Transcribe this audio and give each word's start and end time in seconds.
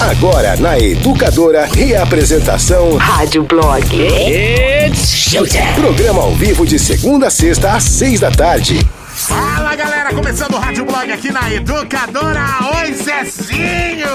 Agora 0.00 0.56
na 0.56 0.78
Educadora, 0.78 1.66
reapresentação 1.66 2.96
Rádio 2.96 3.42
Blog. 3.42 3.84
Programa 5.74 6.22
ao 6.22 6.34
vivo 6.34 6.66
de 6.66 6.78
segunda 6.78 7.26
a 7.26 7.30
sexta 7.30 7.72
às 7.72 7.84
seis 7.84 8.18
da 8.18 8.30
tarde. 8.30 8.80
Fala 9.28 9.76
galera, 9.76 10.14
começando 10.14 10.54
o 10.54 10.58
Rádio 10.58 10.84
Blog 10.86 11.12
aqui 11.12 11.30
na 11.30 11.52
Educadora. 11.52 12.44
Oi, 12.80 12.92
Zezinho! 12.94 14.06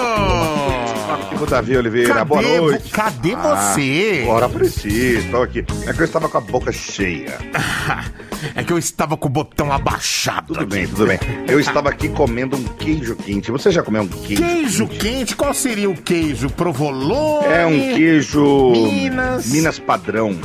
Ô, 1.39 1.45
Davi 1.45 1.77
Oliveira, 1.77 2.13
Cadê 2.13 2.25
boa 2.25 2.41
noite. 2.41 2.89
cadê 2.89 3.35
você? 3.35 4.25
Ora, 4.27 4.49
preciso, 4.49 5.29
tô 5.29 5.43
aqui. 5.43 5.63
É 5.85 5.93
que 5.93 5.99
eu 6.01 6.05
estava 6.05 6.27
com 6.27 6.37
a 6.37 6.41
boca 6.41 6.71
cheia. 6.71 7.37
É 8.53 8.63
que 8.63 8.71
eu 8.71 8.77
estava 8.77 9.17
com 9.17 9.27
o 9.27 9.31
botão 9.31 9.71
abaixado. 9.71 10.47
Tudo 10.53 10.59
aqui. 10.59 10.69
bem, 10.69 10.87
tudo 10.87 11.07
bem. 11.07 11.17
Eu 11.47 11.59
estava 11.59 11.89
aqui 11.89 12.09
comendo 12.09 12.55
um 12.55 12.63
queijo 12.63 13.15
quente. 13.15 13.49
Você 13.49 13.71
já 13.71 13.81
comeu 13.81 14.03
um 14.03 14.07
queijo? 14.07 14.43
Queijo 14.43 14.87
quente, 14.87 15.35
qual 15.35 15.51
seria 15.53 15.89
o 15.89 15.95
queijo? 15.95 16.49
Provolone? 16.51 17.47
É 17.47 17.65
um 17.65 17.95
queijo. 17.95 18.71
Minas. 18.71 19.47
Minas 19.47 19.79
padrão. 19.79 20.37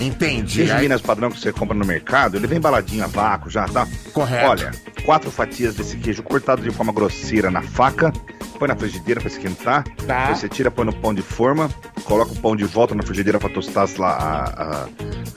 Entendi. 0.00 0.56
Queijo 0.58 0.72
Aí- 0.74 0.80
Minas 0.82 1.00
padrão 1.00 1.30
que 1.30 1.40
você 1.40 1.52
compra 1.52 1.76
no 1.76 1.84
mercado, 1.84 2.36
ele 2.36 2.46
vem 2.46 2.58
embaladinho 2.58 3.04
a 3.04 3.06
vácuo 3.06 3.50
já, 3.50 3.66
tá? 3.66 3.86
Correto. 4.12 4.46
Olha, 4.48 4.70
quatro 5.04 5.30
fatias 5.30 5.74
desse 5.74 5.96
queijo 5.96 6.22
cortado 6.22 6.62
de 6.62 6.70
forma 6.70 6.92
grosseira 6.92 7.50
na 7.50 7.62
faca, 7.62 8.12
põe 8.58 8.68
na 8.68 8.76
frigideira 8.76 9.20
pra 9.20 9.28
esquentar. 9.30 9.84
Tá. 10.06 10.28
Aí 10.28 10.34
Você 10.36 10.48
tira, 10.48 10.70
põe 10.70 10.84
no 10.84 10.92
pão 10.94 11.12
de 11.12 11.22
forma, 11.22 11.68
coloca 12.04 12.32
o 12.32 12.36
pão 12.36 12.54
de 12.54 12.64
volta 12.64 12.94
na 12.94 13.02
frigideira 13.02 13.38
pra 13.38 13.48
tostar 13.48 13.84
as 13.84 13.98
a- 14.00 14.06
a- 14.06 14.88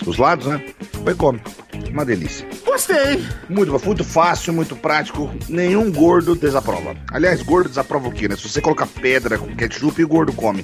os 0.05 0.17
lados, 0.17 0.45
né? 0.47 0.63
Põe 1.03 1.13
e 1.13 1.15
come. 1.15 1.41
Uma 1.89 2.05
delícia. 2.05 2.47
Gostei. 2.65 3.25
Muito, 3.49 3.71
muito 3.85 4.03
fácil, 4.03 4.53
muito 4.53 4.75
prático. 4.77 5.29
Nenhum 5.49 5.91
gordo 5.91 6.35
desaprova. 6.35 6.95
Aliás, 7.11 7.41
gordo 7.41 7.67
desaprova 7.67 8.07
o 8.07 8.11
quê, 8.11 8.27
né? 8.29 8.35
Se 8.37 8.47
você 8.47 8.61
colocar 8.61 8.87
pedra 8.87 9.37
com 9.37 9.53
ketchup, 9.55 10.01
o 10.03 10.07
gordo 10.07 10.31
come. 10.31 10.63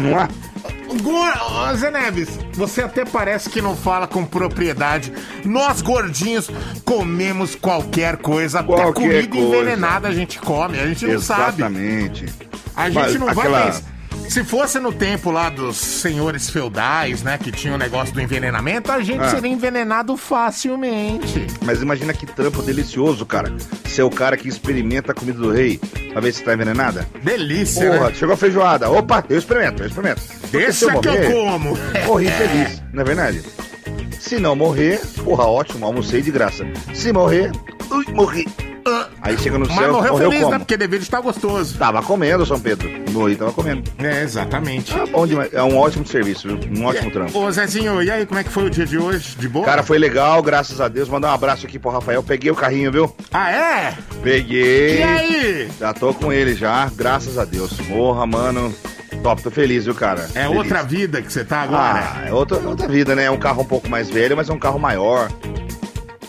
Não 0.00 0.20
é? 0.20 0.28
Gor... 1.00 1.32
Ô, 1.70 1.74
Zé 1.74 1.90
Neves, 1.90 2.28
você 2.52 2.82
até 2.82 3.04
parece 3.04 3.48
que 3.50 3.60
não 3.62 3.76
fala 3.76 4.06
com 4.06 4.24
propriedade. 4.24 5.12
Nós 5.44 5.80
gordinhos 5.82 6.50
comemos 6.84 7.54
qualquer 7.54 8.16
coisa. 8.18 8.60
Até 8.60 8.66
Qualquer 8.68 8.92
comida 8.92 9.28
coisa. 9.28 9.46
envenenada 9.46 10.08
a 10.08 10.12
gente 10.12 10.38
come. 10.38 10.78
A 10.78 10.86
gente 10.86 11.06
não 11.06 11.20
sabe. 11.20 11.62
Exatamente. 11.62 12.26
A 12.76 12.88
gente 12.90 12.94
Mas 13.02 13.14
não 13.20 13.28
aquela- 13.28 13.58
vai 13.60 13.66
pensar. 13.72 13.91
Se 14.28 14.42
fosse 14.44 14.78
no 14.78 14.92
tempo 14.92 15.30
lá 15.30 15.50
dos 15.50 15.76
senhores 15.76 16.48
feudais, 16.48 17.22
né, 17.22 17.36
que 17.36 17.52
tinha 17.52 17.74
o 17.74 17.78
negócio 17.78 18.14
do 18.14 18.20
envenenamento, 18.20 18.90
a 18.90 19.00
gente 19.02 19.20
Ah. 19.20 19.28
seria 19.28 19.50
envenenado 19.50 20.16
facilmente. 20.16 21.46
Mas 21.62 21.82
imagina 21.82 22.14
que 22.14 22.24
trampo 22.24 22.62
delicioso, 22.62 23.26
cara. 23.26 23.52
Ser 23.86 24.02
o 24.02 24.10
cara 24.10 24.36
que 24.36 24.48
experimenta 24.48 25.12
a 25.12 25.14
comida 25.14 25.38
do 25.38 25.50
rei 25.50 25.78
pra 26.12 26.20
ver 26.20 26.32
se 26.32 26.42
tá 26.42 26.54
envenenada. 26.54 27.06
Delícia, 27.22 27.90
Porra, 27.90 28.08
né? 28.08 28.14
chegou 28.14 28.34
a 28.34 28.36
feijoada. 28.38 28.90
Opa, 28.90 29.22
eu 29.28 29.36
experimento, 29.38 29.82
eu 29.82 29.86
experimento. 29.88 30.22
Deixa 30.50 30.86
que 30.86 31.08
eu 31.08 31.12
morrer, 31.12 31.32
como. 31.32 31.78
Morri 32.06 32.28
feliz, 32.30 32.82
não 32.92 33.02
é 33.02 33.04
verdade? 33.04 33.42
Se 34.18 34.38
não 34.38 34.56
morrer, 34.56 34.98
porra, 35.24 35.44
ótimo, 35.44 35.84
almocei 35.84 36.22
de 36.22 36.30
graça. 36.30 36.64
Se 36.94 37.12
morrer, 37.12 37.50
ui, 37.90 38.04
morri. 38.14 38.46
Aí 39.20 39.38
chega 39.38 39.58
no 39.58 39.66
Mas 39.66 39.76
céu, 39.76 39.92
morreu 39.92 40.12
morreu 40.12 40.28
feliz, 40.30 40.42
como? 40.42 40.52
né? 40.52 40.58
Porque 40.58 40.76
deveria 40.76 41.02
estar 41.02 41.20
gostoso. 41.20 41.78
Tava 41.78 42.02
comendo, 42.02 42.44
São 42.44 42.58
Pedro. 42.58 42.88
Morri, 43.12 43.36
tava 43.36 43.52
comendo. 43.52 43.82
É, 43.98 44.22
exatamente. 44.22 44.92
Ah, 44.98 45.06
bom 45.06 45.26
demais. 45.26 45.52
É 45.52 45.62
um 45.62 45.76
ótimo 45.78 46.04
serviço, 46.06 46.48
viu? 46.48 46.58
Um 46.76 46.84
ótimo 46.86 47.10
trampo. 47.10 47.38
Ô, 47.38 47.50
Zezinho, 47.50 48.02
e 48.02 48.10
aí, 48.10 48.26
como 48.26 48.40
é 48.40 48.44
que 48.44 48.50
foi 48.50 48.64
o 48.64 48.70
dia 48.70 48.84
de 48.84 48.98
hoje? 48.98 49.36
De 49.36 49.48
boa? 49.48 49.64
Cara, 49.64 49.82
foi 49.82 49.98
legal, 49.98 50.42
graças 50.42 50.80
a 50.80 50.88
Deus. 50.88 51.08
Mandar 51.08 51.28
um 51.30 51.34
abraço 51.34 51.66
aqui 51.66 51.78
pro 51.78 51.90
Rafael. 51.90 52.22
Peguei 52.22 52.50
o 52.50 52.56
carrinho, 52.56 52.90
viu? 52.90 53.14
Ah, 53.32 53.50
é? 53.50 53.94
Peguei. 54.22 54.98
E 54.98 55.02
aí? 55.02 55.68
Já 55.78 55.92
tô 55.92 56.12
com 56.12 56.32
ele 56.32 56.54
já, 56.54 56.90
graças 56.94 57.38
a 57.38 57.44
Deus. 57.44 57.72
Porra, 57.72 58.26
mano. 58.26 58.74
Top, 59.22 59.40
tô 59.40 59.50
feliz, 59.52 59.84
viu, 59.84 59.94
cara? 59.94 60.22
É 60.34 60.42
Feliz. 60.44 60.56
outra 60.56 60.82
vida 60.82 61.22
que 61.22 61.32
você 61.32 61.44
tá 61.44 61.60
agora? 61.62 62.02
Ah, 62.16 62.26
é 62.26 62.32
outra, 62.32 62.58
outra 62.58 62.88
vida, 62.88 63.14
né? 63.14 63.24
É 63.24 63.30
um 63.30 63.36
carro 63.38 63.62
um 63.62 63.64
pouco 63.64 63.88
mais 63.88 64.10
velho, 64.10 64.36
mas 64.36 64.48
é 64.48 64.52
um 64.52 64.58
carro 64.58 64.80
maior. 64.80 65.30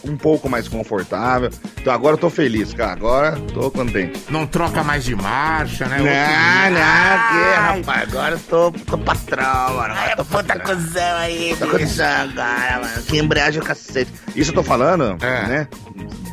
Um 0.05 0.17
pouco 0.17 0.49
mais 0.49 0.67
confortável. 0.67 1.49
Então 1.79 1.93
agora 1.93 2.15
eu 2.15 2.17
tô 2.17 2.29
feliz, 2.29 2.73
cara. 2.73 2.91
Agora 2.91 3.37
tô 3.53 3.71
contente. 3.71 4.21
Não 4.29 4.45
troca 4.45 4.83
mais 4.83 5.03
de 5.05 5.15
marcha, 5.15 5.85
né? 5.85 5.97
Não, 5.97 6.05
Outro- 6.05 6.73
não, 6.73 7.83
que 7.83 7.83
rapaz, 7.85 8.09
agora 8.09 8.35
eu 8.35 8.39
tô, 8.39 8.71
tô 8.71 8.97
patrão, 8.97 9.75
mano. 9.75 9.93
Agora 9.93 10.15
tô 10.17 10.25
Puta 10.25 10.59
cuzão 10.59 11.17
aí, 11.17 11.55
Tô 11.57 11.67
começando 11.67 12.37
agora, 12.39 12.79
mano. 12.81 13.03
Que 13.03 13.17
embreagem 13.17 13.61
o 13.61 13.65
cacete. 13.65 14.11
Isso 14.35 14.51
eu 14.51 14.55
tô 14.55 14.63
falando, 14.63 15.17
É. 15.23 15.47
né? 15.47 15.67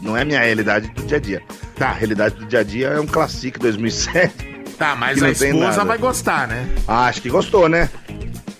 Não 0.03 0.17
é 0.17 0.25
minha 0.25 0.41
realidade 0.41 0.89
do 0.89 1.03
dia 1.05 1.19
a 1.19 1.21
dia. 1.21 1.43
Tá. 1.77 1.91
A 1.91 1.93
realidade 1.93 2.35
do 2.37 2.47
dia 2.47 2.61
a 2.61 2.65
dia 2.65 2.89
é 2.89 3.01
um 3.01 3.07
Classic 3.07 3.59
2007. 3.59 4.51
Tá, 4.79 4.97
mas 4.97 5.23
a 5.23 5.31
esposa 5.31 5.85
vai 5.85 5.99
gostar, 5.99 6.49
né? 6.49 6.67
Ah, 6.89 7.05
acho 7.07 7.21
que 7.21 7.29
gostou, 7.29 7.69
né? 7.69 7.91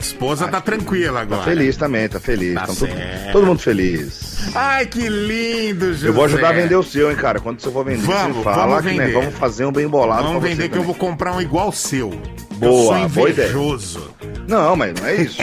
Esposa 0.01 0.49
tá 0.49 0.61
tranquila 0.61 1.21
agora. 1.21 1.43
Tá 1.43 1.47
feliz 1.49 1.77
também, 1.77 2.09
tá 2.09 2.19
feliz. 2.19 2.55
Tá 2.55 2.67
todo, 2.67 2.89
todo 3.33 3.47
mundo 3.47 3.59
feliz. 3.61 4.39
Ai, 4.55 4.87
que 4.87 5.09
lindo, 5.09 5.93
José. 5.93 6.09
Eu 6.09 6.13
vou 6.15 6.25
ajudar 6.25 6.49
a 6.49 6.53
vender 6.53 6.75
o 6.75 6.83
seu, 6.83 7.11
hein, 7.11 7.17
cara. 7.17 7.39
Quando 7.39 7.61
você 7.61 7.71
for 7.71 7.85
vender, 7.85 8.03
Vamos, 8.07 8.39
você 8.39 8.43
fala 8.43 8.67
vamos 8.81 8.91
que 8.91 8.97
né, 8.97 9.07
vender. 9.07 9.19
vamos 9.21 9.35
fazer 9.39 9.67
um 9.67 9.73
bem 9.73 9.87
bolado 9.87 10.23
Vamos 10.25 10.43
vender 10.43 10.57
que 10.69 10.77
eu 10.79 10.83
também. 10.83 10.87
vou 10.87 10.95
comprar 10.95 11.35
um 11.35 11.41
igual 11.41 11.71
seu. 11.71 12.11
Boa, 12.57 12.97
eu 12.99 13.01
sou 13.01 13.09
boa 13.11 13.31
ideia. 13.31 13.47
invejoso. 13.49 14.11
Não, 14.49 14.75
mas 14.75 14.95
não 14.99 15.07
é 15.07 15.15
isso. 15.17 15.37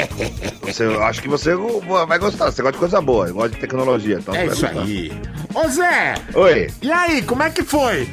Você, 0.64 0.84
eu 0.86 1.04
acho 1.04 1.22
que 1.22 1.28
você 1.30 1.52
vai 2.08 2.20
gostar. 2.20 2.52
Você 2.52 2.62
gosta 2.62 2.74
de 2.74 2.80
coisa 2.80 3.00
boa, 3.00 3.32
gosta 3.32 3.50
de 3.50 3.58
tecnologia. 3.58 4.18
Então 4.20 4.36
É 4.36 4.48
isso 4.48 4.62
gostar. 4.66 4.82
aí. 4.82 5.12
Ô 5.54 5.68
Zé, 5.70 6.16
Oi. 6.34 6.68
e 6.82 6.92
aí, 6.92 7.22
como 7.22 7.44
é 7.44 7.50
que 7.50 7.64
foi? 7.64 8.08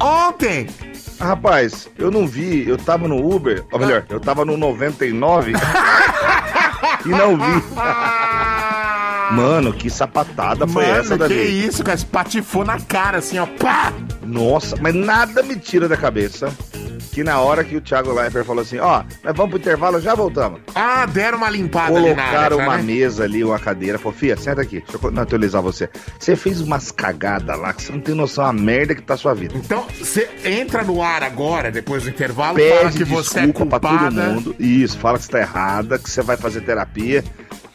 Ontem. 0.00 0.66
Ah, 1.20 1.26
Rapaz, 1.26 1.88
eu 1.98 2.10
não 2.10 2.26
vi, 2.26 2.68
eu 2.68 2.76
tava 2.76 3.06
no 3.08 3.34
Uber, 3.34 3.64
ou 3.70 3.78
melhor, 3.78 4.04
eu 4.08 4.20
tava 4.20 4.44
no 4.44 4.56
99 4.56 5.52
e 7.04 7.08
não 7.08 7.36
vi. 7.36 7.64
Mano, 9.34 9.72
que 9.72 9.90
sapatada 9.90 10.66
foi 10.66 10.84
Mano, 10.84 10.96
essa, 10.98 11.12
que 11.14 11.18
Davi? 11.18 11.66
isso, 11.66 11.82
cara? 11.84 11.96
Espatifou 11.96 12.64
na 12.64 12.80
cara, 12.80 13.18
assim, 13.18 13.38
ó. 13.38 13.46
Pá! 13.46 13.92
Nossa, 14.22 14.76
mas 14.80 14.94
nada 14.94 15.42
me 15.42 15.56
tira 15.56 15.88
da 15.88 15.96
cabeça 15.96 16.52
que 17.14 17.22
na 17.22 17.38
hora 17.38 17.62
que 17.62 17.76
o 17.76 17.80
Thiago 17.80 18.12
Leifert 18.12 18.44
falou 18.44 18.62
assim, 18.62 18.78
ó, 18.78 19.04
nós 19.22 19.36
vamos 19.36 19.50
pro 19.52 19.60
intervalo, 19.60 20.00
já 20.00 20.16
voltamos. 20.16 20.60
Ah, 20.74 21.06
deram 21.06 21.38
uma 21.38 21.48
limpada 21.48 21.96
ali 21.96 22.12
na 22.12 22.22
área, 22.24 22.48
Colocaram 22.50 22.56
já, 22.56 22.62
uma 22.64 22.76
né? 22.78 22.82
mesa 22.82 23.22
ali, 23.22 23.44
uma 23.44 23.58
cadeira. 23.58 23.98
Falou, 24.00 24.18
Fia, 24.18 24.36
senta 24.36 24.60
aqui, 24.62 24.80
deixa 24.80 24.98
eu 25.00 25.10
naturalizar 25.12 25.62
você. 25.62 25.88
Você 26.18 26.34
fez 26.34 26.60
umas 26.60 26.90
cagadas 26.90 27.56
lá 27.56 27.72
que 27.72 27.82
você 27.84 27.92
não 27.92 28.00
tem 28.00 28.16
noção 28.16 28.44
a 28.44 28.52
merda 28.52 28.96
que 28.96 29.02
tá 29.02 29.14
a 29.14 29.16
sua 29.16 29.32
vida. 29.32 29.54
Então, 29.56 29.86
você 29.96 30.28
entra 30.44 30.82
no 30.82 31.00
ar 31.00 31.22
agora, 31.22 31.70
depois 31.70 32.02
do 32.02 32.08
intervalo, 32.08 32.58
fala 32.58 32.80
Pede 32.90 32.98
que 32.98 33.04
você 33.04 33.38
é 33.38 33.46
desculpa 33.46 33.78
pra 33.78 33.90
todo 33.90 34.12
mundo. 34.12 34.56
Isso, 34.58 34.98
fala 34.98 35.16
que 35.16 35.24
você 35.24 35.30
tá 35.30 35.38
errada, 35.38 35.98
que 36.00 36.10
você 36.10 36.20
vai 36.20 36.36
fazer 36.36 36.62
terapia. 36.62 37.22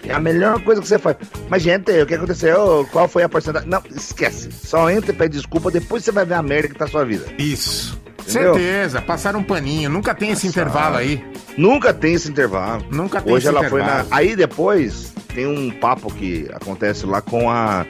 É 0.09 0.15
a 0.15 0.19
melhor 0.19 0.61
coisa 0.61 0.81
que 0.81 0.87
você 0.87 0.97
faz. 0.99 1.17
Mas, 1.49 1.61
gente, 1.61 1.91
o 2.01 2.05
que 2.05 2.15
aconteceu? 2.15 2.87
Qual 2.91 3.07
foi 3.07 3.23
a 3.23 3.29
porcentagem? 3.29 3.69
Não, 3.69 3.81
esquece. 3.95 4.49
Só 4.51 4.89
entra 4.89 5.11
e 5.11 5.15
pede 5.15 5.37
desculpa, 5.37 5.69
depois 5.71 6.03
você 6.03 6.11
vai 6.11 6.25
ver 6.25 6.33
a 6.35 6.41
merda 6.43 6.67
que 6.69 6.75
tá 6.75 6.85
a 6.85 6.87
sua 6.87 7.05
vida. 7.05 7.25
Isso. 7.37 7.99
Entendeu? 8.27 8.53
Certeza, 8.53 9.01
passaram 9.01 9.39
um 9.39 9.43
paninho. 9.43 9.89
Nunca 9.89 10.13
tem 10.13 10.29
esse 10.31 10.45
intervalo 10.45 10.97
aí. 10.97 11.23
Nunca 11.57 11.93
tem 11.93 12.13
esse 12.13 12.29
intervalo. 12.29 12.85
Nunca 12.91 13.21
tem 13.21 13.33
Hoje 13.33 13.47
esse 13.47 13.55
ela 13.57 13.67
foi 13.69 13.79
na. 13.81 13.85
intervalo. 13.87 14.07
Aí 14.11 14.35
depois 14.35 15.13
tem 15.33 15.47
um 15.47 15.71
papo 15.71 16.13
que 16.13 16.47
acontece 16.53 17.05
lá 17.07 17.21
com 17.21 17.49
a. 17.49 17.85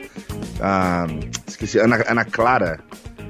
a 0.62 1.08
esqueci, 1.48 1.78
Ana, 1.80 2.04
Ana 2.08 2.24
Clara. 2.26 2.80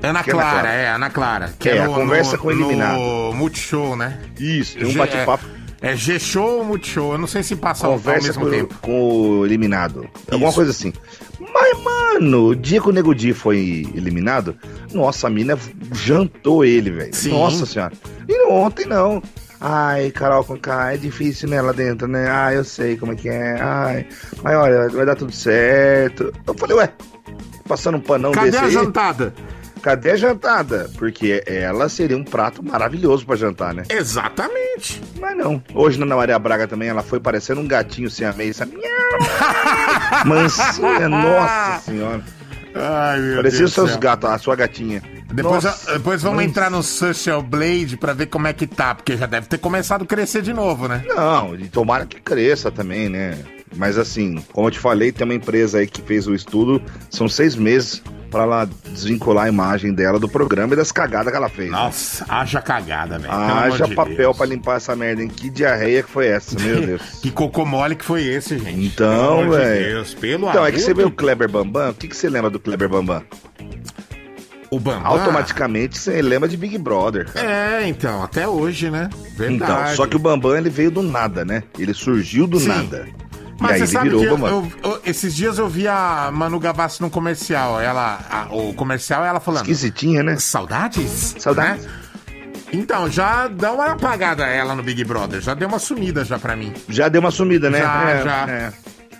Ana 0.01 0.03
é 0.03 0.09
Ana 0.09 0.23
Clara, 0.23 0.50
Clara? 0.51 0.69
é, 0.69 0.89
Ana 0.89 1.09
Clara. 1.09 1.53
Que 1.57 1.69
É, 1.69 1.77
é, 1.77 1.79
a 1.81 1.88
no, 1.88 1.94
conversa 1.95 2.33
no, 2.33 2.38
com 2.44 2.47
o 2.47 2.51
eliminado. 2.51 2.97
No 2.97 3.33
Multishow, 3.33 3.95
né? 3.95 4.19
Isso, 4.39 4.77
tem 4.77 4.88
um 4.88 4.91
G- 4.91 4.97
bate-papo. 5.00 5.45
É, 5.45 5.59
é 5.81 5.95
G-Show 5.95 6.59
ou 6.59 6.63
Multishow? 6.63 7.13
Eu 7.13 7.17
não 7.17 7.28
sei 7.28 7.44
se 7.44 7.56
passa 7.56 7.85
ao, 7.85 7.94
ao 7.94 8.00
Conversa 8.00 8.28
mesmo 8.28 8.44
com, 8.44 8.50
tempo. 8.50 8.75
com 8.81 9.01
o 9.40 9.45
eliminado. 9.45 10.07
Alguma 10.31 10.50
Isso. 10.50 10.56
coisa 10.56 10.72
assim. 10.72 10.94
Mas, 11.53 11.81
mano, 11.81 12.47
o 12.47 12.56
dia 12.56 12.81
que 12.81 12.90
o 12.90 12.91
Nego 12.91 13.16
Di 13.16 13.34
foi 13.34 13.88
eliminado, 13.95 14.56
nossa, 14.94 15.28
a 15.28 15.29
mina 15.29 15.57
jantou 15.94 16.66
ele, 16.66 16.91
velho. 16.91 17.12
Nossa 17.29 17.66
senhora. 17.66 17.94
E 18.27 18.38
não, 18.38 18.51
ontem 18.51 18.86
não. 18.86 19.21
Ai, 19.62 20.09
Carol 20.12 20.44
com 20.44 20.57
K, 20.57 20.94
é 20.94 20.98
difícil, 20.98 21.50
né, 21.50 21.62
lá 21.62 21.74
dentro, 21.74 22.07
né? 22.07 22.30
Ai, 22.30 22.57
eu 22.57 22.63
sei 22.63 22.95
como 22.95 23.12
é 23.12 23.15
que 23.15 23.27
é. 23.27 23.57
Ai, 23.59 24.06
mas 24.42 24.56
olha, 24.56 24.88
vai 24.89 25.06
dar 25.06 25.15
tudo 25.15 25.33
certo. 25.33 26.31
Eu 26.48 26.54
falei, 26.54 26.77
ué, 26.77 26.89
passando 27.68 27.98
um 27.98 28.01
panão 28.01 28.31
Cadê 28.31 28.51
desse 28.51 28.63
a 28.63 28.68
aí, 28.68 28.71
jantada? 28.71 29.33
Cadê 29.80 30.12
a 30.12 30.16
jantada? 30.16 30.90
Porque 30.98 31.44
ela 31.48 31.90
seria 31.90 32.16
um 32.18 32.24
prato 32.24 32.64
maravilhoso 32.64 33.26
pra 33.26 33.36
jantar, 33.36 33.74
né? 33.74 33.84
Exatamente. 33.90 35.02
Mas 35.20 35.36
não. 35.38 35.62
Hoje 35.74 35.98
na 36.00 36.06
Ana 36.06 36.16
Maria 36.16 36.38
Braga 36.40 36.68
também, 36.68 36.90
ela 36.90 37.02
foi 37.02 37.20
parecendo 37.20 37.62
um 37.62 37.68
gatinho 37.68 38.10
sem 38.10 38.28
a 38.28 38.34
meia. 38.34 38.54
sabe? 38.54 38.74
Mansinha, 40.26 41.10
nossa 41.10 41.81
senhora. 41.86 42.22
Ai, 42.76 43.20
meu 43.20 43.36
Parecia 43.38 43.60
Deus 43.60 43.74
seus 43.74 43.96
gatos, 43.96 44.30
a 44.30 44.38
sua 44.38 44.56
gatinha. 44.56 45.02
Depois, 45.31 45.64
Nossa, 45.64 45.94
depois 45.94 46.22
vamos 46.22 46.38
mansinha. 46.38 46.50
entrar 46.50 46.70
no 46.72 46.81
Social 46.81 47.42
Blade 47.42 47.98
pra 47.98 48.14
ver 48.14 48.28
como 48.28 48.48
é 48.48 48.54
que 48.54 48.66
tá, 48.66 48.96
porque 48.96 49.16
já 49.16 49.26
deve 49.26 49.48
ter 49.48 49.58
começado 49.60 50.04
a 50.04 50.06
crescer 50.06 50.42
de 50.42 50.54
novo, 50.54 50.88
né? 50.88 51.04
Não, 51.08 51.56
e 51.56 51.68
tomara 51.68 52.06
que 52.06 52.20
cresça 52.20 52.72
também, 52.72 53.10
né? 53.10 53.38
Mas 53.75 53.98
assim, 53.98 54.44
como 54.51 54.68
eu 54.68 54.71
te 54.71 54.80
falei, 54.80 55.12
tem 55.12 55.25
uma 55.25 55.33
empresa 55.33 55.77
aí 55.80 55.88
que 55.88 56.01
fez 56.01 56.27
o 56.27 56.33
estudo, 56.33 56.81
são 57.10 57.30
seis 57.30 57.56
meses 57.56 58.01
pra 58.31 58.44
ela 58.44 58.69
desvincular 58.92 59.45
a 59.45 59.50
imagem 59.50 59.92
dela 59.94 60.19
do 60.19 60.27
programa 60.30 60.74
e 60.74 60.77
das 60.77 60.92
cagadas 60.92 61.31
que 61.31 61.38
ela 61.38 61.50
fez. 61.50 61.71
Nossa, 61.71 62.25
haja 62.30 62.62
cagada, 62.62 63.18
velho. 63.18 63.31
Haja 63.33 63.86
de 63.88 63.95
papel 63.95 64.33
pra 64.36 64.45
limpar 64.45 64.77
essa 64.77 64.95
merda, 64.95 65.21
hein? 65.24 65.27
Que 65.27 65.50
diarreia 65.50 66.04
que 66.04 66.10
foi 66.10 66.27
essa, 66.27 66.60
meu 66.60 66.81
Deus. 66.86 67.01
Que 67.21 67.31
cocô 67.31 67.66
mole 67.66 67.95
que 67.95 68.06
foi 68.06 68.24
esse, 68.24 68.57
gente? 68.60 68.86
Então, 68.88 69.38
Pelo 69.38 69.42
amor 69.42 69.60
de 69.60 69.66
velho. 69.66 69.86
Deus, 69.95 70.13
pelo 70.13 70.50
Então, 70.50 70.66
é 70.66 70.71
que 70.71 70.80
você 70.80 70.94
vê 70.94 71.01
de- 71.04 71.07
o 71.07 71.12
Kleber 71.12 71.50
Bambam, 71.50 71.89
o 71.89 71.94
que, 71.94 72.07
que 72.07 72.16
você 72.16 72.30
lembra 72.30 72.50
do 72.50 72.60
Kleber 72.60 72.88
Bambam? 72.89 73.24
o 74.71 74.80
Bambam. 74.80 75.07
Automaticamente 75.07 75.98
você 75.98 76.21
lembra 76.21 76.48
de 76.48 76.56
Big 76.56 76.77
Brother, 76.77 77.25
cara. 77.31 77.81
É, 77.81 77.88
então, 77.88 78.21
até 78.24 78.48
hoje, 78.48 78.92
né? 78.92 79.10
Verdade. 79.36 79.71
Então, 79.81 79.95
só 79.95 80.06
que 80.06 80.16
o 80.16 80.19
Bambam 80.19 80.56
ele 80.56 80.69
veio 80.69 80.92
do 80.92 81.01
nada, 81.01 81.44
né? 81.44 81.63
Ele 81.80 81.94
surgiu 81.94 82.45
do 82.45 82.60
Sim. 82.60 82.68
nada. 82.68 83.07
Mas 83.59 83.71
e 83.71 83.73
aí 83.73 83.79
você 83.79 83.83
ele 83.83 83.91
sabe 83.91 84.09
virou 84.09 84.47
eu, 84.47 84.71
eu- 84.83 85.01
esses 85.06 85.35
dias 85.35 85.57
eu 85.59 85.67
vi 85.67 85.88
a 85.88 86.29
Manu 86.33 86.59
Gavassi 86.59 87.01
no 87.01 87.09
comercial. 87.09 87.79
Ela, 87.81 88.19
a- 88.29 88.47
o 88.56 88.73
comercial, 88.73 89.23
ela 89.25 89.39
falando. 89.39 89.63
Esquisitinha, 89.63 90.23
né? 90.23 90.38
Saudades? 90.38 91.35
Saudades. 91.39 91.85
Né? 91.85 91.91
Então, 92.71 93.09
já 93.09 93.47
dá 93.47 93.71
uma 93.73 93.88
apagada 93.94 94.45
ela 94.45 94.75
no 94.75 94.83
Big 94.83 95.03
Brother. 95.03 95.41
Já 95.41 95.53
deu 95.56 95.67
uma 95.67 95.79
sumida 95.79 96.23
já 96.23 96.38
pra 96.38 96.56
mim. 96.56 96.71
Já 96.88 97.07
deu 97.09 97.19
uma 97.19 97.31
sumida, 97.31 97.69
né? 97.69 97.79
Já, 97.79 98.09
É, 98.09 98.23
já. 98.23 98.50
é. 98.50 98.73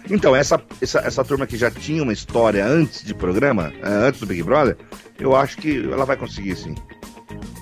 Então, 0.10 0.36
essa, 0.36 0.62
essa, 0.82 1.00
essa 1.00 1.24
turma 1.24 1.46
que 1.48 1.58
já 1.58 1.70
tinha 1.70 2.02
uma 2.02 2.14
história 2.14 2.66
antes 2.66 3.04
de 3.04 3.14
programa, 3.14 3.72
é, 3.84 3.90
antes 4.08 4.20
do 4.20 4.26
Big 4.28 4.42
Brother, 4.44 4.78
eu 5.20 5.36
acho 5.36 5.58
que 5.58 5.84
ela 5.92 6.06
vai 6.06 6.16
conseguir, 6.16 6.56
sim. 6.56 6.76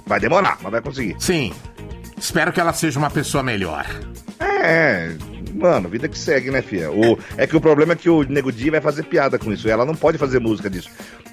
Vai 0.05 0.19
demorar, 0.19 0.57
mas 0.61 0.71
vai 0.71 0.81
conseguir. 0.81 1.15
Sim. 1.19 1.53
Espero 2.17 2.51
que 2.53 2.59
ela 2.59 2.73
seja 2.73 2.97
uma 2.99 3.09
pessoa 3.09 3.41
melhor. 3.43 3.85
É, 4.39 5.15
mano, 5.57 5.89
vida 5.89 6.07
que 6.07 6.17
segue, 6.17 6.49
né, 6.51 6.61
filha? 6.61 6.91
O, 6.91 7.17
é 7.37 7.45
que 7.47 7.55
o 7.55 7.61
problema 7.61 7.93
é 7.93 7.95
que 7.95 8.09
o 8.09 8.23
Nego 8.23 8.51
Di 8.51 8.69
vai 8.69 8.81
fazer 8.81 9.03
piada 9.03 9.37
com 9.39 9.51
isso. 9.51 9.67
Ela 9.69 9.85
não 9.85 9.95
pode 9.95 10.17
fazer 10.17 10.39
música 10.39 10.69
disso. 10.69 10.89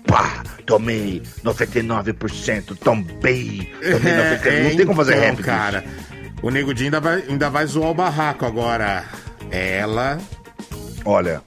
Pá, 0.07 0.43
tomei 0.67 1.23
99%, 1.45 2.77
tombei, 2.79 3.71
tomei 3.81 4.13
99%. 4.41 4.63
não 4.63 4.77
tem 4.77 4.87
como 4.87 4.97
fazer 4.97 5.13
então, 5.13 5.25
rap 5.27 5.37
disso. 5.37 5.47
cara. 5.47 5.85
O 6.43 6.51
Nego 6.51 6.75
Di 6.75 6.85
ainda 6.85 7.01
vai, 7.01 7.23
ainda 7.29 7.49
vai 7.51 7.67
zoar 7.67 7.91
o 7.91 7.95
barraco 7.95 8.45
agora. 8.45 9.05
Ela 9.51 10.19
Olha, 11.05 11.43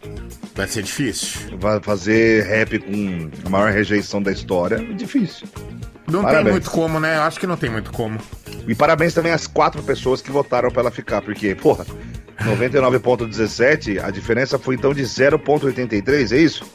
vai 0.56 0.68
ser 0.68 0.83
difícil. 0.83 1.57
vai 1.59 1.80
fazer 1.81 2.44
rap 2.45 2.80
com 2.80 3.30
a 3.45 3.50
maior 3.50 3.71
rejeição 3.71 4.21
da 4.21 4.31
história, 4.31 4.75
é 4.75 4.94
difícil. 4.94 5.47
Não 6.09 6.21
Parabéns. 6.21 6.44
tem 6.45 6.51
muito 6.54 6.71
como, 6.71 7.00
né? 7.00 7.18
Acho 7.18 7.39
que 7.39 7.45
não 7.48 7.57
tem 7.57 7.69
muito 7.69 7.92
como. 7.92 8.18
E 8.68 8.74
parabéns 8.74 9.13
também 9.13 9.31
às 9.33 9.45
quatro 9.48 9.81
pessoas 9.83 10.21
que 10.21 10.31
votaram 10.31 10.69
pra 10.71 10.81
ela 10.81 10.92
ficar, 10.92 11.21
porque, 11.21 11.54
porra, 11.56 11.86
99,17, 12.42 14.04
a 14.04 14.09
diferença 14.12 14.57
foi 14.59 14.75
então 14.75 14.94
de 14.94 15.04
0,83, 15.04 16.31
é 16.31 16.38
isso? 16.38 16.65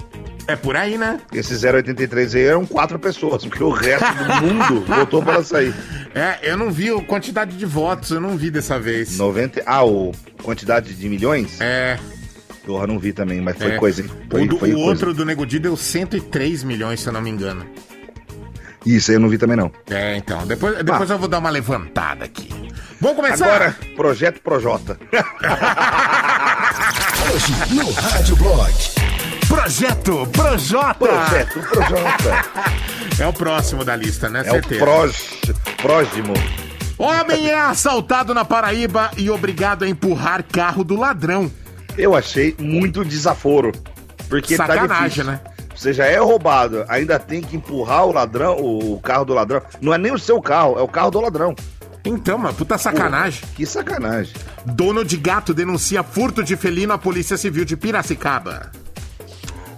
É 0.48 0.56
por 0.56 0.76
aí, 0.76 0.98
né? 0.98 1.20
Esse 1.32 1.54
0,83 1.54 2.34
aí 2.34 2.42
eram 2.44 2.66
quatro 2.66 2.98
pessoas, 2.98 3.44
porque 3.44 3.62
o 3.62 3.70
resto 3.70 4.04
do 4.12 4.42
mundo 4.46 4.80
votou 4.88 5.22
pra 5.22 5.34
ela 5.34 5.44
sair. 5.44 5.72
É, 6.14 6.38
eu 6.42 6.56
não 6.56 6.70
vi 6.70 6.90
a 6.90 7.00
quantidade 7.02 7.56
de 7.56 7.64
votos, 7.64 8.10
eu 8.10 8.20
não 8.20 8.36
vi 8.36 8.50
dessa 8.50 8.78
vez. 8.78 9.16
90. 9.16 9.62
Ah, 9.64 9.84
o 9.84 10.12
quantidade 10.42 10.94
de 10.94 11.08
milhões? 11.08 11.60
É, 11.60 11.98
Porra, 12.66 12.86
não 12.86 12.96
vi 12.98 13.12
também, 13.12 13.40
mas 13.40 13.56
foi 13.56 13.72
é. 13.72 13.76
coisa, 13.76 14.02
hein? 14.02 14.10
Foi, 14.30 14.44
o, 14.44 14.48
do- 14.48 14.58
foi 14.58 14.70
o 14.70 14.74
coisa. 14.74 14.88
outro 14.88 15.14
do 15.14 15.24
Nego 15.24 15.44
Di 15.44 15.58
deu 15.58 15.76
103 15.76 16.62
milhões, 16.62 17.00
se 17.00 17.08
eu 17.08 17.12
não 17.12 17.20
me 17.20 17.28
engano. 17.28 17.66
Isso 18.84 19.10
aí 19.10 19.16
eu 19.16 19.20
não 19.20 19.28
vi 19.28 19.38
também, 19.38 19.56
não. 19.56 19.70
É, 19.90 20.16
então, 20.16 20.46
depois, 20.46 20.76
depois 20.84 21.08
eu 21.10 21.18
vou 21.18 21.28
dar 21.28 21.38
uma 21.38 21.50
levantada 21.50 22.24
aqui. 22.24 22.48
Vamos 23.00 23.16
começar? 23.16 23.44
Agora, 23.46 23.76
Projeto 23.96 24.40
Projota. 24.42 24.98
Hoje 27.34 27.52
no 27.74 27.90
Rádio 27.92 28.36
Blog. 28.36 28.72
Projeto 29.48 30.26
Projota! 30.32 30.94
Projeto 30.94 31.60
Projota. 31.60 32.44
É 33.18 33.26
o 33.26 33.32
próximo 33.32 33.84
da 33.84 33.94
lista, 33.96 34.28
né? 34.28 34.40
É 34.44 34.50
o 34.50 34.52
Certeza. 34.54 34.84
proj... 34.84 35.12
próximo. 35.80 36.34
Homem 36.98 37.48
é 37.50 37.58
assaltado 37.60 38.32
na 38.32 38.44
Paraíba 38.44 39.10
e 39.16 39.28
obrigado 39.30 39.84
a 39.84 39.88
empurrar 39.88 40.42
carro 40.44 40.84
do 40.84 40.96
ladrão. 40.96 41.50
Eu 41.98 42.14
achei 42.14 42.54
muito 42.58 43.04
desaforo. 43.04 43.72
Porque 44.28 44.56
tá 44.56 44.66
Sacanagem, 44.66 45.04
difícil. 45.08 45.24
né? 45.24 45.40
Você 45.74 45.92
já 45.92 46.06
é 46.06 46.18
roubado, 46.18 46.84
ainda 46.88 47.18
tem 47.18 47.40
que 47.40 47.56
empurrar 47.56 48.06
o 48.06 48.12
ladrão, 48.12 48.56
o 48.58 49.00
carro 49.00 49.24
do 49.24 49.34
ladrão. 49.34 49.62
Não 49.80 49.92
é 49.92 49.98
nem 49.98 50.12
o 50.12 50.18
seu 50.18 50.40
carro, 50.40 50.78
é 50.78 50.82
o 50.82 50.88
carro 50.88 51.10
do 51.10 51.20
ladrão. 51.20 51.54
Então, 52.04 52.36
mano, 52.36 52.54
puta 52.54 52.76
sacanagem. 52.76 53.42
Que 53.54 53.64
sacanagem. 53.64 54.34
Dono 54.66 55.04
de 55.04 55.16
gato 55.16 55.54
denuncia 55.54 56.02
furto 56.02 56.42
de 56.42 56.56
felino 56.56 56.92
à 56.92 56.98
Polícia 56.98 57.36
Civil 57.36 57.64
de 57.64 57.76
Piracicaba. 57.76 58.70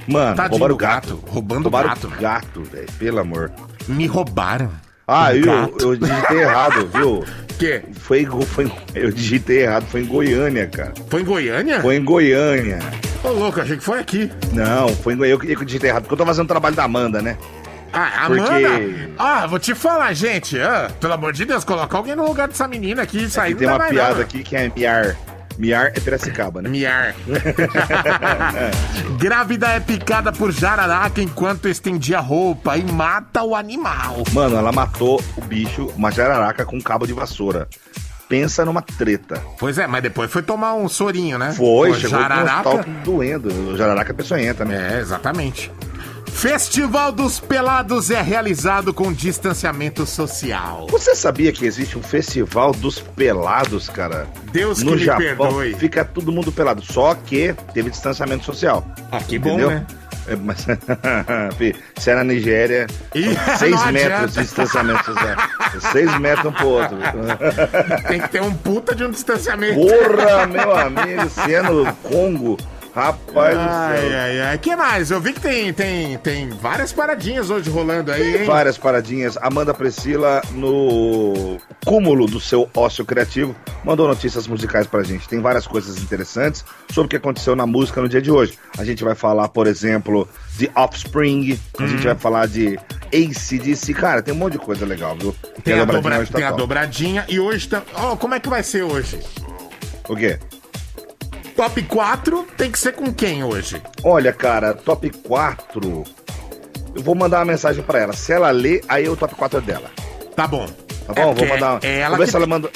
Mano, 0.06 0.36
Tadinho 0.36 0.52
roubaram 0.52 0.74
o 0.74 0.78
gato. 0.78 1.16
gato, 1.16 1.30
roubando 1.30 1.60
o 1.60 1.62
roubaram 1.64 1.88
gato, 1.88 2.06
o 2.06 2.10
gato, 2.10 2.62
velho. 2.64 2.88
Pelo 2.98 3.18
amor. 3.20 3.50
Me 3.88 4.06
roubaram. 4.06 4.70
Ah, 5.06 5.34
eu, 5.34 5.44
gato. 5.44 5.76
eu 5.80 5.96
digitei 5.96 6.38
errado, 6.38 6.86
viu? 6.92 7.24
Que? 7.58 7.82
Foi, 8.00 8.26
foi, 8.46 8.72
eu 8.96 9.12
digitei 9.12 9.62
errado, 9.62 9.86
foi 9.86 10.00
em 10.00 10.06
Goiânia, 10.06 10.66
cara. 10.66 10.92
Foi 11.08 11.20
em 11.20 11.24
Goiânia? 11.24 11.80
Foi 11.80 11.94
em 11.94 12.04
Goiânia. 12.04 12.80
Ô, 13.24 13.28
louco, 13.30 13.60
achei 13.60 13.76
que 13.78 13.82
foi 13.82 13.98
aqui. 14.00 14.30
Não, 14.52 14.88
foi. 14.88 15.14
Eu, 15.14 15.26
eu 15.26 15.38
que 15.38 15.64
digitei 15.64 15.90
errado, 15.90 16.02
porque 16.02 16.12
eu 16.14 16.18
tô 16.18 16.26
fazendo 16.26 16.44
o 16.44 16.48
trabalho 16.48 16.76
da 16.76 16.84
Amanda, 16.84 17.22
né? 17.22 17.36
Ah, 17.92 18.24
Porque- 18.26 18.40
Amanda! 18.42 19.10
Ah, 19.18 19.46
vou 19.46 19.58
te 19.58 19.74
falar, 19.74 20.12
gente. 20.14 20.60
ah, 20.60 20.90
pelo 21.00 21.12
amor 21.14 21.32
de 21.32 21.44
Deus, 21.44 21.64
coloca 21.64 21.96
alguém 21.96 22.14
no 22.16 22.26
lugar 22.26 22.48
dessa 22.48 22.66
menina 22.68 23.02
aqui. 23.02 23.22
Isso 23.24 23.40
E 23.40 23.50
não 23.50 23.56
tem 23.58 23.68
uma 23.68 23.78
piada 23.78 24.14
não. 24.16 24.20
aqui 24.22 24.42
que 24.42 24.54
é 24.56 24.68
Miar. 24.74 25.16
Miar 25.56 25.86
é 25.86 26.00
Piracicaba, 26.00 26.60
né? 26.60 26.68
Miar. 26.68 27.14
Grávida 29.18 29.68
é 29.68 29.78
picada 29.78 30.32
por 30.32 30.50
jararaca 30.50 31.22
enquanto 31.22 31.68
estendia 31.68 32.18
roupa 32.18 32.76
e 32.76 32.82
mata 32.82 33.44
o 33.44 33.54
animal. 33.54 34.24
Mano, 34.32 34.56
ela 34.56 34.72
matou 34.72 35.22
o 35.36 35.40
bicho, 35.40 35.86
uma 35.96 36.10
jararaca 36.10 36.64
com 36.64 36.76
um 36.76 36.80
cabo 36.80 37.06
de 37.06 37.12
vassoura. 37.12 37.68
Pensa 38.34 38.64
numa 38.64 38.82
treta. 38.82 39.40
Pois 39.60 39.78
é, 39.78 39.86
mas 39.86 40.02
depois 40.02 40.28
foi 40.28 40.42
tomar 40.42 40.74
um 40.74 40.88
sorinho, 40.88 41.38
né? 41.38 41.52
Foi, 41.52 41.90
Pô, 41.90 41.94
chegou 41.94 42.16
no 42.18 42.22
jararaca. 42.24 42.68
hospital 42.68 42.94
doendo. 43.04 43.48
O 43.70 43.76
jararaca 43.76 44.10
é 44.10 44.14
peçonhenta, 44.14 44.64
né? 44.64 44.96
É, 44.96 45.00
exatamente. 45.00 45.70
Festival 46.26 47.12
dos 47.12 47.38
Pelados 47.38 48.10
é 48.10 48.20
realizado 48.20 48.92
com 48.92 49.12
distanciamento 49.12 50.04
social. 50.04 50.88
Você 50.90 51.14
sabia 51.14 51.52
que 51.52 51.64
existe 51.64 51.96
um 51.96 52.02
festival 52.02 52.72
dos 52.72 52.98
pelados, 52.98 53.88
cara? 53.88 54.26
Deus 54.50 54.80
que 54.80 54.84
no 54.84 54.96
me 54.96 55.04
Japão 55.04 55.18
perdoe. 55.20 55.74
fica 55.76 56.04
todo 56.04 56.32
mundo 56.32 56.50
pelado, 56.50 56.82
só 56.84 57.14
que 57.14 57.54
teve 57.72 57.88
distanciamento 57.88 58.44
social. 58.44 58.84
Ah, 59.12 59.20
que 59.20 59.38
bom, 59.38 59.50
entendeu? 59.50 59.70
né? 59.70 59.86
É, 60.26 60.36
mas, 60.36 60.66
se 61.98 62.10
é 62.10 62.14
na 62.14 62.24
Nigéria, 62.24 62.86
Ih, 63.14 63.36
seis 63.58 63.86
metros 63.90 64.34
de 64.34 64.40
distanciamento 64.42 65.04
social. 65.04 65.36
seis 65.92 66.18
metros 66.18 66.46
um 66.46 66.52
pro 66.52 66.66
outro. 66.68 66.96
Tem 68.08 68.20
que 68.20 68.28
ter 68.28 68.42
um 68.42 68.54
puta 68.54 68.94
de 68.94 69.04
um 69.04 69.10
distanciamento. 69.10 69.74
Porra, 69.74 70.46
meu 70.46 70.74
amigo, 70.74 71.28
se 71.28 71.54
é 71.54 71.62
no 71.62 71.92
Congo, 71.96 72.56
rapaz 72.94 73.54
do 73.54 73.60
Ai, 73.60 73.98
céu. 74.00 74.18
ai, 74.18 74.40
ai. 74.40 74.58
que 74.58 74.76
mais? 74.76 75.10
Eu 75.10 75.20
vi 75.20 75.32
que 75.32 75.40
tem, 75.40 75.72
tem, 75.72 76.16
tem 76.18 76.48
várias 76.50 76.92
paradinhas 76.92 77.50
hoje 77.50 77.68
rolando 77.68 78.12
aí, 78.12 78.38
hein? 78.38 78.44
Várias 78.44 78.78
paradinhas. 78.78 79.36
Amanda 79.42 79.74
Priscila, 79.74 80.40
no 80.52 81.58
cúmulo 81.84 82.26
do 82.26 82.38
seu 82.40 82.68
ócio 82.74 83.04
criativo, 83.04 83.54
mandou 83.84 84.06
notícias 84.06 84.46
musicais 84.46 84.86
pra 84.86 85.02
gente. 85.02 85.28
Tem 85.28 85.40
várias 85.40 85.66
coisas 85.66 85.98
interessantes 86.02 86.64
sobre 86.92 87.06
o 87.06 87.10
que 87.10 87.16
aconteceu 87.16 87.56
na 87.56 87.66
música 87.66 88.00
no 88.00 88.08
dia 88.08 88.22
de 88.22 88.30
hoje. 88.30 88.56
A 88.78 88.84
gente 88.84 89.02
vai 89.02 89.14
falar, 89.14 89.48
por 89.48 89.66
exemplo, 89.66 90.28
de 90.56 90.70
Offspring, 90.74 91.58
a 91.78 91.82
Uhum. 91.82 91.88
gente 91.88 92.04
vai 92.04 92.14
falar 92.14 92.46
de 92.46 92.78
ACDC. 93.12 93.92
Cara, 93.94 94.22
tem 94.22 94.32
um 94.32 94.36
monte 94.36 94.52
de 94.52 94.58
coisa 94.58 94.86
legal, 94.86 95.16
viu? 95.18 95.34
Tem 95.64 95.74
a, 95.74 95.78
dobradinha 95.84 96.02
dobra- 96.02 96.18
hoje 96.20 96.30
tá 96.30 96.38
tem 96.38 96.46
a 96.46 96.50
dobradinha 96.52 97.24
e 97.28 97.40
hoje 97.40 97.68
tá. 97.68 97.82
Ó, 97.94 98.16
como 98.16 98.34
é 98.34 98.40
que 98.40 98.48
vai 98.48 98.62
ser 98.62 98.82
hoje? 98.82 99.18
O 100.08 100.14
quê? 100.14 100.38
Top 101.56 101.80
4 101.82 102.46
tem 102.56 102.70
que 102.70 102.78
ser 102.78 102.92
com 102.92 103.12
quem 103.12 103.44
hoje? 103.44 103.80
Olha, 104.02 104.32
cara, 104.32 104.74
top 104.74 105.08
4. 105.10 106.04
Eu 106.96 107.02
vou 107.02 107.14
mandar 107.14 107.38
uma 107.38 107.44
mensagem 107.46 107.82
pra 107.82 107.98
ela. 108.00 108.12
Se 108.12 108.32
ela 108.32 108.50
ler, 108.50 108.82
aí 108.88 109.08
o 109.08 109.16
top 109.16 109.34
4 109.34 109.58
é 109.58 109.62
dela. 109.62 109.90
Tá 110.34 110.46
bom. 110.48 110.66
Tá 110.66 111.12
É 111.12 111.14
bom? 111.14 111.24
vou 111.26 111.34
porque 111.34 111.46
mandar. 111.52 111.78
É 111.84 111.98
ela 112.00 112.10
vou 112.10 112.18
ver 112.18 112.24
que 112.24 112.30
se 112.30 112.36
ela 112.36 112.46
manda. 112.46 112.70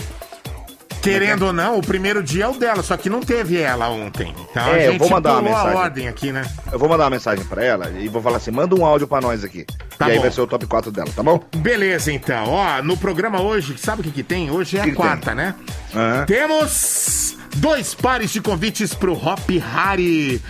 Querendo 1.03 1.47
ou 1.47 1.53
não, 1.53 1.79
o 1.79 1.81
primeiro 1.81 2.23
dia 2.23 2.45
é 2.45 2.49
o 2.49 2.53
dela, 2.55 2.83
só 2.83 2.97
que 2.97 3.09
não 3.09 3.21
teve 3.21 3.57
ela 3.61 3.89
ontem. 3.89 4.35
Então 4.51 4.65
a 4.65 4.79
É, 4.79 4.89
eu 4.89 4.93
gente 4.93 4.99
vou 4.99 5.09
mandar 5.11 5.35
uma 5.35 5.43
pulou 5.43 5.55
a 5.57 5.59
mensagem. 5.61 5.79
ordem 5.81 6.09
aqui, 6.09 6.33
né? 6.33 6.43
Eu 6.73 6.79
vou 6.79 6.89
mandar 6.89 7.05
uma 7.05 7.11
mensagem 7.11 7.45
pra 7.45 7.65
ela 7.65 7.91
e 7.99 8.09
vou 8.09 8.21
falar 8.21 8.37
assim: 8.39 8.51
manda 8.51 8.75
um 8.75 8.85
áudio 8.85 9.07
pra 9.07 9.21
nós 9.21 9.43
aqui. 9.45 9.65
Tá 9.97 10.09
e 10.09 10.13
aí 10.13 10.17
bom. 10.17 10.23
vai 10.23 10.31
ser 10.33 10.41
o 10.41 10.47
top 10.47 10.67
4 10.67 10.91
dela, 10.91 11.09
tá 11.15 11.23
bom? 11.23 11.41
Beleza, 11.57 12.13
então. 12.13 12.49
Ó, 12.49 12.83
no 12.83 12.97
programa 12.97 13.41
hoje, 13.41 13.77
sabe 13.79 14.01
o 14.01 14.05
que 14.05 14.11
que 14.11 14.23
tem? 14.25 14.51
Hoje 14.51 14.77
é 14.77 14.81
a 14.81 14.85
Que 14.85 14.91
que 14.91 14.97
quarta, 14.97 15.35
né? 15.35 15.55
Aham. 15.95 16.25
Temos 16.27 17.37
dois 17.59 17.95
pares 17.95 18.33
de 18.33 18.41
convites 18.41 18.95
pro 18.95 19.13
Hop 19.13 19.49
Hari. 19.75 20.41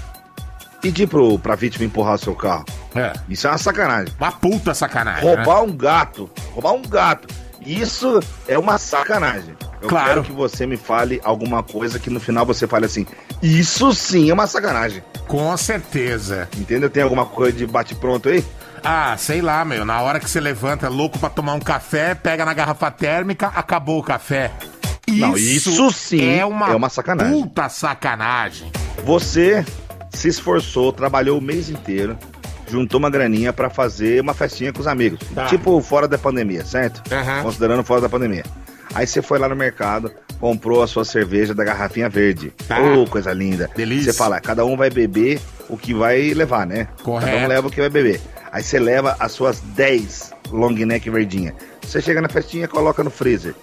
Pedir 0.84 1.06
pro, 1.06 1.38
pra 1.38 1.54
vítima 1.54 1.84
empurrar 1.86 2.18
seu 2.18 2.34
carro. 2.34 2.66
É. 2.94 3.12
Isso 3.26 3.46
é 3.46 3.50
uma 3.50 3.56
sacanagem. 3.58 4.12
Uma 4.20 4.32
puta 4.32 4.74
sacanagem. 4.74 5.24
né? 5.24 5.34
Roubar 5.36 5.62
um 5.62 5.72
gato. 5.74 6.28
Roubar 6.52 6.72
um 6.74 6.82
gato. 6.82 7.26
Isso 7.64 8.20
é 8.46 8.58
uma 8.58 8.76
sacanagem. 8.76 9.56
Eu 9.80 9.88
Claro. 9.88 10.08
quero 10.08 10.22
que 10.24 10.32
você 10.32 10.66
me 10.66 10.76
fale 10.76 11.20
alguma 11.24 11.62
coisa 11.62 11.98
que 11.98 12.10
no 12.10 12.20
final 12.20 12.44
você 12.44 12.66
fale 12.66 12.84
assim. 12.84 13.06
Isso 13.42 13.94
sim 13.94 14.28
é 14.28 14.34
uma 14.34 14.46
sacanagem. 14.46 15.02
Com 15.26 15.56
certeza. 15.56 16.48
Entendeu? 16.58 16.90
Tem 16.90 17.02
alguma 17.02 17.24
coisa 17.24 17.56
de 17.56 17.66
bate-pronto 17.66 18.28
aí? 18.28 18.44
Ah, 18.84 19.16
sei 19.16 19.40
lá, 19.40 19.64
meu. 19.64 19.86
Na 19.86 20.02
hora 20.02 20.20
que 20.20 20.28
você 20.28 20.38
levanta 20.38 20.90
louco 20.90 21.18
pra 21.18 21.30
tomar 21.30 21.54
um 21.54 21.60
café, 21.60 22.14
pega 22.14 22.44
na 22.44 22.52
garrafa 22.52 22.90
térmica, 22.90 23.46
acabou 23.54 23.98
o 23.98 24.02
café. 24.02 24.50
Não, 25.08 25.34
isso 25.36 25.90
sim 25.92 26.38
é 26.38 26.44
uma, 26.44 26.68
é 26.70 26.74
uma 26.74 26.90
sacanagem. 26.90 27.40
Puta 27.42 27.68
sacanagem. 27.70 28.70
Você 29.04 29.64
se 30.14 30.28
esforçou, 30.28 30.92
trabalhou 30.92 31.38
o 31.38 31.42
mês 31.42 31.68
inteiro, 31.68 32.16
juntou 32.68 32.98
uma 32.98 33.10
graninha 33.10 33.52
pra 33.52 33.68
fazer 33.68 34.20
uma 34.20 34.34
festinha 34.34 34.72
com 34.72 34.80
os 34.80 34.86
amigos. 34.86 35.20
Tá. 35.34 35.46
Tipo 35.46 35.80
fora 35.80 36.08
da 36.08 36.18
pandemia, 36.18 36.64
certo? 36.64 37.02
Aham. 37.12 37.42
Considerando 37.42 37.84
fora 37.84 38.00
da 38.00 38.08
pandemia. 38.08 38.44
Aí 38.94 39.06
você 39.06 39.20
foi 39.20 39.38
lá 39.38 39.48
no 39.48 39.56
mercado, 39.56 40.12
comprou 40.38 40.82
a 40.82 40.86
sua 40.86 41.04
cerveja 41.04 41.54
da 41.54 41.64
garrafinha 41.64 42.08
verde. 42.08 42.52
Tá. 42.68 42.78
Oh, 42.80 43.06
coisa 43.06 43.32
linda. 43.32 43.68
Delícia. 43.74 44.12
Você 44.12 44.18
fala, 44.18 44.40
cada 44.40 44.64
um 44.64 44.76
vai 44.76 44.90
beber 44.90 45.40
o 45.68 45.76
que 45.76 45.92
vai 45.92 46.32
levar, 46.32 46.66
né? 46.66 46.88
Correto. 47.02 47.32
Cada 47.32 47.44
um 47.44 47.48
leva 47.48 47.68
o 47.68 47.70
que 47.70 47.80
vai 47.80 47.90
beber. 47.90 48.20
Aí 48.52 48.62
você 48.62 48.78
leva 48.78 49.16
as 49.18 49.32
suas 49.32 49.60
10 49.60 50.32
long 50.52 50.70
neck 50.70 51.10
verdinha. 51.10 51.54
Você 51.82 52.00
chega 52.00 52.20
na 52.20 52.28
festinha, 52.28 52.68
coloca 52.68 53.02
no 53.02 53.10
freezer. 53.10 53.54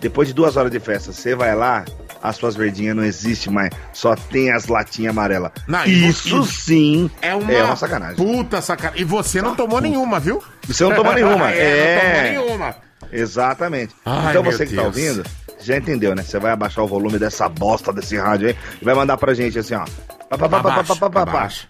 Depois 0.00 0.26
de 0.26 0.34
duas 0.34 0.56
horas 0.56 0.72
de 0.72 0.80
festa, 0.80 1.12
você 1.12 1.34
vai 1.34 1.54
lá, 1.54 1.84
as 2.22 2.36
suas 2.36 2.54
verdinhas 2.54 2.94
não 2.94 3.04
existem 3.04 3.52
mais, 3.52 3.70
só 3.92 4.14
tem 4.14 4.52
as 4.52 4.68
latinhas 4.68 5.10
amarelas. 5.10 5.50
Não, 5.66 5.84
isso, 5.84 6.44
sim 6.44 7.10
é 7.20 7.34
uma, 7.34 7.52
é 7.52 7.64
uma 7.64 7.76
sacanagem. 7.76 8.16
Puta 8.16 8.62
sacanagem. 8.62 9.02
E 9.02 9.04
você 9.04 9.42
não 9.42 9.56
tomou 9.56 9.78
puta. 9.78 9.88
nenhuma, 9.88 10.20
viu? 10.20 10.42
Você 10.66 10.84
não 10.84 10.94
tomou 10.94 11.12
nenhuma. 11.12 11.50
é, 11.50 11.58
é, 11.58 11.96
não 11.96 12.00
é. 12.00 12.32
tomou 12.32 12.46
nenhuma. 12.46 12.76
Exatamente. 13.10 13.94
Ai, 14.06 14.30
então 14.30 14.42
você 14.42 14.64
que 14.64 14.74
tá 14.74 14.82
Deus. 14.82 14.94
tá 14.94 15.00
ouvindo, 15.00 15.30
já 15.60 15.76
entendeu, 15.76 16.14
né? 16.14 16.22
Você 16.22 16.38
vai 16.38 16.52
abaixar 16.52 16.84
o 16.84 16.88
volume 16.88 17.18
dessa 17.18 17.48
bosta 17.48 17.92
desse 17.92 18.16
rádio 18.16 18.48
aí 18.48 18.56
e 18.80 18.84
vai 18.84 18.94
mandar 18.94 19.16
pra 19.16 19.34
gente 19.34 19.58
assim, 19.58 19.74
ó. 19.74 19.84
Abaixa, 20.30 20.92
abaixa. 21.04 21.68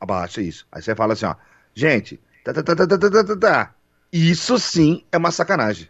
Abaixa 0.00 0.40
isso. 0.40 0.66
Aí 0.72 0.82
você 0.82 0.94
fala 0.94 1.12
assim, 1.12 1.26
ó. 1.26 1.34
Gente, 1.74 2.18
tá, 2.42 2.52
tá, 2.52 2.62
tá, 2.62 2.74
tá, 2.74 2.86
tá, 2.86 2.98
tá, 2.98 3.10
tá. 3.10 3.24
tá, 3.24 3.36
tá. 3.36 3.70
isso 4.12 4.58
sim 4.58 5.04
é 5.12 5.18
uma 5.18 5.30
sacanagem. 5.30 5.88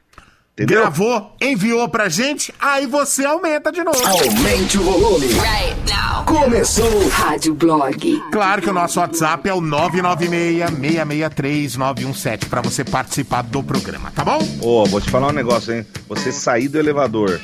Entendeu? 0.54 0.80
Gravou, 0.82 1.34
enviou 1.40 1.88
pra 1.88 2.08
gente, 2.10 2.52
aí 2.60 2.86
você 2.86 3.24
aumenta 3.24 3.72
de 3.72 3.82
novo. 3.82 3.98
Aumente 4.06 4.76
o 4.78 4.82
volume. 4.82 5.26
Right 5.28 5.76
now. 5.90 6.24
Começou. 6.24 7.08
Rádio 7.08 7.54
Blog. 7.54 8.20
Claro 8.30 8.60
que 8.60 8.68
o 8.68 8.72
nosso 8.72 9.00
WhatsApp 9.00 9.48
é 9.48 9.54
o 9.54 9.60
996-663-917 9.60 12.46
pra 12.48 12.60
você 12.60 12.84
participar 12.84 13.42
do 13.42 13.62
programa, 13.62 14.10
tá 14.10 14.24
bom? 14.24 14.38
Ô, 14.60 14.84
vou 14.86 15.00
te 15.00 15.10
falar 15.10 15.28
um 15.28 15.32
negócio, 15.32 15.74
hein? 15.74 15.86
Você 16.08 16.32
sair 16.32 16.68
do 16.68 16.78
elevador. 16.78 17.40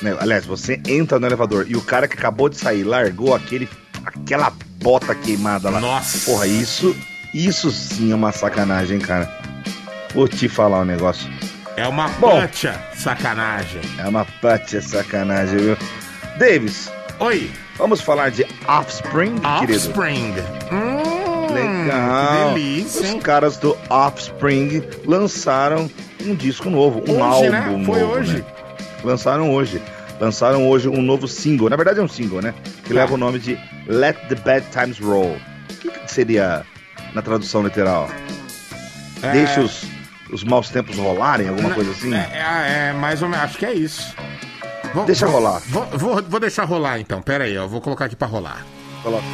né? 0.00 0.16
Aliás, 0.18 0.44
você 0.44 0.80
entra 0.86 1.20
no 1.20 1.26
elevador 1.26 1.66
e 1.68 1.76
o 1.76 1.82
cara 1.82 2.08
que 2.08 2.16
acabou 2.16 2.48
de 2.48 2.56
sair 2.56 2.82
largou 2.82 3.34
aquele, 3.34 3.68
aquela 4.04 4.52
bota 4.82 5.14
queimada 5.14 5.70
lá. 5.70 5.80
Nossa. 5.80 6.30
Porra, 6.30 6.46
isso, 6.46 6.96
isso 7.32 7.70
sim 7.70 8.10
é 8.10 8.14
uma 8.14 8.32
sacanagem, 8.32 8.96
hein, 8.96 9.02
cara. 9.02 9.30
Vou 10.14 10.28
te 10.28 10.48
falar 10.48 10.80
um 10.80 10.84
negócio. 10.84 11.28
É 11.76 11.86
uma 11.88 12.08
Bom. 12.08 12.30
pancha 12.30 12.78
sacanagem. 12.94 13.80
É 13.98 14.06
uma 14.06 14.24
patia 14.40 14.80
sacanagem, 14.82 15.58
viu? 15.58 15.76
Davis, 16.38 16.90
Oi, 17.18 17.50
vamos 17.76 18.00
falar 18.00 18.30
de 18.30 18.44
Offspring, 18.66 19.36
querido? 19.60 19.74
Offspring. 19.78 20.34
Hum, 20.72 21.52
Legal. 21.52 22.48
Delícia, 22.54 23.02
Os 23.02 23.08
hein? 23.10 23.20
caras 23.20 23.56
do 23.58 23.76
Offspring 23.88 24.82
lançaram 25.06 25.88
um 26.24 26.34
disco 26.34 26.68
novo, 26.68 27.00
um 27.06 27.20
Hoje, 27.20 27.20
álbum 27.22 27.50
né? 27.50 27.62
Foi 27.86 28.00
novo, 28.00 28.12
hoje. 28.14 28.36
né? 28.38 28.44
Lançaram 29.04 29.50
hoje. 29.52 29.82
Lançaram 30.20 30.68
hoje 30.68 30.88
um 30.88 31.02
novo 31.02 31.26
single. 31.28 31.68
Na 31.68 31.76
verdade 31.76 32.00
é 32.00 32.02
um 32.02 32.08
single, 32.08 32.40
né? 32.42 32.54
Que 32.84 32.88
Tá. 32.94 33.00
leva 33.00 33.14
o 33.14 33.16
nome 33.16 33.38
de 33.38 33.58
Let 33.86 34.16
the 34.28 34.34
Bad 34.36 34.66
Times 34.72 34.98
Roll. 34.98 35.36
O 35.70 35.74
que, 35.80 35.90
que 35.90 36.10
seria 36.12 36.64
na 37.14 37.22
tradução 37.22 37.62
literal? 37.62 38.08
É, 39.22 39.32
Deixa 39.32 39.60
os, 39.60 39.84
os 40.32 40.42
maus 40.44 40.68
tempos 40.70 40.96
rolarem, 40.96 41.48
alguma 41.48 41.70
coisa 41.70 41.90
assim? 41.90 42.12
É, 42.14 42.18
é, 42.32 42.88
é, 42.88 42.92
mais 42.92 43.22
ou 43.22 43.28
menos, 43.28 43.44
acho 43.44 43.58
que 43.58 43.66
é 43.66 43.74
isso. 43.74 44.14
Vou- 44.94 45.04
Deixa 45.04 45.26
vou- 45.26 45.36
rolar. 45.36 45.60
Vou, 45.66 45.86
vou, 45.92 46.22
vou 46.22 46.40
deixar 46.40 46.64
rolar 46.64 46.98
então, 46.98 47.20
pera 47.22 47.44
aí, 47.44 47.54
eu 47.54 47.68
vou 47.68 47.80
colocar 47.80 48.06
aqui 48.06 48.16
pra 48.16 48.26
rolar. 48.26 48.64
Coloca. 49.02 49.24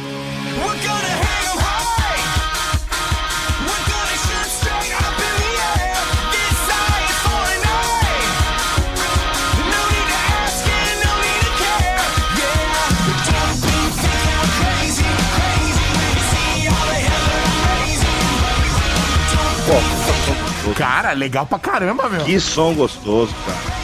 Gostoso. 20.69 20.77
Cara, 20.89 21.11
legal 21.13 21.45
pra 21.45 21.59
caramba, 21.59 22.07
meu. 22.09 22.23
Que 22.25 22.39
som 22.39 22.73
gostoso, 22.73 23.33
cara. 23.45 23.79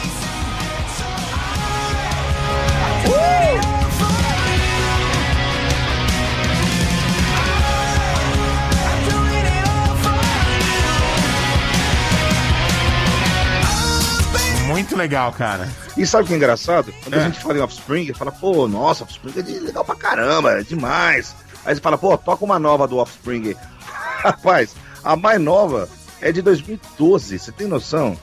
Muito 14.66 14.96
legal, 14.96 15.32
cara. 15.32 15.68
E 15.96 16.04
sabe 16.06 16.24
o 16.24 16.26
que 16.26 16.34
é 16.34 16.36
engraçado? 16.36 16.92
Quando 17.02 17.14
É. 17.14 17.20
a 17.20 17.24
gente 17.24 17.40
fala 17.40 17.56
em 17.58 17.60
Offspring, 17.60 18.12
fala, 18.12 18.32
pô, 18.32 18.66
nossa, 18.66 19.04
Offspring 19.04 19.32
é 19.38 19.60
legal 19.60 19.84
pra 19.84 19.94
caramba, 19.94 20.58
é 20.60 20.62
demais. 20.62 21.34
Aí 21.64 21.74
você 21.74 21.80
fala, 21.80 21.96
pô, 21.96 22.16
toca 22.18 22.44
uma 22.44 22.58
nova 22.58 22.86
do 22.86 22.98
Offspring. 22.98 23.54
Rapaz, 24.22 24.74
a 25.04 25.16
mais 25.16 25.40
nova 25.40 25.88
é 26.20 26.32
de 26.32 26.42
2012, 26.42 27.38
você 27.38 27.52
tem 27.52 27.66
noção? 27.66 28.16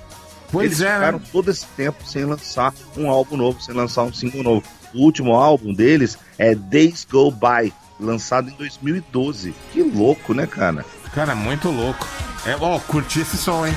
Pois 0.51 0.65
Eles 0.65 0.81
é, 0.81 0.93
ficaram 0.93 1.19
né? 1.19 1.25
todo 1.31 1.49
esse 1.49 1.65
tempo 1.75 2.05
sem 2.05 2.25
lançar 2.25 2.73
um 2.95 3.09
álbum 3.09 3.37
novo, 3.37 3.61
sem 3.61 3.73
lançar 3.73 4.03
um 4.03 4.13
single 4.13 4.43
novo. 4.43 4.63
O 4.93 4.99
último 4.99 5.33
álbum 5.33 5.73
deles 5.73 6.17
é 6.37 6.53
Days 6.53 7.07
Go 7.09 7.31
By, 7.31 7.73
lançado 7.99 8.49
em 8.49 8.53
2012. 8.53 9.53
Que 9.71 9.81
louco, 9.81 10.33
né, 10.33 10.45
cara? 10.45 10.85
Cara, 11.13 11.33
muito 11.33 11.69
louco. 11.69 12.07
É, 12.45 12.55
ó, 12.59 12.79
curti 12.79 13.21
esse 13.21 13.37
som, 13.37 13.65
hein? 13.65 13.73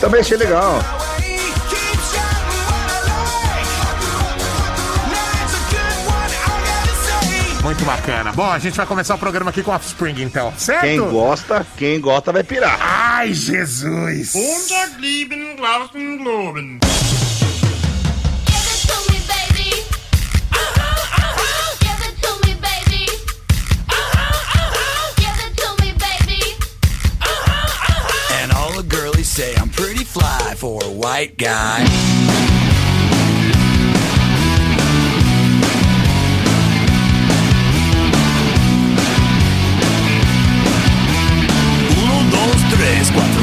Também 0.00 0.20
achei 0.20 0.36
legal. 0.36 0.80
Muito 7.62 7.84
bacana. 7.84 8.32
Bom, 8.32 8.50
a 8.50 8.58
gente 8.58 8.76
vai 8.76 8.84
começar 8.86 9.14
o 9.14 9.18
programa 9.18 9.50
aqui 9.50 9.62
com 9.62 9.70
Offspring, 9.70 10.20
então, 10.20 10.52
certo? 10.58 10.80
Quem 10.82 10.98
gosta, 10.98 11.64
quem 11.76 12.00
gosta 12.00 12.32
vai 12.32 12.42
pirar. 12.42 12.76
Ai, 12.80 13.32
Jesus! 13.32 14.32
Give 14.32 14.50
it 14.52 14.70
to 18.86 19.00
me, 19.12 19.24
baby. 19.28 19.70
Give 21.80 22.02
it 22.04 22.20
to 22.20 22.32
me, 22.44 22.54
baby. 22.56 23.06
Give 25.16 25.40
it 25.46 25.54
to 25.56 25.82
me, 25.82 25.92
baby. 25.94 26.56
And 28.42 28.52
all 28.52 28.72
the 28.72 28.82
girlies 28.82 29.28
say 29.28 29.54
I'm 29.56 29.68
pretty 29.70 30.04
fly 30.04 30.54
for 30.56 30.82
a 30.82 30.88
white 30.90 31.38
guy. 31.38 31.86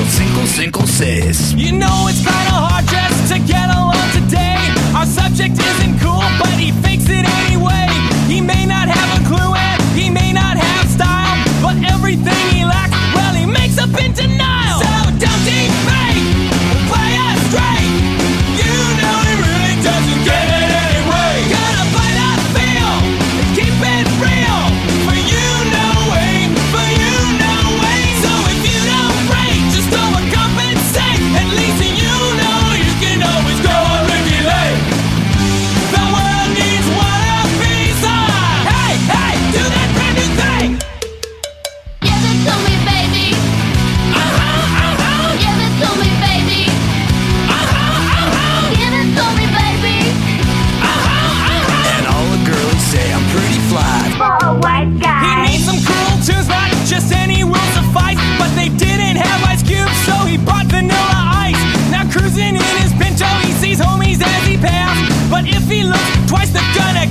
Single, 0.10 0.46
cinco, 0.46 0.86
cinco. 0.86 1.58
You 1.58 1.72
know 1.72 2.08
it's 2.10 2.24
kinda 2.24 2.56
hard 2.68 2.86
just 2.88 3.34
to 3.34 3.40
get 3.40 3.70
along 3.70 4.10
today. 4.12 4.58
Our 4.96 5.06
subject 5.06 5.58
isn't 5.60 6.00
cool, 6.00 6.26
but 6.40 6.54
he 6.58 6.72
fakes 6.84 7.08
it 7.10 7.26
anyway. 7.42 7.88
He 8.28 8.42
may 8.42 8.66
not 8.66 8.88
have 8.88 9.10
a 9.20 9.22
clue 9.30 9.54
and 9.54 9.82
he 9.98 10.10
may 10.10 10.34
not 10.34 10.58
have 10.58 10.90
style, 10.90 11.38
but 11.62 11.76
everything 11.94 12.44
he 12.56 12.66
lacks, 12.66 12.98
well, 13.16 13.34
he 13.34 13.46
makes 13.46 13.78
up 13.78 13.94
in 14.04 14.14
denial. 14.14 14.59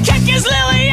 Kick 0.04 0.22
his 0.22 0.46
lily 0.46 0.87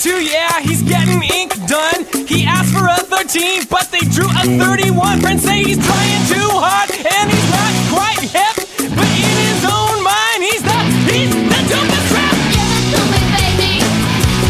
22, 0.00 0.24
yeah, 0.24 0.60
he's 0.60 0.82
getting 0.82 1.22
ink 1.36 1.52
done. 1.68 2.06
He 2.26 2.46
asked 2.46 2.72
for 2.72 2.86
a 2.88 2.96
13, 3.04 3.66
but 3.68 3.90
they 3.92 4.00
drew 4.08 4.24
a 4.24 4.48
31. 4.56 5.20
Friends 5.20 5.42
say 5.42 5.62
he's 5.62 5.76
trying 5.76 6.24
too 6.24 6.48
hard, 6.56 6.88
and 6.88 7.28
he's 7.28 7.50
not 7.52 7.68
quite 7.92 8.24
hip. 8.24 8.56
But 8.96 9.10
in 9.12 9.36
his 9.44 9.60
own 9.60 10.00
mind, 10.00 10.40
he's 10.40 10.64
the, 10.64 10.78
he's 11.04 11.28
the 11.28 11.60
dumbest 11.68 12.16
crap. 12.16 12.32
Give 12.48 12.64
it 12.64 12.96
to 12.96 13.00
me, 13.12 13.20
baby. 13.28 13.72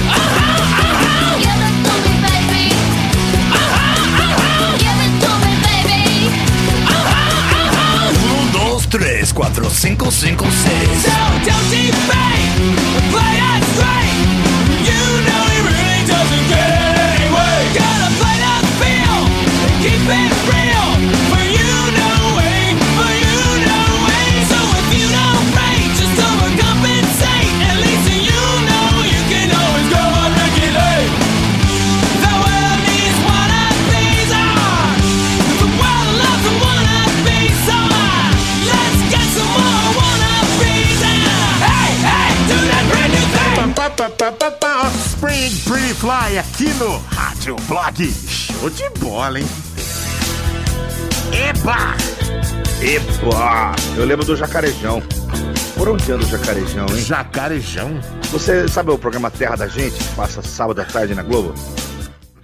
Uh-huh, 0.07 0.87
uh-huh. 0.87 1.43
Give 1.43 1.63
it 1.67 1.77
to 1.83 1.95
me, 1.99 2.15
baby. 2.31 2.71
Uh-huh, 3.51 4.23
uh-huh. 4.23 4.79
Give 4.79 4.99
it 5.03 5.15
to 5.19 5.31
me, 5.35 5.53
baby. 5.67 6.31
Uh-huh, 6.95 7.11
uh-huh. 7.59 8.55
1, 8.55 8.55
So, 11.03 11.19
don't 11.43 11.67
Blog. 48.01 48.13
Show 48.29 48.71
de 48.71 48.89
bola, 48.99 49.39
hein? 49.41 49.47
Eba! 51.33 51.95
Epa! 52.83 53.73
Eu 53.97 54.05
lembro 54.07 54.25
do 54.25 54.35
Jacarejão. 54.37 55.03
Por 55.77 55.89
onde 55.89 56.11
anda 56.11 56.25
o 56.25 56.29
Jacarejão, 56.29 56.87
hein? 56.89 56.97
Jacarejão. 57.05 58.01
Você 58.33 58.67
sabe 58.69 58.91
o 58.91 58.99
programa 58.99 59.31
Terra 59.31 59.57
da 59.57 59.69
Gente, 59.69 59.97
que 59.97 60.15
passa 60.15 60.41
sábado 60.43 60.81
à 60.81 60.85
tarde 60.85 61.15
na 61.15 61.23
Globo? 61.23 61.55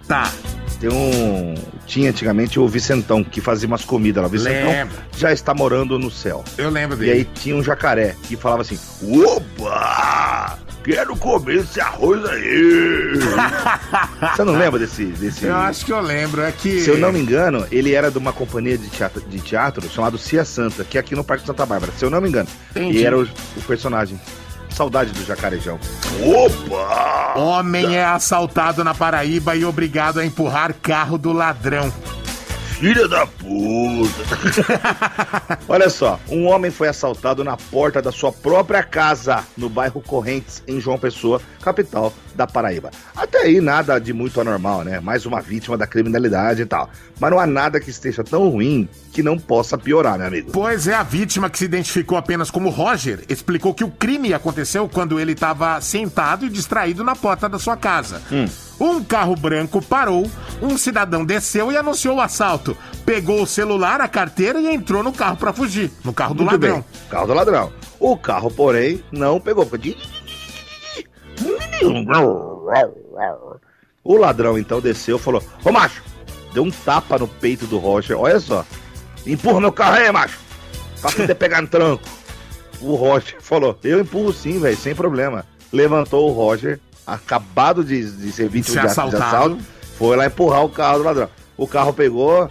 Tá. 0.07 0.31
Tem 0.79 0.89
um. 0.91 1.55
Tinha 1.87 2.09
antigamente 2.11 2.59
o 2.59 2.67
Vicentão, 2.67 3.23
que 3.23 3.41
fazia 3.41 3.67
umas 3.67 3.83
comidas 3.83 4.21
lá. 4.21 4.27
O 4.27 4.31
Vicentão 4.31 4.69
Lembro. 4.71 4.95
já 5.17 5.31
está 5.33 5.53
morando 5.55 5.97
no 5.97 6.11
céu. 6.11 6.43
Eu 6.57 6.69
lembro 6.69 7.03
E 7.03 7.09
aí 7.09 7.23
dele. 7.23 7.29
tinha 7.33 7.55
um 7.55 7.63
jacaré 7.63 8.15
que 8.23 8.35
falava 8.35 8.61
assim: 8.61 8.77
Opa! 9.25 10.59
Quero 10.87 11.17
comer 11.17 11.57
esse 11.57 11.81
arroz 11.81 12.23
aí! 12.23 13.19
Você 14.33 14.43
não 14.45 14.57
lembra 14.57 14.79
desse. 14.79 15.03
desse... 15.03 15.43
Eu 15.43 15.57
acho 15.57 15.85
que 15.85 15.91
eu 15.91 15.99
lembro. 15.99 16.41
É 16.41 16.49
que. 16.49 16.79
Se 16.79 16.89
eu 16.89 16.97
não 16.97 17.11
me 17.11 17.19
engano, 17.19 17.67
ele 17.69 17.93
era 17.93 18.09
de 18.09 18.17
uma 18.17 18.31
companhia 18.31 18.77
de 18.77 18.87
teatro, 18.87 19.19
de 19.19 19.39
teatro 19.41 19.85
chamado 19.89 20.17
Cia 20.17 20.45
Santa, 20.45 20.85
que 20.85 20.97
é 20.97 21.01
aqui 21.01 21.13
no 21.13 21.25
Parque 21.25 21.45
Santa 21.45 21.65
Bárbara. 21.65 21.91
Se 21.91 22.05
eu 22.05 22.09
não 22.09 22.21
me 22.21 22.29
engano. 22.29 22.47
Entendi. 22.71 22.99
E 22.99 23.05
era 23.05 23.17
o, 23.19 23.23
o 23.23 23.61
personagem. 23.67 24.17
Saudade 24.69 25.11
do 25.11 25.25
jacarejão. 25.25 25.77
Opa! 26.23 27.37
Homem 27.37 27.97
é 27.97 28.05
assaltado 28.05 28.81
na 28.81 28.93
Paraíba 28.93 29.57
e 29.57 29.65
obrigado 29.65 30.21
a 30.21 30.25
empurrar 30.25 30.73
carro 30.73 31.17
do 31.17 31.33
ladrão. 31.33 31.91
Filha 32.79 33.09
da 33.09 33.25
puta! 33.47 35.59
Olha 35.67 35.89
só, 35.89 36.19
um 36.29 36.47
homem 36.47 36.69
foi 36.69 36.87
assaltado 36.87 37.43
na 37.43 37.55
porta 37.55 38.01
da 38.01 38.11
sua 38.11 38.31
própria 38.31 38.83
casa, 38.83 39.43
no 39.57 39.69
bairro 39.69 40.01
Correntes, 40.01 40.61
em 40.67 40.79
João 40.79 40.97
Pessoa, 40.97 41.41
capital 41.61 42.13
da 42.35 42.45
Paraíba. 42.45 42.91
Até 43.15 43.39
aí 43.39 43.59
nada 43.59 43.99
de 43.99 44.13
muito 44.13 44.39
anormal, 44.39 44.83
né? 44.83 44.99
Mais 44.99 45.25
uma 45.25 45.41
vítima 45.41 45.77
da 45.77 45.87
criminalidade 45.87 46.61
e 46.61 46.65
tal. 46.65 46.89
Mas 47.19 47.31
não 47.31 47.39
há 47.39 47.47
nada 47.47 47.79
que 47.79 47.89
esteja 47.89 48.23
tão 48.23 48.49
ruim 48.49 48.87
que 49.11 49.23
não 49.23 49.39
possa 49.39 49.77
piorar, 49.77 50.17
meu 50.17 50.27
amigo. 50.27 50.51
Pois 50.51 50.87
é, 50.87 50.93
a 50.93 51.01
vítima 51.01 51.49
que 51.49 51.57
se 51.57 51.65
identificou 51.65 52.17
apenas 52.17 52.51
como 52.51 52.69
Roger 52.69 53.23
explicou 53.27 53.73
que 53.73 53.83
o 53.83 53.89
crime 53.89 54.33
aconteceu 54.33 54.87
quando 54.87 55.19
ele 55.19 55.31
estava 55.31 55.81
sentado 55.81 56.45
e 56.45 56.49
distraído 56.49 57.03
na 57.03 57.15
porta 57.15 57.49
da 57.49 57.57
sua 57.57 57.75
casa. 57.75 58.21
Um 58.79 59.03
carro 59.03 59.35
branco 59.35 59.81
parou, 59.81 60.29
um 60.61 60.77
cidadão 60.77 61.25
desceu 61.25 61.71
e 61.71 61.77
anunciou 61.77 62.17
o 62.17 62.21
assalto. 62.21 62.77
Pegou 63.05 63.36
o 63.41 63.47
celular, 63.47 63.99
a 64.01 64.07
carteira 64.07 64.59
e 64.59 64.67
entrou 64.73 65.01
no 65.03 65.11
carro 65.13 65.37
para 65.37 65.53
fugir. 65.53 65.91
No 66.03 66.13
carro 66.13 66.33
do 66.33 66.43
Muito 66.43 66.51
ladrão. 66.53 66.75
bem, 66.75 66.85
carro 67.09 67.27
do 67.27 67.33
ladrão. 67.33 67.73
O 67.99 68.17
carro, 68.17 68.49
porém, 68.51 69.03
não 69.11 69.39
pegou. 69.39 69.65
De- 69.77 69.97
O 74.03 74.17
ladrão 74.17 74.57
então 74.57 74.79
desceu 74.79 75.17
e 75.17 75.19
falou: 75.19 75.43
Ô 75.63 75.71
macho, 75.71 76.01
deu 76.53 76.63
um 76.63 76.71
tapa 76.71 77.17
no 77.17 77.27
peito 77.27 77.65
do 77.67 77.77
Roger. 77.77 78.17
Olha 78.19 78.39
só, 78.39 78.65
empurra 79.25 79.59
meu 79.61 79.71
carro 79.71 79.95
aí, 79.97 80.11
macho. 80.11 80.39
Pra 81.01 81.11
poder 81.11 81.35
pegar 81.35 81.61
no 81.61 81.67
tranco. 81.67 82.03
O 82.81 82.95
Roger 82.95 83.37
falou: 83.41 83.77
Eu 83.83 83.99
empurro 83.99 84.31
sim, 84.33 84.59
velho, 84.59 84.77
sem 84.77 84.95
problema. 84.95 85.45
Levantou 85.71 86.29
o 86.29 86.33
Roger, 86.33 86.79
acabado 87.05 87.83
de, 87.83 88.09
de 88.09 88.31
ser 88.31 88.47
vítima 88.47 88.73
Ser 88.75 88.79
de, 88.79 88.85
de 88.85 88.91
assaltado. 88.91 89.23
assalto, 89.23 89.57
foi 89.97 90.15
lá 90.15 90.25
empurrar 90.27 90.63
o 90.63 90.69
carro 90.69 90.99
do 90.99 91.03
ladrão. 91.03 91.29
O 91.57 91.67
carro 91.67 91.91
pegou. 91.93 92.49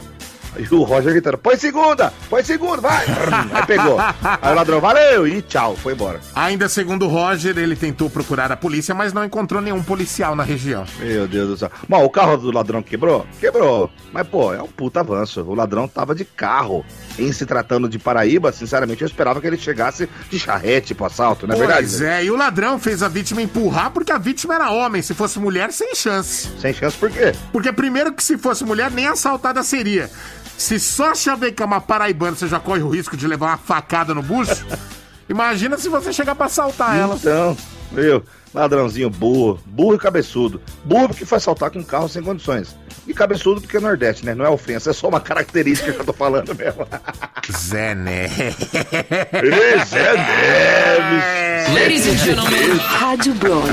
E 0.59 0.75
o 0.75 0.83
Roger 0.83 1.13
gritando, 1.13 1.39
põe 1.39 1.57
segunda, 1.57 2.13
põe 2.29 2.43
segunda, 2.43 2.81
vai! 2.81 3.05
Aí 3.53 3.67
pegou. 3.67 3.99
Aí 3.99 4.53
o 4.53 4.55
ladrão, 4.55 4.81
valeu! 4.81 5.27
E 5.27 5.43
tchau, 5.43 5.77
foi 5.77 5.93
embora. 5.93 6.21
Ainda 6.35 6.69
segundo 6.69 7.07
o 7.07 7.09
Roger, 7.09 7.57
ele 7.59 7.77
tentou 7.77 8.09
procurar 8.09 8.51
a 8.51 8.57
polícia, 8.57 8.95
mas 8.95 9.13
não 9.13 9.25
encontrou 9.25 9.61
nenhum 9.61 9.83
policial 9.83 10.35
na 10.35 10.43
região. 10.43 10.85
Meu 10.99 11.29
Deus 11.29 11.49
do 11.49 11.57
céu. 11.57 11.71
Bom, 11.89 12.05
o 12.05 12.11
carro 12.11 12.37
do 12.37 12.51
ladrão 12.51 12.83
quebrou? 12.83 13.27
Quebrou. 13.41 13.91
Mas, 14.13 14.27
pô, 14.27 14.53
é 14.53 14.63
um 14.63 14.69
puta 14.69 15.01
avanço. 15.01 15.43
O 15.43 15.55
ladrão 15.55 15.87
tava 15.87 16.15
de 16.15 16.25
carro. 16.25 16.85
Em 17.19 17.33
se 17.33 17.47
tratando 17.47 17.89
de 17.89 17.99
Paraíba, 17.99 18.53
sinceramente, 18.53 19.03
eu 19.03 19.07
esperava 19.07 19.41
que 19.41 19.47
ele 19.47 19.57
chegasse 19.57 20.09
de 20.31 20.39
charrete 20.39 20.95
pro 20.95 21.07
assalto, 21.07 21.47
não 21.47 21.55
é 21.55 21.59
verdade? 21.59 21.87
Pois 21.87 22.01
é, 22.03 22.25
e 22.25 22.31
o 22.31 22.37
ladrão 22.37 22.79
fez 22.79 23.03
a 23.03 23.09
vítima 23.09 23.41
empurrar 23.43 23.91
porque 23.91 24.13
a 24.13 24.19
vítima 24.19 24.55
era 24.55 24.71
homem. 24.71 25.03
Se 25.03 25.15
fosse 25.15 25.39
mulher, 25.39 25.73
sem 25.73 25.95
chance. 25.95 26.49
Sem 26.61 26.73
chance 26.73 26.97
por 26.97 27.11
quê? 27.11 27.33
Porque 27.53 27.73
primeiro 27.73 28.13
que 28.13 28.23
se 28.23 28.37
fosse 28.37 28.65
mulher, 28.65 28.91
nem 28.91 29.07
assaltada 29.07 29.63
seria. 29.63 30.11
Se 30.59 30.79
só 30.81 31.15
chavecar 31.15 31.67
uma 31.67 31.81
paraibana, 31.81 32.37
você 32.37 32.49
já 32.49 32.59
corre 32.59 32.83
o 32.83 32.89
risco 32.89 33.17
de 33.17 33.27
levar 33.27 33.47
uma 33.49 33.57
facada 33.57 34.15
no 34.15 34.23
bucho. 34.23 34.67
Imagina 35.29 35.77
se 35.77 35.89
você 35.89 36.13
chegar 36.13 36.35
pra 36.35 36.47
assaltar 36.47 36.97
ela. 36.97 37.17
Então, 37.17 37.57
viu? 37.93 38.23
Ladrãozinho 38.57 39.11
burro, 39.11 39.61
burro 39.67 39.97
e 39.97 39.99
cabeçudo. 39.99 40.63
Burro 40.83 41.09
porque 41.09 41.27
foi 41.27 41.37
assaltar 41.37 41.71
com 41.71 41.85
carro 41.85 42.09
sem 42.09 42.23
condições. 42.23 42.75
E 43.07 43.13
cabeçudo 43.13 43.61
porque 43.61 43.77
é 43.77 43.81
Nordeste, 43.81 44.25
né? 44.25 44.35
Não 44.35 44.47
é 44.47 44.49
ofensa, 44.49 44.89
é 44.91 44.93
só 44.95 45.09
uma 45.09 45.21
característica 45.21 45.93
que 45.93 46.01
eu 46.01 46.05
tô 46.07 46.13
falando 46.15 46.55
mesmo. 46.55 46.89
Zé 47.53 47.95
Né. 47.95 48.25
Ei, 48.25 49.85
Zé 49.85 50.15
Neves! 50.17 51.75
Ladies 51.75 52.07
and 52.09 52.17
gentlemen. 52.17 52.79
Rádio 52.79 53.35
Blog. 53.35 53.69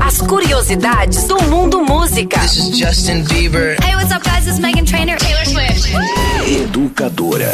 As 0.00 0.20
curiosidades 0.20 1.24
do 1.24 1.42
mundo 1.44 1.82
música. 1.82 2.38
This 2.38 2.58
is 2.58 2.78
Justin 2.78 3.24
Bieber. 3.24 3.76
Hey, 3.82 3.96
what's 3.96 4.12
up, 4.12 4.22
guys? 4.24 4.44
This 4.44 4.54
is 4.54 4.60
Megan 4.60 4.84
Trainor. 4.84 5.16
Taylor 5.18 5.46
Swift. 5.46 5.90
Educadora. 6.46 7.52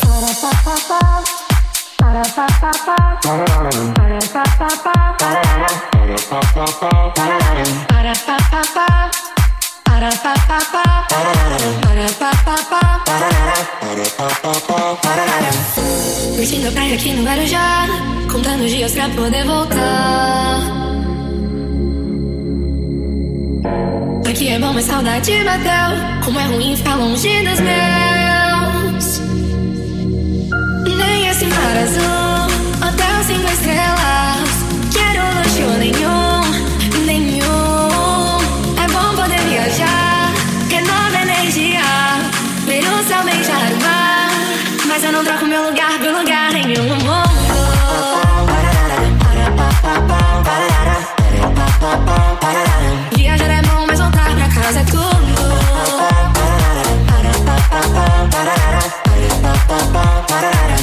Curtindo 16.37 16.68
a 16.68 16.70
praia 16.70 16.94
aqui 16.94 17.12
no 17.14 17.24
Guarujá, 17.24 17.87
contando 18.31 18.68
dias 18.68 18.92
pra 18.92 19.09
poder 19.09 19.44
voltar. 19.44 20.61
Aqui 24.29 24.48
é 24.50 24.59
bom, 24.61 24.72
mas 24.72 24.85
saudade 24.85 25.33
bateu. 25.42 26.22
Como 26.24 26.38
é 26.38 26.44
ruim 26.44 26.77
ficar 26.77 26.94
longe 26.94 27.42
dos 27.42 27.59
meus. 27.59 29.33
Esse 31.34 31.48
mar 31.48 31.76
azul, 31.76 32.23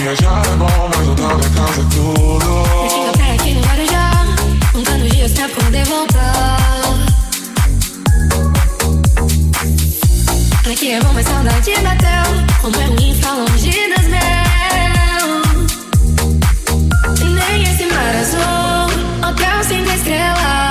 viajar 0.01 0.41
é 0.47 0.55
bom, 0.55 0.89
mas 0.95 1.07
o 1.07 1.15
tal 1.15 1.37
pra 1.37 1.49
casa 1.49 1.81
é 1.81 1.85
tudo. 1.93 2.45
Eu 2.83 2.89
fico 2.89 3.09
até 3.09 3.33
aqui 3.33 3.53
no 3.53 3.61
Guarujá, 3.61 4.11
contando 4.73 5.07
dias 5.09 5.31
pra 5.33 5.47
poder 5.49 5.85
voltar. 5.85 6.57
Aqui 10.71 10.91
é 10.91 10.99
bom, 11.01 11.13
mas 11.13 11.27
saudade 11.27 11.71
bateu. 11.83 12.23
Como 12.61 12.75
é 12.81 12.85
ruim 12.85 13.13
ficar 13.13 13.33
longe 13.33 13.89
das 13.95 14.07
meus. 14.07 14.31
Nem 17.21 17.63
esse 17.63 17.85
mar 17.85 18.15
azul, 18.15 18.89
hotel 19.29 19.63
sem 19.63 19.83
estrelas. 19.83 20.70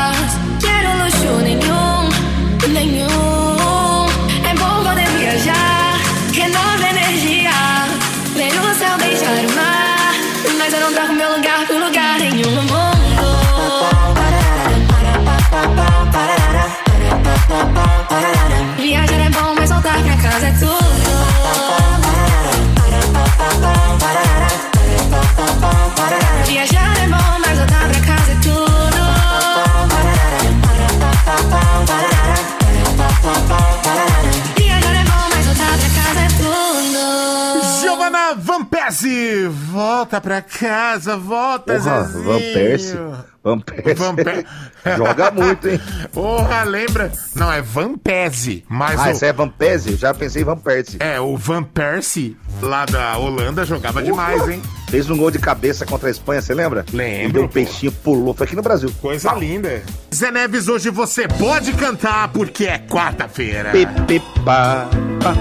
Vampese, 38.90 39.46
volta 39.48 40.20
pra 40.20 40.42
casa, 40.42 41.16
volta, 41.16 41.74
Porra, 41.78 42.02
Zezinho. 42.04 42.24
Van 42.24 42.40
Persie. 42.40 42.98
Van 43.42 43.60
Persie. 43.60 43.94
Van 43.94 44.96
Joga 44.96 45.30
muito, 45.30 45.68
hein? 45.68 45.80
Porra, 46.12 46.64
lembra? 46.64 47.12
Não, 47.36 47.52
é 47.52 47.62
Van 47.62 47.96
Persie, 47.96 48.64
mas 48.68 48.98
Ah, 48.98 49.06
o... 49.06 49.10
esse 49.10 49.24
é 49.26 49.32
Van 49.32 49.48
Persie? 49.48 49.94
Já 49.96 50.12
pensei 50.12 50.42
em 50.42 50.44
Van 50.44 50.56
Persie. 50.58 50.96
É, 51.00 51.20
o 51.20 51.36
Van 51.36 51.62
Persie, 51.62 52.36
lá 52.60 52.84
da 52.84 53.16
Holanda, 53.16 53.64
jogava 53.64 54.02
demais, 54.02 54.48
hein? 54.48 54.60
Fez 54.88 55.08
um 55.08 55.16
gol 55.16 55.30
de 55.30 55.38
cabeça 55.38 55.86
contra 55.86 56.08
a 56.08 56.10
Espanha, 56.10 56.42
você 56.42 56.52
lembra? 56.52 56.84
Lembro, 56.92 57.22
Ele 57.24 57.32
deu 57.32 57.44
um 57.44 57.48
peixinho, 57.48 57.92
pulou. 57.92 58.34
Foi 58.34 58.44
aqui 58.44 58.56
no 58.56 58.62
Brasil. 58.62 58.92
Coisa 59.00 59.32
linda. 59.34 59.82
Zé 60.12 60.32
Neves, 60.32 60.66
hoje 60.66 60.90
você 60.90 61.28
pode 61.28 61.72
cantar 61.74 62.28
porque 62.28 62.66
é 62.66 62.78
quarta-feira. 62.78 63.70
Pi, 63.70 63.86
pi, 64.08 64.20
pá, 64.44 64.88
pá, 65.22 65.34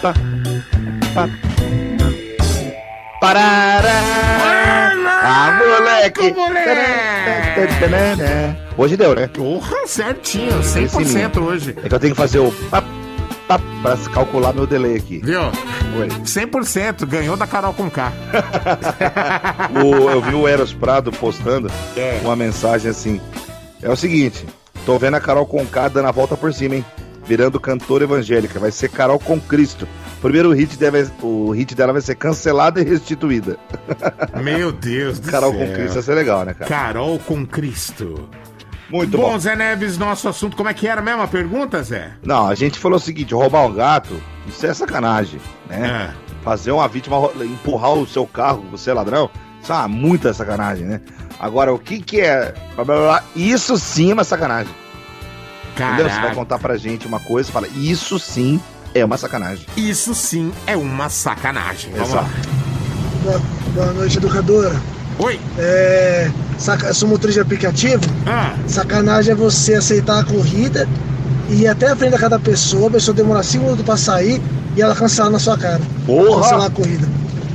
pá, 0.00 0.14
pá. 1.14 1.47
Parará. 3.20 4.92
Ah, 5.20 5.58
moleque. 5.58 6.32
moleque. 6.32 6.80
Hoje 8.76 8.96
deu, 8.96 9.14
né? 9.14 9.26
Porra, 9.28 9.86
certinho, 9.86 10.60
100% 10.62 11.38
hoje. 11.42 11.74
É 11.82 11.88
que 11.88 11.94
eu 11.94 11.98
tenho 12.00 12.14
que 12.14 12.20
fazer 12.20 12.38
o 12.38 12.52
pá, 12.70 12.82
pra 13.82 13.96
calcular 14.12 14.52
meu 14.52 14.66
delay 14.66 14.96
aqui. 14.96 15.20
Viu? 15.24 15.40
Oi. 15.98 16.08
100%, 16.24 17.04
ganhou 17.06 17.36
da 17.36 17.46
Carol 17.46 17.72
com 17.74 17.90
K. 17.90 18.12
O- 19.84 20.08
eu 20.10 20.20
vi 20.22 20.34
o 20.34 20.46
Eros 20.46 20.72
Prado 20.72 21.10
postando 21.12 21.70
É. 21.96 22.20
uma 22.22 22.36
mensagem 22.36 22.90
assim. 22.90 23.20
É 23.82 23.90
o 23.90 23.96
seguinte, 23.96 24.44
tô 24.86 24.98
vendo 24.98 25.14
a 25.16 25.20
Carol 25.20 25.46
Conká 25.46 25.88
dando 25.88 26.08
a 26.08 26.12
volta 26.12 26.36
por 26.36 26.52
cima, 26.54 26.76
hein? 26.76 26.84
Virando 27.26 27.58
cantora 27.60 28.04
evangélica. 28.04 28.58
Vai 28.60 28.70
ser 28.70 28.88
Carol 28.90 29.18
com 29.18 29.38
Cristo. 29.40 29.86
Primeiro 30.20 30.52
hit, 30.52 30.76
deve, 30.76 31.08
o 31.22 31.50
hit 31.52 31.74
dela 31.74 31.92
vai 31.92 32.02
ser 32.02 32.16
cancelada 32.16 32.80
e 32.80 32.84
restituída. 32.84 33.58
Meu 34.42 34.72
Deus 34.72 35.20
do 35.20 35.30
Carol 35.30 35.52
céu. 35.52 35.66
com 35.66 35.74
Cristo 35.74 35.94
vai 35.94 36.02
ser 36.02 36.14
legal, 36.14 36.44
né, 36.44 36.54
cara? 36.54 36.68
Carol 36.68 37.18
com 37.20 37.46
Cristo. 37.46 38.28
Muito 38.90 39.16
Bom, 39.16 39.32
bom. 39.32 39.38
Zé 39.38 39.54
Neves, 39.54 39.98
nosso 39.98 40.28
assunto, 40.28 40.56
como 40.56 40.68
é 40.68 40.74
que 40.74 40.88
era 40.88 41.02
mesmo 41.02 41.22
a 41.22 41.28
pergunta, 41.28 41.82
Zé? 41.82 42.12
Não, 42.22 42.48
a 42.48 42.54
gente 42.54 42.78
falou 42.78 42.96
o 42.96 43.00
seguinte: 43.00 43.34
roubar 43.34 43.66
um 43.66 43.72
gato, 43.72 44.20
isso 44.46 44.66
é 44.66 44.72
sacanagem, 44.72 45.40
né? 45.68 46.14
É. 46.14 46.28
Fazer 46.42 46.72
uma 46.72 46.88
vítima 46.88 47.30
empurrar 47.44 47.92
o 47.92 48.06
seu 48.06 48.26
carro, 48.26 48.64
você 48.70 48.90
é 48.90 48.94
ladrão, 48.94 49.28
isso 49.62 49.70
é 49.72 49.76
uma 49.76 49.88
muita 49.88 50.32
sacanagem, 50.32 50.86
né? 50.86 51.00
Agora, 51.38 51.72
o 51.72 51.78
que 51.78 52.00
que 52.00 52.20
é. 52.20 52.54
Isso 53.36 53.76
sim 53.76 54.10
é 54.10 54.14
uma 54.14 54.24
sacanagem. 54.24 54.74
Entendeu? 55.72 55.96
Você 55.96 56.14
vai 56.14 56.20
Caraca, 56.20 56.34
contar 56.34 56.58
pra 56.58 56.76
gente 56.76 57.06
uma 57.06 57.20
coisa 57.20 57.52
fala, 57.52 57.68
isso 57.68 58.18
sim 58.18 58.60
é 58.98 59.04
uma 59.04 59.16
sacanagem. 59.18 59.66
isso 59.76 60.14
sim 60.14 60.52
é 60.66 60.76
uma 60.76 61.08
sacanagem. 61.08 61.90
Vamos 61.92 62.08
Exato. 62.10 62.24
lá. 62.24 62.30
Boa, 63.24 63.42
boa 63.74 63.92
noite, 63.92 64.16
educadora. 64.18 64.74
Oi. 65.18 65.40
É, 65.58 66.30
saca, 66.58 66.86
eu 66.86 66.94
sou 66.94 67.08
motorista 67.08 67.40
de 67.42 67.46
aplicativo. 67.46 68.02
Ah, 68.26 68.54
Sacanagem 68.68 69.32
é 69.32 69.34
você 69.34 69.74
aceitar 69.74 70.20
a 70.20 70.24
corrida 70.24 70.88
e 71.48 71.62
ir 71.62 71.66
até 71.68 71.88
a 71.90 71.96
frente 71.96 72.12
da 72.12 72.18
cada 72.18 72.38
pessoa, 72.38 72.86
a 72.88 72.90
pessoa 72.92 73.14
demorar 73.14 73.42
5 73.42 73.64
minutos 73.64 73.84
pra 73.84 73.96
sair 73.96 74.40
e 74.76 74.80
ela 74.82 74.94
cancelar 74.94 75.30
na 75.32 75.38
sua 75.40 75.58
cara. 75.58 75.80
Porra! 76.06 76.42
Cancelar 76.42 76.66
a 76.66 76.70
corrida. 76.70 77.08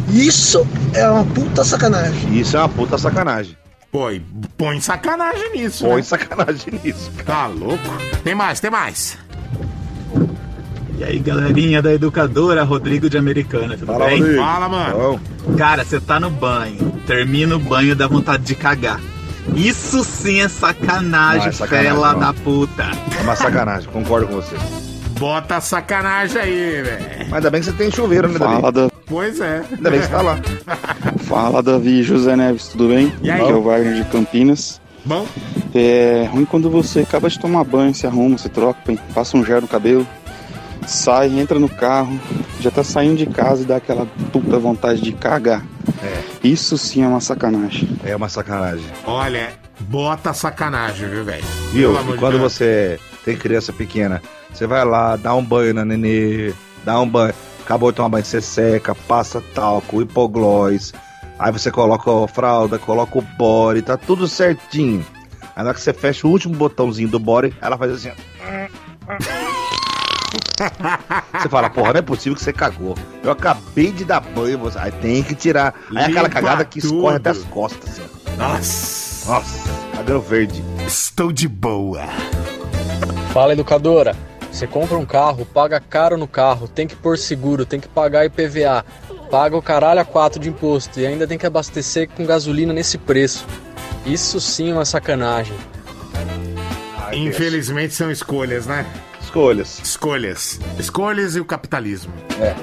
Isso 0.10 0.68
é 0.94 1.08
uma 1.10 1.24
puta 1.24 1.64
sacanagem. 1.64 2.38
Isso 2.38 2.58
é 2.58 2.60
uma 2.60 2.68
puta 2.70 2.98
sacanagem. 2.98 3.58
pô, 3.90 4.12
e 4.12 4.20
põe 4.58 4.82
sacanagem 4.82 5.52
nisso, 5.54 5.86
Põe 5.86 5.98
né? 5.98 6.04
sacanagem 6.04 6.80
nisso. 6.84 7.10
Tá 7.26 7.48
louco? 7.48 7.84
Tem 8.26 8.36
mais, 8.36 8.60
tem 8.60 8.70
mais. 8.70 9.18
E 10.98 11.04
aí, 11.04 11.20
galerinha 11.20 11.82
da 11.82 11.92
educadora, 11.94 12.64
Rodrigo 12.64 13.10
de 13.10 13.18
Americana, 13.18 13.76
tudo 13.78 13.88
Fala, 13.88 14.06
bem? 14.06 14.20
Rodrigo. 14.20 14.42
Fala, 14.42 14.70
mano. 14.70 15.20
Bom, 15.46 15.56
Cara, 15.58 15.84
você 15.84 16.00
tá 16.00 16.20
no 16.20 16.30
banho, 16.30 16.92
termina 17.08 17.56
o 17.56 17.60
banho 17.60 17.96
dá 17.96 18.08
vontade 18.08 18.44
de 18.44 18.56
cagar. 18.56 19.00
Isso 19.56 20.04
sim 20.04 20.40
é 20.40 20.48
sacanagem, 20.48 21.42
Não, 21.42 21.48
é 21.48 21.52
sacanagem, 21.52 21.92
fela 21.92 22.14
não. 22.14 22.20
da 22.20 22.34
puta. 22.34 22.84
é 23.18 23.22
uma 23.22 23.36
sacanagem, 23.36 23.90
concordo 23.90 24.28
com 24.28 24.36
você. 24.36 24.56
Bota 25.20 25.60
sacanagem 25.60 26.42
aí, 26.42 26.82
velho. 26.82 27.06
Mas 27.30 27.34
ainda 27.34 27.50
bem 27.52 27.60
que 27.62 27.66
você 27.68 27.74
tem 27.74 27.92
chuveiro, 27.92 28.28
né, 28.30 28.40
Davi? 28.40 28.56
Fala, 28.56 28.72
da... 28.72 28.90
Pois 29.06 29.40
é. 29.42 29.64
Ainda 29.72 29.90
bem 29.92 30.00
que 30.00 30.06
você 30.06 30.12
tá 30.12 30.22
lá. 30.22 30.40
Fala 31.28 31.62
Davi 31.62 32.04
José 32.04 32.36
Neves, 32.36 32.70
tudo 32.70 32.88
bem? 32.88 33.12
E 33.22 33.30
aí? 33.30 33.42
Aqui 33.42 33.52
é 33.52 33.56
o 33.56 33.62
Wagner 33.64 33.96
de 33.96 34.04
Campinas. 34.10 34.80
Bom, 35.06 35.26
É 35.76 36.30
ruim 36.32 36.46
quando 36.46 36.70
você 36.70 37.02
acaba 37.02 37.30
de 37.30 37.38
tomar 37.38 37.64
banho, 37.66 37.94
se 37.94 38.08
arruma, 38.08 38.38
se 38.38 38.48
troca, 38.48 38.80
passa 39.14 39.36
um 39.36 39.44
gel 39.44 39.60
no 39.60 39.68
cabelo, 39.68 40.08
sai, 40.88 41.40
entra 41.40 41.60
no 41.60 41.70
carro, 41.70 42.20
já 42.60 42.72
tá 42.72 42.84
saindo 42.84 43.18
de 43.18 43.26
casa 43.26 43.64
e 43.64 43.66
dá 43.66 43.78
aquela 43.78 44.06
puta 44.32 44.58
vontade 44.60 45.02
de 45.02 45.12
cagar. 45.12 45.66
Isso 46.44 46.78
sim 46.78 47.04
é 47.04 47.08
uma 47.08 47.22
sacanagem. 47.22 47.90
É 48.04 48.16
uma 48.16 48.30
sacanagem. 48.30 48.86
olha, 49.06 49.54
bota 49.82 50.34
sacanagem, 50.34 51.08
viu, 51.10 51.24
velho? 51.24 51.44
Viu? 51.72 51.94
E 52.14 52.18
quando 52.18 52.38
Deus. 52.38 52.54
você 52.54 53.00
tem 53.24 53.36
criança 53.36 53.72
pequena, 53.72 54.22
você 54.52 54.68
vai 54.68 54.84
lá, 54.86 55.16
dá 55.16 55.34
um 55.34 55.44
banho 55.44 55.74
na 55.74 55.86
nenê, 55.86 56.54
dá 56.84 57.00
um 57.00 57.08
banho, 57.08 57.34
acabou 57.64 57.92
de 57.92 57.98
tomar 57.98 58.10
banho, 58.10 58.26
você 58.26 58.42
seca, 58.42 58.94
passa 58.94 59.42
talco, 59.54 60.02
hipoglós, 60.02 60.94
aí 61.40 61.52
você 61.52 61.72
coloca 61.72 62.12
a 62.24 62.28
fralda, 62.28 62.78
coloca 62.78 63.18
o 63.18 63.22
body, 63.22 63.82
tá 63.82 63.98
tudo 63.98 64.28
certinho. 64.28 65.06
Aí 65.56 65.64
na 65.64 65.70
hora 65.70 65.74
que 65.74 65.82
você 65.82 65.94
fecha 65.94 66.28
o 66.28 66.32
último 66.32 66.56
botãozinho 66.56 67.10
do 67.10 67.20
body, 67.20 67.54
ela 67.62 67.78
faz 67.78 67.92
assim. 67.92 68.10
ó. 68.10 69.43
Você 71.40 71.50
fala, 71.50 71.70
porra, 71.70 71.94
não 71.94 72.00
é 72.00 72.02
possível 72.02 72.36
que 72.36 72.44
você 72.44 72.54
cagou. 72.54 72.96
Eu 73.24 73.32
acabei 73.32 73.92
de 73.92 74.06
dar 74.06 74.20
banho, 74.20 74.58
você. 74.60 74.78
Aí 74.78 74.92
tem 74.92 75.24
que 75.24 75.36
tirar. 75.36 75.74
Aí 75.96 76.12
aquela 76.12 76.30
cagada 76.30 76.64
que 76.66 76.80
escorre 76.80 77.18
tudo. 77.18 77.30
até 77.30 77.30
as 77.32 77.44
costas, 77.46 77.90
assim. 77.90 78.04
Nossa, 78.38 79.32
Nossa, 79.32 80.20
verde. 80.20 80.64
estou 80.86 81.32
de 81.32 81.48
boa. 81.48 82.04
Fala 83.32 83.54
educadora, 83.54 84.16
você 84.52 84.68
compra 84.68 84.98
um 84.98 85.06
carro, 85.06 85.46
paga 85.46 85.80
caro 85.80 86.18
no 86.18 86.28
carro, 86.28 86.68
tem 86.68 86.88
que 86.88 86.96
pôr 86.96 87.18
seguro, 87.18 87.66
tem 87.66 87.80
que 87.80 87.88
pagar 87.88 88.26
IPVA, 88.26 88.86
paga 89.32 89.58
o 89.58 89.62
caralho 89.62 90.00
a 90.00 90.06
4 90.06 90.40
de 90.40 90.50
imposto 90.50 91.00
e 91.00 91.06
ainda 91.08 91.26
tem 91.26 91.38
que 91.38 91.46
abastecer 91.46 92.08
com 92.10 92.26
gasolina 92.26 92.72
nesse 92.72 92.98
preço. 92.98 93.46
Isso 94.06 94.40
sim 94.40 94.70
é 94.72 94.74
uma 94.74 94.86
sacanagem. 94.86 95.56
Ai, 97.00 97.18
Infelizmente 97.18 97.94
são 97.94 98.12
escolhas, 98.12 98.68
né? 98.68 98.86
Escolhas. 99.34 99.80
Escolhas. 99.84 100.60
Escolhas 100.78 101.36
e 101.36 101.40
o 101.40 101.46
capitalismo. 101.46 102.14
É. 102.40 102.54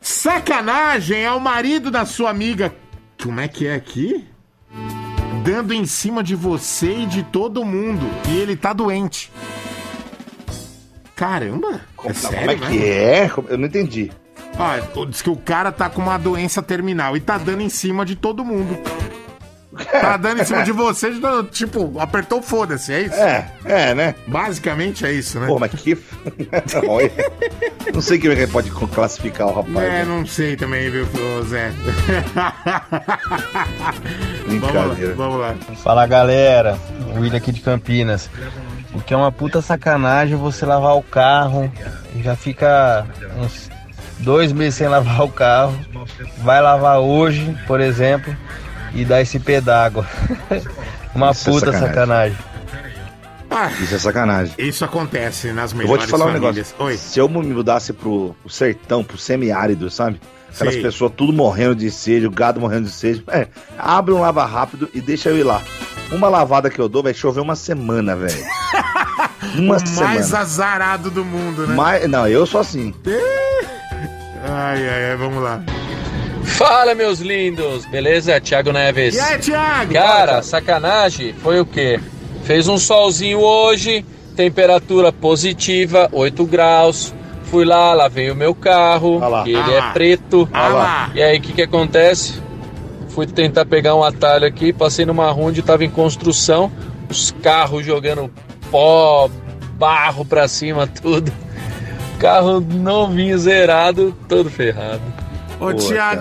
Sacanagem 0.00 1.22
é 1.22 1.30
o 1.30 1.38
marido 1.38 1.88
da 1.88 2.04
sua 2.04 2.30
amiga. 2.30 2.74
Como 3.22 3.38
é 3.38 3.46
que 3.46 3.64
é 3.68 3.76
aqui? 3.76 4.26
Dando 5.44 5.72
em 5.72 5.86
cima 5.86 6.20
de 6.20 6.34
você 6.34 6.92
e 7.02 7.06
de 7.06 7.22
todo 7.22 7.64
mundo. 7.64 8.04
E 8.28 8.38
ele 8.38 8.56
tá 8.56 8.72
doente. 8.72 9.30
Caramba! 11.14 11.80
Como, 11.94 12.10
é 12.10 12.12
sério, 12.14 12.38
como 12.38 12.50
é 12.50 12.56
né? 12.56 12.66
que 12.68 12.84
é? 12.84 13.28
Como- 13.28 13.48
Eu 13.48 13.56
não 13.58 13.66
entendi. 13.68 14.10
Ó, 14.58 15.04
diz 15.04 15.22
que 15.22 15.30
o 15.30 15.36
cara 15.36 15.70
tá 15.70 15.88
com 15.88 16.02
uma 16.02 16.18
doença 16.18 16.60
terminal 16.60 17.16
e 17.16 17.20
tá 17.20 17.38
dando 17.38 17.62
em 17.62 17.68
cima 17.68 18.04
de 18.04 18.16
todo 18.16 18.44
mundo. 18.44 18.76
Tá 19.84 20.16
dando 20.16 20.42
em 20.42 20.44
cima 20.44 20.62
de 20.62 20.72
você, 20.72 21.12
tipo, 21.50 21.98
apertou 21.98 22.42
foda-se, 22.42 22.92
é 22.92 23.02
isso? 23.02 23.14
É, 23.14 23.50
é, 23.64 23.94
né? 23.94 24.14
Basicamente 24.26 25.06
é 25.06 25.12
isso, 25.12 25.38
né? 25.38 25.46
Pô, 25.46 25.58
mas 25.58 25.70
que. 25.72 25.96
Olha. 26.88 27.10
não 27.92 28.00
sei 28.00 28.18
como 28.18 28.32
é 28.32 28.36
que 28.36 28.46
pode 28.46 28.70
classificar 28.70 29.48
o 29.48 29.54
rapaz. 29.54 29.86
É, 29.86 29.90
né? 29.90 30.04
não 30.04 30.26
sei 30.26 30.56
também, 30.56 30.90
viu, 30.90 31.06
Zé? 31.44 31.72
vamos 34.46 34.74
lá, 34.74 34.96
vamos 35.16 35.40
lá. 35.40 35.54
Fala 35.82 36.06
galera, 36.06 36.78
o 37.14 37.20
William 37.20 37.38
aqui 37.38 37.52
de 37.52 37.60
Campinas. 37.60 38.30
O 38.94 39.00
que 39.00 39.12
é 39.12 39.16
uma 39.16 39.30
puta 39.30 39.60
sacanagem 39.60 40.36
você 40.36 40.64
lavar 40.64 40.96
o 40.96 41.02
carro 41.02 41.70
e 42.16 42.22
já 42.22 42.34
fica 42.34 43.06
uns 43.36 43.70
dois 44.20 44.52
meses 44.52 44.76
sem 44.76 44.88
lavar 44.88 45.22
o 45.22 45.28
carro. 45.28 45.78
Vai 46.38 46.60
lavar 46.60 46.98
hoje, 46.98 47.56
por 47.66 47.80
exemplo, 47.80 48.34
e 48.94 49.04
dá 49.04 49.20
esse 49.20 49.38
pé 49.38 49.60
d'água. 49.60 50.06
uma 51.14 51.30
Isso 51.30 51.48
é 51.48 51.52
puta 51.52 51.72
sacanagem. 51.72 52.36
sacanagem. 52.36 53.82
Isso 53.82 53.94
é 53.94 53.98
sacanagem. 53.98 54.54
Isso 54.58 54.84
acontece 54.84 55.52
nas 55.52 55.72
Eu 55.72 55.78
melhores 55.78 55.98
vou 56.00 56.06
te 56.06 56.10
falar 56.10 56.24
um 56.30 56.32
famílias. 56.40 56.74
negócio. 56.78 56.98
Se 56.98 57.18
eu 57.18 57.28
me 57.28 57.42
mudasse 57.42 57.92
pro, 57.92 58.36
pro 58.42 58.50
sertão, 58.50 59.02
pro 59.02 59.16
semiárido, 59.18 59.90
sabe? 59.90 60.20
Aquelas 60.54 60.74
Sei. 60.74 60.82
pessoas 60.82 61.12
tudo 61.16 61.32
morrendo 61.32 61.74
de 61.76 61.90
sede, 61.90 62.26
o 62.26 62.30
gado 62.30 62.60
morrendo 62.60 62.84
de 62.86 62.92
sede. 62.92 63.22
É, 63.28 63.48
abre 63.78 64.12
um 64.14 64.20
lava 64.20 64.44
rápido 64.44 64.88
e 64.94 65.00
deixa 65.00 65.28
eu 65.30 65.38
ir 65.38 65.44
lá. 65.44 65.62
Uma 66.10 66.28
lavada 66.28 66.70
que 66.70 66.78
eu 66.78 66.88
dou 66.88 67.02
vai 67.02 67.12
chover 67.14 67.40
uma 67.40 67.54
semana, 67.56 68.16
velho. 68.16 68.44
Uma 69.54 69.76
o 69.76 69.80
mais 69.80 69.88
semana. 70.26 70.38
azarado 70.40 71.10
do 71.10 71.24
mundo, 71.24 71.66
né? 71.66 71.74
Mas, 71.74 72.08
não, 72.10 72.26
eu 72.26 72.44
sou 72.44 72.60
assim. 72.60 72.92
Ai, 74.44 74.88
ai, 74.88 75.10
ai, 75.10 75.16
vamos 75.16 75.42
lá. 75.42 75.62
Fala, 76.56 76.94
meus 76.94 77.20
lindos! 77.20 77.84
Beleza? 77.86 78.40
Thiago 78.40 78.72
Neves. 78.72 79.14
E 79.14 79.20
aí, 79.20 79.38
Thiago? 79.38 79.92
Cara, 79.92 80.42
sacanagem 80.42 81.32
foi 81.34 81.60
o 81.60 81.66
quê? 81.66 82.00
Fez 82.44 82.66
um 82.68 82.78
solzinho 82.78 83.40
hoje, 83.40 84.04
temperatura 84.34 85.12
positiva, 85.12 86.08
8 86.12 86.44
graus. 86.46 87.14
Fui 87.44 87.64
lá, 87.64 87.94
lavei 87.94 88.30
o 88.30 88.36
meu 88.36 88.54
carro, 88.54 89.20
que 89.44 89.50
ele 89.50 89.58
Ah 89.60 89.66
lá. 89.66 89.88
é 89.90 89.92
preto. 89.92 90.48
Ah. 90.52 91.10
E 91.14 91.22
aí, 91.22 91.38
o 91.38 91.40
que 91.40 91.52
que 91.52 91.62
acontece? 91.62 92.40
Fui 93.10 93.26
tentar 93.26 93.64
pegar 93.64 93.94
um 93.94 94.04
atalho 94.04 94.46
aqui, 94.46 94.72
passei 94.72 95.04
numa 95.06 95.30
rua 95.30 95.46
onde 95.46 95.62
tava 95.62 95.84
em 95.84 95.90
construção, 95.90 96.70
os 97.08 97.30
carros 97.42 97.84
jogando 97.84 98.30
pó, 98.70 99.30
barro 99.74 100.24
pra 100.24 100.46
cima, 100.46 100.86
tudo. 100.86 101.32
Carro 102.18 102.60
novinho, 102.60 103.38
zerado, 103.38 104.14
todo 104.28 104.50
ferrado. 104.50 105.00
Ô, 105.60 105.72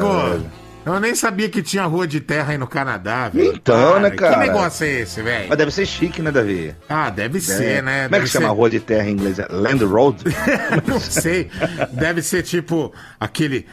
cara. 0.06 0.42
eu 0.86 1.00
nem 1.00 1.14
sabia 1.16 1.50
que 1.50 1.62
tinha 1.62 1.86
rua 1.86 2.08
de 2.08 2.20
terra 2.20 2.52
aí 2.54 2.58
no 2.58 2.68
Canadá, 2.68 3.30
velho. 3.30 3.54
Então, 3.56 4.00
né, 4.00 4.10
cara? 4.12 4.34
Que 4.34 4.40
negócio 4.48 4.86
é 4.86 5.02
esse, 5.02 5.22
velho? 5.22 5.46
Mas 5.50 5.58
deve 5.58 5.72
ser 5.72 5.86
chique, 5.86 6.22
né, 6.22 6.32
Davi? 6.32 6.74
Ah, 6.90 7.10
deve 7.10 7.40
ser, 7.42 7.84
né? 7.84 8.04
Como 8.04 8.06
é 8.06 8.10
Deve 8.10 8.24
que 8.26 8.30
chama 8.32 8.46
ser- 8.46 8.52
a 8.52 8.56
rua 8.56 8.70
de 8.70 8.80
terra 8.80 9.08
em 9.10 9.14
inglês? 9.14 9.40
É 9.40 9.48
Land 9.50 9.84
Road? 9.86 10.24
Não 10.88 11.00
sei. 11.00 11.50
Deve 11.92 12.22
ser 12.22 12.44
tipo 12.44 12.94
aquele. 13.20 13.66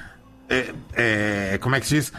é, 0.48 0.64
é, 1.52 1.58
como 1.60 1.76
é 1.76 1.80
que 1.80 1.86
se 1.86 1.94
diz? 1.96 2.12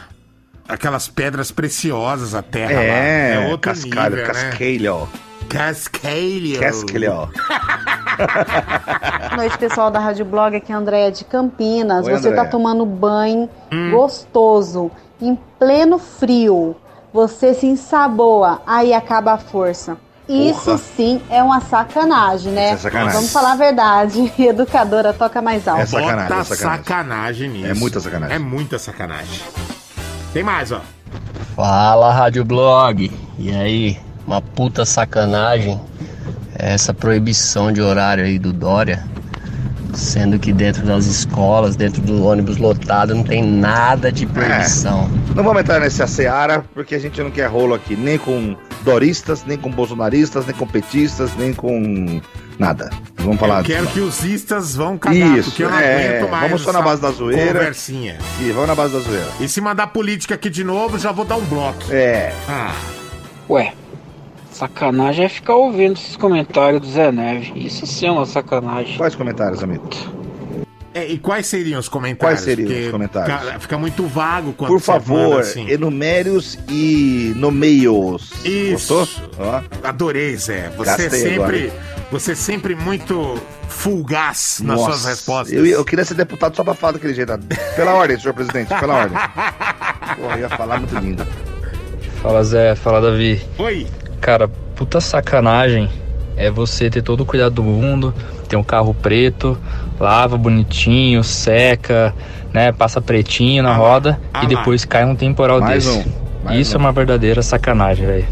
Aquelas 0.68 1.08
pedras 1.08 1.52
preciosas, 1.52 2.34
a 2.34 2.42
terra 2.42 2.74
lá. 2.74 2.80
É, 2.82 3.34
É 3.36 3.40
outro 3.52 3.60
cascalho, 3.72 4.16
nível, 4.16 4.34
né? 4.34 4.50
Cascalho. 5.50 6.60
Cascalho. 6.60 7.30
Boa 8.18 9.38
noite, 9.38 9.58
pessoal 9.58 9.92
da 9.92 10.00
Rádio 10.00 10.26
Blog. 10.26 10.56
Aqui 10.56 10.72
é 10.72 10.76
a 10.76 10.78
Andréia 10.78 11.12
de 11.12 11.24
Campinas. 11.26 12.06
Oi, 12.06 12.12
Você 12.14 12.28
Andréia. 12.30 12.44
tá 12.46 12.50
tomando 12.50 12.86
banho 12.86 13.50
Hum. 13.72 13.92
gostoso, 13.92 14.90
em 15.22 15.38
pleno 15.60 15.98
frio. 16.00 16.76
Você 17.14 17.54
se 17.54 17.66
ensaboa, 17.66 18.62
aí 18.68 18.94
acaba 18.94 19.34
a 19.34 19.38
força. 19.38 19.98
Isso 20.28 20.66
Porra. 20.66 20.78
sim 20.78 21.22
é 21.30 21.42
uma 21.44 21.62
sacanagem, 21.62 22.52
né? 22.52 22.70
Isso 22.74 22.76
é 22.88 22.90
sacanagem. 22.92 23.14
Vamos 23.14 23.32
falar 23.32 23.52
a 23.54 23.56
verdade. 23.56 24.34
Educadora 24.40 25.14
toca 25.14 25.42
mais 25.42 25.68
alto. 25.68 25.82
É 25.82 25.86
sacanagem, 25.86 26.28
Bota 26.30 26.42
é 26.42 26.44
sacanagem. 26.44 26.84
sacanagem 26.84 27.50
nisso. 27.50 27.68
É 27.68 27.74
muita 27.76 28.00
sacanagem. 28.00 28.36
É 28.36 28.40
muita 28.40 28.80
sacanagem. 28.80 29.42
Tem 30.34 30.44
mais, 30.44 30.72
ó. 30.72 30.82
Fala, 31.56 32.12
Rádio 32.12 32.44
Blog. 32.44 33.12
E 33.38 33.52
aí, 33.56 33.98
uma 34.26 34.42
puta 34.42 34.86
sacanagem 34.86 35.80
essa 36.58 36.94
proibição 36.94 37.72
de 37.72 37.82
horário 37.82 38.24
aí 38.24 38.40
do 38.40 38.54
Dória. 38.54 39.04
Sendo 39.94 40.38
que 40.38 40.52
dentro 40.52 40.86
das 40.86 41.06
escolas, 41.06 41.78
dentro 41.78 42.02
do 42.02 42.26
ônibus 42.26 42.58
lotado, 42.58 43.16
não 43.16 43.24
tem 43.24 43.42
nada 43.42 44.12
de 44.12 44.26
proibição. 44.26 45.10
Não 45.34 45.42
vamos 45.42 45.62
entrar 45.62 45.80
nessa 45.80 46.06
seara, 46.06 46.66
porque 46.74 46.96
a 46.96 47.00
gente 47.00 47.22
não 47.22 47.32
quer 47.32 47.46
rolo 47.46 47.74
aqui, 47.74 47.96
nem 47.96 48.18
com 48.18 48.58
doristas, 48.84 49.46
nem 49.46 49.58
com 49.58 49.72
bolsonaristas, 49.72 50.46
nem 50.46 50.54
com 50.54 50.68
petistas, 50.68 51.32
nem 51.38 51.54
com 51.54 52.20
nada. 52.60 52.90
Não 53.18 53.26
Vamos 53.26 53.40
falar 53.40 53.60
eu 53.60 53.64
quero 53.64 53.88
que 53.88 54.02
os 54.02 54.22
istas 54.22 54.76
vão 54.76 54.98
cagar, 54.98 55.38
Isso, 55.38 55.50
porque 55.50 55.64
eu 55.64 55.70
não 55.70 55.80
é, 55.80 56.18
aguento 56.18 56.30
mais. 56.30 56.44
vamos 56.44 56.62
só 56.62 56.74
na 56.74 56.82
base 56.82 57.02
da 57.02 57.12
zoeira. 57.12 57.60
Conversinha. 57.60 58.18
E 58.42 58.52
vamos 58.52 58.68
na 58.68 58.76
base 58.76 58.94
da 58.94 59.00
zoeira. 59.00 59.28
E 59.40 59.48
se 59.48 59.62
mandar 59.62 59.88
política 59.88 60.36
aqui 60.36 60.50
de 60.50 60.64
novo, 60.66 61.00
já 61.00 61.14
vou 61.14 61.24
dar 61.24 61.38
um 61.38 61.46
bloco. 61.46 61.84
É. 61.90 62.34
Ah, 62.50 62.76
Ué, 63.50 63.74
sacanagem 64.56 65.26
é 65.26 65.30
ficar 65.30 65.56
ouvindo 65.56 65.94
esses 65.98 66.16
comentários 66.16 66.82
do 66.82 66.88
Zé 66.88 67.12
Neve. 67.12 67.52
Isso 67.56 67.86
sim 67.86 68.08
é 68.08 68.12
uma 68.12 68.26
sacanagem. 68.26 68.98
Quais 68.98 69.14
comentários, 69.16 69.62
amigo? 69.64 69.88
é, 70.94 71.06
e 71.08 71.18
quais 71.18 71.46
seriam 71.46 71.78
os 71.78 71.90
comentários? 71.90 72.40
Quais 72.40 72.40
seriam 72.40 72.68
Porque 72.70 72.86
os 72.86 72.92
comentários? 72.92 73.40
Fica, 73.42 73.60
fica 73.60 73.78
muito 73.78 74.08
vago 74.08 74.54
quando 74.54 74.72
Por 74.72 74.80
favor, 74.80 75.42
assim. 75.42 75.70
enumere-os 75.70 76.58
e 76.70 77.34
nomeie-os. 77.36 78.32
Isso. 78.46 78.94
Gostou? 78.96 79.62
Adorei, 79.84 80.38
Zé. 80.38 80.70
Você 80.78 80.86
Gastei 80.86 81.10
sempre, 81.10 81.36
agora. 81.68 81.74
você 82.10 82.34
sempre 82.34 82.76
muito 82.76 83.38
fulgaz 83.68 84.62
nas 84.64 84.78
Nossa, 84.80 84.92
suas 84.94 85.06
respostas. 85.06 85.54
Eu, 85.54 85.66
eu 85.66 85.84
queria 85.84 86.06
ser 86.06 86.14
deputado 86.14 86.56
só 86.56 86.64
pra 86.64 86.74
falar 86.74 86.94
daquele 86.94 87.14
jeito. 87.14 87.34
Pela 87.76 87.94
ordem, 87.94 88.18
senhor 88.18 88.34
presidente, 88.34 88.70
pela 88.70 88.94
ordem. 89.04 89.18
Porra, 90.16 90.36
eu 90.36 90.40
ia 90.40 90.50
falar 90.50 90.80
muito 90.80 90.96
lindo. 90.98 91.28
Fala 92.22 92.42
Zé, 92.44 92.74
fala 92.74 93.02
Davi. 93.02 93.42
Oi. 93.60 93.86
Cara, 94.26 94.48
puta 94.76 95.00
sacanagem 95.00 95.88
é 96.36 96.50
você 96.50 96.90
ter 96.90 97.04
todo 97.04 97.22
o 97.22 97.26
cuidado 97.28 97.54
do 97.54 97.62
mundo, 97.64 98.12
ter 98.50 98.56
um 98.56 98.64
carro 98.64 98.92
preto, 98.92 99.56
lava 100.00 100.36
bonitinho, 100.36 101.24
seca, 101.24 102.12
né, 102.52 102.72
passa 102.72 103.00
pretinho 103.00 103.62
na 103.62 103.76
roda 103.76 104.20
ah 104.34 104.44
e 104.44 104.48
depois 104.48 104.84
cai 104.84 105.06
um 105.06 105.16
temporal 105.16 105.60
Mais 105.62 105.86
desse. 105.86 106.00
um, 106.00 106.12
mais 106.44 106.60
Isso 106.60 106.76
um. 106.76 106.82
é 106.82 106.84
uma 106.86 106.92
verdadeira 106.92 107.44
sacanagem, 107.44 108.08
velho. 108.08 108.26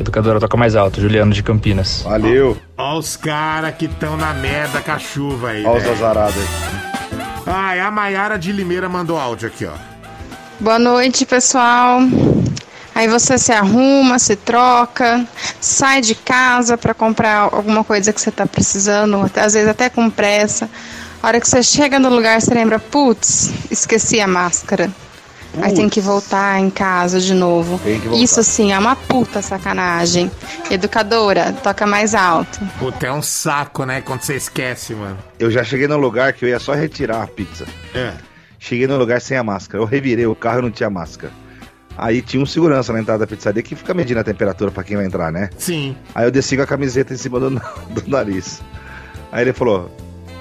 Educadora 0.00 0.40
toca 0.40 0.56
mais 0.56 0.74
alto, 0.74 0.98
Juliano 0.98 1.34
de 1.34 1.42
Campinas. 1.42 2.00
Valeu. 2.00 2.56
Ó 2.78 2.96
os 2.96 3.14
caras 3.14 3.74
que 3.74 3.84
estão 3.84 4.16
na 4.16 4.32
merda 4.32 4.80
com 4.80 4.92
a 4.92 4.98
chuva 4.98 5.50
aí. 5.50 5.62
Olha 5.66 5.76
os 5.76 5.82
velho. 5.82 5.94
azarados 5.94 6.38
aí. 6.38 6.48
Ai, 7.46 7.80
a 7.80 7.90
Maiara 7.90 8.38
de 8.38 8.50
Limeira 8.50 8.88
mandou 8.88 9.18
áudio 9.18 9.48
aqui, 9.48 9.66
ó. 9.66 9.72
Boa 10.58 10.78
noite, 10.78 11.26
pessoal. 11.26 12.00
Aí 12.94 13.08
você 13.08 13.36
se 13.38 13.50
arruma, 13.52 14.18
se 14.18 14.36
troca, 14.36 15.26
sai 15.60 16.00
de 16.00 16.14
casa 16.14 16.76
para 16.78 16.94
comprar 16.94 17.48
alguma 17.52 17.82
coisa 17.82 18.12
que 18.12 18.20
você 18.20 18.30
tá 18.30 18.46
precisando, 18.46 19.20
até- 19.22 19.40
às 19.42 19.52
vezes 19.54 19.68
até 19.68 19.88
com 19.90 20.08
pressa. 20.08 20.70
A 21.22 21.26
hora 21.26 21.40
que 21.40 21.48
você 21.48 21.62
chega 21.62 21.98
no 21.98 22.08
lugar, 22.08 22.40
você 22.40 22.54
lembra, 22.54 22.78
putz, 22.78 23.50
esqueci 23.70 24.20
a 24.20 24.26
máscara. 24.28 24.90
Aí 25.62 25.72
tem 25.72 25.88
que 25.88 26.00
voltar 26.00 26.58
em 26.60 26.68
casa 26.68 27.20
de 27.20 27.32
novo. 27.32 27.80
Isso 28.20 28.42
sim 28.42 28.72
é 28.72 28.78
uma 28.78 28.96
puta 28.96 29.40
sacanagem. 29.40 30.28
Educadora, 30.68 31.52
toca 31.62 31.86
mais 31.86 32.12
alto. 32.14 32.58
Puta, 32.78 33.06
é 33.06 33.12
um 33.12 33.22
saco, 33.22 33.84
né? 33.84 34.00
Quando 34.00 34.22
você 34.22 34.34
esquece, 34.34 34.94
mano. 34.94 35.16
Eu 35.38 35.50
já 35.52 35.62
cheguei 35.62 35.86
no 35.86 35.96
lugar 35.96 36.32
que 36.32 36.44
eu 36.44 36.48
ia 36.48 36.58
só 36.58 36.72
retirar 36.72 37.22
a 37.22 37.26
pizza. 37.28 37.64
É. 37.94 38.14
Cheguei 38.58 38.86
no 38.88 38.96
lugar 38.96 39.20
sem 39.20 39.36
a 39.36 39.44
máscara. 39.44 39.80
Eu 39.82 39.86
revirei 39.86 40.26
o 40.26 40.34
carro 40.34 40.58
e 40.58 40.62
não 40.62 40.70
tinha 40.72 40.90
máscara. 40.90 41.32
Aí 41.96 42.20
tinha 42.22 42.42
um 42.42 42.46
segurança 42.46 42.92
na 42.92 43.00
entrada 43.00 43.20
da 43.20 43.26
pizzaria 43.26 43.62
que 43.62 43.74
fica 43.74 43.94
medindo 43.94 44.18
a 44.20 44.24
temperatura 44.24 44.70
pra 44.70 44.82
quem 44.82 44.96
vai 44.96 45.06
entrar, 45.06 45.30
né? 45.30 45.48
Sim. 45.56 45.96
Aí 46.14 46.26
eu 46.26 46.30
desci 46.30 46.56
com 46.56 46.62
a 46.62 46.66
camiseta 46.66 47.14
em 47.14 47.16
cima 47.16 47.38
do, 47.38 47.50
do 47.90 48.08
nariz. 48.08 48.62
Aí 49.30 49.42
ele 49.42 49.52
falou: 49.52 49.90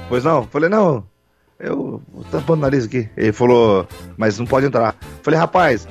Pois 0.09 0.23
não? 0.23 0.37
Eu 0.37 0.47
Falei: 0.51 0.69
Não, 0.69 1.03
eu 1.59 2.01
tô 2.13 2.37
tampando 2.37 2.59
o 2.59 2.61
nariz 2.61 2.85
aqui. 2.85 3.09
Ele 3.15 3.31
falou: 3.31 3.87
Mas 4.17 4.39
não 4.39 4.45
pode 4.45 4.65
entrar. 4.65 4.95
Eu 5.01 5.23
Falei: 5.23 5.39
Rapaz, 5.39 5.87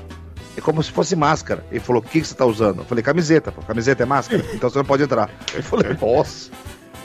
é 0.57 0.61
como 0.61 0.83
se 0.83 0.91
fosse 0.91 1.15
máscara. 1.15 1.65
Ele 1.71 1.81
falou: 1.81 2.03
O 2.03 2.05
que, 2.05 2.21
que 2.21 2.27
você 2.27 2.35
tá 2.35 2.45
usando? 2.45 2.81
Eu 2.81 2.85
falei: 2.85 3.03
Camiseta. 3.03 3.53
Camiseta 3.67 4.03
é 4.03 4.07
máscara? 4.07 4.45
Então 4.53 4.69
você 4.69 4.79
não 4.79 4.85
pode 4.85 5.03
entrar. 5.03 5.31
Eu 5.55 5.63
falei: 5.63 5.97
Nossa. 6.01 6.51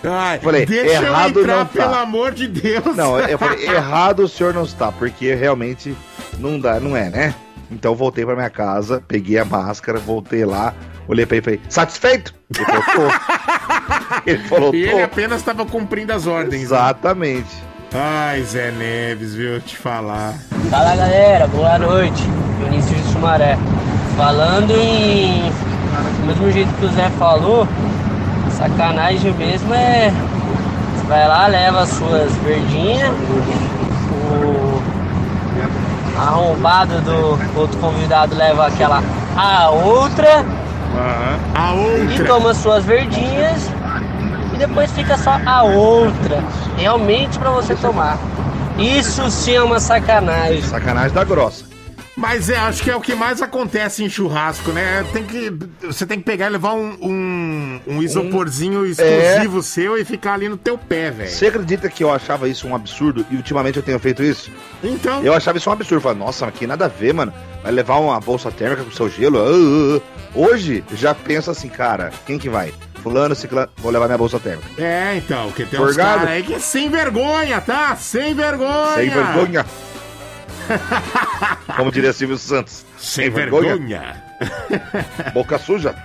Ai, 0.03 0.39
Falei, 0.39 0.65
deixa 0.65 1.03
errado 1.03 1.39
eu 1.39 1.43
entrar, 1.43 1.57
não 1.57 1.65
tá. 1.65 1.71
pelo 1.71 1.95
amor 1.95 2.31
de 2.31 2.47
Deus. 2.47 2.95
Não, 2.95 3.19
eu 3.19 3.37
falei: 3.37 3.65
Errado 3.69 4.19
o 4.21 4.27
senhor 4.27 4.53
não 4.53 4.63
está, 4.63 4.91
porque 4.91 5.33
realmente 5.33 5.95
não 6.37 6.59
dá, 6.59 6.79
não 6.79 6.95
é, 6.95 7.09
né? 7.09 7.35
Então 7.71 7.91
eu 7.91 7.95
voltei 7.95 8.25
pra 8.25 8.35
minha 8.35 8.49
casa, 8.49 9.03
peguei 9.07 9.37
a 9.37 9.45
máscara, 9.45 9.99
voltei 9.99 10.45
lá, 10.45 10.73
olhei 11.07 11.25
pra 11.25 11.37
ele 11.37 11.41
e 11.41 11.45
falei: 11.45 11.61
Satisfeito? 11.69 12.33
Ele 12.55 12.65
falou: 12.65 12.83
Tô. 12.83 13.17
Ele 14.25 14.43
falou: 14.47 14.75
E 14.75 14.85
Tô. 14.85 14.91
ele 14.93 15.03
apenas 15.03 15.39
estava 15.39 15.65
cumprindo 15.65 16.13
as 16.13 16.25
ordens. 16.27 16.53
né? 16.61 16.61
Exatamente. 16.63 17.63
Ai, 17.93 18.41
Zé 18.43 18.71
Neves, 18.71 19.33
viu? 19.35 19.59
Te 19.61 19.77
falar. 19.77 20.33
Fala 20.69 20.95
galera, 20.95 21.47
boa 21.47 21.77
noite. 21.77 22.23
Vinícius 22.59 22.97
de 23.05 23.11
Sumaré. 23.13 23.57
Falando 24.15 24.71
em. 24.71 25.41
Do 26.19 26.25
mesmo 26.27 26.51
jeito 26.51 26.71
que 26.79 26.85
o 26.85 26.89
Zé 26.89 27.09
falou, 27.17 27.67
sacanagem 28.57 29.33
mesmo 29.33 29.73
é. 29.73 30.11
Você 30.95 31.07
vai 31.07 31.27
lá, 31.27 31.47
leva 31.47 31.81
as 31.81 31.89
suas 31.89 32.33
verdinhas, 32.37 33.09
arrombado 36.17 36.99
do 37.01 37.59
outro 37.59 37.77
convidado 37.79 38.35
leva 38.35 38.67
aquela 38.67 39.03
a 39.35 39.69
outra 39.69 40.43
A 41.55 41.73
e 41.75 42.11
outra. 42.11 42.25
toma 42.25 42.53
suas 42.53 42.83
verdinhas 42.85 43.69
e 44.53 44.57
depois 44.57 44.91
fica 44.91 45.15
só 45.17 45.39
a 45.45 45.63
outra, 45.63 46.43
realmente 46.77 47.37
pra 47.37 47.51
você 47.51 47.75
tomar. 47.75 48.17
Isso 48.77 49.29
sim 49.29 49.55
é 49.55 49.61
uma 49.61 49.79
sacanagem. 49.79 50.61
Sacanagem 50.63 51.11
da 51.11 51.23
grossa. 51.23 51.65
Mas 52.17 52.49
é, 52.49 52.57
acho 52.57 52.81
que 52.81 52.89
é 52.89 52.95
o 52.95 52.99
que 52.99 53.13
mais 53.13 53.43
acontece 53.43 54.03
em 54.03 54.09
churrasco, 54.09 54.71
né? 54.71 55.05
Tem 55.13 55.23
que, 55.23 55.53
você 55.85 56.03
tem 56.03 56.17
que 56.17 56.25
pegar 56.25 56.47
e 56.47 56.49
levar 56.49 56.73
um, 56.73 56.97
um, 56.99 57.79
um 57.85 58.01
isoporzinho 58.01 58.87
exclusivo 58.87 59.61
seu 59.61 59.95
e 59.99 60.03
ficar 60.03 60.33
ali 60.33 60.49
no 60.49 60.57
teu 60.57 60.79
pé, 60.79 61.11
velho. 61.11 61.29
Você 61.29 61.45
acredita 61.45 61.87
que 61.89 62.03
eu 62.03 62.11
achava 62.11 62.49
isso 62.49 62.67
um 62.67 62.73
absurdo 62.73 63.23
e 63.29 63.35
ultimamente 63.35 63.77
eu 63.77 63.83
tenho 63.83 63.99
feito 63.99 64.23
isso? 64.23 64.51
Então. 64.83 65.23
Eu 65.23 65.31
achava 65.31 65.59
isso 65.59 65.69
um 65.69 65.73
absurdo. 65.73 66.01
Falei, 66.01 66.17
nossa, 66.17 66.47
aqui 66.47 66.65
nada 66.65 66.85
a 66.85 66.87
ver, 66.87 67.13
mano. 67.13 67.31
Vai 67.61 67.71
levar 67.71 67.97
uma 67.97 68.19
bolsa 68.19 68.49
térmica 68.49 68.83
com 68.83 68.89
seu 68.89 69.07
gelo? 69.09 69.37
Ah, 69.37 70.01
ah. 70.01 70.29
Hoje, 70.33 70.83
já 70.93 71.13
penso 71.13 71.51
assim, 71.51 71.69
cara, 71.69 72.11
quem 72.25 72.39
que 72.39 72.49
vai? 72.49 72.73
Fulano, 73.03 73.35
ciclano, 73.35 73.69
vou 73.77 73.91
levar 73.91 74.07
minha 74.07 74.17
bolsa 74.17 74.39
térmica. 74.39 74.67
É, 74.77 75.15
então, 75.15 75.47
porque 75.47 75.65
tem 75.65 75.79
uns 75.79 75.85
Forgado? 75.93 76.19
caras 76.19 76.29
aí 76.29 76.43
que 76.43 76.55
é 76.55 76.59
sem 76.59 76.89
vergonha, 76.89 77.61
tá? 77.61 77.95
Sem 77.95 78.33
vergonha. 78.33 78.95
Sem 78.95 79.09
vergonha. 79.09 79.65
Como 81.75 81.91
diria 81.91 82.13
Silvio 82.13 82.37
Santos. 82.37 82.85
Sem 82.97 83.29
vergonha. 83.29 84.23
Boca 85.33 85.57
suja. 85.57 85.95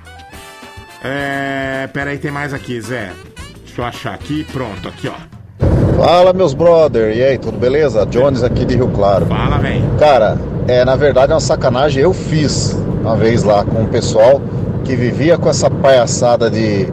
É, 1.03 1.89
peraí, 1.93 2.19
tem 2.19 2.31
mais 2.31 2.55
aqui, 2.55 2.81
Zé. 2.81 3.13
Deixa 3.65 3.81
eu 3.81 3.85
achar 3.85 4.15
aqui, 4.15 4.45
pronto, 4.53 4.89
aqui, 4.89 5.09
ó. 5.09 5.15
Fala, 5.97 6.33
meus 6.33 6.55
brother. 6.55 7.17
E 7.17 7.23
aí, 7.23 7.39
tudo 7.39 7.59
beleza? 7.59 8.07
Jones 8.07 8.43
aqui 8.43 8.65
de 8.65 8.77
Rio 8.77 8.89
Claro. 8.89 9.27
Fala, 9.27 9.59
velho. 9.59 9.83
Cara, 9.99 10.39
é, 10.69 10.85
na 10.85 10.97
verdade 10.97 11.33
é 11.33 11.35
uma 11.35 11.41
sacanagem. 11.41 12.03
Eu 12.03 12.13
fiz 12.13 12.73
uma 13.01 13.17
vez 13.17 13.43
lá 13.43 13.65
com 13.65 13.83
o 13.83 13.89
pessoal 13.89 14.41
que 14.85 14.95
vivia 14.95 15.39
com 15.39 15.49
essa 15.49 15.71
palhaçada 15.71 16.51
de 16.51 16.87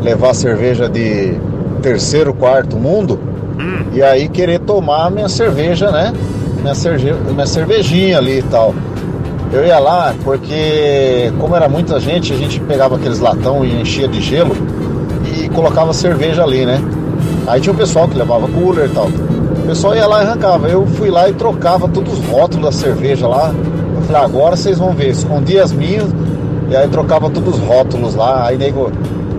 levar 0.00 0.34
cerveja 0.34 0.88
de 0.88 1.34
terceiro, 1.82 2.34
quarto 2.34 2.76
mundo 2.76 3.36
e 3.96 4.02
aí 4.02 4.28
querer 4.28 4.60
tomar 4.60 5.10
minha 5.10 5.28
cerveja, 5.28 5.90
né? 5.90 6.12
Minha, 6.66 6.74
cerve... 6.74 7.12
minha 7.12 7.46
cervejinha 7.46 8.18
ali 8.18 8.40
e 8.40 8.42
tal. 8.42 8.74
Eu 9.52 9.64
ia 9.64 9.78
lá 9.78 10.12
porque, 10.24 11.32
como 11.38 11.54
era 11.54 11.68
muita 11.68 12.00
gente, 12.00 12.32
a 12.32 12.36
gente 12.36 12.58
pegava 12.58 12.96
aqueles 12.96 13.20
latão 13.20 13.64
e 13.64 13.80
enchia 13.80 14.08
de 14.08 14.20
gelo 14.20 14.56
e 15.32 15.48
colocava 15.50 15.92
cerveja 15.92 16.42
ali, 16.42 16.66
né? 16.66 16.82
Aí 17.46 17.60
tinha 17.60 17.72
o 17.72 17.76
pessoal 17.76 18.08
que 18.08 18.18
levava 18.18 18.48
cooler 18.48 18.86
e 18.86 18.88
tal. 18.88 19.06
O 19.06 19.64
pessoal 19.64 19.94
ia 19.94 20.08
lá 20.08 20.24
e 20.24 20.26
arrancava. 20.26 20.66
Eu 20.66 20.84
fui 20.86 21.08
lá 21.08 21.28
e 21.28 21.34
trocava 21.34 21.86
todos 21.86 22.18
os 22.18 22.26
rótulos 22.26 22.64
da 22.64 22.72
cerveja 22.72 23.28
lá. 23.28 23.54
Eu 23.94 24.02
falei, 24.02 24.22
agora 24.22 24.56
vocês 24.56 24.76
vão 24.76 24.92
ver. 24.92 25.10
Escondi 25.10 25.60
as 25.60 25.70
minhas 25.70 26.10
e 26.68 26.74
aí 26.74 26.88
trocava 26.88 27.30
todos 27.30 27.54
os 27.54 27.60
rótulos 27.60 28.16
lá. 28.16 28.44
Aí 28.44 28.58
nego 28.58 28.90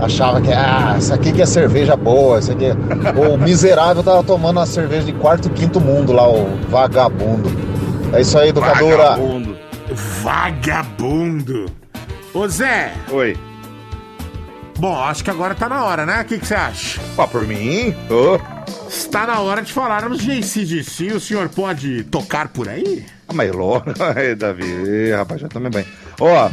achava 0.02 0.42
que, 0.42 0.52
ah, 0.52 0.96
isso 0.98 1.14
aqui 1.14 1.32
que 1.32 1.42
é 1.42 1.46
cerveja 1.46 1.96
boa. 1.96 2.40
Isso 2.40 2.52
aqui 2.52 2.66
é... 2.66 2.74
O 2.74 3.38
miserável 3.38 4.04
tava 4.04 4.24
tomando 4.24 4.58
uma 4.58 4.66
cerveja 4.66 5.06
de 5.06 5.14
quarto 5.14 5.48
e 5.48 5.52
quinto 5.52 5.80
mundo 5.80 6.14
lá, 6.14 6.28
o 6.30 6.58
vagabundo. 6.70 7.50
É 8.14 8.22
isso 8.22 8.38
aí, 8.38 8.50
educadora. 8.50 9.10
Vagabundo. 9.12 9.58
Vagabundo. 10.24 11.66
Ô 12.34 12.48
Zé. 12.48 12.94
Oi. 13.12 13.38
Bom, 14.80 14.96
acho 15.04 15.24
que 15.24 15.32
agora 15.32 15.56
tá 15.56 15.68
na 15.68 15.84
hora, 15.84 16.06
né? 16.06 16.22
O 16.22 16.26
que 16.26 16.38
que 16.38 16.46
você 16.46 16.54
acha? 16.54 17.02
Pá, 17.16 17.26
por 17.28 17.48
mim? 17.48 17.96
Ô. 18.10 18.40
Está 18.88 19.26
na 19.26 19.40
hora 19.40 19.62
de 19.62 19.74
falarmos 19.74 20.20
de 20.20 20.32
ACDC. 20.32 21.14
O 21.14 21.20
senhor 21.20 21.50
pode 21.50 22.04
tocar 22.04 22.48
por 22.50 22.70
aí? 22.70 23.04
Ah, 23.28 23.34
Mas 23.34 23.52
logo, 23.52 23.84
Ai, 24.16 24.36
Davi, 24.36 24.64
Ih, 24.64 25.12
rapaz, 25.14 25.42
já 25.42 25.48
também 25.48 25.72
bem. 25.72 25.86
Ó. 26.20 26.50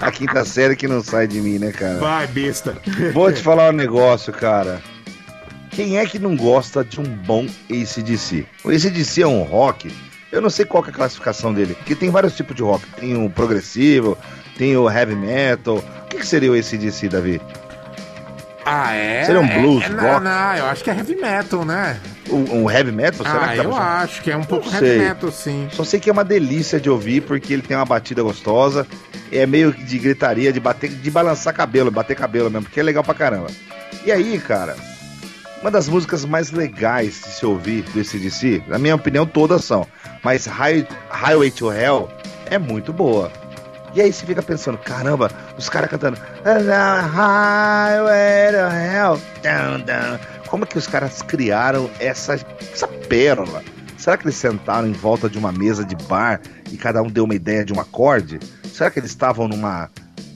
A 0.00 0.10
quinta 0.10 0.44
série 0.46 0.74
que 0.74 0.88
não 0.88 1.02
sai 1.02 1.26
de 1.26 1.40
mim, 1.40 1.58
né, 1.58 1.72
cara? 1.72 1.98
Vai, 1.98 2.26
besta. 2.26 2.74
Vou 3.12 3.30
te 3.30 3.42
falar 3.42 3.68
um 3.68 3.76
negócio, 3.76 4.32
cara. 4.32 4.80
Quem 5.70 5.98
é 5.98 6.06
que 6.06 6.18
não 6.18 6.34
gosta 6.34 6.82
de 6.82 6.98
um 6.98 7.04
bom 7.04 7.46
ACDC? 7.70 8.46
O 8.64 8.70
ACDC 8.70 9.22
é 9.22 9.26
um 9.26 9.42
rock. 9.42 9.94
Eu 10.32 10.40
não 10.40 10.48
sei 10.48 10.64
qual 10.64 10.84
é 10.84 10.88
a 10.88 10.92
classificação 10.92 11.52
dele, 11.52 11.74
porque 11.74 11.94
tem 11.94 12.08
vários 12.08 12.34
tipos 12.34 12.56
de 12.56 12.62
rock. 12.62 12.86
Tem 12.98 13.14
o 13.14 13.28
progressivo, 13.28 14.16
tem 14.56 14.76
o 14.76 14.90
heavy 14.90 15.14
metal. 15.14 15.76
O 15.76 16.08
que, 16.08 16.18
que 16.18 16.26
seria 16.26 16.50
o 16.50 16.54
ACDC, 16.54 17.08
Davi? 17.08 17.40
Ah, 18.64 18.94
é? 18.94 19.24
Seria 19.24 19.40
um 19.40 19.48
blues, 19.48 19.84
é, 19.84 19.86
é? 19.86 19.90
Não, 19.90 20.20
não, 20.20 20.56
eu 20.56 20.66
acho 20.66 20.82
que 20.82 20.90
é 20.90 20.96
heavy 20.96 21.16
metal, 21.16 21.64
né? 21.64 22.00
Um, 22.28 22.62
um 22.62 22.70
heavy 22.70 22.92
metal? 22.92 23.26
Será 23.26 23.44
ah, 23.44 23.48
que 23.48 23.56
tá 23.56 23.64
eu 23.64 23.74
acho 23.74 24.22
que 24.22 24.30
é 24.30 24.36
um 24.36 24.44
pouco 24.44 24.66
Não 24.66 24.74
heavy 24.74 24.86
sei. 24.86 24.98
metal, 24.98 25.32
sim. 25.32 25.68
Só 25.72 25.84
sei 25.84 25.98
que 25.98 26.10
é 26.10 26.12
uma 26.12 26.24
delícia 26.24 26.78
de 26.78 26.90
ouvir, 26.90 27.22
porque 27.22 27.52
ele 27.52 27.62
tem 27.62 27.76
uma 27.76 27.86
batida 27.86 28.22
gostosa. 28.22 28.86
É 29.32 29.46
meio 29.46 29.72
de 29.72 29.98
gritaria, 29.98 30.52
de 30.52 30.60
bater, 30.60 30.90
de 30.90 31.10
balançar 31.10 31.54
cabelo, 31.54 31.90
bater 31.90 32.16
cabelo 32.16 32.50
mesmo, 32.50 32.66
porque 32.66 32.80
é 32.80 32.82
legal 32.82 33.02
pra 33.02 33.14
caramba. 33.14 33.46
E 34.04 34.12
aí, 34.12 34.38
cara, 34.38 34.76
uma 35.60 35.70
das 35.70 35.88
músicas 35.88 36.24
mais 36.24 36.50
legais 36.50 37.22
de 37.22 37.30
se 37.30 37.46
ouvir 37.46 37.82
do 37.82 38.00
ACDC, 38.00 38.62
na 38.66 38.78
minha 38.78 38.94
opinião, 38.94 39.26
todas 39.26 39.64
são. 39.64 39.86
Mas 40.22 40.46
High, 40.46 40.86
Highway 41.10 41.50
to 41.50 41.72
Hell 41.72 42.08
é 42.46 42.58
muito 42.58 42.92
boa. 42.92 43.32
E 43.94 44.00
aí 44.00 44.12
você 44.12 44.24
fica 44.24 44.42
pensando, 44.42 44.78
caramba, 44.78 45.30
os 45.58 45.68
caras 45.68 45.90
cantando 45.90 46.16
Highway 46.44 46.62
to 48.52 48.74
Hell. 48.74 49.20
Down, 49.42 49.80
down. 49.80 50.18
Como 50.50 50.64
é 50.64 50.66
que 50.66 50.76
os 50.76 50.86
caras 50.86 51.22
criaram 51.22 51.88
essa, 52.00 52.34
essa 52.72 52.88
pérola? 52.88 53.62
Será 53.96 54.16
que 54.16 54.24
eles 54.24 54.34
sentaram 54.34 54.88
em 54.88 54.92
volta 54.92 55.28
de 55.28 55.38
uma 55.38 55.52
mesa 55.52 55.84
de 55.84 55.94
bar 56.06 56.40
e 56.72 56.76
cada 56.76 57.00
um 57.02 57.08
deu 57.08 57.24
uma 57.24 57.34
ideia 57.34 57.64
de 57.64 57.72
um 57.72 57.78
acorde? 57.80 58.40
Será 58.72 58.90
que 58.90 58.98
eles 58.98 59.10
estavam 59.10 59.46
numa. 59.46 59.90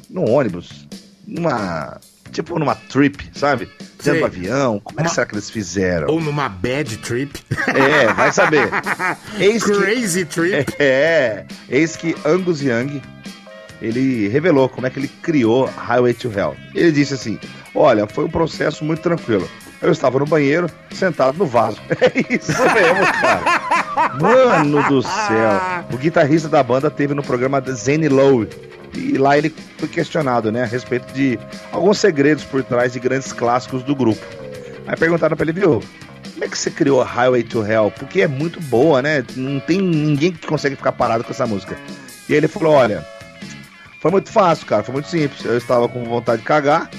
num 0.09 0.31
ônibus? 0.31 0.87
Numa. 1.27 1.99
tipo 2.31 2.59
numa 2.59 2.75
trip, 2.75 3.29
sabe? 3.35 3.69
Dentro 4.03 4.21
do 4.21 4.27
avião? 4.27 4.81
Como 4.85 5.01
é 5.01 5.05
que 5.05 5.11
será 5.11 5.27
que 5.27 5.35
eles 5.35 5.49
fizeram? 5.51 6.09
Ou 6.09 6.21
numa 6.21 6.49
bad 6.49 6.97
trip. 6.99 7.43
É, 7.69 8.13
vai 8.13 8.31
saber. 8.33 8.69
Eis 9.41 9.65
que- 9.65 9.73
Crazy 9.73 10.25
trip. 10.27 10.73
É, 10.79 11.47
eis 11.71 11.97
que 11.97 12.15
Angus 12.25 12.61
Young, 12.61 13.01
ele 13.81 14.29
revelou 14.29 14.69
como 14.69 14.87
é 14.87 14.91
que 14.91 14.99
ele 14.99 15.09
criou 15.09 15.65
Highway 15.65 16.13
to 16.13 16.31
Hell. 16.31 16.55
Ele 16.75 16.93
disse 16.93 17.15
assim, 17.15 17.39
olha, 17.75 18.07
foi 18.07 18.27
um 18.27 18.31
processo 18.31 18.85
muito 18.85 19.01
tranquilo. 19.01 19.49
Eu 19.85 19.93
estava 19.93 20.19
no 20.19 20.25
banheiro, 20.25 20.67
sentado 20.91 21.37
no 21.37 21.45
vaso. 21.45 21.77
É 22.01 22.35
isso 22.35 22.53
mesmo, 22.53 23.13
cara. 23.21 24.15
Mano 24.19 24.83
do 24.89 25.03
céu. 25.03 25.85
O 25.93 25.99
guitarrista 25.99 26.49
da 26.49 26.63
banda 26.63 26.91
teve 26.91 27.13
no 27.13 27.23
programa 27.23 27.61
Zane 27.61 28.09
Lowe. 28.09 28.49
E 28.95 29.19
lá 29.19 29.37
ele 29.37 29.55
foi 29.77 29.89
questionado, 29.89 30.51
né, 30.51 30.63
a 30.63 30.67
respeito 30.67 31.13
de 31.13 31.39
alguns 31.71 31.99
segredos 31.99 32.45
por 32.45 32.63
trás 32.63 32.93
de 32.95 33.01
grandes 33.01 33.33
clássicos 33.33 33.83
do 33.83 33.95
grupo. 33.95 34.25
Aí 34.87 34.97
perguntaram 34.97 35.37
pra 35.37 35.45
ele, 35.45 35.53
viu, 35.53 35.83
como 36.33 36.45
é 36.45 36.49
que 36.49 36.57
você 36.57 36.71
criou 36.71 37.03
Highway 37.03 37.43
to 37.43 37.65
Hell? 37.65 37.91
Porque 37.91 38.23
é 38.23 38.29
muito 38.29 38.61
boa, 38.63 39.03
né? 39.03 39.23
Não 39.37 39.61
tem 39.61 39.83
ninguém 39.83 40.33
que 40.33 40.47
consegue 40.47 40.77
ficar 40.77 40.93
parado 40.93 41.25
com 41.25 41.31
essa 41.31 41.47
música. 41.47 41.77
E 42.29 42.35
ele 42.35 42.49
falou: 42.49 42.73
olha, 42.73 43.05
foi 44.01 44.11
muito 44.11 44.31
fácil, 44.31 44.67
cara, 44.67 44.83
foi 44.83 44.95
muito 44.95 45.09
simples. 45.09 45.45
Eu 45.45 45.59
estava 45.59 45.89
com 45.89 46.05
vontade 46.05 46.41
de 46.41 46.49
cagar. 46.49 46.91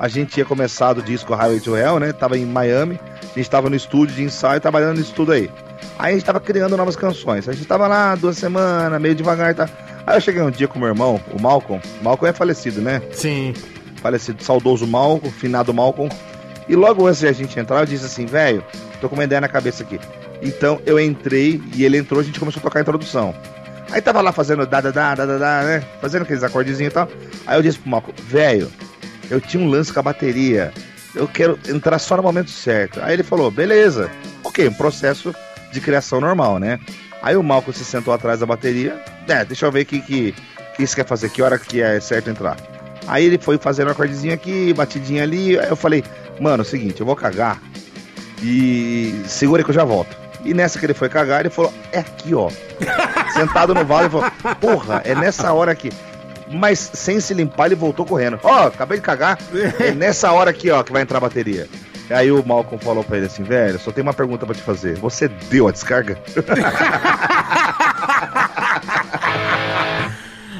A 0.00 0.08
gente 0.08 0.32
tinha 0.32 0.46
começado 0.46 0.98
o 0.98 1.02
disco 1.02 1.34
Highway 1.34 1.60
to 1.60 1.76
Hell, 1.76 2.00
né? 2.00 2.10
Tava 2.10 2.38
em 2.38 2.46
Miami. 2.46 2.98
A 3.22 3.26
gente 3.26 3.40
estava 3.40 3.68
no 3.68 3.76
estúdio 3.76 4.16
de 4.16 4.22
ensaio, 4.22 4.58
trabalhando 4.58 4.96
nisso 4.96 5.12
tudo 5.14 5.30
aí. 5.30 5.50
Aí 5.98 6.12
a 6.12 6.14
gente 6.14 6.24
tava 6.24 6.40
criando 6.40 6.74
novas 6.74 6.96
canções. 6.96 7.46
A 7.46 7.52
gente 7.52 7.66
tava 7.66 7.86
lá 7.86 8.14
duas 8.14 8.38
semanas, 8.38 8.98
meio 8.98 9.14
devagar 9.14 9.50
e 9.50 9.54
tá. 9.54 9.68
Aí 10.06 10.16
eu 10.16 10.20
cheguei 10.22 10.40
um 10.40 10.50
dia 10.50 10.66
com 10.66 10.78
meu 10.78 10.88
irmão, 10.88 11.20
o 11.30 11.40
Malcolm. 11.40 11.82
O 12.00 12.04
Malcolm 12.04 12.30
é 12.30 12.32
falecido, 12.32 12.80
né? 12.80 13.02
Sim. 13.12 13.52
Falecido, 13.96 14.42
saudoso 14.42 14.86
Malcolm, 14.86 15.30
finado 15.30 15.74
Malcolm. 15.74 16.10
E 16.66 16.74
logo 16.74 17.06
antes 17.06 17.20
de 17.20 17.28
a 17.28 17.32
gente 17.32 17.60
entrar, 17.60 17.80
eu 17.80 17.86
disse 17.86 18.06
assim, 18.06 18.24
velho, 18.24 18.64
tô 19.02 19.08
com 19.08 19.16
uma 19.16 19.24
ideia 19.24 19.42
na 19.42 19.48
cabeça 19.48 19.82
aqui. 19.82 20.00
Então 20.40 20.80
eu 20.86 20.98
entrei 20.98 21.60
e 21.74 21.84
ele 21.84 21.98
entrou, 21.98 22.20
a 22.20 22.24
gente 22.24 22.40
começou 22.40 22.60
a 22.60 22.62
tocar 22.62 22.78
a 22.78 22.82
introdução. 22.82 23.34
Aí 23.90 24.00
tava 24.00 24.22
lá 24.22 24.32
fazendo 24.32 24.64
da 24.66 24.80
da 24.80 24.90
da 24.90 25.14
da, 25.14 25.26
da 25.26 25.62
né? 25.62 25.84
Fazendo 26.00 26.22
aqueles 26.22 26.42
acordezinhos 26.42 26.90
e 26.90 26.94
tal. 26.94 27.06
Aí 27.46 27.58
eu 27.58 27.62
disse 27.62 27.78
pro 27.78 27.90
Malcolm, 27.90 28.16
velho, 28.22 28.72
eu 29.30 29.40
tinha 29.40 29.62
um 29.62 29.68
lance 29.68 29.92
com 29.92 30.00
a 30.00 30.02
bateria. 30.02 30.72
Eu 31.14 31.26
quero 31.26 31.58
entrar 31.68 31.98
só 31.98 32.16
no 32.16 32.22
momento 32.22 32.50
certo. 32.50 33.00
Aí 33.02 33.14
ele 33.14 33.22
falou, 33.22 33.50
beleza. 33.50 34.10
Ok, 34.44 34.68
um 34.68 34.74
processo 34.74 35.34
de 35.72 35.80
criação 35.80 36.20
normal, 36.20 36.58
né? 36.58 36.78
Aí 37.22 37.36
o 37.36 37.42
Malcolm 37.42 37.76
se 37.76 37.84
sentou 37.84 38.12
atrás 38.12 38.40
da 38.40 38.46
bateria. 38.46 39.02
É, 39.28 39.44
deixa 39.44 39.66
eu 39.66 39.72
ver 39.72 39.82
o 39.82 39.86
que, 39.86 40.00
que, 40.00 40.34
que 40.76 40.82
isso 40.82 40.96
quer 40.96 41.06
fazer, 41.06 41.30
que 41.30 41.42
hora 41.42 41.58
que 41.58 41.80
é 41.80 42.00
certo 42.00 42.30
entrar. 42.30 42.56
Aí 43.06 43.24
ele 43.24 43.38
foi 43.38 43.58
fazendo 43.58 43.88
um 43.88 43.92
acordezinho 43.92 44.34
aqui, 44.34 44.72
batidinha 44.72 45.22
ali. 45.22 45.58
Aí 45.58 45.68
eu 45.68 45.76
falei, 45.76 46.04
mano, 46.40 46.62
é 46.62 46.66
o 46.66 46.68
seguinte, 46.68 47.00
eu 47.00 47.06
vou 47.06 47.16
cagar 47.16 47.60
e 48.42 49.22
segura 49.26 49.62
que 49.62 49.70
eu 49.70 49.74
já 49.74 49.84
volto. 49.84 50.16
E 50.44 50.54
nessa 50.54 50.78
que 50.78 50.86
ele 50.86 50.94
foi 50.94 51.08
cagar, 51.08 51.40
ele 51.40 51.50
falou, 51.50 51.72
é 51.92 51.98
aqui, 51.98 52.34
ó. 52.34 52.50
Sentado 53.34 53.74
no 53.74 53.84
vaso, 53.84 54.04
ele 54.04 54.10
falou, 54.10 54.56
porra, 54.56 55.02
é 55.04 55.14
nessa 55.14 55.52
hora 55.52 55.72
aqui. 55.72 55.90
Mas 56.50 56.90
sem 56.92 57.20
se 57.20 57.32
limpar, 57.32 57.66
ele 57.66 57.76
voltou 57.76 58.04
correndo. 58.04 58.38
Ó, 58.42 58.66
acabei 58.66 58.98
de 58.98 59.04
cagar. 59.04 59.38
É 59.80 59.92
nessa 59.92 60.30
hora 60.32 60.50
aqui, 60.50 60.70
ó, 60.70 60.82
que 60.82 60.92
vai 60.92 61.02
entrar 61.02 61.18
a 61.18 61.22
bateria. 61.22 61.68
Aí 62.10 62.30
o 62.32 62.44
Malcolm 62.44 62.82
falou 62.82 63.04
pra 63.04 63.16
ele 63.18 63.26
assim, 63.26 63.44
velho, 63.44 63.78
só 63.78 63.92
tem 63.92 64.02
uma 64.02 64.12
pergunta 64.12 64.44
pra 64.44 64.54
te 64.54 64.60
fazer. 64.62 64.96
Você 64.98 65.28
deu 65.28 65.68
a 65.68 65.70
descarga? 65.70 66.18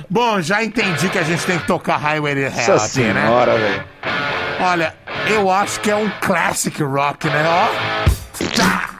Bom, 0.09 0.41
já 0.41 0.62
entendi 0.64 1.09
que 1.09 1.18
a 1.18 1.22
gente 1.22 1.45
tem 1.45 1.59
que 1.59 1.66
tocar 1.66 1.97
Highway 1.97 2.34
to 2.34 2.41
Hell 2.41 2.51
Nossa 2.72 3.01
aqui, 3.01 3.12
né? 3.12 3.22
senhora, 3.22 3.59
velho. 3.59 3.84
Olha, 4.61 4.95
eu 5.28 5.51
acho 5.51 5.80
que 5.80 5.91
é 5.91 5.97
um 5.97 6.11
classic 6.20 6.82
rock, 6.82 7.28
né? 7.28 7.45
Ó. 7.47 7.68
Tá. 8.57 8.91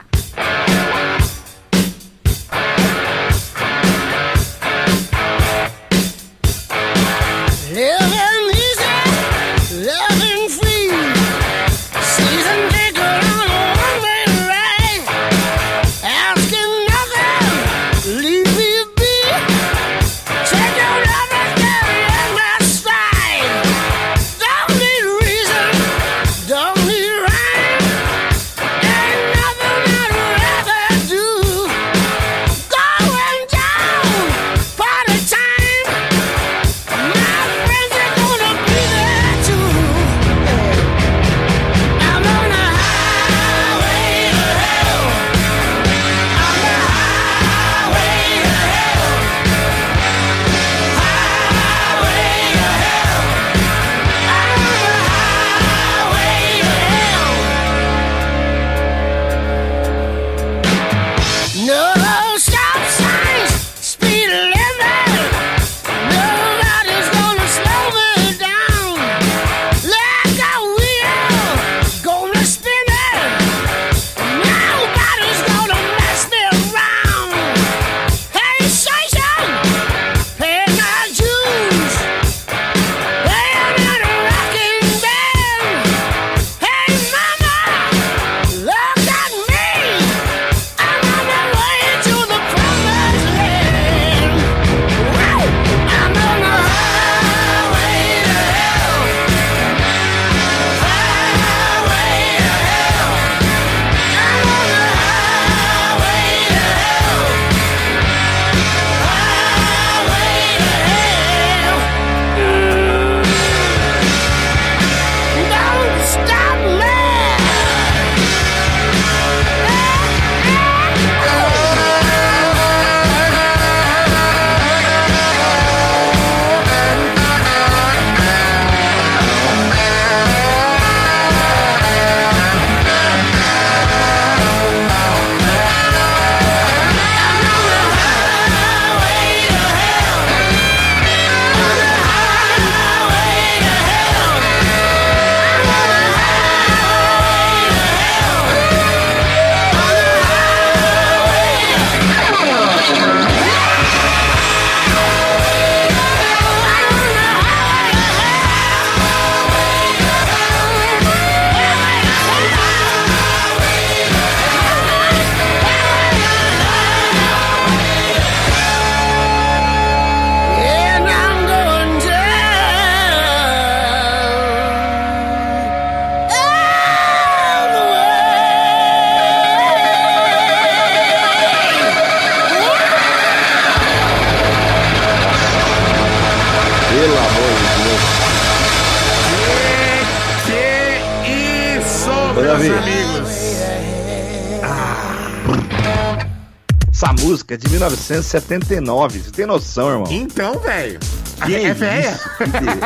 1979. 197.89 199.19
Você 199.19 199.31
tem 199.31 199.45
noção, 199.45 199.89
irmão? 199.89 200.07
Então, 200.09 200.59
velho. 200.59 200.99
É 201.41 201.49
isso? 201.49 201.75
velha? 201.75 202.19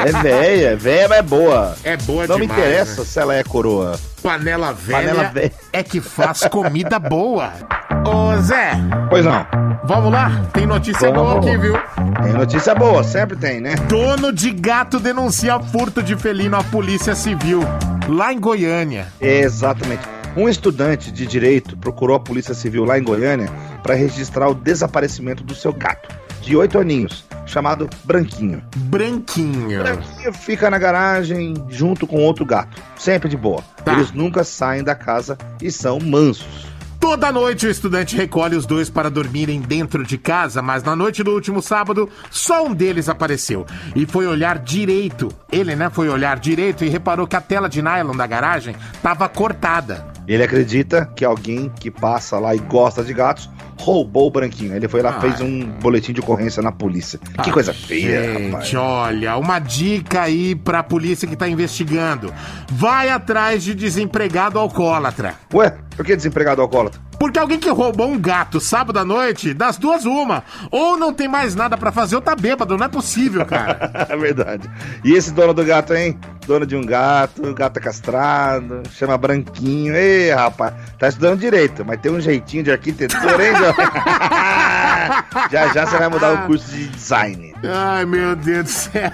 É 0.05 0.11
velha, 0.21 0.67
é 0.69 0.75
velha, 0.75 1.07
mas 1.09 1.17
é 1.19 1.21
boa. 1.21 1.77
É 1.83 1.97
boa 1.97 2.25
Não 2.27 2.39
me 2.39 2.47
demais, 2.47 2.61
interessa 2.61 3.01
né? 3.01 3.07
se 3.07 3.19
ela 3.19 3.35
é 3.35 3.43
coroa. 3.43 3.99
Panela 4.23 4.71
velha, 4.71 4.99
Panela 5.09 5.23
velha. 5.29 5.51
é 5.73 5.83
que 5.83 5.99
faz 5.99 6.41
comida 6.47 6.97
boa. 6.97 7.51
Ô, 8.07 8.41
Zé. 8.41 8.71
Pois 9.09 9.25
não. 9.25 9.45
Vamos 9.83 10.11
lá? 10.11 10.45
Tem 10.53 10.65
notícia 10.65 11.11
Vamos. 11.11 11.33
boa 11.33 11.39
aqui, 11.39 11.57
viu? 11.57 11.73
Tem 12.23 12.33
notícia 12.33 12.73
boa, 12.73 13.03
sempre 13.03 13.35
tem, 13.35 13.59
né? 13.59 13.75
Dono 13.87 14.31
de 14.31 14.51
gato 14.51 14.99
denuncia 14.99 15.59
furto 15.59 16.01
de 16.01 16.15
felino 16.15 16.55
à 16.57 16.63
Polícia 16.63 17.13
Civil, 17.13 17.59
lá 18.07 18.31
em 18.33 18.39
Goiânia. 18.39 19.07
Exatamente. 19.19 20.14
Um 20.35 20.49
estudante 20.49 21.11
de 21.11 21.25
direito 21.25 21.77
procurou 21.77 22.17
a 22.17 22.19
Polícia 22.19 22.53
Civil 22.53 22.83
lá 22.83 22.99
em 22.99 23.03
Goiânia 23.03 23.49
para 23.81 23.95
registrar 23.95 24.49
o 24.49 24.53
desaparecimento 24.53 25.43
do 25.45 25.55
seu 25.55 25.71
gato, 25.71 26.13
de 26.41 26.57
oito 26.57 26.77
aninhos, 26.77 27.23
chamado 27.45 27.89
Branquinho. 28.03 28.61
Branquinho. 28.75 29.81
Branquinho 29.81 30.33
fica 30.33 30.69
na 30.69 30.77
garagem 30.77 31.53
junto 31.69 32.05
com 32.05 32.17
outro 32.17 32.45
gato, 32.45 32.81
sempre 32.97 33.29
de 33.29 33.37
boa. 33.37 33.63
Eles 33.87 34.11
nunca 34.11 34.43
saem 34.43 34.83
da 34.83 34.93
casa 34.93 35.37
e 35.61 35.71
são 35.71 35.99
mansos. 35.99 36.74
Toda 37.07 37.31
noite 37.31 37.67
o 37.67 37.69
estudante 37.69 38.15
recolhe 38.15 38.55
os 38.55 38.65
dois 38.65 38.89
para 38.89 39.11
dormirem 39.11 39.61
dentro 39.61 40.03
de 40.03 40.17
casa, 40.17 40.59
mas 40.59 40.81
na 40.81 40.95
noite 40.95 41.21
do 41.23 41.31
último 41.31 41.61
sábado, 41.61 42.09
só 42.31 42.65
um 42.65 42.73
deles 42.73 43.07
apareceu. 43.07 43.63
E 43.95 44.07
foi 44.07 44.25
olhar 44.25 44.57
direito. 44.57 45.29
Ele, 45.51 45.75
né, 45.75 45.91
foi 45.91 46.09
olhar 46.09 46.39
direito 46.39 46.83
e 46.83 46.89
reparou 46.89 47.27
que 47.27 47.35
a 47.35 47.41
tela 47.41 47.69
de 47.69 47.79
nylon 47.79 48.17
da 48.17 48.25
garagem 48.25 48.75
estava 48.91 49.29
cortada. 49.29 50.07
Ele 50.27 50.41
acredita 50.41 51.05
que 51.15 51.23
alguém 51.23 51.71
que 51.79 51.91
passa 51.91 52.39
lá 52.39 52.55
e 52.55 52.59
gosta 52.59 53.03
de 53.03 53.13
gatos 53.13 53.47
roubou 53.79 54.27
o 54.27 54.31
branquinho. 54.31 54.75
Ele 54.75 54.87
foi 54.87 55.01
lá 55.01 55.15
Ah. 55.17 55.21
fez 55.21 55.41
um 55.41 55.65
boletim 55.81 56.13
de 56.13 56.19
ocorrência 56.21 56.61
na 56.61 56.71
polícia. 56.71 57.19
que 57.43 57.49
Ah, 57.49 57.53
coisa 57.53 57.73
feia, 57.73 58.33
gente, 58.33 58.51
rapaz. 58.51 58.73
olha, 58.75 59.37
uma 59.37 59.59
dica 59.59 60.21
aí 60.21 60.55
pra 60.55 60.81
polícia 60.83 61.27
que 61.27 61.35
tá 61.35 61.47
investigando. 61.47 62.33
Vai 62.71 63.09
atrás 63.09 63.63
de 63.63 63.73
desempregado 63.75 64.59
alcoólatra. 64.59 65.35
Ué, 65.53 65.75
por 65.95 66.05
que 66.05 66.15
desempregado 66.15 66.61
alcoólatra? 66.61 66.99
Porque 67.17 67.39
alguém 67.39 67.57
que 67.57 67.69
roubou 67.69 68.09
um 68.09 68.19
gato 68.19 68.59
sábado 68.59 68.99
à 68.99 69.05
noite, 69.05 69.53
das 69.53 69.77
duas 69.77 70.03
uma. 70.03 70.43
Ou 70.69 70.97
não 70.97 71.13
tem 71.13 71.29
mais 71.29 71.55
nada 71.55 71.77
pra 71.77 71.89
fazer 71.89 72.15
ou 72.17 72.21
tá 72.21 72.35
bêbado, 72.35 72.77
não 72.77 72.85
é 72.85 72.89
possível, 72.89 73.45
cara. 73.45 73.89
É 74.09 74.17
verdade. 74.17 74.69
E 75.03 75.13
esse 75.13 75.31
dono 75.31 75.53
do 75.53 75.63
gato, 75.63 75.93
hein? 75.93 76.19
Dono 76.45 76.65
de 76.65 76.75
um 76.75 76.85
gato, 76.85 77.53
gato 77.53 77.77
é 77.77 77.81
castrado, 77.81 78.83
chama 78.91 79.17
Branquinho. 79.17 79.95
Ei, 79.95 80.29
rapaz, 80.31 80.73
tá 80.99 81.07
estudando 81.07 81.39
direito, 81.39 81.83
mas 81.85 81.99
tem 82.01 82.11
um 82.11 82.19
jeitinho 82.19 82.63
de 82.63 82.71
arquitetura, 82.71 83.47
hein, 83.47 83.53
show. 83.73 84.84
já 85.51 85.73
já 85.73 85.85
você 85.85 85.97
vai 85.97 86.09
mudar 86.09 86.33
o 86.33 86.45
curso 86.47 86.71
de 86.71 86.87
design. 86.87 87.53
Ai, 87.63 88.05
meu 88.05 88.35
Deus 88.35 88.63
do 88.63 88.69
céu. 88.69 89.11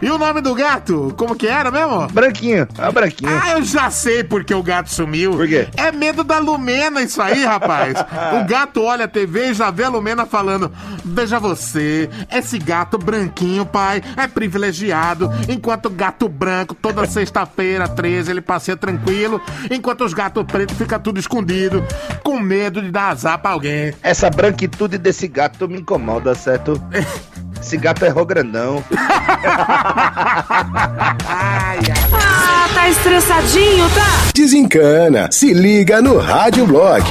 e 0.00 0.10
o 0.10 0.18
nome 0.18 0.40
do 0.40 0.54
gato? 0.54 1.14
Como 1.16 1.36
que 1.36 1.46
era 1.46 1.70
mesmo? 1.70 2.06
Branquinho, 2.08 2.66
o 2.88 2.92
branquinho. 2.92 3.30
Ah, 3.30 3.52
eu 3.52 3.62
já 3.62 3.90
sei 3.90 4.24
porque 4.24 4.54
o 4.54 4.62
gato 4.62 4.90
sumiu. 4.90 5.32
Por 5.32 5.46
quê? 5.46 5.68
É 5.76 5.92
medo 5.92 6.24
da 6.24 6.38
Lumena 6.38 7.02
isso 7.02 7.20
aí, 7.22 7.44
rapaz. 7.44 7.94
o 8.40 8.44
gato 8.46 8.82
olha 8.82 9.04
a 9.04 9.08
TV 9.08 9.50
e 9.50 9.54
já 9.54 9.70
vê 9.70 9.84
a 9.84 9.88
Lumena 9.88 10.26
falando: 10.26 10.72
Veja 11.04 11.38
você, 11.38 12.08
esse 12.32 12.58
gato 12.58 12.98
branquinho, 12.98 13.64
pai, 13.64 14.02
é 14.16 14.26
privilegiado. 14.26 15.30
Enquanto 15.48 15.86
o 15.86 15.90
gato 15.90 16.28
branco, 16.28 16.74
toda 16.74 17.06
sexta-feira, 17.06 17.88
13, 17.88 18.30
ele 18.30 18.40
passeia 18.40 18.76
tranquilo. 18.76 19.40
Enquanto 19.70 20.04
os 20.04 20.12
gatos 20.12 20.44
pretos 20.44 20.76
fica 20.76 20.98
tudo 20.98 21.20
escondido, 21.20 21.84
com 22.22 22.38
medo 22.38 22.82
de 22.82 22.90
dar 22.90 23.10
azar 23.10 23.38
pra 23.38 23.52
alguém. 23.52 23.63
Essa 24.02 24.30
branquitude 24.30 24.98
desse 24.98 25.26
gato 25.26 25.68
me 25.68 25.80
incomoda, 25.80 26.34
certo? 26.34 26.80
Esse 27.60 27.78
gato 27.78 28.04
é 28.04 28.10
grandão. 28.26 28.84
Ah, 32.12 32.68
tá 32.74 32.88
estressadinho, 32.90 33.88
tá? 33.90 34.30
Desencana. 34.34 35.30
Se 35.32 35.54
liga 35.54 36.02
no 36.02 36.18
Rádio 36.18 36.66
Blog. 36.66 37.02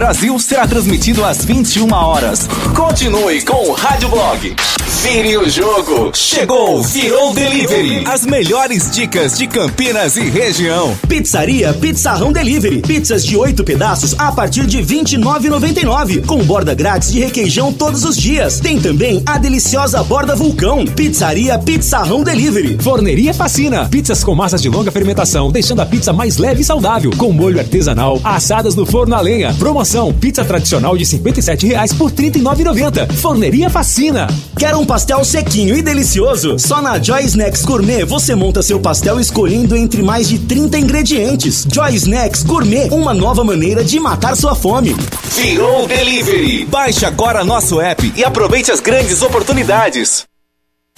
Brasil 0.00 0.38
será 0.38 0.66
transmitido 0.66 1.22
às 1.22 1.44
21 1.44 1.92
horas. 1.92 2.48
Continue 2.90 3.40
com 3.42 3.68
o 3.68 3.72
Rádio 3.72 4.08
Blog. 4.08 4.56
Vire 5.02 5.38
o 5.38 5.48
jogo. 5.48 6.10
Chegou, 6.12 6.82
virou 6.82 7.32
delivery. 7.32 8.04
As 8.04 8.26
melhores 8.26 8.90
dicas 8.90 9.38
de 9.38 9.46
Campinas 9.46 10.16
e 10.16 10.28
região. 10.28 10.94
Pizzaria 11.08 11.72
Pizzarrão 11.72 12.32
Delivery. 12.32 12.82
Pizzas 12.82 13.24
de 13.24 13.36
oito 13.36 13.62
pedaços 13.62 14.14
a 14.18 14.32
partir 14.32 14.66
de 14.66 14.78
R$ 14.78 14.84
29,99. 14.84 16.26
Com 16.26 16.42
borda 16.42 16.74
grátis 16.74 17.12
de 17.12 17.20
requeijão 17.20 17.72
todos 17.72 18.04
os 18.04 18.16
dias. 18.16 18.58
Tem 18.58 18.78
também 18.80 19.22
a 19.24 19.38
deliciosa 19.38 20.02
borda 20.02 20.34
vulcão. 20.34 20.84
Pizzaria 20.84 21.58
Pizzarrão 21.58 22.24
Delivery. 22.24 22.76
Forneria 22.82 23.32
Fascina. 23.32 23.88
Pizzas 23.88 24.24
com 24.24 24.34
massas 24.34 24.60
de 24.60 24.68
longa 24.68 24.90
fermentação, 24.90 25.50
deixando 25.50 25.80
a 25.80 25.86
pizza 25.86 26.12
mais 26.12 26.36
leve 26.36 26.60
e 26.60 26.64
saudável. 26.64 27.12
Com 27.16 27.32
molho 27.32 27.60
artesanal, 27.60 28.20
assadas 28.24 28.74
no 28.74 28.84
forno 28.84 29.14
a 29.14 29.20
lenha. 29.20 29.54
Promoção: 29.54 30.12
pizza 30.12 30.44
tradicional 30.44 30.98
de 30.98 31.06
57 31.06 31.66
reais 31.68 31.92
por 31.92 32.10
R$ 32.10 32.30
39,90. 32.30 32.79
Forneria 33.20 33.68
Fascina. 33.68 34.26
Quer 34.58 34.74
um 34.74 34.86
pastel 34.86 35.22
sequinho 35.22 35.76
e 35.76 35.82
delicioso? 35.82 36.58
Só 36.58 36.80
na 36.80 36.98
Joy 36.98 37.24
Snacks 37.24 37.62
Gourmet 37.62 38.04
você 38.06 38.34
monta 38.34 38.62
seu 38.62 38.80
pastel 38.80 39.20
escolhendo 39.20 39.76
entre 39.76 40.02
mais 40.02 40.26
de 40.26 40.38
30 40.38 40.78
ingredientes. 40.78 41.66
Joy 41.70 41.94
Snacks 41.94 42.42
Gourmet, 42.42 42.88
uma 42.90 43.12
nova 43.12 43.44
maneira 43.44 43.84
de 43.84 44.00
matar 44.00 44.34
sua 44.34 44.54
fome. 44.54 44.96
Virou 45.36 45.86
delivery. 45.86 46.64
Baixe 46.64 47.04
agora 47.04 47.44
nosso 47.44 47.82
app 47.82 48.10
e 48.16 48.24
aproveite 48.24 48.70
as 48.70 48.80
grandes 48.80 49.20
oportunidades. 49.20 50.24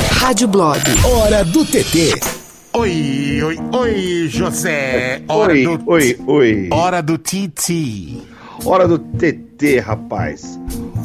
Rádio 0.01 0.47
Blog. 0.47 0.79
Hora 1.05 1.45
do 1.45 1.65
TT. 1.65 2.21
Oi, 2.75 3.43
oi, 3.43 3.59
oi, 3.73 4.29
José. 4.29 5.21
Hora 5.27 5.53
Oi, 5.53 5.65
do 5.65 5.83
oi, 5.87 6.17
oi. 6.29 6.69
Hora 6.71 7.03
do 7.03 7.19
Titi. 7.19 8.23
Hora 8.65 8.87
do 8.87 8.99
TT, 8.99 9.81
rapaz. 9.81 10.52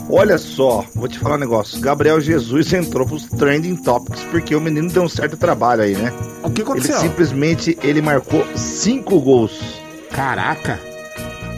Olha 0.10 0.38
só, 0.38 0.86
vou 0.96 1.08
te 1.08 1.20
falar 1.20 1.36
um 1.36 1.40
negócio. 1.40 1.80
Gabriel 1.82 2.20
Jesus 2.22 2.72
entrou 2.72 3.06
pros 3.06 3.26
trending 3.26 3.76
topics 3.76 4.22
porque 4.32 4.56
o 4.56 4.62
menino 4.62 4.90
deu 4.90 5.04
um 5.04 5.10
certo 5.10 5.36
trabalho 5.36 5.82
aí, 5.84 5.96
né? 5.96 6.14
O 6.44 6.50
que 6.50 6.62
aconteceu? 6.62 6.96
Ele 7.00 7.10
simplesmente 7.10 7.78
ele 7.84 8.02
marcou 8.02 8.46
cinco 8.56 9.20
gols. 9.20 9.82
Caraca. 10.12 10.80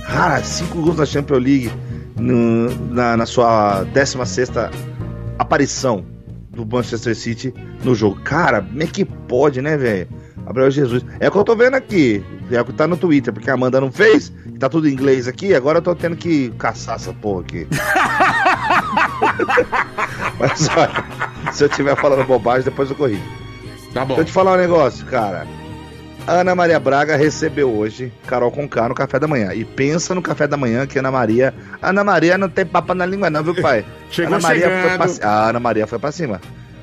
Cara, 0.07 0.43
cinco 0.43 0.81
gols 0.81 0.97
na 0.97 1.05
Champions 1.05 1.43
League 1.43 1.71
no- 2.17 2.69
na, 2.91 3.15
na 3.15 3.25
sua 3.27 3.83
16 3.93 4.49
aparição 5.37 6.03
do 6.49 6.65
Manchester 6.65 7.15
City 7.15 7.53
no 7.83 7.93
jogo. 7.93 8.19
Cara, 8.21 8.61
como 8.63 8.81
é 8.81 8.87
que 8.87 9.05
pode, 9.05 9.61
né, 9.61 9.77
velho? 9.77 10.07
Gabriel 10.43 10.71
Jesus. 10.71 11.05
É 11.19 11.27
o 11.27 11.31
que 11.31 11.37
eu 11.37 11.43
tô 11.43 11.55
vendo 11.55 11.75
aqui. 11.75 12.23
É 12.51 12.59
o 12.59 12.65
que 12.65 12.73
tá 12.73 12.87
no 12.87 12.97
Twitter, 12.97 13.31
porque 13.31 13.51
a 13.51 13.53
Amanda 13.53 13.79
não 13.79 13.91
fez. 13.91 14.33
Tá 14.57 14.67
tudo 14.67 14.89
em 14.89 14.91
inglês 14.91 15.27
aqui, 15.27 15.53
agora 15.53 15.77
eu 15.77 15.81
tô 15.81 15.95
tendo 15.95 16.15
que 16.17 16.49
caçar 16.57 16.95
essa 16.95 17.13
porra 17.13 17.41
aqui. 17.41 17.67
Mas 20.39 20.69
olha, 20.75 21.51
se 21.51 21.63
eu 21.63 21.67
estiver 21.67 21.95
falando 21.95 22.25
bobagem, 22.25 22.63
depois 22.63 22.89
eu 22.89 22.95
corrijo. 22.95 23.21
Tá 23.93 24.01
bom. 24.01 24.07
Deixa 24.15 24.21
eu 24.21 24.25
te 24.25 24.31
falar 24.31 24.53
um 24.53 24.57
negócio, 24.57 25.05
cara. 25.05 25.45
Ana 26.27 26.53
Maria 26.53 26.79
Braga 26.79 27.15
recebeu 27.15 27.71
hoje 27.71 28.13
Carol 28.27 28.51
Conká 28.51 28.87
no 28.87 28.93
café 28.93 29.17
da 29.19 29.27
manhã. 29.27 29.51
E 29.53 29.65
pensa 29.65 30.13
no 30.13 30.21
café 30.21 30.47
da 30.47 30.55
manhã 30.57 30.85
que 30.85 30.99
Ana 30.99 31.11
Maria. 31.11 31.53
Ana 31.81 32.03
Maria 32.03 32.37
não 32.37 32.47
tem 32.47 32.65
papo 32.65 32.93
na 32.93 33.05
língua, 33.05 33.29
não, 33.29 33.43
viu, 33.43 33.55
pai? 33.61 33.83
Chegou 34.11 34.35
Ana 34.35 34.41
Maria 34.47 34.67
foi 34.69 34.77
chegando. 34.81 34.97
pra, 34.97 35.07
ci- 35.07 35.23
a 35.23 35.49
Ana 35.49 35.59
Maria 35.59 35.87
foi 35.87 35.97
pra 35.99 36.11
cima. 36.11 36.39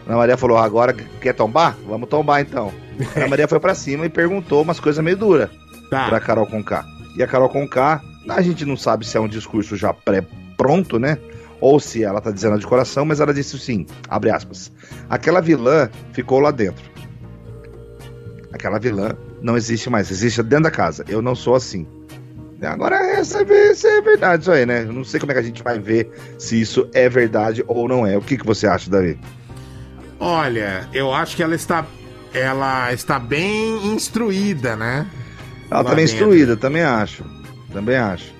Ana 0.07 0.16
Maria 0.16 0.37
falou: 0.37 0.59
agora 0.59 0.93
quer 1.20 1.32
tombar? 1.32 1.76
Vamos 1.87 2.09
tombar 2.09 2.41
então. 2.41 2.72
Ana 3.14 3.28
Maria 3.28 3.47
foi 3.47 3.61
pra 3.61 3.74
cima 3.74 4.05
e 4.05 4.09
perguntou 4.09 4.62
umas 4.62 4.80
coisas 4.80 5.03
meio 5.05 5.16
duras 5.16 5.49
Tá. 5.91 6.09
pra 6.09 6.18
Carol 6.18 6.47
Conká. 6.47 6.84
E 7.16 7.22
a 7.22 7.26
Carol 7.28 7.49
Conká, 7.49 8.01
a 8.28 8.43
gente 8.43 8.64
não 8.64 8.76
sabe 8.76 9.07
se 9.07 9.16
é 9.16 9.20
um 9.20 9.28
discurso 9.28 9.76
já 9.76 9.93
pré-pronto, 9.95 10.99
né? 10.99 11.18
Ou 11.61 11.81
se 11.81 12.05
ela 12.05 12.21
tá 12.21 12.31
dizendo 12.31 12.59
de 12.59 12.67
coração, 12.67 13.05
mas 13.05 13.19
ela 13.21 13.33
disse 13.33 13.59
sim, 13.59 13.87
abre 14.09 14.31
aspas. 14.31 14.71
Aquela 15.09 15.41
vilã 15.41 15.89
ficou 16.13 16.39
lá 16.41 16.51
dentro. 16.51 16.85
Aquela 18.53 18.79
vilã 18.79 19.17
não 19.43 19.57
existe 19.57 19.89
mais, 19.91 20.11
existe 20.11 20.43
dentro 20.43 20.65
da 20.65 20.71
casa. 20.71 21.05
Eu 21.09 21.21
não 21.23 21.35
sou 21.35 21.55
assim. 21.55 21.87
Agora, 22.63 22.97
essa, 22.97 23.43
essa 23.43 23.87
é 23.89 24.01
verdade 24.01 24.43
isso 24.43 24.51
aí, 24.51 24.65
né? 24.65 24.83
Eu 24.83 24.93
não 24.93 25.05
sei 25.05 25.21
como 25.21 25.31
é 25.31 25.35
que 25.35 25.41
a 25.41 25.45
gente 25.45 25.63
vai 25.63 25.79
ver 25.79 26.11
se 26.39 26.59
isso 26.61 26.89
é 26.95 27.09
verdade 27.09 27.63
ou 27.67 27.87
não 27.87 28.07
é. 28.07 28.17
O 28.17 28.23
que, 28.23 28.39
que 28.39 28.47
você 28.47 28.67
acha, 28.67 28.91
Davi? 28.91 29.19
Olha, 30.19 30.89
eu 30.93 31.13
acho 31.13 31.37
que 31.37 31.43
ela 31.43 31.55
está. 31.55 31.85
Ela 32.33 32.93
está 32.93 33.19
bem 33.19 33.87
instruída, 33.95 34.75
né? 34.75 35.07
Ela 35.71 35.83
Lá 35.83 35.85
tá 35.91 35.95
bem 35.95 36.05
dentro. 36.07 36.15
instruída, 36.15 36.57
também 36.57 36.83
acho. 36.83 37.25
Também 37.73 37.97
acho. 37.97 38.35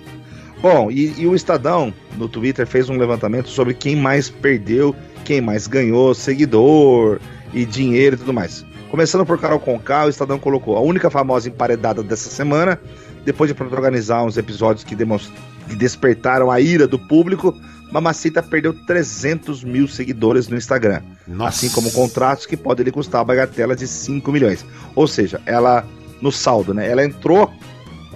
Bom, 0.61 0.91
e, 0.91 1.21
e 1.21 1.27
o 1.27 1.35
Estadão, 1.35 1.93
no 2.17 2.29
Twitter, 2.29 2.67
fez 2.67 2.89
um 2.89 2.97
levantamento 2.97 3.49
sobre 3.49 3.75
quem 3.75 3.95
mais 3.95 4.29
perdeu, 4.31 4.95
quem 5.25 5.41
mais 5.41 5.67
ganhou 5.67 6.15
seguidor 6.15 7.21
e 7.53 7.65
dinheiro 7.65 8.17
e 8.17 8.19
tudo 8.19 8.33
mais. 8.33 8.65
Começando 8.91 9.27
por 9.27 9.39
Carol 9.39 9.61
Conká, 9.61 10.07
o 10.07 10.09
Estadão 10.09 10.39
colocou 10.39 10.77
a 10.77 10.81
única 10.81 11.11
famosa 11.11 11.49
emparedada 11.49 12.03
dessa 12.03 12.31
semana, 12.31 12.81
depois 13.25 13.49
de 13.49 13.55
protagonizar 13.55 14.25
uns 14.25 14.37
episódios 14.37 14.85
que, 14.85 14.97
que 14.97 15.77
despertaram 15.77 16.51
a 16.51 16.61
ira 16.61 16.87
do 16.87 16.99
público, 16.99 17.55
Mamacita 17.91 18.43
perdeu 18.43 18.73
300 18.73 19.63
mil 19.63 19.87
seguidores 19.87 20.49
no 20.49 20.57
Instagram. 20.57 21.03
Assim 21.41 21.69
como 21.69 21.91
contratos 21.93 22.47
que 22.47 22.57
podem 22.57 22.85
lhe 22.85 22.93
custar 22.93 23.21
a 23.21 23.25
bagatela 23.25 23.77
de 23.77 23.87
5 23.87 24.31
milhões. 24.33 24.65
Ou 24.95 25.07
seja, 25.07 25.41
ela, 25.47 25.87
no 26.21 26.33
saldo, 26.33 26.75
né? 26.75 26.91
Ela 26.91 27.05
entrou 27.05 27.53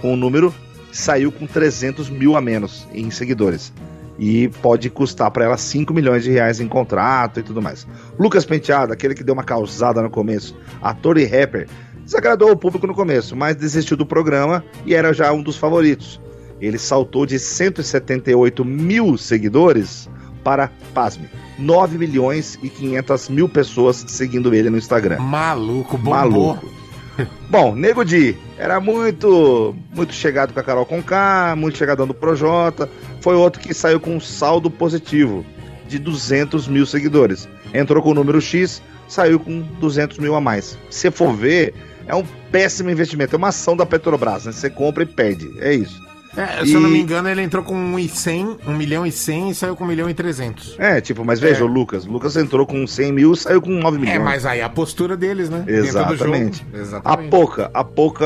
com 0.01 0.13
o 0.13 0.17
número, 0.17 0.53
saiu 0.91 1.31
com 1.31 1.47
300 1.47 2.09
mil 2.09 2.35
a 2.35 2.41
menos 2.41 2.87
em 2.93 3.09
seguidores. 3.11 3.73
E 4.19 4.49
pode 4.61 4.89
custar 4.89 5.31
para 5.31 5.45
ela 5.45 5.57
5 5.57 5.93
milhões 5.93 6.23
de 6.23 6.31
reais 6.31 6.59
em 6.59 6.67
contrato 6.67 7.39
e 7.39 7.43
tudo 7.43 7.61
mais. 7.61 7.87
Lucas 8.19 8.45
Penteado, 8.45 8.93
aquele 8.93 9.15
que 9.15 9.23
deu 9.23 9.33
uma 9.33 9.43
causada 9.43 10.01
no 10.01 10.09
começo, 10.09 10.55
ator 10.81 11.17
e 11.17 11.25
rapper, 11.25 11.67
desagradou 12.03 12.51
o 12.51 12.57
público 12.57 12.85
no 12.85 12.93
começo, 12.93 13.35
mas 13.35 13.55
desistiu 13.55 13.97
do 13.97 14.05
programa 14.05 14.63
e 14.85 14.93
era 14.93 15.13
já 15.13 15.31
um 15.31 15.41
dos 15.41 15.57
favoritos. 15.57 16.21
Ele 16.59 16.77
saltou 16.77 17.25
de 17.25 17.39
178 17.39 18.63
mil 18.63 19.17
seguidores 19.17 20.07
para, 20.43 20.69
pasme, 20.93 21.27
9 21.57 21.97
milhões 21.97 22.59
e 22.61 22.69
500 22.69 23.29
mil 23.29 23.49
pessoas 23.49 24.03
seguindo 24.07 24.53
ele 24.53 24.69
no 24.69 24.77
Instagram. 24.77 25.19
Maluco, 25.19 25.97
bombou. 25.97 26.13
Maluco. 26.13 26.80
Bom, 27.49 27.75
Nego 27.75 28.03
Di 28.03 28.37
era 28.57 28.79
muito 28.79 29.75
muito 29.93 30.13
chegado 30.13 30.53
com 30.53 30.59
a 30.59 30.63
Carol 30.63 30.85
Conká, 30.85 31.55
muito 31.57 31.77
chegadão 31.77 32.07
do 32.07 32.13
Projota. 32.13 32.89
Foi 33.21 33.35
outro 33.35 33.61
que 33.61 33.73
saiu 33.73 33.99
com 33.99 34.15
um 34.15 34.19
saldo 34.19 34.69
positivo 34.69 35.45
de 35.87 35.99
200 35.99 36.67
mil 36.67 36.85
seguidores. 36.85 37.47
Entrou 37.73 38.01
com 38.01 38.11
o 38.11 38.13
número 38.13 38.39
X, 38.39 38.81
saiu 39.07 39.39
com 39.39 39.61
200 39.79 40.17
mil 40.19 40.35
a 40.35 40.41
mais. 40.41 40.77
Se 40.89 41.11
for 41.11 41.33
ver, 41.33 41.73
é 42.07 42.15
um 42.15 42.23
péssimo 42.51 42.89
investimento. 42.89 43.35
É 43.35 43.37
uma 43.37 43.49
ação 43.49 43.75
da 43.75 43.85
Petrobras, 43.85 44.45
né? 44.45 44.51
Você 44.51 44.69
compra 44.69 45.03
e 45.03 45.05
perde. 45.05 45.49
É 45.59 45.73
isso. 45.73 46.01
É, 46.35 46.65
se 46.65 46.73
eu 46.73 46.79
não 46.79 46.89
E- 46.89 46.93
me 46.93 46.99
engano, 47.01 47.27
ele 47.27 47.41
entrou 47.41 47.61
com 47.63 47.75
1 47.75 47.99
e 47.99 48.07
100, 48.07 48.57
1 48.65 48.73
milhão 48.73 49.05
e 49.05 49.11
100 49.11 49.49
e 49.49 49.55
saiu 49.55 49.75
com 49.75 49.83
1 49.83 49.87
milhão 49.87 50.09
e 50.09 50.13
300. 50.13 50.75
É, 50.79 51.01
tipo, 51.01 51.25
mas 51.25 51.39
veja, 51.39 51.65
o 51.65 51.67
Lucas. 51.67 52.05
O 52.05 52.11
Lucas 52.11 52.35
entrou 52.37 52.65
com 52.65 52.87
100 52.87 53.11
mil, 53.11 53.35
saiu 53.35 53.61
com 53.61 53.69
9 53.71 53.97
milhões. 53.99 54.15
É, 54.15 54.19
mas 54.19 54.45
aí 54.45 54.61
a 54.61 54.69
postura 54.69 55.17
deles, 55.17 55.49
né? 55.49 55.63
Exatamente. 55.67 56.59
Jogo. 56.59 56.77
A 56.77 56.79
Exatamente. 56.79 57.29
Poca, 57.29 57.71
a 57.73 57.83
Poca 57.83 58.25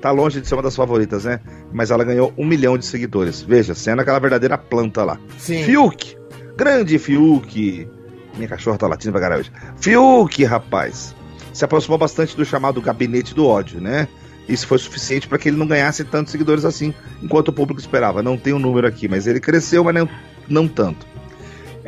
tá 0.00 0.10
longe 0.10 0.40
de 0.40 0.46
ser 0.46 0.54
uma 0.54 0.62
das 0.62 0.76
favoritas, 0.76 1.24
né? 1.24 1.40
Mas 1.72 1.90
ela 1.90 2.04
ganhou 2.04 2.32
um 2.38 2.46
milhão 2.46 2.78
de 2.78 2.84
seguidores. 2.84 3.42
Veja, 3.42 3.74
sendo 3.74 4.00
aquela 4.02 4.18
verdadeira 4.18 4.56
planta 4.56 5.02
lá. 5.04 5.18
Sim. 5.38 5.64
Fiuk, 5.64 6.16
grande 6.56 6.98
Fiuk. 6.98 7.88
Minha 8.36 8.48
cachorra 8.48 8.76
tá 8.78 8.86
latindo 8.86 9.12
pra 9.12 9.20
caralho 9.20 9.40
hoje. 9.40 9.50
Fiuk, 9.80 10.44
rapaz. 10.44 11.14
Se 11.52 11.64
aproximou 11.64 11.96
bastante 11.98 12.36
do 12.36 12.44
chamado 12.44 12.80
gabinete 12.82 13.34
do 13.34 13.46
ódio, 13.46 13.80
né? 13.80 14.06
Isso 14.48 14.66
foi 14.66 14.78
suficiente 14.78 15.26
para 15.26 15.38
que 15.38 15.48
ele 15.48 15.56
não 15.56 15.66
ganhasse 15.66 16.04
tantos 16.04 16.30
seguidores 16.30 16.64
assim, 16.64 16.94
enquanto 17.22 17.48
o 17.48 17.52
público 17.52 17.80
esperava. 17.80 18.22
Não 18.22 18.36
tem 18.36 18.52
o 18.52 18.56
um 18.56 18.60
número 18.60 18.86
aqui, 18.86 19.08
mas 19.08 19.26
ele 19.26 19.40
cresceu, 19.40 19.82
mas 19.82 19.94
não, 19.94 20.08
não 20.48 20.68
tanto. 20.68 21.06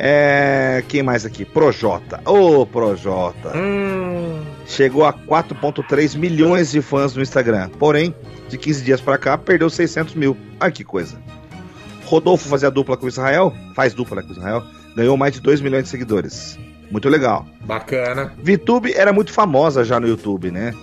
É, 0.01 0.81
quem 0.87 1.03
mais 1.03 1.25
aqui? 1.25 1.43
Projota. 1.43 2.21
Ô, 2.25 2.65
Projota. 2.65 3.51
Chegou 4.65 5.05
a 5.05 5.11
4,3 5.11 6.17
milhões 6.17 6.71
de 6.71 6.81
fãs 6.81 7.13
no 7.15 7.21
Instagram. 7.21 7.69
Porém, 7.77 8.15
de 8.47 8.57
15 8.57 8.83
dias 8.83 9.01
pra 9.01 9.17
cá, 9.17 9.37
perdeu 9.37 9.69
600 9.69 10.15
mil. 10.15 10.37
Ai, 10.59 10.71
que 10.71 10.85
coisa. 10.85 11.17
Rodolfo 12.05 12.47
fazia 12.47 12.71
dupla 12.71 12.95
com 12.95 13.07
Israel, 13.07 13.53
faz 13.75 13.93
dupla 13.93 14.23
com 14.23 14.31
Israel, 14.31 14.63
ganhou 14.95 15.15
mais 15.15 15.33
de 15.33 15.41
2 15.41 15.61
milhões 15.61 15.83
de 15.83 15.89
seguidores. 15.89 16.57
Muito 16.89 17.07
legal. 17.07 17.45
Bacana. 17.61 18.33
VTube 18.41 18.93
era 18.93 19.13
muito 19.13 19.31
famosa 19.31 19.83
já 19.83 19.99
no 19.99 20.07
YouTube, 20.07 20.49
né? 20.49 20.73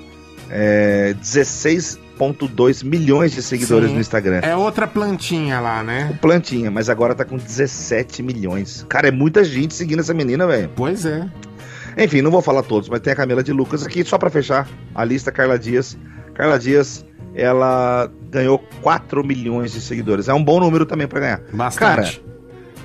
É, 0.51 1.15
16,2 1.21 2.85
milhões 2.85 3.33
de 3.33 3.43
seguidores 3.43 3.89
Sim. 3.89 3.95
no 3.95 4.01
Instagram. 4.01 4.41
É 4.43 4.57
outra 4.57 4.87
plantinha 4.87 5.61
lá, 5.61 5.83
né? 5.83 6.17
Plantinha, 6.21 6.71
mas 6.71 6.89
agora 6.89 7.15
tá 7.15 7.25
com 7.25 7.37
17 7.37 8.23
milhões. 8.23 8.85
Cara, 8.89 9.09
é 9.09 9.11
muita 9.11 9.45
gente 9.45 9.75
seguindo 9.75 10.01
essa 10.01 10.15
menina, 10.15 10.47
velho. 10.47 10.71
Pois 10.75 11.05
é. 11.05 11.29
Enfim, 11.99 12.21
não 12.21 12.31
vou 12.31 12.43
falar 12.43 12.63
todos, 12.63 12.89
mas 12.89 13.01
tem 13.01 13.13
a 13.13 13.17
Camila 13.17 13.43
de 13.43 13.53
Lucas 13.53 13.85
aqui, 13.85 14.05
só 14.05 14.19
pra 14.19 14.29
fechar 14.29 14.69
a 14.95 15.03
lista, 15.03 15.33
Carla 15.33 15.59
Dias. 15.59 15.97
Carla 16.35 16.59
Dias, 16.59 17.05
ela 17.35 18.11
ganhou 18.31 18.63
4 18.83 19.25
milhões 19.25 19.73
de 19.73 19.81
seguidores. 19.81 20.29
É 20.29 20.35
um 20.35 20.45
bom 20.45 20.61
número 20.61 20.85
também 20.85 21.09
pra 21.09 21.21
ganhar. 21.21 21.41
Bastante. 21.53 21.79
Cara, 21.79 22.11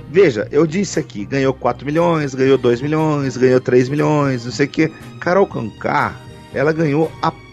veja, 0.09 0.47
eu 0.49 0.65
disse 0.65 0.97
aqui, 0.97 1.25
ganhou 1.25 1.53
4 1.53 1.85
milhões, 1.85 2.33
ganhou 2.33 2.57
2 2.57 2.81
milhões, 2.81 3.35
ganhou 3.35 3.59
3 3.59 3.89
milhões, 3.89 4.45
não 4.45 4.51
sei 4.51 4.65
o 4.65 4.69
que. 4.69 4.91
Carol 5.19 5.45
Conká, 5.45 6.13
ela 6.53 6.71
ganhou 6.71 7.11
apenas. 7.21 7.50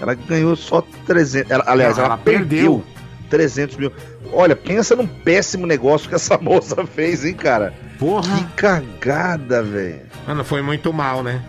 Ela 0.00 0.14
ganhou 0.14 0.54
só 0.56 0.82
300. 1.06 1.50
Ela, 1.50 1.64
aliás, 1.66 1.96
ela, 1.98 2.06
ela 2.08 2.18
perdeu 2.18 2.82
perdeu. 2.82 2.84
300 3.30 3.76
mil. 3.76 3.92
Olha, 4.32 4.54
pensa 4.54 4.94
num 4.94 5.06
péssimo 5.06 5.66
negócio 5.66 6.08
que 6.08 6.14
essa 6.14 6.36
moça 6.38 6.86
fez, 6.86 7.24
hein, 7.24 7.34
cara? 7.34 7.74
Porra. 7.98 8.36
Que 8.36 8.44
cagada, 8.56 9.62
velho. 9.62 10.00
Mano, 10.26 10.44
foi 10.44 10.62
muito 10.62 10.92
mal, 10.92 11.22
né? 11.22 11.42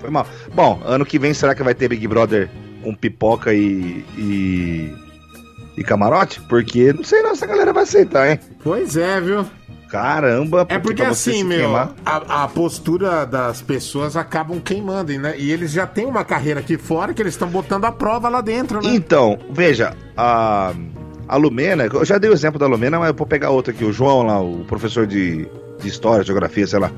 Foi 0.00 0.10
mal. 0.10 0.26
Bom, 0.52 0.80
ano 0.84 1.06
que 1.06 1.18
vem 1.18 1.32
será 1.32 1.54
que 1.54 1.62
vai 1.62 1.74
ter 1.74 1.88
Big 1.88 2.06
Brother 2.06 2.50
com 2.82 2.94
pipoca 2.94 3.54
e. 3.54 4.04
e, 4.16 4.94
e 5.76 5.84
camarote? 5.84 6.40
Porque 6.42 6.92
não 6.92 7.04
sei 7.04 7.22
não 7.22 7.36
se 7.36 7.44
a 7.44 7.46
galera 7.46 7.72
vai 7.72 7.84
aceitar, 7.84 8.30
hein? 8.30 8.40
Pois 8.62 8.96
é, 8.96 9.20
viu? 9.20 9.46
Caramba, 9.92 10.66
É 10.70 10.78
porque 10.78 11.02
assim, 11.02 11.44
meu, 11.44 11.76
a, 11.76 11.92
a 12.06 12.48
postura 12.48 13.26
das 13.26 13.60
pessoas 13.60 14.16
acabam 14.16 14.58
queimando, 14.58 15.12
né? 15.18 15.34
E 15.36 15.52
eles 15.52 15.70
já 15.70 15.86
têm 15.86 16.06
uma 16.06 16.24
carreira 16.24 16.60
aqui 16.60 16.78
fora 16.78 17.12
que 17.12 17.20
eles 17.20 17.34
estão 17.34 17.46
botando 17.46 17.84
a 17.84 17.92
prova 17.92 18.30
lá 18.30 18.40
dentro, 18.40 18.80
né? 18.80 18.88
Então, 18.94 19.38
veja, 19.50 19.94
a, 20.16 20.72
a 21.28 21.36
Lumena, 21.36 21.84
eu 21.92 22.06
já 22.06 22.16
dei 22.16 22.30
o 22.30 22.32
exemplo 22.32 22.58
da 22.58 22.66
Lumena, 22.66 22.98
mas 22.98 23.08
eu 23.08 23.14
vou 23.14 23.26
pegar 23.26 23.50
outro 23.50 23.70
aqui, 23.70 23.84
o 23.84 23.92
João 23.92 24.22
lá, 24.22 24.40
o 24.40 24.64
professor 24.64 25.06
de, 25.06 25.46
de 25.78 25.88
história, 25.88 26.24
geografia, 26.24 26.66
sei 26.66 26.78
lá. 26.78 26.90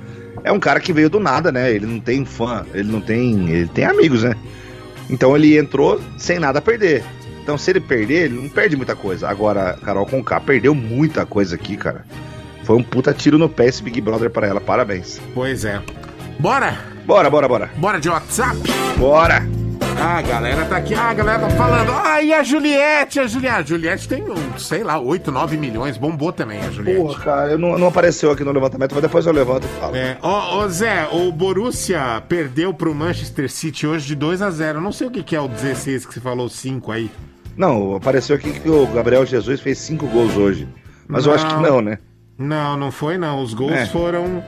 É 0.44 0.52
um 0.52 0.60
cara 0.60 0.78
que 0.78 0.92
veio 0.92 1.10
do 1.10 1.18
nada, 1.18 1.50
né? 1.50 1.72
Ele 1.72 1.86
não 1.86 1.98
tem 1.98 2.24
fã, 2.24 2.64
ele 2.72 2.92
não 2.92 3.00
tem. 3.00 3.50
Ele 3.50 3.66
tem 3.66 3.86
amigos, 3.86 4.22
né? 4.22 4.36
Então 5.10 5.34
ele 5.34 5.58
entrou 5.58 6.00
sem 6.16 6.38
nada 6.38 6.60
a 6.60 6.62
perder. 6.62 7.02
Então, 7.42 7.58
se 7.58 7.72
ele 7.72 7.80
perder, 7.80 8.26
ele 8.26 8.40
não 8.40 8.48
perde 8.48 8.76
muita 8.76 8.94
coisa. 8.94 9.28
Agora, 9.28 9.76
Carol 9.84 10.06
Conká 10.06 10.40
perdeu 10.40 10.76
muita 10.76 11.26
coisa 11.26 11.56
aqui, 11.56 11.76
cara. 11.76 12.04
Foi 12.64 12.76
um 12.76 12.82
puta 12.82 13.12
tiro 13.12 13.38
no 13.38 13.48
pé 13.48 13.66
esse 13.66 13.82
Big 13.82 14.00
Brother 14.00 14.30
para 14.30 14.46
ela. 14.46 14.60
Parabéns. 14.60 15.20
Pois 15.34 15.64
é. 15.64 15.80
Bora? 16.38 16.78
Bora, 17.06 17.28
bora, 17.28 17.46
bora. 17.46 17.70
Bora 17.76 18.00
de 18.00 18.08
WhatsApp? 18.08 18.56
Bora! 18.96 19.46
Ah, 20.00 20.18
a 20.18 20.22
galera 20.22 20.64
tá 20.64 20.76
aqui. 20.76 20.94
Ah, 20.94 21.10
a 21.10 21.14
galera 21.14 21.38
tá 21.38 21.50
falando. 21.50 21.92
Ah, 21.92 22.20
e 22.20 22.32
a 22.32 22.42
Juliette? 22.42 23.20
A 23.20 23.26
Juliette, 23.26 23.56
a 23.56 23.62
Juliette 23.62 24.08
tem, 24.08 24.22
um, 24.22 24.58
sei 24.58 24.82
lá, 24.82 24.98
8, 24.98 25.30
9 25.30 25.56
milhões. 25.56 25.96
Bombou 25.96 26.32
também 26.32 26.58
a 26.58 26.70
Juliette. 26.70 27.00
Porra, 27.00 27.20
cara, 27.20 27.52
eu 27.52 27.58
não, 27.58 27.78
não 27.78 27.88
apareceu 27.88 28.30
aqui 28.30 28.42
no 28.42 28.50
levantamento, 28.50 28.92
mas 28.92 29.02
depois 29.02 29.24
eu 29.24 29.32
levanto 29.32 29.64
e 29.64 29.80
falo. 29.80 29.94
É, 29.96 30.18
ó, 30.20 30.58
ó, 30.58 30.68
Zé, 30.68 31.08
o 31.12 31.30
Borussia 31.30 32.22
perdeu 32.28 32.74
pro 32.74 32.94
Manchester 32.94 33.50
City 33.50 33.86
hoje 33.86 34.06
de 34.06 34.14
2 34.14 34.42
a 34.42 34.50
0 34.50 34.80
Não 34.80 34.92
sei 34.92 35.06
o 35.06 35.10
que, 35.10 35.22
que 35.22 35.36
é 35.36 35.40
o 35.40 35.48
16 35.48 36.06
que 36.06 36.14
você 36.14 36.20
falou, 36.20 36.48
5 36.48 36.90
aí. 36.90 37.10
Não, 37.56 37.94
apareceu 37.94 38.34
aqui 38.34 38.52
que 38.58 38.68
o 38.68 38.86
Gabriel 38.88 39.24
Jesus 39.24 39.60
fez 39.60 39.78
cinco 39.78 40.06
gols 40.08 40.36
hoje. 40.36 40.66
Mas 41.06 41.24
eu 41.24 41.32
acho 41.32 41.46
que 41.46 41.62
não, 41.62 41.80
né? 41.80 41.98
Não, 42.38 42.76
não 42.76 42.90
foi 42.90 43.16
não. 43.18 43.42
Os 43.42 43.54
gols 43.54 43.72
É. 43.72 43.86
foram 43.86 44.42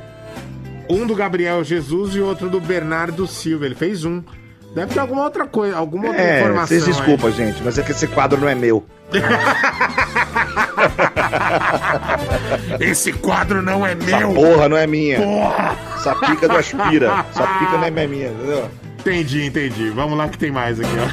um 0.90 1.06
do 1.06 1.14
Gabriel 1.14 1.62
Jesus 1.64 2.14
e 2.14 2.20
outro 2.20 2.48
do 2.50 2.60
Bernardo 2.60 3.26
Silva. 3.26 3.66
Ele 3.66 3.74
fez 3.74 4.04
um. 4.04 4.22
Deve 4.74 4.92
ter 4.92 5.00
alguma 5.00 5.22
outra 5.24 5.46
coisa, 5.46 5.76
alguma 5.76 6.08
outra 6.08 6.22
É, 6.22 6.40
informação. 6.40 6.66
vocês 6.66 6.84
desculpa, 6.84 7.28
aí. 7.28 7.32
gente, 7.32 7.62
mas 7.64 7.78
é 7.78 7.82
que 7.82 7.92
esse 7.92 8.06
quadro 8.06 8.38
não 8.40 8.48
é 8.48 8.54
meu. 8.54 8.84
Esse 12.80 13.12
quadro 13.12 13.62
não 13.62 13.86
é 13.86 13.92
Essa 13.92 14.18
meu. 14.18 14.34
porra 14.34 14.68
não 14.68 14.76
é 14.76 14.86
minha. 14.86 15.20
Porra. 15.20 15.76
Essa 15.96 16.14
pica 16.14 16.48
do 16.48 16.56
aspira. 16.56 17.24
Essa 17.30 17.46
pica 17.46 17.72
não 17.78 17.84
é 17.84 17.90
minha, 18.06 18.28
entendeu? 18.28 18.70
Entendi, 19.00 19.44
entendi. 19.46 19.90
Vamos 19.90 20.16
lá 20.18 20.28
que 20.28 20.38
tem 20.38 20.50
mais 20.50 20.80
aqui, 20.80 20.90
ó. 20.98 21.06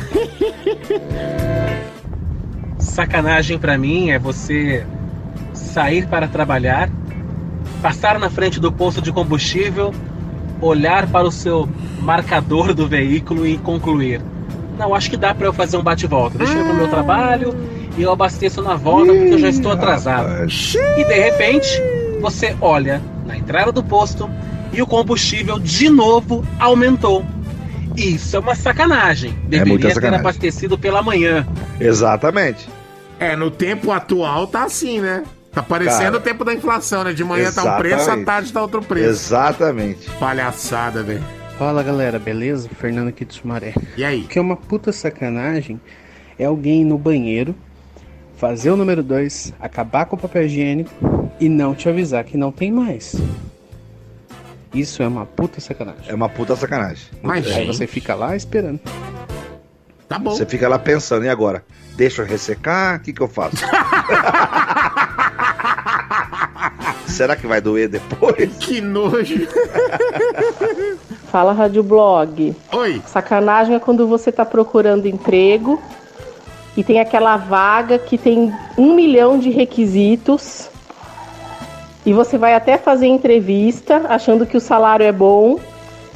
Sacanagem 2.80 3.58
pra 3.60 3.78
mim 3.78 4.10
é 4.12 4.20
você 4.20 4.86
sair 5.54 6.08
para 6.08 6.28
trabalhar, 6.28 6.90
passar 7.82 8.20
na 8.20 8.30
frente 8.30 8.60
do 8.60 8.72
posto 8.72 9.02
de 9.02 9.12
combustível, 9.12 9.94
olhar 10.62 11.08
para 11.08 11.28
o 11.28 11.32
seu 11.32 11.68
marcador 12.02 12.74
do 12.74 12.88
veículo 12.88 13.46
e 13.46 13.58
concluir: 13.58 14.22
Não, 14.78 14.94
acho 14.94 15.10
que 15.10 15.18
dá 15.18 15.34
pra 15.34 15.48
eu 15.48 15.54
fazer 15.54 15.78
um 15.78 15.84
bate-volta. 15.84 16.38
Deixa 16.38 16.54
eu 16.54 16.62
ir 16.62 16.66
pro 16.66 16.76
meu 16.76 16.88
trabalho 16.90 17.56
e 17.98 18.02
eu 18.02 18.12
abasteço 18.12 18.62
na 18.62 18.76
volta 18.76 19.14
porque 19.14 19.34
eu 19.34 19.40
já 19.40 19.50
estou 19.50 19.72
atrasado. 19.72 20.48
E 20.98 21.04
de 21.04 21.14
repente, 21.14 21.68
você 22.22 22.56
olha 22.60 23.02
na 23.26 23.38
entrada 23.38 23.72
do 23.72 23.84
posto 23.84 24.30
e 24.72 24.82
o 24.82 24.88
combustível 24.88 25.60
de 25.60 25.90
novo 25.90 26.46
aumentou. 26.60 27.24
Isso 27.96 28.36
é 28.36 28.40
uma 28.40 28.56
sacanagem. 28.56 29.34
Deveria 29.44 29.66
muita 29.66 29.88
ter 29.90 29.94
sacanagem. 29.94 30.20
abastecido 30.22 30.78
pela 30.78 31.04
manhã. 31.04 31.46
Exatamente. 31.80 32.68
É, 33.20 33.36
no 33.36 33.52
tempo 33.52 33.92
atual 33.92 34.48
tá 34.48 34.64
assim, 34.64 35.00
né? 35.00 35.24
Tá 35.54 35.62
parecendo 35.62 36.04
Cara, 36.04 36.18
o 36.18 36.20
tempo 36.22 36.44
da 36.44 36.54
inflação, 36.54 37.04
né? 37.04 37.14
De 37.14 37.24
manhã 37.24 37.52
tá 37.52 37.64
um 37.76 37.78
preço, 37.78 38.10
à 38.10 38.24
tarde 38.24 38.52
tá 38.52 38.62
outro 38.62 38.82
preço. 38.82 39.08
Exatamente. 39.10 40.10
Palhaçada, 40.20 41.04
velho. 41.04 41.24
Fala 41.60 41.84
galera, 41.84 42.18
beleza? 42.18 42.68
Fernando 42.80 43.10
aqui 43.10 43.24
de 43.24 43.36
Sumaré. 43.36 43.74
E 43.96 44.04
aí? 44.04 44.22
O 44.22 44.28
que 44.28 44.40
é 44.40 44.42
uma 44.42 44.56
puta 44.58 44.92
sacanagem 44.92 45.80
é 46.40 46.46
alguém 46.46 46.82
ir 46.82 46.86
no 46.86 46.98
banheiro, 46.98 47.54
fazer 48.36 48.72
o 48.72 48.76
número 48.76 49.04
2, 49.04 49.54
acabar 49.60 50.06
com 50.08 50.16
o 50.16 50.20
papel 50.20 50.44
higiênico 50.46 50.92
e 51.40 51.48
não 51.48 51.76
te 51.76 51.88
avisar 51.88 52.24
que 52.24 52.36
não 52.36 52.52
tem 52.52 52.72
mais. 52.72 53.16
Isso 54.74 55.04
é 55.04 55.08
uma 55.08 55.28
puta 55.28 55.62
sacanagem. 55.62 56.02
É 56.08 56.16
uma 56.16 56.28
puta 56.28 56.56
sacanagem. 56.56 57.06
Aí 57.24 57.48
É. 57.62 57.66
você 57.68 57.86
fica 57.86 58.16
lá 58.16 58.36
esperando. 58.36 58.80
Tá 60.10 60.18
bom. 60.18 60.32
Você 60.32 60.48
fica 60.48 60.68
lá 60.68 60.80
pensando, 60.80 61.26
e 61.26 61.30
agora? 61.30 61.64
Deixa 61.96 62.24
eu 62.24 62.26
ressecar? 62.26 62.98
O 62.98 63.00
que, 63.02 63.14
que 63.14 63.22
eu 63.22 63.28
faço? 63.28 63.58
Será 67.14 67.36
que 67.36 67.46
vai 67.46 67.62
doer 67.62 67.88
depois? 67.88 68.58
Que 68.58 68.82
nojo. 68.82 69.48
Fala 71.32 71.54
Rádio 71.54 71.84
Blog. 71.84 72.56
Oi. 72.72 73.02
Sacanagem 73.06 73.76
é 73.76 73.80
quando 73.80 74.08
você 74.08 74.32
tá 74.32 74.44
procurando 74.44 75.08
emprego 75.08 75.80
e 76.76 76.84
tem 76.84 77.00
aquela 77.00 77.38
vaga 77.38 78.00
que 78.00 78.18
tem 78.18 78.52
um 78.76 78.96
milhão 78.96 79.38
de 79.38 79.52
requisitos 79.52 80.70
e 82.04 82.12
você 82.12 82.36
vai 82.36 82.56
até 82.56 82.80
fazer 82.80 83.06
entrevista 83.06 84.08
achando 84.10 84.44
que 84.44 84.58
o 84.58 84.60
salário 84.60 85.06
é 85.06 85.12
bom 85.12 85.60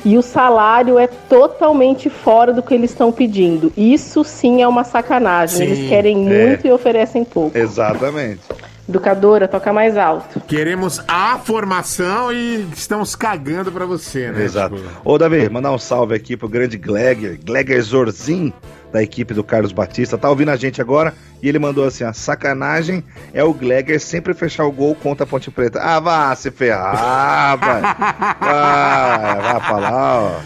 e 0.04 0.18
o 0.18 0.24
salário 0.24 0.98
é 0.98 1.06
totalmente 1.06 2.10
fora 2.10 2.52
do 2.52 2.64
que 2.64 2.74
eles 2.74 2.90
estão 2.90 3.12
pedindo. 3.12 3.72
Isso 3.78 4.24
sim 4.24 4.64
é 4.64 4.68
uma 4.68 4.84
sacanagem. 4.84 5.58
Sim, 5.58 5.64
eles 5.64 5.90
querem 5.90 6.28
é. 6.28 6.48
muito 6.48 6.66
e 6.66 6.72
oferecem 6.72 7.24
pouco. 7.24 7.56
Exatamente. 7.56 8.42
Educadora, 8.88 9.48
toca 9.48 9.74
mais 9.74 9.98
alto. 9.98 10.40
Queremos 10.40 11.02
a 11.08 11.38
formação 11.40 12.32
e 12.32 12.68
estamos 12.74 13.16
cagando 13.16 13.70
pra 13.72 13.86
você, 13.86 14.32
né? 14.32 14.44
Exato. 14.44 14.76
Tipo, 14.78 14.90
Ô, 15.04 15.18
Davi, 15.18 15.50
mandar 15.50 15.72
um 15.72 15.78
salve 15.78 16.16
aqui 16.16 16.38
pro 16.38 16.48
grande 16.48 16.78
Gleger, 16.78 17.38
Gleger 17.44 17.82
Zorzin, 17.82 18.54
da 18.94 19.04
equipe 19.04 19.34
do 19.34 19.44
Carlos 19.44 19.74
Batista. 19.74 20.18
Tá 20.18 20.30
ouvindo 20.30 20.52
a 20.52 20.56
gente 20.56 20.80
agora 20.82 21.14
e 21.44 21.50
ele 21.50 21.60
mandou 21.60 21.84
assim: 21.86 22.06
a 22.06 22.14
sacanagem 22.14 23.04
é 23.34 23.44
o 23.44 23.54
Gleger 23.54 24.00
sempre 24.00 24.34
fechar 24.34 24.64
o 24.64 24.72
gol 24.72 24.96
contra 24.96 25.26
a 25.26 25.28
Ponte 25.28 25.52
Preta. 25.52 25.82
Ah, 25.82 26.00
vá 26.00 26.34
se 26.36 26.50
ferrar, 26.50 27.58
vai. 27.60 27.82
Vai, 27.82 29.42
vai 29.42 29.60
pra 29.60 29.78
lá, 29.78 30.22
ó. 30.22 30.40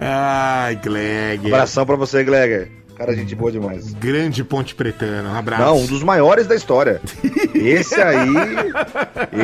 Ai, 0.00 0.74
Gleg. 0.76 1.46
Abração 1.46 1.86
pra 1.86 1.94
você, 1.96 2.24
Gleger. 2.24 2.70
Cara, 2.96 3.14
gente 3.14 3.34
boa 3.34 3.50
demais. 3.50 3.92
Grande 3.94 4.44
Ponte 4.44 4.74
Pretano, 4.74 5.30
um 5.30 5.34
abraço. 5.36 5.62
Não, 5.62 5.78
um 5.78 5.86
dos 5.86 6.02
maiores 6.02 6.46
da 6.46 6.54
história. 6.54 7.00
Esse 7.54 8.00
aí. 8.00 8.28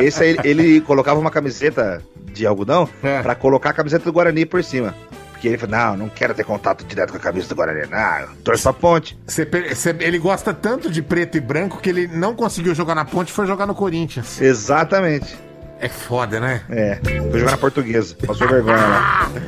Esse 0.05 0.23
aí, 0.23 0.37
ele 0.43 0.79
colocava 0.81 1.19
uma 1.19 1.29
camiseta 1.31 2.01
de 2.33 2.45
algodão 2.45 2.87
É. 3.03 3.21
pra 3.21 3.35
colocar 3.35 3.71
a 3.71 3.73
camiseta 3.73 4.05
do 4.05 4.13
Guarani 4.13 4.45
por 4.45 4.63
cima. 4.63 4.95
Porque 5.31 5.47
ele 5.49 5.57
falou: 5.57 5.75
não, 5.75 5.97
não 5.97 6.09
quero 6.09 6.33
ter 6.33 6.43
contato 6.45 6.85
direto 6.85 7.11
com 7.11 7.17
a 7.17 7.19
camisa 7.19 7.49
do 7.49 7.55
Guarani. 7.55 7.87
Não, 7.89 8.35
torço 8.43 8.63
pra 8.63 8.73
ponte. 8.73 9.17
Pe- 9.49 9.75
você- 9.75 9.95
ele 9.99 10.17
gosta 10.19 10.53
tanto 10.53 10.89
de 10.89 11.01
preto 11.01 11.37
e 11.37 11.41
branco 11.41 11.79
que 11.81 11.89
ele 11.89 12.07
não 12.07 12.33
conseguiu 12.35 12.73
jogar 12.73 12.95
na 12.95 13.03
ponte 13.03 13.29
e 13.29 13.33
foi 13.33 13.45
jogar 13.47 13.65
no 13.65 13.75
Corinthians. 13.75 14.39
Exatamente. 14.39 15.35
É 15.79 15.89
foda, 15.89 16.39
né? 16.39 16.61
É. 16.69 16.99
Foi 17.31 17.39
jogar 17.39 17.51
na 17.51 17.57
portuguesa. 17.57 18.15
Passou 18.25 18.47
vergonha 18.47 18.77
lá. 18.77 19.31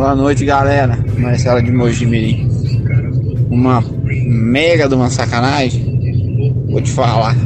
Boa 0.00 0.14
noite, 0.14 0.46
galera. 0.46 0.98
Marcelo 1.18 1.62
de 1.62 1.70
Mojimirim. 1.70 2.48
Uma 3.50 3.84
mega 4.24 4.88
de 4.88 4.94
uma 4.94 5.10
sacanagem. 5.10 6.64
Vou 6.70 6.80
te 6.80 6.90
falar. 6.90 7.36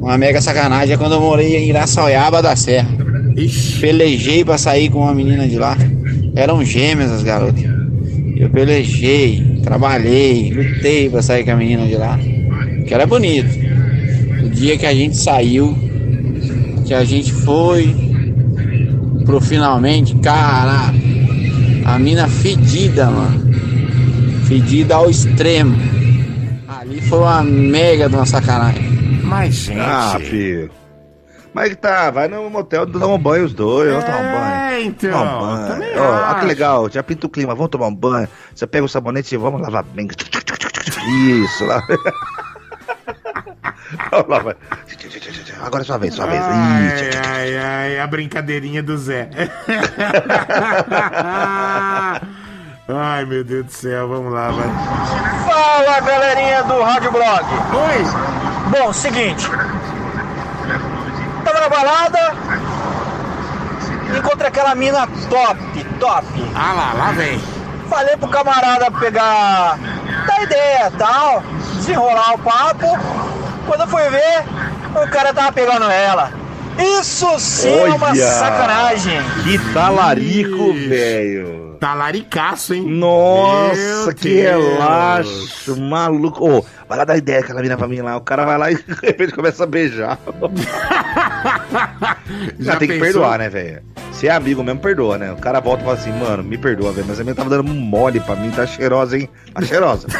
Uma 0.00 0.16
mega 0.16 0.40
sacanagem 0.40 0.94
é 0.94 0.96
quando 0.96 1.16
eu 1.16 1.20
morei 1.20 1.56
em 1.56 1.68
Iraçoiaba 1.68 2.40
da 2.40 2.54
Serra. 2.54 2.88
Pelejei 3.80 4.44
pra 4.44 4.56
sair 4.56 4.88
com 4.90 5.00
uma 5.00 5.12
menina 5.12 5.48
de 5.48 5.58
lá. 5.58 5.76
Eram 6.36 6.64
gêmeas 6.64 7.10
as 7.10 7.24
garotas. 7.24 7.64
Eu 8.36 8.48
pelejei, 8.48 9.60
trabalhei, 9.64 10.52
lutei 10.52 11.10
pra 11.10 11.20
sair 11.20 11.44
com 11.44 11.50
a 11.50 11.56
menina 11.56 11.84
de 11.84 11.96
lá. 11.96 12.16
Que 12.86 12.94
era 12.94 13.08
bonito. 13.08 13.50
O 14.44 14.48
dia 14.50 14.78
que 14.78 14.86
a 14.86 14.94
gente 14.94 15.16
saiu, 15.16 15.76
que 16.84 16.94
a 16.94 17.02
gente 17.02 17.32
foi 17.32 17.92
pro 19.24 19.40
finalmente, 19.40 20.14
cara, 20.18 20.94
a 21.86 21.98
mina 21.98 22.28
fedida, 22.28 23.06
mano. 23.06 23.40
Fedida 24.46 24.96
ao 24.96 25.08
extremo. 25.08 25.76
Ali 26.68 27.00
foi 27.00 27.18
uma 27.18 27.42
mega 27.42 28.08
de 28.08 28.16
uma 28.16 28.26
sacanagem. 28.26 29.20
Mas, 29.22 29.54
gente. 29.54 29.80
Ah, 29.80 30.18
filho. 30.20 30.70
Mas 31.54 31.70
que 31.70 31.76
tá, 31.76 32.10
vai 32.10 32.28
no 32.28 32.50
motel 32.50 32.84
dar 32.84 33.06
um 33.06 33.18
banho 33.18 33.44
os 33.44 33.54
dois, 33.54 33.88
vamos 33.88 34.04
tomar 34.04 34.18
um 34.18 34.32
banho. 34.32 34.54
É, 34.54 34.82
então. 34.82 35.10
Tomar 35.10 35.38
um 35.38 35.40
banho. 35.40 35.66
também 35.68 35.98
Ó, 35.98 36.34
que 36.34 36.44
legal, 36.44 36.90
já 36.90 37.02
pinta 37.02 37.26
o 37.26 37.30
clima, 37.30 37.54
vamos 37.54 37.70
tomar 37.70 37.86
um 37.86 37.94
banho. 37.94 38.28
Você 38.54 38.66
pega 38.66 38.84
o 38.84 38.88
sabonete 38.88 39.34
e 39.34 39.38
vamos 39.38 39.62
lavar 39.62 39.82
bem. 39.84 40.06
Isso, 41.08 41.64
lá. 41.64 41.82
Vamos 44.10 44.28
lá, 44.28 44.38
vai. 44.40 44.56
Agora 45.62 45.82
é 45.82 45.86
sua 45.86 45.98
vez, 45.98 46.14
sua 46.14 46.26
vez. 46.26 46.42
Ai, 46.42 46.86
Ih, 46.86 47.10
ai, 47.26 47.56
ai, 47.56 48.00
a 48.00 48.06
brincadeirinha 48.06 48.82
do 48.82 48.98
Zé. 48.98 49.28
ai, 52.88 53.24
meu 53.24 53.44
Deus 53.44 53.66
do 53.66 53.72
céu, 53.72 54.08
vamos 54.08 54.32
lá, 54.32 54.50
vai. 54.50 54.68
Fala 55.44 56.00
galerinha 56.00 56.64
do 56.64 56.82
Rádio 56.82 57.12
Blog. 57.12 57.44
Oi. 57.44 58.04
Bom, 58.70 58.92
seguinte. 58.92 59.48
Tava 61.44 61.60
na 61.60 61.68
balada. 61.68 62.34
Encontrei 64.16 64.48
aquela 64.48 64.74
mina 64.74 65.06
top, 65.28 65.84
top. 66.00 66.26
Ah 66.54 66.72
lá, 66.72 66.92
lá 66.94 67.12
vem. 67.12 67.38
Falei 67.88 68.16
pro 68.16 68.28
camarada 68.28 68.90
pegar. 68.90 69.78
dar 70.26 70.42
ideia 70.42 70.90
tal. 70.98 71.42
Desenrolar 71.76 72.34
o 72.34 72.38
papo. 72.38 72.86
Quando 73.66 73.80
eu 73.82 73.88
fui 73.88 74.02
ver, 74.10 74.44
o 75.02 75.08
cara 75.10 75.32
tava 75.34 75.52
pegando 75.52 75.84
ela. 75.90 76.30
Isso 77.00 77.38
sim 77.38 77.68
é 77.70 77.84
uma 77.94 78.08
Olha! 78.10 78.26
sacanagem. 78.26 79.18
Que 79.42 79.58
talarico, 79.72 80.72
velho. 80.74 81.76
Tá 81.80 81.94
laricaço, 81.94 82.74
hein? 82.74 82.84
Nossa, 82.86 83.74
Meu 84.06 84.14
que 84.14 84.28
Deus. 84.42 84.64
relaxo, 84.78 85.76
maluco. 85.80 86.48
Ô, 86.58 86.64
vai 86.88 86.98
lá 86.98 87.04
dar 87.04 87.16
ideia 87.16 87.40
aquela 87.40 87.60
mina 87.62 87.76
pra 87.76 87.88
mim 87.88 88.00
lá. 88.00 88.16
O 88.16 88.20
cara 88.20 88.44
vai 88.44 88.58
lá 88.58 88.70
e 88.70 88.76
de 88.82 88.94
repente 89.02 89.32
começa 89.32 89.64
a 89.64 89.66
beijar. 89.66 90.18
Já, 92.58 92.76
tem 92.76 92.88
que 92.88 92.94
pensou? 92.94 93.12
perdoar, 93.22 93.38
né, 93.38 93.48
velho? 93.48 93.82
Se 94.12 94.28
é 94.28 94.32
amigo 94.32 94.62
mesmo, 94.64 94.80
perdoa, 94.80 95.18
né? 95.18 95.32
O 95.32 95.36
cara 95.36 95.60
volta 95.60 95.82
e 95.82 95.84
fala 95.84 95.98
assim, 95.98 96.12
mano, 96.12 96.42
me 96.42 96.56
perdoa, 96.56 96.90
velho. 96.92 97.06
Mas 97.06 97.20
a 97.20 97.22
minha 97.22 97.34
tava 97.34 97.50
dando 97.50 97.64
mole 97.64 98.18
pra 98.20 98.34
mim, 98.34 98.50
tá 98.50 98.66
cheirosa, 98.66 99.18
hein? 99.18 99.28
Tá 99.52 99.62
cheirosa. 99.62 100.08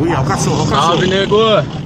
Ui, 0.00 0.10
é 0.12 0.18
o 0.18 0.24
cachorro, 0.24 0.60
é 0.60 0.62
o 0.62 0.66
Salve, 0.66 1.08
cachorro. 1.08 1.62
nego! 1.66 1.82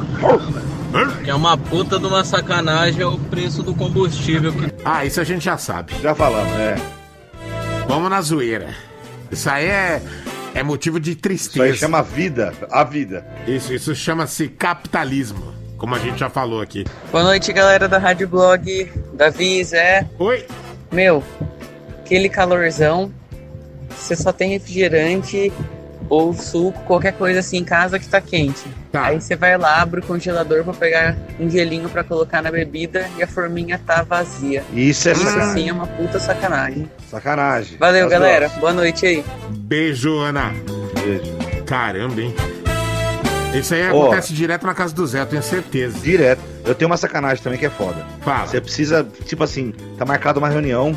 Que 1.24 1.30
é 1.30 1.34
uma 1.34 1.56
puta 1.58 1.98
de 1.98 2.06
uma 2.06 2.24
sacanagem 2.24 3.02
é 3.02 3.06
o 3.06 3.18
preço 3.18 3.62
do 3.62 3.74
combustível. 3.74 4.52
Que... 4.52 4.72
Ah, 4.84 5.04
isso 5.04 5.20
a 5.20 5.24
gente 5.24 5.44
já 5.44 5.58
sabe. 5.58 5.92
Já 6.02 6.14
falamos, 6.14 6.52
é. 6.54 6.76
Vamos 7.88 8.08
na 8.10 8.20
zoeira. 8.22 8.68
Isso 9.30 9.50
aí 9.50 9.66
é, 9.66 10.00
é 10.56 10.62
motivo 10.62 10.98
de 10.98 11.14
tristeza. 11.14 11.66
Isso 11.66 11.74
aí 11.74 11.78
chama 11.78 12.02
vida, 12.02 12.54
a 12.70 12.82
vida. 12.82 13.26
Isso, 13.46 13.74
isso 13.74 13.94
chama-se 13.94 14.48
capitalismo, 14.48 15.54
como 15.76 15.94
a 15.94 15.98
gente 15.98 16.18
já 16.18 16.30
falou 16.30 16.62
aqui. 16.62 16.84
Boa 17.12 17.22
noite, 17.22 17.52
galera 17.52 17.86
da 17.86 17.98
Rádio 17.98 18.26
Blog. 18.26 18.90
Davi, 19.12 19.62
Zé. 19.62 20.08
Oi. 20.18 20.46
Meu, 20.90 21.22
aquele 21.98 22.30
calorzão, 22.30 23.12
você 23.90 24.16
só 24.16 24.32
tem 24.32 24.52
refrigerante 24.52 25.52
ou 26.08 26.32
suco, 26.34 26.78
qualquer 26.84 27.12
coisa 27.12 27.40
assim 27.40 27.58
em 27.58 27.64
casa 27.64 27.98
que 27.98 28.06
tá 28.08 28.20
quente. 28.20 28.62
Aí 28.92 29.20
você 29.20 29.36
vai 29.36 29.58
lá, 29.58 29.82
abre 29.82 30.00
o 30.00 30.02
congelador 30.02 30.64
pra 30.64 30.72
pegar 30.72 31.16
um 31.38 31.50
gelinho 31.50 31.88
pra 31.88 32.02
colocar 32.02 32.40
na 32.40 32.50
bebida 32.50 33.06
e 33.18 33.22
a 33.22 33.26
forminha 33.26 33.78
tá 33.84 34.02
vazia. 34.02 34.64
Isso 34.72 35.08
é 35.08 35.12
Isso 35.12 35.22
sacanagem. 35.24 35.62
sim 35.64 35.68
é 35.68 35.72
uma 35.72 35.86
puta 35.86 36.18
sacanagem. 36.18 36.90
Sacanagem. 37.10 37.76
Valeu, 37.78 38.06
As 38.06 38.10
galera. 38.10 38.48
duas. 38.48 38.60
Boa 38.60 38.72
noite 38.72 39.04
aí. 39.06 39.24
Beijo, 39.50 40.18
Ana. 40.18 40.52
Beijo. 41.04 41.36
Caramba, 41.66 42.20
hein? 42.22 42.34
Isso 43.54 43.74
aí 43.74 43.90
Ó. 43.90 44.02
acontece 44.04 44.32
direto 44.32 44.66
na 44.66 44.74
casa 44.74 44.94
do 44.94 45.06
Zé, 45.06 45.20
eu 45.20 45.26
tenho 45.26 45.42
certeza. 45.42 45.98
Direto. 45.98 46.40
Eu 46.64 46.74
tenho 46.74 46.90
uma 46.90 46.96
sacanagem 46.96 47.42
também 47.42 47.58
que 47.58 47.66
é 47.66 47.70
foda. 47.70 48.04
Fala. 48.22 48.46
Você 48.46 48.60
precisa, 48.60 49.06
tipo 49.24 49.42
assim, 49.44 49.72
tá 49.98 50.04
marcada 50.04 50.38
uma 50.38 50.48
reunião. 50.48 50.96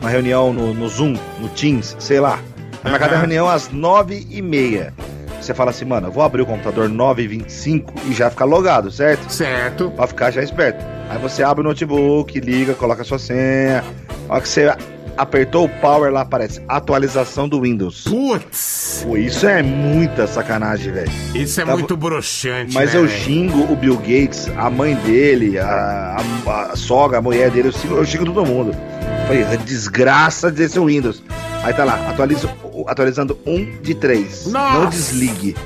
Uma 0.00 0.10
reunião 0.10 0.52
no, 0.52 0.74
no 0.74 0.88
Zoom, 0.88 1.16
no 1.40 1.48
Teams, 1.50 1.96
sei 1.98 2.20
lá. 2.20 2.38
Tá 2.84 2.90
marcada 2.90 3.12
a 3.12 3.14
Aham. 3.16 3.20
reunião 3.22 3.48
às 3.48 3.70
nove 3.70 4.26
e 4.30 4.40
meia. 4.40 4.92
Você 5.40 5.52
fala 5.52 5.70
assim, 5.70 5.84
mano, 5.84 6.06
eu 6.08 6.12
vou 6.12 6.22
abrir 6.22 6.42
o 6.42 6.46
computador 6.46 6.88
9h25 6.88 7.84
e 8.08 8.12
já 8.14 8.30
ficar 8.30 8.44
logado, 8.44 8.90
certo? 8.90 9.30
Certo. 9.30 9.90
Pra 9.90 10.06
ficar 10.06 10.30
já 10.30 10.42
esperto. 10.42 10.84
Aí 11.10 11.18
você 11.18 11.42
abre 11.42 11.60
o 11.62 11.64
notebook, 11.68 12.38
liga, 12.40 12.72
coloca 12.74 13.02
a 13.02 13.04
sua 13.04 13.18
senha. 13.18 13.84
A 14.28 14.32
hora 14.34 14.40
que 14.40 14.48
você 14.48 14.74
apertou 15.18 15.66
o 15.66 15.68
power 15.68 16.10
lá, 16.10 16.22
aparece 16.22 16.62
atualização 16.66 17.46
do 17.48 17.60
Windows. 17.60 18.04
Putz! 18.04 19.04
Pô, 19.06 19.16
isso 19.18 19.46
é 19.46 19.62
muita 19.62 20.26
sacanagem, 20.26 20.92
velho. 20.92 21.10
Isso 21.34 21.60
é 21.60 21.64
muito 21.66 21.94
broxante, 21.96 22.72
Mas 22.74 22.94
né, 22.94 22.98
eu 23.00 23.06
velho? 23.06 23.20
xingo 23.20 23.72
o 23.72 23.76
Bill 23.76 23.96
Gates, 23.98 24.50
a 24.56 24.70
mãe 24.70 24.94
dele, 24.96 25.58
a, 25.58 26.16
a- 26.46 26.72
a 26.72 26.76
sogra, 26.76 27.18
a 27.18 27.22
mulher 27.22 27.50
dele, 27.50 27.68
eu 27.68 27.72
xingo, 27.72 27.94
eu 27.96 28.04
xingo 28.04 28.24
todo 28.24 28.44
mundo. 28.46 28.74
Falei, 29.26 29.42
"É 29.42 29.56
desgraça 29.56 30.50
desse 30.50 30.78
Windows. 30.78 31.22
Aí 31.62 31.72
tá 31.72 31.84
lá, 31.84 31.94
atualizo, 32.10 32.48
atualizando 32.86 33.38
um 33.46 33.64
de 33.80 33.94
três. 33.94 34.46
Nossa! 34.46 34.78
Não 34.80 34.86
desligue. 34.90 35.56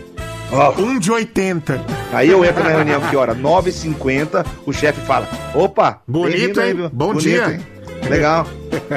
Ó, 0.50 0.72
Um 0.80 0.98
de 0.98 1.10
80. 1.12 1.80
Aí 2.12 2.30
eu 2.30 2.42
entro 2.44 2.62
na 2.64 2.70
reunião 2.70 3.00
que 3.02 3.16
hora? 3.16 3.34
9h50, 3.34 4.46
o 4.64 4.72
chefe 4.72 5.00
fala: 5.02 5.28
opa, 5.54 6.00
Bonito, 6.06 6.60
aí, 6.60 6.70
hein? 6.70 6.76
viu? 6.76 6.90
Bom 6.90 7.14
dia." 7.14 7.60
Legal. 8.08 8.46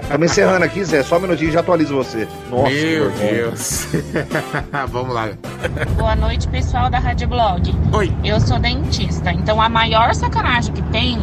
Estamos 0.03 0.31
encerrando 0.31 0.63
aqui, 0.63 0.83
Zé. 0.85 1.01
Só 1.03 1.17
um 1.17 1.21
minutinho 1.21 1.49
e 1.49 1.53
já 1.53 1.59
atualizo 1.61 1.95
você. 1.95 2.27
Nossa, 2.49 2.69
Meu. 2.69 3.11
Deus. 3.11 3.87
Vamos 4.89 5.13
lá. 5.13 5.29
Boa 5.97 6.15
noite, 6.15 6.47
pessoal 6.47 6.89
da 6.89 6.99
Rádio 6.99 7.27
Blog. 7.27 7.73
Oi. 7.91 8.13
Eu 8.23 8.39
sou 8.39 8.59
dentista, 8.59 9.33
então 9.33 9.59
a 9.59 9.67
maior 9.67 10.13
sacanagem 10.13 10.73
que 10.73 10.81
tem 10.83 11.17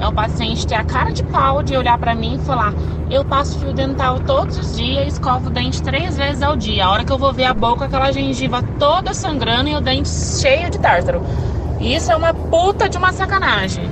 é 0.00 0.06
o 0.08 0.12
paciente 0.12 0.66
ter 0.66 0.74
a 0.76 0.84
cara 0.84 1.10
de 1.12 1.22
pau 1.24 1.62
de 1.62 1.76
olhar 1.76 1.98
pra 1.98 2.14
mim 2.14 2.36
e 2.40 2.46
falar: 2.46 2.72
Eu 3.10 3.24
passo 3.24 3.58
fio 3.58 3.72
dental 3.72 4.18
todos 4.20 4.56
os 4.58 4.76
dias 4.76 5.12
escovo 5.14 5.48
o 5.48 5.50
dente 5.50 5.82
três 5.82 6.16
vezes 6.16 6.42
ao 6.42 6.56
dia. 6.56 6.86
A 6.86 6.90
hora 6.90 7.04
que 7.04 7.12
eu 7.12 7.18
vou 7.18 7.32
ver 7.32 7.44
a 7.44 7.54
boca, 7.54 7.84
aquela 7.84 8.10
gengiva 8.12 8.62
toda 8.78 9.12
sangrando 9.14 9.68
e 9.68 9.74
o 9.76 9.80
dente 9.80 10.08
cheio 10.08 10.70
de 10.70 10.78
tártaro. 10.78 11.22
Isso 11.80 12.10
é 12.10 12.16
uma 12.16 12.32
puta 12.34 12.88
de 12.88 12.98
uma 12.98 13.12
sacanagem. 13.12 13.88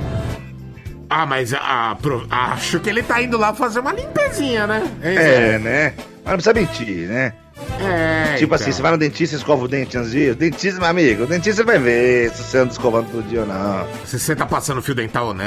Ah, 1.09 1.25
mas 1.25 1.53
ah, 1.55 1.95
pro- 1.99 2.27
acho 2.29 2.79
que 2.79 2.89
ele 2.89 3.01
tá 3.01 3.19
indo 3.21 3.35
lá 3.37 3.51
fazer 3.53 3.79
uma 3.79 3.91
limpezinha, 3.91 4.67
né? 4.67 4.83
É, 5.01 5.15
Zé? 5.15 5.57
né? 5.59 5.93
Mas 6.23 6.25
não 6.25 6.33
precisa 6.33 6.53
mentir, 6.53 7.07
né? 7.09 7.33
É, 7.79 8.35
tipo 8.35 8.45
então. 8.45 8.55
assim, 8.55 8.71
você 8.71 8.81
vai 8.81 8.91
no 8.91 8.97
dentista 8.97 9.35
e 9.35 9.37
escova 9.37 9.63
o 9.63 9.67
dente 9.67 9.97
antes 9.97 10.11
de 10.11 10.33
dentista, 10.33 10.79
meu 10.79 10.89
amigo, 10.89 11.23
o 11.23 11.27
dentista 11.27 11.63
vai 11.63 11.79
ver 11.79 12.31
se 12.31 12.43
você 12.43 12.57
anda 12.57 12.71
escovando 12.71 13.07
todo 13.11 13.27
dia 13.27 13.41
ou 13.41 13.47
não. 13.47 13.85
Se 14.05 14.19
você 14.19 14.35
tá 14.35 14.45
passando 14.45 14.81
fio 14.81 14.95
dental 14.95 15.27
ou 15.27 15.33
não. 15.33 15.43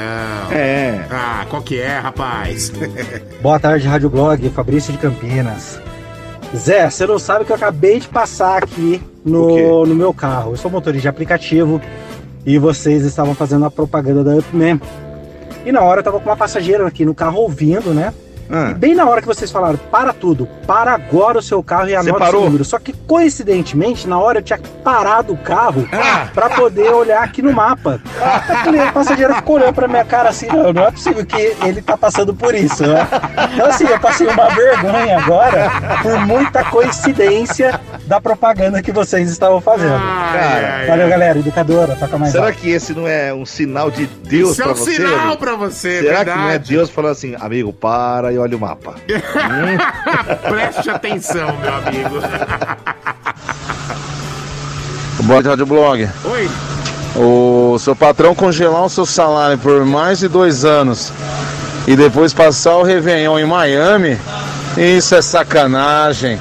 É. 0.51 1.07
Ah, 1.11 1.45
qual 1.49 1.63
que 1.63 1.81
é, 1.81 1.99
rapaz? 1.99 2.73
Boa 3.43 3.59
tarde, 3.59 3.87
Rádio 3.87 4.09
Blog, 4.09 4.49
Fabrício 4.51 4.93
de 4.93 4.99
Campinas. 4.99 5.81
Zé, 6.57 6.89
você 6.89 7.07
não 7.07 7.19
sabe 7.19 7.45
que 7.45 7.53
eu 7.53 7.57
acabei 7.57 7.99
de 7.99 8.09
passar 8.09 8.63
aqui 8.63 9.03
no, 9.25 9.87
no 9.87 9.95
meu 9.95 10.13
carro. 10.13 10.53
Eu 10.53 10.57
sou 10.57 10.71
motorista 10.71 11.03
de 11.03 11.09
aplicativo 11.09 11.81
e 12.45 12.59
vocês 12.59 13.05
estavam 13.05 13.35
fazendo 13.35 13.65
a 13.65 13.71
propaganda 13.71 14.23
da 14.23 14.37
Upman. 14.37 14.81
E 15.65 15.73
na 15.73 15.81
hora 15.81 16.01
eu 16.01 16.05
tava 16.05 16.19
com 16.19 16.29
uma 16.29 16.37
passageira 16.37 16.87
aqui 16.87 17.05
no 17.05 17.15
carro 17.15 17.39
ouvindo, 17.39 17.95
né? 17.95 18.13
Ah. 18.53 18.71
E 18.71 18.75
bem 18.75 18.95
na 18.95 19.07
hora 19.09 19.21
que 19.23 19.27
vocês 19.27 19.51
falaram, 19.51 19.79
para 19.91 20.13
tudo, 20.13 20.47
para 20.67 20.93
agora 20.93 21.39
o 21.39 21.43
seu 21.43 21.63
carro 21.63 21.89
e 21.89 21.97
anota 21.97 22.37
o 22.37 22.45
número. 22.45 22.65
Só 22.65 22.79
que 22.79 22.93
coincidentemente, 22.93 24.07
na 24.07 24.19
hora 24.19 24.39
eu 24.39 24.43
tinha 24.43 24.61
parado 24.85 25.33
o 25.33 25.37
carro 25.39 25.89
Ah. 25.93 26.29
pra 26.35 26.51
poder 26.51 26.91
olhar 26.91 27.23
aqui 27.23 27.41
no 27.41 27.53
mapa. 27.53 28.01
A 28.21 28.93
passageira 28.93 29.35
ficou 29.37 29.57
olhando 29.57 29.75
pra 29.75 29.89
minha 29.89 30.05
cara 30.05 30.29
assim, 30.29 30.47
não, 30.49 30.73
não 30.73 30.85
é 30.87 30.91
possível 30.91 31.25
que 31.25 31.55
ele 31.65 31.81
tá 31.81 31.97
passando 31.97 32.35
por 32.35 32.55
isso, 32.55 32.87
né? 32.87 33.07
Então 33.55 33.67
assim, 33.67 33.85
eu 33.87 33.99
passei 33.99 34.27
uma 34.27 34.49
vergonha 34.51 35.19
agora 35.19 35.71
por 36.03 36.19
muita 36.27 36.63
coincidência 36.65 37.81
da 38.07 38.21
propaganda 38.21 38.83
que 38.83 38.93
vocês 38.93 39.31
estavam 39.31 39.61
fazendo. 39.61 39.93
Cara, 39.99 40.87
Valeu, 40.89 41.09
galera, 41.09 41.39
educadora, 41.39 41.97
toca 41.97 42.19
mais 42.19 42.33
Será 42.33 42.47
alto. 42.47 42.59
que 42.59 42.71
esse 42.71 42.93
não 42.93 43.07
é 43.09 43.33
um 43.33 43.47
sinal 43.47 43.91
de 43.91 44.07
Deus 44.07 44.53
Isso 44.53 44.63
é 44.63 44.67
um 44.67 44.75
você? 44.75 44.95
sinal 44.97 45.15
amigo? 45.21 45.37
pra 45.39 45.55
você, 45.57 46.01
Será 46.03 46.17
verdade. 46.17 46.31
que 46.39 46.45
não 46.45 46.51
é 46.51 46.59
Deus 46.59 46.91
falando 46.91 47.13
assim, 47.13 47.35
amigo, 47.41 47.73
para 47.73 48.33
e 48.33 48.39
olha 48.43 48.57
o 48.57 48.61
mapa? 48.61 48.95
Preste 50.49 50.91
atenção, 50.91 51.57
meu 51.59 51.75
amigo. 51.75 52.21
Boa 55.21 55.43
tarde, 55.43 55.49
Rádio 55.49 55.67
Blog. 55.67 56.09
Oi. 56.25 56.51
O 57.15 57.79
seu 57.79 57.95
patrão 57.95 58.35
congelar 58.35 58.85
o 58.85 58.89
seu 58.89 59.05
salário 59.07 59.59
por 59.59 59.85
mais 59.85 60.19
de 60.19 60.29
dois 60.29 60.65
anos 60.65 61.13
e 61.87 61.95
depois 61.95 62.33
passar 62.33 62.77
o 62.77 62.83
Réveillon 62.83 63.39
em 63.39 63.45
Miami, 63.45 64.19
isso 64.77 65.15
é 65.15 65.23
sacanagem. 65.23 66.39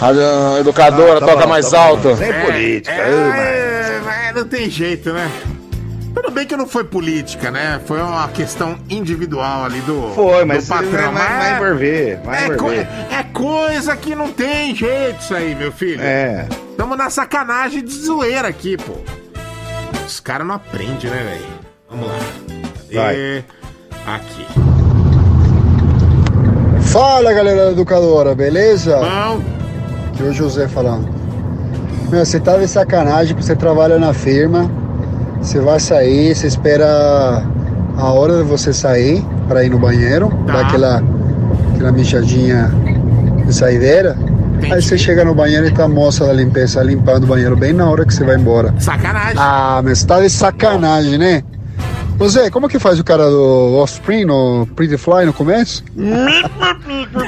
A 0.00 0.58
educadora, 0.60 1.18
Ah, 1.18 1.20
tá 1.20 1.26
toca 1.26 1.42
bom, 1.44 1.48
mais 1.48 1.70
tá 1.70 1.80
alto. 1.80 2.16
Sem 2.16 2.32
política. 2.32 2.92
É, 2.92 4.00
mas 4.04 4.34
não 4.34 4.44
tem 4.44 4.68
jeito, 4.68 5.12
né? 5.12 5.30
Bem 6.36 6.46
que 6.46 6.54
não 6.54 6.66
foi 6.68 6.84
política, 6.84 7.50
né? 7.50 7.80
Foi 7.86 7.98
uma 7.98 8.28
questão 8.28 8.76
individual 8.90 9.64
ali 9.64 9.80
do, 9.80 10.12
Foi, 10.14 10.40
do 10.40 10.46
mas 10.46 10.68
patrão. 10.68 10.90
vai, 10.90 11.12
vai, 11.14 11.38
vai 11.38 11.56
envolver, 11.64 12.20
vai 12.22 12.36
é, 12.44 12.46
co- 12.48 12.52
envolver. 12.52 12.88
é 13.10 13.22
coisa 13.32 13.96
que 13.96 14.14
não 14.14 14.30
tem 14.30 14.74
jeito 14.76 15.18
isso 15.18 15.34
aí, 15.34 15.54
meu 15.54 15.72
filho. 15.72 16.02
É. 16.02 16.46
Tamo 16.76 16.94
na 16.94 17.08
sacanagem 17.08 17.82
de 17.82 17.90
zoeira 17.90 18.48
aqui, 18.48 18.76
pô. 18.76 18.92
Os 20.06 20.20
caras 20.20 20.46
não 20.46 20.56
aprendem, 20.56 21.10
né, 21.10 21.22
velho? 21.24 21.46
Vamos 21.88 22.06
lá. 22.06 22.18
Cadê? 22.92 23.42
Aqui. 24.06 24.46
Fala 26.82 27.32
galera 27.32 27.64
da 27.64 27.72
educadora, 27.72 28.34
beleza? 28.34 28.96
Bom. 28.98 29.40
Aqui 30.12 30.22
é 30.22 30.26
o 30.26 30.32
José 30.34 30.68
falando. 30.68 31.08
Meu, 32.10 32.26
você 32.26 32.38
tá 32.38 32.58
de 32.58 32.68
sacanagem 32.68 33.34
porque 33.34 33.46
você 33.46 33.56
trabalha 33.56 33.98
na 33.98 34.12
firma, 34.12 34.70
você 35.46 35.60
vai 35.60 35.78
sair, 35.78 36.34
você 36.34 36.48
espera 36.48 37.40
a 37.96 38.12
hora 38.12 38.38
de 38.38 38.42
você 38.42 38.72
sair 38.72 39.24
para 39.46 39.62
ir 39.62 39.70
no 39.70 39.78
banheiro, 39.78 40.28
dar 40.44 40.66
aquela, 40.66 41.00
aquela 41.72 41.92
mijadinha 41.92 42.68
de 43.46 43.54
saideira. 43.54 44.18
Aí 44.64 44.82
você 44.82 44.98
chega 44.98 45.24
no 45.24 45.36
banheiro 45.36 45.64
e 45.66 45.70
tá 45.70 45.84
a 45.84 45.88
moça 45.88 46.26
da 46.26 46.32
limpeza 46.32 46.82
limpando 46.82 47.24
o 47.24 47.26
banheiro 47.28 47.56
bem 47.56 47.72
na 47.72 47.88
hora 47.88 48.04
que 48.04 48.12
você 48.12 48.24
vai 48.24 48.34
embora. 48.34 48.74
Sacanagem. 48.80 49.36
Ah, 49.36 49.80
mas 49.84 50.02
tá 50.02 50.20
de 50.20 50.28
sacanagem, 50.28 51.16
né? 51.16 51.44
Ô 52.18 52.28
Zé, 52.28 52.50
como 52.50 52.68
que 52.68 52.80
faz 52.80 52.98
o 52.98 53.04
cara 53.04 53.30
do 53.30 53.76
Offspring 53.76 54.24
no 54.24 54.66
Pretty 54.74 54.96
Fly 54.96 55.26
no 55.26 55.32
começo? 55.32 55.84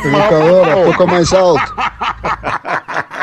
Educadora, 0.04 0.84
toca 0.86 1.06
mais 1.06 1.32
alto. 1.32 1.72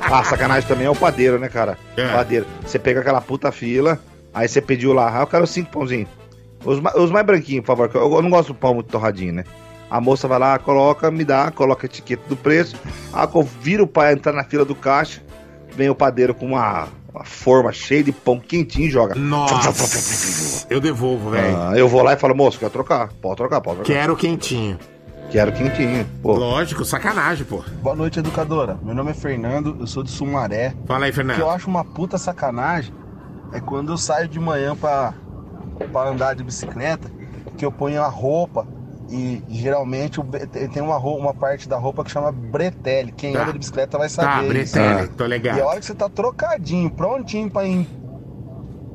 Ah, 0.00 0.24
sacanagem 0.24 0.68
também 0.68 0.86
é 0.86 0.90
o 0.90 0.94
padeiro, 0.96 1.38
né, 1.38 1.48
cara? 1.48 1.78
É. 1.96 2.12
Padeiro. 2.12 2.46
Você 2.64 2.78
pega 2.78 3.00
aquela 3.00 3.20
puta 3.20 3.50
fila, 3.52 3.98
aí 4.32 4.48
você 4.48 4.60
pediu 4.60 4.92
lá, 4.92 5.16
ah, 5.16 5.22
eu 5.22 5.26
quero 5.26 5.46
cinco 5.46 5.70
pãozinhos. 5.70 6.08
Os, 6.64 6.80
ma- 6.80 6.92
os 6.96 7.10
mais 7.10 7.24
branquinhos, 7.26 7.64
por 7.64 7.76
favor. 7.76 7.90
Eu, 7.94 8.12
eu 8.14 8.22
não 8.22 8.30
gosto 8.30 8.48
do 8.48 8.54
pão 8.54 8.74
muito 8.74 8.88
torradinho, 8.88 9.32
né? 9.34 9.44
A 9.88 10.00
moça 10.00 10.26
vai 10.26 10.38
lá, 10.38 10.58
coloca, 10.58 11.10
me 11.10 11.24
dá, 11.24 11.50
coloca 11.52 11.86
a 11.86 11.88
etiqueta 11.88 12.22
do 12.28 12.36
preço. 12.36 12.74
Ah, 13.12 13.28
eu 13.32 13.42
viro 13.42 13.84
o 13.84 13.86
pai 13.86 14.12
entrar 14.12 14.32
na 14.32 14.42
fila 14.44 14.64
do 14.64 14.74
caixa. 14.74 15.22
Vem 15.76 15.88
o 15.90 15.94
padeiro 15.94 16.34
com 16.34 16.46
uma, 16.46 16.88
uma 17.14 17.24
forma 17.24 17.70
cheia 17.72 18.02
de 18.02 18.10
pão 18.10 18.40
quentinho 18.40 18.86
e 18.88 18.90
joga. 18.90 19.14
Nossa, 19.14 20.66
eu 20.70 20.80
devolvo, 20.80 21.30
velho. 21.30 21.56
Ah, 21.56 21.72
eu 21.76 21.86
vou 21.86 22.02
lá 22.02 22.14
e 22.14 22.16
falo, 22.16 22.34
moço, 22.34 22.58
quer 22.58 22.70
trocar? 22.70 23.10
Pode 23.20 23.36
trocar, 23.36 23.60
pode 23.60 23.76
trocar. 23.82 23.92
Quero 23.92 24.16
quentinho. 24.16 24.78
Quero 25.30 25.52
quentinho. 25.52 26.06
Pô. 26.22 26.34
Lógico, 26.34 26.84
sacanagem, 26.84 27.44
pô. 27.44 27.62
Boa 27.82 27.96
noite, 27.96 28.18
educadora. 28.18 28.78
Meu 28.82 28.94
nome 28.94 29.10
é 29.10 29.14
Fernando, 29.14 29.76
eu 29.80 29.86
sou 29.86 30.02
de 30.02 30.10
Sumaré. 30.10 30.74
Fala 30.86 31.06
aí, 31.06 31.12
Fernando. 31.12 31.36
O 31.36 31.38
que 31.40 31.42
eu 31.44 31.50
acho 31.50 31.68
uma 31.68 31.84
puta 31.84 32.16
sacanagem 32.16 32.94
é 33.52 33.60
quando 33.60 33.92
eu 33.92 33.98
saio 33.98 34.28
de 34.28 34.38
manhã 34.38 34.74
pra, 34.76 35.12
pra 35.92 36.08
andar 36.08 36.34
de 36.34 36.44
bicicleta, 36.44 37.10
que 37.56 37.64
eu 37.64 37.72
ponho 37.72 38.02
a 38.02 38.08
roupa 38.08 38.66
e 39.10 39.42
geralmente 39.48 40.20
o 40.20 40.24
tem 40.24 40.82
uma, 40.82 40.96
roupa, 40.96 41.20
uma 41.22 41.34
parte 41.34 41.68
da 41.68 41.76
roupa 41.76 42.02
que 42.04 42.10
chama 42.10 42.30
bretelle. 42.32 43.12
Quem 43.12 43.32
Tá. 43.34 43.42
anda 43.42 43.52
de 43.52 43.58
bicicleta 43.58 43.98
vai 43.98 44.08
Tá, 44.08 44.14
saber. 44.14 44.56
isso. 44.62 44.74
bretelle, 44.74 45.08
tô 45.08 45.26
ligado. 45.26 45.58
E 45.58 45.60
a 45.60 45.66
hora 45.66 45.80
que 45.80 45.86
você 45.86 45.94
tá 45.94 46.08
trocadinho, 46.08 46.90
prontinho 46.90 47.50
pra 47.50 47.64
ir, 47.66 47.86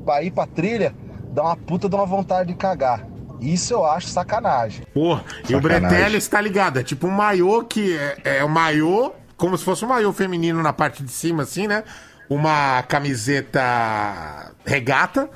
pra 0.05 0.23
ir 0.23 0.32
pra 0.32 0.47
trilha, 0.47 0.93
dá 1.32 1.43
uma 1.43 1.55
puta 1.57 1.88
de 1.89 1.95
uma 1.95 2.05
vontade 2.05 2.49
de 2.49 2.55
cagar. 2.55 3.05
Isso 3.41 3.73
eu 3.73 3.85
acho 3.85 4.07
sacanagem. 4.07 4.83
Pô, 4.93 5.15
e 5.49 5.55
o 5.55 5.61
Sacanagem. 5.61 5.61
Bretelli 5.61 6.17
está 6.17 6.39
ligado. 6.39 6.79
É 6.79 6.83
tipo 6.83 7.07
um 7.07 7.11
maiô 7.11 7.63
que 7.63 7.97
é, 7.97 8.37
é 8.37 8.45
um 8.45 8.49
maiô, 8.49 9.11
como 9.35 9.57
se 9.57 9.65
fosse 9.65 9.83
um 9.83 9.87
maiô 9.87 10.13
feminino 10.13 10.61
na 10.61 10.71
parte 10.71 11.03
de 11.03 11.11
cima, 11.11 11.43
assim, 11.43 11.67
né? 11.67 11.83
Uma 12.29 12.83
camiseta 12.83 14.51
regata. 14.65 15.27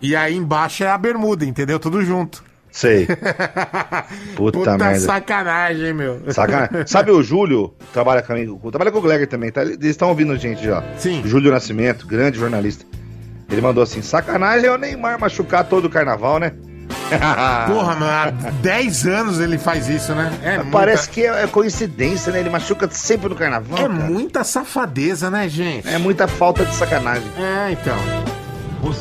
E 0.00 0.14
aí 0.16 0.34
embaixo 0.34 0.84
é 0.84 0.88
a 0.88 0.96
bermuda, 0.96 1.44
entendeu? 1.44 1.78
Tudo 1.78 2.02
junto. 2.04 2.42
Sei. 2.70 3.06
Puta, 4.36 4.58
Puta 4.58 4.78
merda. 4.78 5.00
sacanagem, 5.00 5.92
meu. 5.92 6.22
Sacanagem. 6.32 6.86
Sabe 6.86 7.10
o 7.10 7.20
Júlio, 7.22 7.74
trabalha 7.92 8.22
comigo, 8.22 8.70
trabalha 8.70 8.92
com 8.92 8.98
o 8.98 9.02
Gleger 9.02 9.26
também, 9.26 9.50
tá? 9.50 9.62
Eles 9.62 9.84
estão 9.86 10.08
ouvindo 10.08 10.32
a 10.32 10.36
gente 10.36 10.62
já. 10.62 10.82
Sim. 10.96 11.20
Júlio 11.26 11.50
Nascimento, 11.50 12.06
grande 12.06 12.38
jornalista. 12.38 12.84
Ele 13.50 13.60
mandou 13.60 13.82
assim: 13.82 14.00
sacanagem 14.00 14.66
é 14.66 14.72
o 14.72 14.78
Neymar 14.78 15.18
machucar 15.20 15.64
todo 15.64 15.86
o 15.86 15.90
carnaval, 15.90 16.38
né? 16.38 16.52
Porra, 17.66 17.94
mano, 17.94 18.06
há 18.06 18.30
10 18.62 19.06
anos 19.06 19.40
ele 19.40 19.58
faz 19.58 19.88
isso, 19.88 20.14
né? 20.14 20.32
É 20.42 20.58
Parece 20.70 21.08
que 21.08 21.26
é 21.26 21.40
é 21.42 21.46
coincidência, 21.46 22.32
né? 22.32 22.40
Ele 22.40 22.50
machuca 22.50 22.88
sempre 22.90 23.28
no 23.28 23.34
carnaval. 23.34 23.78
É 23.78 23.82
cara. 23.82 23.92
muita 23.92 24.44
safadeza, 24.44 25.30
né, 25.30 25.48
gente? 25.48 25.88
É 25.88 25.98
muita 25.98 26.28
falta 26.28 26.64
de 26.64 26.74
sacanagem. 26.74 27.28
É, 27.38 27.72
então. 27.72 28.39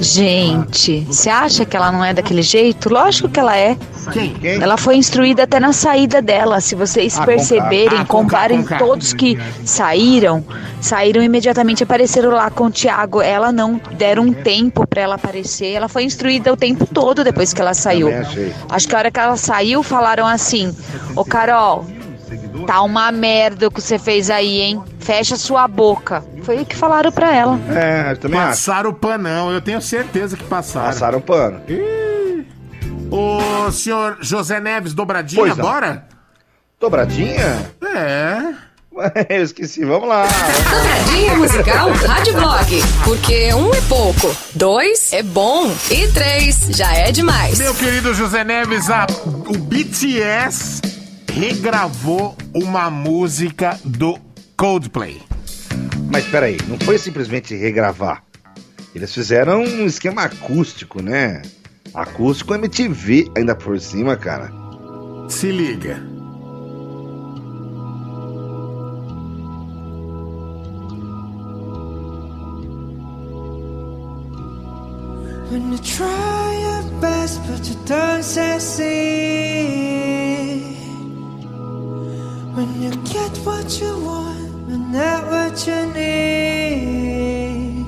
Gente, 0.02 1.02
você 1.02 1.30
acha 1.30 1.66
que 1.66 1.76
ela 1.76 1.92
não 1.92 2.04
é 2.04 2.14
daquele 2.14 2.42
jeito? 2.42 2.90
Lógico 2.90 3.30
que 3.30 3.40
ela 3.40 3.56
é. 3.58 3.78
Quem? 4.12 4.36
Ela 4.62 4.78
foi 4.78 4.96
instruída 4.96 5.44
até 5.44 5.60
na 5.60 5.72
saída 5.74 6.22
dela. 6.22 6.60
Se 6.60 6.76
vocês 6.76 7.18
Ah, 7.18 7.26
perceberem. 7.26 8.00
Ah, 8.00 8.06
comparem 8.06 8.64
todos 8.64 9.14
que 9.14 9.38
saíram, 9.66 10.44
saíram 10.82 11.22
imediatamente, 11.24 11.84
apareceram 11.84 12.32
lá 12.32 12.50
com 12.50 12.66
o 12.66 12.72
Thiago. 12.72 13.22
Ela 13.22 13.52
não 13.52 13.80
deram 13.98 14.24
um 14.24 14.34
tempo 14.34 14.86
pra 14.88 15.02
ela 15.02 15.16
aparecer. 15.16 15.72
Ela 15.72 15.88
foi 15.88 16.04
instruída 16.04 16.52
o 16.52 16.58
tempo 16.58 16.86
todo 16.86 17.24
depois 17.24 17.54
que 17.54 17.62
ela 17.62 17.74
saiu. 17.74 18.10
Acho 18.70 18.88
que 18.88 18.96
a 18.96 18.98
hora 19.00 19.12
que 19.12 19.20
ela 19.20 19.38
saiu, 19.38 19.82
falaram 19.84 20.26
assim: 20.28 20.76
Ô 21.16 21.24
Carol, 21.24 21.86
tá 22.66 22.82
uma 22.82 23.12
merda 23.12 23.68
o 23.68 23.72
que 23.72 23.82
você 23.82 23.98
fez 24.00 24.30
aí, 24.30 24.62
hein? 24.62 24.82
Fecha 25.00 25.36
sua 25.36 25.68
boca. 25.68 26.24
Foi 26.44 26.58
o 26.62 26.66
que 26.66 26.76
falaram 26.76 27.12
pra 27.12 27.34
ela. 27.36 27.60
É, 27.76 28.16
também 28.16 28.40
acho. 28.40 28.50
Passaram 28.50 28.90
o 28.90 28.94
panão, 28.94 29.52
eu 29.52 29.62
tenho 29.62 29.82
certeza 29.82 30.36
que 30.38 30.44
passaram. 30.44 30.88
Passaram 30.88 31.22
pano. 31.22 31.62
Ô, 33.12 33.72
senhor 33.72 34.18
José 34.22 34.60
Neves, 34.60 34.94
dobradinha, 34.94 35.42
Pois 35.42 35.58
não. 35.58 35.66
bora? 35.66 36.06
Dobradinha? 36.80 37.72
É. 37.84 38.54
Eu 39.30 39.44
esqueci, 39.44 39.86
vamos 39.86 40.10
lá. 40.10 40.26
Dobradinha 40.28 41.36
musical 41.36 41.90
Rádio 41.92 42.34
Blog. 42.34 42.82
Porque 43.06 43.54
um 43.54 43.74
é 43.74 43.82
pouco, 43.88 44.36
dois 44.56 45.14
é 45.14 45.24
bom 45.24 45.72
e 45.90 46.08
três 46.10 46.68
já 46.72 46.94
é 46.94 47.10
demais. 47.12 47.58
Meu 47.60 47.74
querido 47.74 48.14
José 48.14 48.44
Neves, 48.44 48.90
a- 48.90 49.08
o 49.26 49.58
BTS 49.58 50.82
regravou 51.30 52.36
uma 52.54 52.90
música 52.90 53.80
do 53.86 54.18
Coldplay. 54.58 55.22
Mas 56.12 56.26
peraí, 56.26 56.58
não 56.68 56.78
foi 56.80 56.98
simplesmente 56.98 57.56
regravar. 57.56 58.24
Eles 58.94 59.14
fizeram 59.14 59.62
um 59.62 59.86
esquema 59.86 60.24
acústico, 60.24 61.02
né? 61.02 61.42
Acústico 61.94 62.54
MTV 62.54 63.32
ainda 63.38 63.56
por 63.56 63.80
cima, 63.80 64.18
cara. 64.18 64.52
Se 65.30 65.52
liga. 65.52 66.02
When 75.52 75.72
you 75.72 75.80
try 75.80 76.60
your 76.62 76.84
best, 77.02 77.42
but 77.48 77.68
you 77.68 77.76
don't 77.86 78.24
succeed. 78.24 80.29
When 82.60 82.72
you 82.82 82.92
get 83.06 83.32
what 83.48 83.80
you 83.80 83.92
want, 84.04 84.68
but 84.68 84.82
not 84.92 85.24
what 85.32 85.66
you 85.66 85.80
need. 85.94 87.86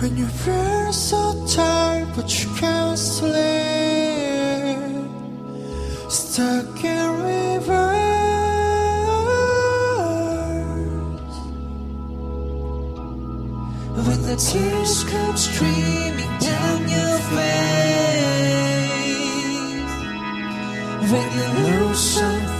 When 0.00 0.18
you 0.18 0.26
feel 0.26 0.92
so 0.92 1.46
tired, 1.46 2.08
but 2.14 2.28
you 2.44 2.50
can't 2.56 2.98
sleep. 2.98 3.32
Stuck 6.10 6.84
in 6.84 7.10
reverse. 7.22 7.96
When 14.06 14.20
the 14.28 14.36
tears 14.36 15.04
come 15.04 15.36
streaming 15.38 16.38
down 16.38 16.80
your 16.96 17.18
face 17.32 17.80
When 21.10 21.28
you 21.38 21.46
lose 21.64 21.98
something 21.98 22.59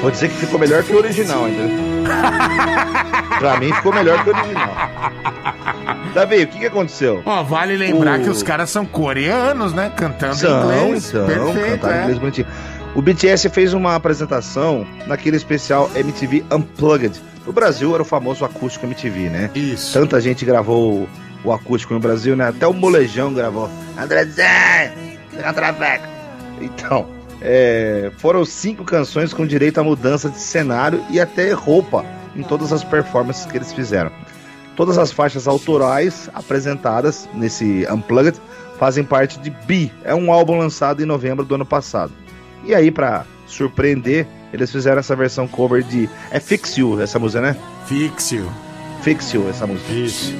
Vou 0.00 0.10
dizer 0.10 0.28
que 0.28 0.36
ficou 0.36 0.58
melhor 0.58 0.82
que 0.82 0.92
o 0.92 0.96
original 0.98 1.44
ainda. 1.44 1.62
pra 3.38 3.58
mim 3.58 3.72
ficou 3.72 3.92
melhor 3.92 4.22
que 4.24 4.30
o 4.30 4.34
original. 4.36 4.74
Davi, 6.14 6.42
o 6.42 6.46
que, 6.48 6.58
que 6.58 6.66
aconteceu? 6.66 7.22
Ó, 7.24 7.42
vale 7.42 7.76
lembrar 7.76 8.18
O- 8.18 8.22
que 8.24 8.30
os 8.30 8.42
caras 8.42 8.70
são 8.70 8.84
coreanos, 8.84 9.72
né? 9.72 9.92
Cantando 9.94 10.34
em 10.34 10.38
São, 10.38 10.62
inglês. 10.64 11.04
são, 11.04 11.26
Perfeito, 11.26 11.70
cantaram 11.70 11.94
é. 11.96 12.00
inglês 12.02 12.18
bonitinho. 12.18 12.46
O 12.94 13.02
BTS 13.02 13.48
fez 13.50 13.72
uma 13.72 13.94
apresentação 13.94 14.84
naquele 15.06 15.36
especial 15.36 15.88
MTV 15.94 16.44
Unplugged. 16.50 17.20
No 17.46 17.52
Brasil 17.52 17.94
era 17.94 18.02
o 18.02 18.06
famoso 18.06 18.44
acústico 18.44 18.86
MTV, 18.86 19.28
né? 19.28 19.50
Isso. 19.54 19.92
Tanta 19.98 20.20
gente 20.20 20.44
gravou 20.44 21.08
o, 21.44 21.52
acústico 21.52 21.94
no 21.94 22.00
Brasil, 22.00 22.34
né? 22.36 22.48
Até 22.48 22.66
o 22.66 22.72
Molejão 22.72 23.32
gravou. 23.32 23.70
André 23.96 24.24
Zé, 24.24 24.92
Traveco. 25.54 26.06
Então, 26.60 27.06
é, 27.40 28.10
foram 28.18 28.44
cinco 28.44 28.84
canções 28.84 29.32
com 29.32 29.46
direito 29.46 29.78
à 29.78 29.84
mudança 29.84 30.28
de 30.28 30.38
cenário 30.38 31.02
e 31.10 31.20
até 31.20 31.52
roupa 31.52 32.04
em 32.36 32.42
todas 32.42 32.72
as 32.72 32.84
performances 32.84 33.46
que 33.46 33.56
eles 33.56 33.72
fizeram. 33.72 34.10
Todas 34.76 34.98
as 34.98 35.12
faixas 35.12 35.48
autorais 35.48 36.30
apresentadas 36.32 37.28
nesse 37.34 37.86
Unplugged 37.90 38.40
fazem 38.78 39.04
parte 39.04 39.38
de 39.38 39.50
Be, 39.50 39.92
é 40.04 40.14
um 40.14 40.32
álbum 40.32 40.56
lançado 40.56 41.02
em 41.02 41.06
novembro 41.06 41.44
do 41.44 41.54
ano 41.54 41.66
passado. 41.66 42.12
E 42.64 42.74
aí, 42.74 42.90
pra 42.90 43.24
surpreender, 43.46 44.26
eles 44.52 44.70
fizeram 44.70 44.98
essa 44.98 45.14
versão 45.14 45.46
cover 45.46 45.82
de. 45.82 46.08
É 46.30 46.40
Fix 46.40 46.76
You, 46.76 47.00
essa 47.00 47.18
música, 47.18 47.42
né? 47.42 47.56
Fix 47.86 48.32
You. 48.32 48.50
Fix 49.02 49.32
You, 49.32 49.48
essa 49.48 49.66
música. 49.66 49.92
Isso. 49.92 50.34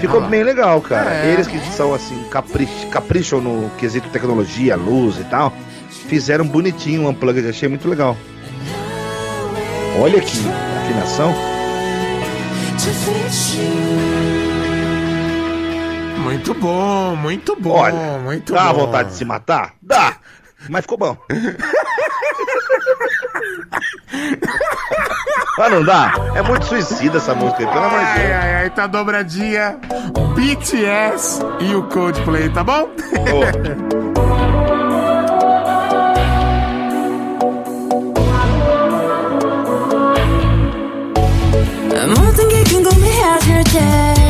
Ficou 0.00 0.20
Ah 0.20 0.26
bem 0.26 0.42
legal, 0.42 0.80
cara. 0.80 1.14
É. 1.14 1.32
Eles 1.32 1.46
que 1.46 1.58
são 1.72 1.94
assim, 1.94 2.20
caprich, 2.30 2.86
capricham 2.90 3.40
no 3.40 3.70
quesito 3.78 4.08
tecnologia, 4.08 4.74
luz 4.74 5.18
e 5.18 5.24
tal, 5.24 5.52
fizeram 6.12 6.46
bonitinho 6.46 7.06
o 7.06 7.08
Unplugged, 7.08 7.48
achei 7.48 7.70
muito 7.70 7.88
legal. 7.88 8.14
Olha 9.98 10.20
que 10.20 10.38
afinação. 10.84 11.34
Muito 16.22 16.52
bom, 16.52 17.16
muito 17.16 17.56
bom, 17.58 17.70
Olha, 17.78 18.18
muito 18.18 18.52
dá 18.52 18.70
bom. 18.74 18.80
vontade 18.80 19.08
de 19.08 19.14
se 19.14 19.24
matar? 19.24 19.72
Dá! 19.80 20.16
Mas 20.68 20.82
ficou 20.82 20.98
bom. 20.98 21.16
Mas 25.56 25.70
não 25.72 25.82
dá? 25.82 26.12
É 26.34 26.42
muito 26.42 26.66
suicida 26.66 27.16
essa 27.16 27.34
música 27.34 27.60
aí, 27.60 27.66
pelo 27.66 27.84
amor 27.86 28.00
de 28.00 28.04
Deus. 28.04 28.16
ai, 28.32 28.54
ai, 28.54 28.70
tá 28.70 28.86
dobradinha. 28.86 29.78
BTS 30.34 31.40
e 31.60 31.74
o 31.74 31.82
Coldplay, 31.84 32.50
tá 32.50 32.62
bom? 32.62 32.88
모 32.88 34.11
day 43.64 44.21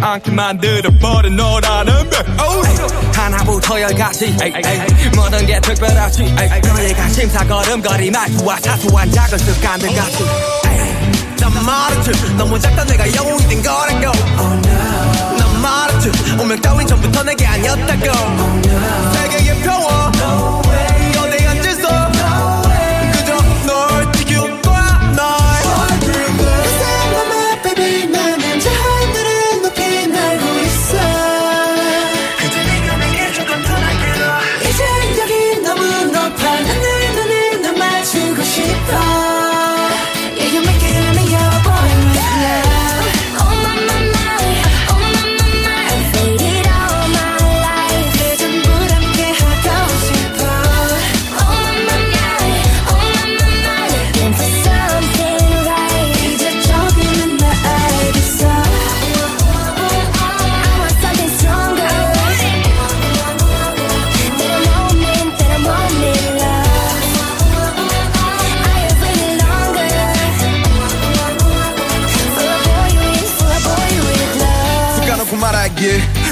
않게 0.00 0.30
만들어버린 0.30 1.36
너라는 1.36 2.10
백 2.10 2.26
하나부터 3.16 3.80
열까지. 3.80 4.36
모든 5.14 5.44
게 5.46 5.60
특별하지. 5.60 6.22
너희가 6.22 7.08
심사걸음거리 7.08 8.10
말투와 8.10 8.56
사소한 8.60 9.10
작은 9.10 9.38
습관들 9.38 9.94
같이. 9.94 10.24
난 11.40 11.64
말했지. 11.64 12.36
너무 12.36 12.58
작다. 12.58 12.84
내가 12.84 13.14
영웅이 13.14 13.48
된 13.48 13.62
거라고. 13.62 14.12
난 15.36 15.60
말했지. 15.62 16.10
운명 16.38 16.60
따윈 16.60 16.86
전부터 16.86 17.22
내게 17.24 17.46
아니었다고. 17.46 18.02
세계의 19.14 19.62
평화. 19.62 20.12
너 20.12 20.57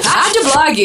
Rádio 0.00 0.42
Blog. 0.44 0.78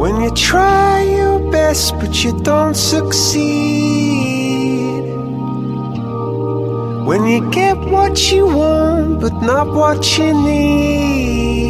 When 0.00 0.22
you 0.22 0.30
try 0.30 1.02
your 1.02 1.38
best 1.50 1.94
but 1.98 2.24
you 2.24 2.32
don't 2.40 2.74
succeed. 2.74 3.40
When 7.06 7.26
you 7.26 7.50
get 7.50 7.76
what 7.76 8.32
you 8.32 8.46
want 8.46 9.20
but 9.20 9.34
not 9.42 9.66
what 9.74 10.18
you 10.18 10.32
need. 10.32 11.69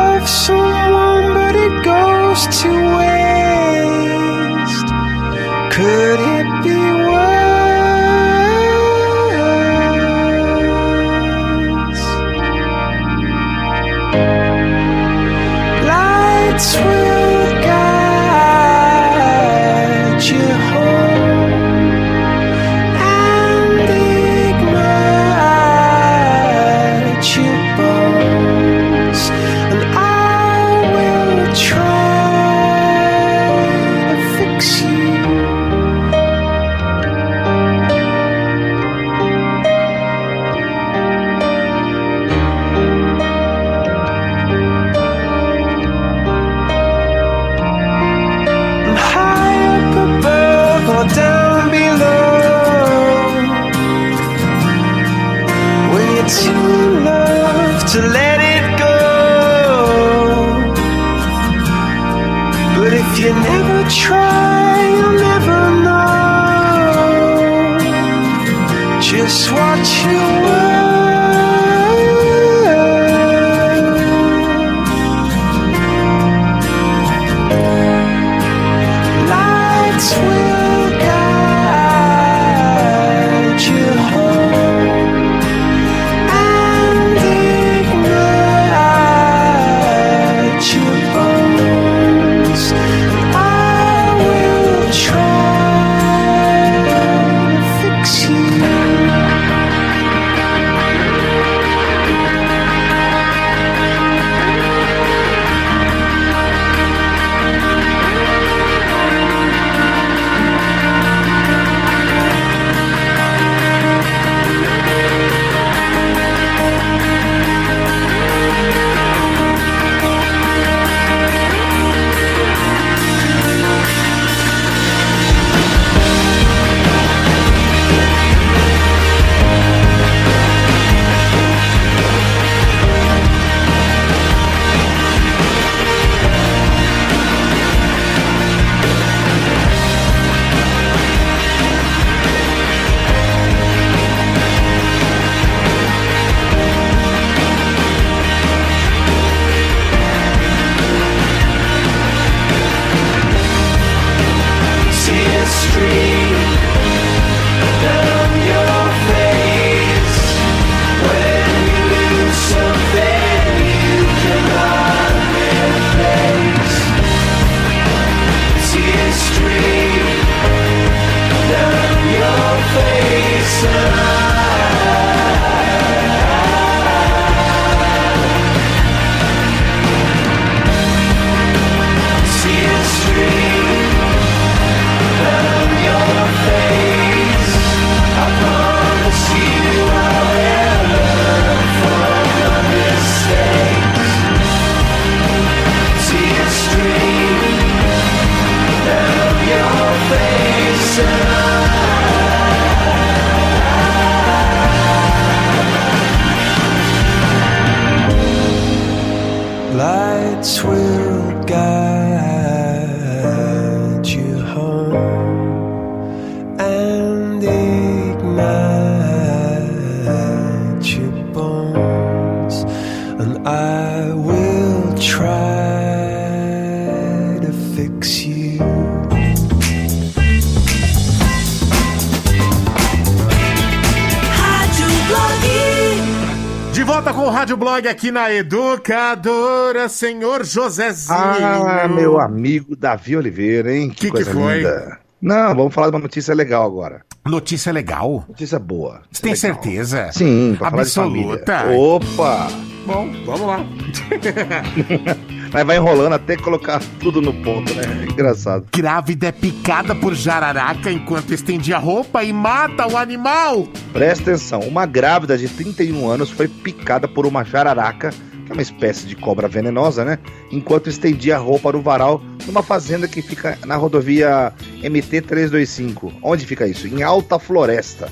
aqui 237.91 238.09
na 238.11 238.31
Educadora, 238.33 239.87
senhor 239.89 240.45
Josézinho. 240.45 241.17
Ah, 241.17 241.87
meu 241.87 242.19
amigo 242.19 242.75
Davi 242.75 243.15
Oliveira, 243.17 243.75
hein? 243.75 243.89
Que, 243.89 243.95
Que 243.95 244.05
que 244.07 244.11
coisa 244.11 244.31
foi? 244.33 244.57
linda. 244.57 244.97
Não, 245.21 245.53
vamos 245.55 245.73
falar 245.73 245.89
de 245.89 245.95
uma 245.95 246.01
notícia 246.01 246.33
legal 246.33 246.65
agora. 246.65 247.01
Notícia 247.25 247.71
legal? 247.71 248.25
Notícia 248.27 248.57
boa. 248.57 249.01
Você 249.11 249.21
tem 249.21 249.35
certeza? 249.35 250.09
Sim, 250.11 250.55
pra 250.57 250.69
Absoluta. 250.69 251.59
família. 251.59 251.79
Opa! 251.79 252.47
Bom, 252.87 253.07
vamos 253.25 253.41
lá. 253.41 253.59
Mas 255.53 255.65
vai 255.65 255.75
enrolando 255.77 256.13
até 256.13 256.35
colocar 256.37 256.81
tudo 256.99 257.21
no 257.21 257.33
ponto, 257.43 257.73
né? 257.75 257.83
Engraçado. 258.09 258.65
Grávida 258.75 259.27
é 259.27 259.31
picada 259.31 259.93
por 259.93 260.15
jararaca 260.15 260.89
enquanto 260.91 261.33
estendia 261.33 261.77
roupa 261.77 262.23
e 262.23 262.31
mata 262.33 262.87
o 262.87 262.97
animal. 262.97 263.67
Presta 263.93 264.31
atenção, 264.31 264.61
uma 264.61 264.85
grávida 264.85 265.37
de 265.37 265.49
31 265.49 266.09
anos 266.09 266.29
foi 266.29 266.47
picada 266.47 267.09
por 267.09 267.25
uma 267.25 267.43
jararaca, 267.43 268.11
que 268.45 268.51
é 268.51 268.53
uma 268.53 268.61
espécie 268.61 269.05
de 269.05 269.17
cobra 269.17 269.49
venenosa, 269.49 270.05
né? 270.05 270.17
Enquanto 270.49 270.89
estendia 270.89 271.35
a 271.35 271.39
roupa 271.39 271.73
no 271.73 271.81
varal 271.81 272.21
numa 272.47 272.63
fazenda 272.63 273.05
que 273.07 273.21
fica 273.21 273.57
na 273.65 273.75
rodovia 273.75 274.53
MT-325. 274.81 276.13
Onde 276.23 276.45
fica 276.45 276.67
isso? 276.67 276.87
Em 276.87 277.03
Alta 277.03 277.37
Floresta. 277.37 278.09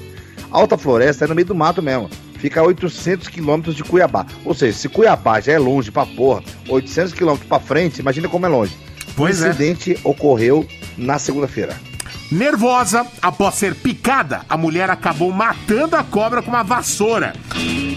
Alta 0.51 0.77
Floresta 0.77 1.23
é 1.23 1.27
no 1.30 1.35
meio 1.35 1.47
do 1.47 1.56
mato 1.56 1.81
mesmo. 1.81 2.10
Fica 2.39 2.60
a 2.60 2.64
800 2.64 3.30
quilômetros 3.30 3.76
de 3.76 3.84
Cuiabá. 3.84 4.26
Ou 4.43 4.53
seja, 4.53 4.77
se 4.77 4.89
Cuiabá 4.89 5.39
já 5.39 5.53
é 5.53 5.60
longe 5.60 5.91
pra 5.91 6.06
porra, 6.06 6.43
800 6.68 7.14
quilômetros 7.14 7.47
pra 7.47 7.60
frente, 7.60 7.99
imagina 7.99 8.27
como 8.27 8.45
é 8.45 8.49
longe. 8.49 8.76
Pois 9.15 9.41
o 9.41 9.45
é. 9.45 9.49
incidente 9.49 9.97
ocorreu 10.03 10.68
na 10.97 11.18
segunda-feira. 11.18 11.89
Nervosa, 12.31 13.07
após 13.23 13.56
ser 13.56 13.73
picada, 13.73 14.41
a 14.47 14.56
mulher 14.56 14.88
acabou 14.91 15.31
matando 15.31 15.95
a 15.95 16.03
cobra 16.03 16.43
com 16.43 16.51
uma 16.51 16.64
vassoura. 16.64 17.34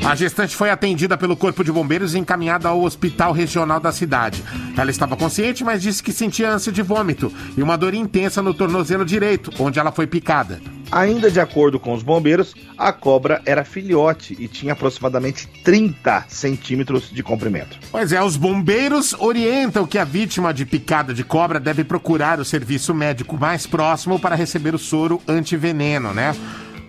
A 0.02 0.14
gestante 0.14 0.56
foi 0.56 0.70
atendida 0.70 1.18
pelo 1.18 1.36
Corpo 1.36 1.62
de 1.62 1.70
Bombeiros 1.70 2.14
e 2.14 2.18
encaminhada 2.18 2.66
ao 2.66 2.82
hospital 2.82 3.32
regional 3.32 3.78
da 3.78 3.92
cidade. 3.92 4.42
Ela 4.74 4.90
estava 4.90 5.18
consciente, 5.18 5.62
mas 5.62 5.82
disse 5.82 6.02
que 6.02 6.12
sentia 6.12 6.50
ânsia 6.50 6.72
de 6.72 6.80
vômito 6.80 7.30
e 7.56 7.62
uma 7.62 7.76
dor 7.76 7.92
intensa 7.92 8.40
no 8.40 8.54
tornozelo 8.54 9.04
direito, 9.04 9.52
onde 9.58 9.78
ela 9.78 9.92
foi 9.92 10.06
picada. 10.06 10.60
Ainda 10.92 11.30
de 11.30 11.40
acordo 11.40 11.80
com 11.80 11.94
os 11.94 12.02
bombeiros, 12.02 12.54
a 12.76 12.92
cobra 12.92 13.40
era 13.46 13.64
filhote 13.64 14.36
e 14.38 14.46
tinha 14.46 14.74
aproximadamente 14.74 15.48
30 15.64 16.26
centímetros 16.28 17.10
de 17.10 17.22
comprimento. 17.22 17.78
Pois 17.90 18.12
é, 18.12 18.22
os 18.22 18.36
bombeiros 18.36 19.14
orientam 19.14 19.86
que 19.86 19.96
a 19.96 20.04
vítima 20.04 20.52
de 20.52 20.66
picada 20.66 21.14
de 21.14 21.24
cobra 21.24 21.58
deve 21.58 21.82
procurar 21.82 22.38
o 22.38 22.44
serviço 22.44 22.94
médico 22.94 23.38
mais 23.38 23.66
próximo 23.66 24.20
para 24.20 24.36
receber 24.36 24.74
o 24.74 24.78
soro 24.78 25.18
antiveneno, 25.26 26.12
né? 26.12 26.36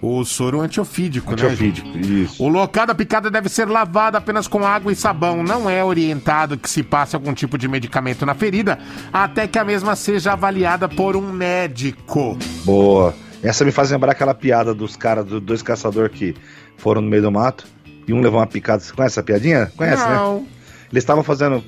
O 0.01 0.25
soro 0.25 0.59
antiofídico, 0.59 1.31
Antiofídico, 1.31 1.87
né? 1.87 2.01
Isso. 2.23 2.43
O 2.43 2.49
local 2.49 2.85
da 2.85 2.93
picada 2.93 3.31
deve 3.31 3.47
ser 3.47 3.69
lavado 3.69 4.17
apenas 4.17 4.49
com 4.49 4.67
água 4.67 4.91
e 4.91 4.97
sabão. 4.97 5.41
Não 5.41 5.69
é 5.69 5.81
orientado 5.81 6.57
que 6.57 6.69
se 6.69 6.83
passe 6.83 7.15
algum 7.15 7.33
tipo 7.33 7.57
de 7.57 7.69
medicamento 7.69 8.25
na 8.25 8.33
ferida 8.33 8.77
até 9.13 9.47
que 9.47 9.57
a 9.57 9.63
mesma 9.63 9.95
seja 9.95 10.33
avaliada 10.33 10.89
por 10.89 11.15
um 11.15 11.31
médico. 11.31 12.37
Boa. 12.65 13.15
Essa 13.43 13.65
me 13.65 13.71
faz 13.71 13.91
lembrar 13.91 14.13
aquela 14.13 14.33
piada 14.33 14.73
dos 14.73 14.95
caras, 14.95 15.25
dos 15.25 15.41
dois 15.41 15.61
caçadores 15.61 16.17
que 16.17 16.33
foram 16.77 17.01
no 17.01 17.09
meio 17.09 17.21
do 17.21 17.31
mato 17.31 17.65
e 18.07 18.13
um 18.13 18.21
levou 18.21 18.39
uma 18.39 18.47
picada. 18.47 18.81
Você 18.81 18.93
conhece 18.93 19.13
essa 19.13 19.23
piadinha? 19.23 19.71
Conhece, 19.75 20.03
Não. 20.07 20.39
né? 20.39 20.45
Eles 20.91 21.03
estavam 21.03 21.23
fazendo. 21.23 21.63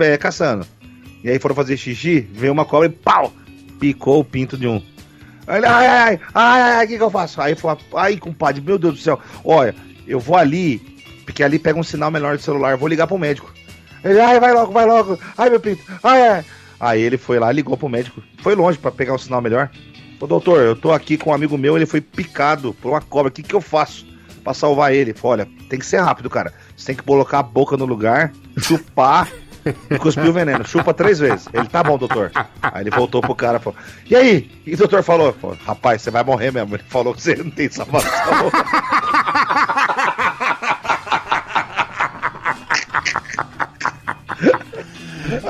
É, 0.00 0.16
caçando. 0.16 0.66
E 1.22 1.30
aí 1.30 1.38
foram 1.38 1.54
fazer 1.54 1.76
xixi, 1.76 2.20
veio 2.32 2.52
uma 2.52 2.64
cobra 2.64 2.88
e 2.88 2.90
pau! 2.90 3.32
Picou 3.78 4.20
o 4.20 4.24
pinto 4.24 4.56
de 4.56 4.66
um. 4.66 4.82
Aí 5.46 5.58
ele, 5.58 5.66
ai, 5.66 5.86
ai, 5.86 6.20
ai, 6.34 6.60
ai, 6.62 6.84
o 6.84 6.88
que, 6.88 6.96
que 6.96 7.02
eu 7.02 7.10
faço? 7.10 7.40
Aí 7.40 7.54
foi, 7.54 7.76
ai, 7.96 8.16
compadre, 8.16 8.60
meu 8.60 8.78
Deus 8.78 8.94
do 8.94 9.00
céu, 9.00 9.18
olha, 9.44 9.74
eu 10.06 10.20
vou 10.20 10.36
ali, 10.36 10.78
porque 11.24 11.42
ali 11.42 11.58
pega 11.58 11.78
um 11.78 11.82
sinal 11.82 12.10
menor 12.10 12.36
de 12.36 12.42
celular, 12.42 12.76
vou 12.76 12.88
ligar 12.88 13.06
pro 13.06 13.18
médico. 13.18 13.52
Ele, 14.04 14.20
ai, 14.20 14.38
vai 14.38 14.52
logo, 14.52 14.72
vai 14.72 14.86
logo, 14.86 15.18
ai, 15.36 15.50
meu 15.50 15.58
pinto, 15.60 15.82
ai, 16.02 16.28
ai. 16.28 16.44
Aí 16.78 17.02
ele 17.02 17.16
foi 17.18 17.38
lá, 17.38 17.50
ligou 17.52 17.76
pro 17.76 17.88
médico, 17.88 18.22
foi 18.40 18.54
longe 18.54 18.78
pra 18.78 18.90
pegar 18.90 19.14
um 19.14 19.18
sinal 19.18 19.40
melhor. 19.40 19.70
Ô 20.22 20.26
doutor, 20.28 20.62
eu 20.62 20.76
tô 20.76 20.92
aqui 20.92 21.18
com 21.18 21.30
um 21.30 21.34
amigo 21.34 21.58
meu, 21.58 21.74
ele 21.74 21.84
foi 21.84 22.00
picado 22.00 22.72
por 22.74 22.90
uma 22.90 23.00
cobra, 23.00 23.28
o 23.28 23.32
que, 23.32 23.42
que 23.42 23.56
eu 23.56 23.60
faço 23.60 24.06
pra 24.44 24.54
salvar 24.54 24.94
ele? 24.94 25.12
Falou, 25.12 25.32
olha, 25.32 25.48
tem 25.68 25.80
que 25.80 25.84
ser 25.84 25.96
rápido, 25.96 26.30
cara. 26.30 26.52
Você 26.76 26.86
tem 26.86 26.94
que 26.94 27.02
colocar 27.02 27.40
a 27.40 27.42
boca 27.42 27.76
no 27.76 27.84
lugar, 27.84 28.32
chupar 28.56 29.28
e 29.90 29.98
cuspir 29.98 30.28
o 30.28 30.32
veneno. 30.32 30.64
Chupa 30.64 30.94
três 30.94 31.18
vezes. 31.18 31.48
Ele, 31.52 31.66
tá 31.66 31.82
bom, 31.82 31.98
doutor. 31.98 32.30
Aí 32.62 32.84
ele 32.84 32.90
voltou 32.90 33.20
pro 33.20 33.34
cara 33.34 33.58
e 33.58 33.60
falou, 33.60 33.76
e 34.08 34.14
aí? 34.14 34.48
E 34.64 34.74
o 34.74 34.76
doutor 34.76 35.02
falou, 35.02 35.32
falou, 35.32 35.56
rapaz, 35.66 36.02
você 36.02 36.10
vai 36.12 36.22
morrer 36.22 36.52
mesmo. 36.52 36.76
Ele 36.76 36.84
falou 36.88 37.12
que 37.12 37.20
você 37.20 37.34
não 37.34 37.50
tem 37.50 37.68
salvação. 37.68 38.12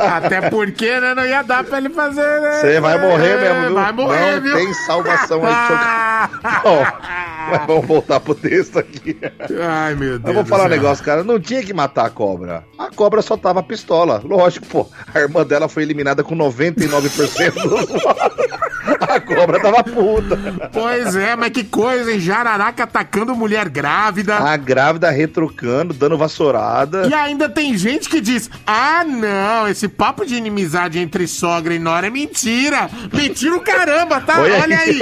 Até 0.03 0.51
porque, 0.51 1.01
né, 1.01 1.15
não 1.15 1.24
ia 1.24 1.43
dar 1.43 1.65
pra 1.65 1.79
ele 1.79 1.91
fazer, 1.91 2.41
né? 2.41 2.61
Você 2.61 2.81
vai 2.81 3.01
morrer 3.01 3.37
mesmo, 3.41 3.61
viu? 3.66 3.74
Vai 3.74 3.93
morrer, 3.93 4.35
não 4.35 4.43
viu? 4.43 4.57
tem 4.57 4.74
salvação 4.74 5.41
aí. 5.45 6.29
Bom, 6.62 6.85
mas 7.51 7.66
vamos 7.66 7.87
voltar 7.87 8.20
pro 8.20 8.35
texto 8.35 8.79
aqui. 8.79 9.19
Ai, 9.61 9.95
meu 9.95 10.19
Deus. 10.19 10.29
Eu 10.29 10.35
vou 10.35 10.45
falar 10.45 10.65
um 10.65 10.69
negócio, 10.69 11.05
cara. 11.05 11.23
Não 11.24 11.39
tinha 11.39 11.62
que 11.62 11.73
matar 11.73 12.07
a 12.07 12.11
cobra. 12.11 12.65
A 12.79 12.91
cobra 12.91 13.23
só 13.23 13.37
tava 13.37 13.62
pistola. 13.62 14.20
Lógico, 14.24 14.66
pô. 14.66 14.89
A 15.15 15.20
irmã 15.20 15.45
dela 15.45 15.69
foi 15.69 15.83
eliminada 15.83 16.23
com 16.23 16.37
99% 16.37 17.53
dos 17.62 17.93
A 19.13 19.21
cobra 19.21 19.61
tava 19.61 19.85
puta. 19.85 20.39
Pois 20.73 21.15
é, 21.15 21.37
mas 21.37 21.51
que 21.51 21.65
coisa, 21.65 22.13
hein? 22.13 22.19
Jararaca 22.19 22.85
atacando 22.85 23.35
mulher 23.35 23.69
grávida. 23.69 24.37
A 24.37 24.57
grávida 24.57 25.11
retrucando, 25.11 25.93
dando 25.93 26.17
vassourada. 26.17 27.07
E 27.07 27.15
ainda 27.15 27.49
tem 27.49 27.77
gente 27.77 28.09
que 28.09 28.21
diz: 28.21 28.51
Ah, 28.67 29.05
não, 29.05 29.69
esse 29.69 29.87
papo 29.89 30.25
de 30.25 30.35
inimizade 30.35 30.99
entre 30.99 31.27
sogra 31.27 31.75
e 31.75 31.79
nora 31.79 32.07
é 32.07 32.11
mentira. 32.11 32.89
Mentira 33.13 33.55
o 33.55 33.61
caramba, 33.61 34.21
tá? 34.21 34.41
Olha, 34.41 34.79
aí. 34.79 34.99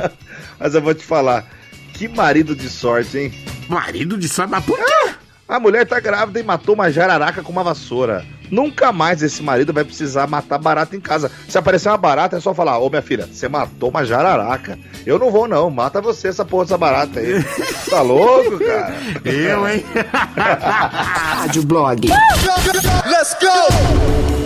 Mas 0.58 0.74
eu 0.74 0.80
vou 0.80 0.94
te 0.94 1.04
falar. 1.04 1.44
Que 1.92 2.08
marido 2.08 2.56
de 2.56 2.68
sorte, 2.70 3.18
hein? 3.18 3.34
Marido 3.68 4.16
de 4.16 4.28
sorte? 4.28 4.50
Mas 4.50 4.64
por 4.64 4.78
quê? 4.78 5.14
A 5.50 5.58
mulher 5.58 5.84
tá 5.84 5.98
grávida 5.98 6.38
e 6.38 6.44
matou 6.44 6.76
uma 6.76 6.92
jararaca 6.92 7.42
com 7.42 7.50
uma 7.50 7.64
vassoura. 7.64 8.24
Nunca 8.48 8.92
mais 8.92 9.20
esse 9.20 9.42
marido 9.42 9.72
vai 9.72 9.82
precisar 9.82 10.28
matar 10.28 10.58
barata 10.58 10.94
em 10.94 11.00
casa. 11.00 11.28
Se 11.48 11.58
aparecer 11.58 11.88
uma 11.88 11.96
barata, 11.96 12.36
é 12.36 12.40
só 12.40 12.54
falar: 12.54 12.78
Ô 12.78 12.88
minha 12.88 13.02
filha, 13.02 13.26
você 13.26 13.48
matou 13.48 13.88
uma 13.90 14.04
jararaca. 14.04 14.78
Eu 15.04 15.18
não 15.18 15.32
vou, 15.32 15.48
não. 15.48 15.68
Mata 15.68 16.00
você 16.00 16.28
essa 16.28 16.44
porra 16.44 16.66
dessa 16.66 16.78
barata 16.78 17.18
aí. 17.18 17.42
tá 17.90 18.00
louco, 18.00 18.60
cara? 18.60 18.94
Eu, 19.24 19.68
hein? 19.68 19.84
Rádio 20.14 21.64
Blog. 21.64 22.08
Let's 23.06 23.36
go! 23.40 24.39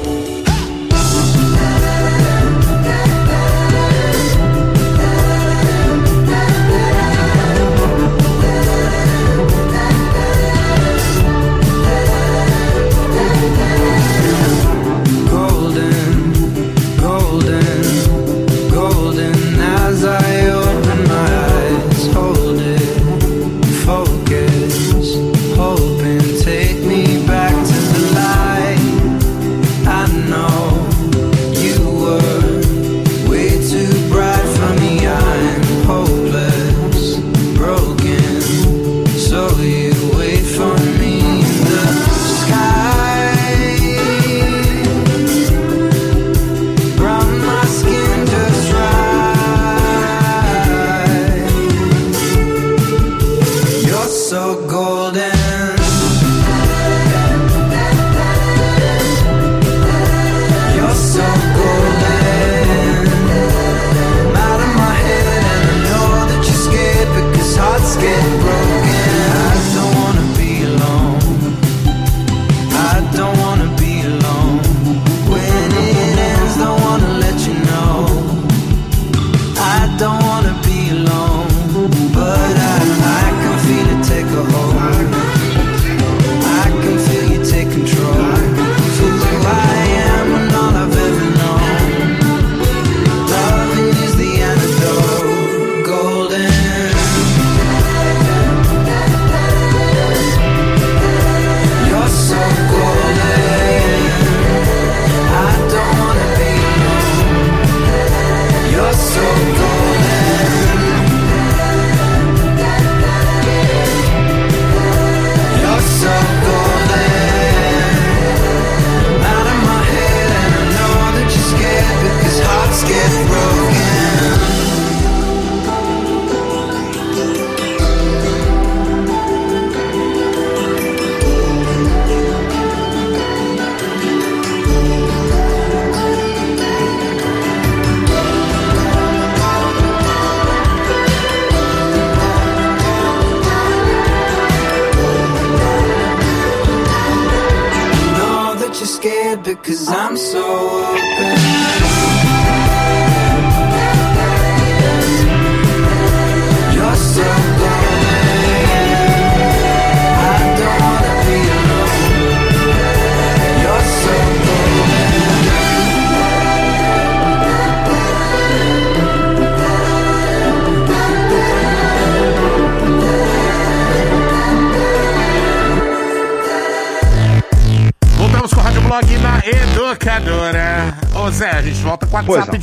so 54.24 54.66
golden. 54.66 55.33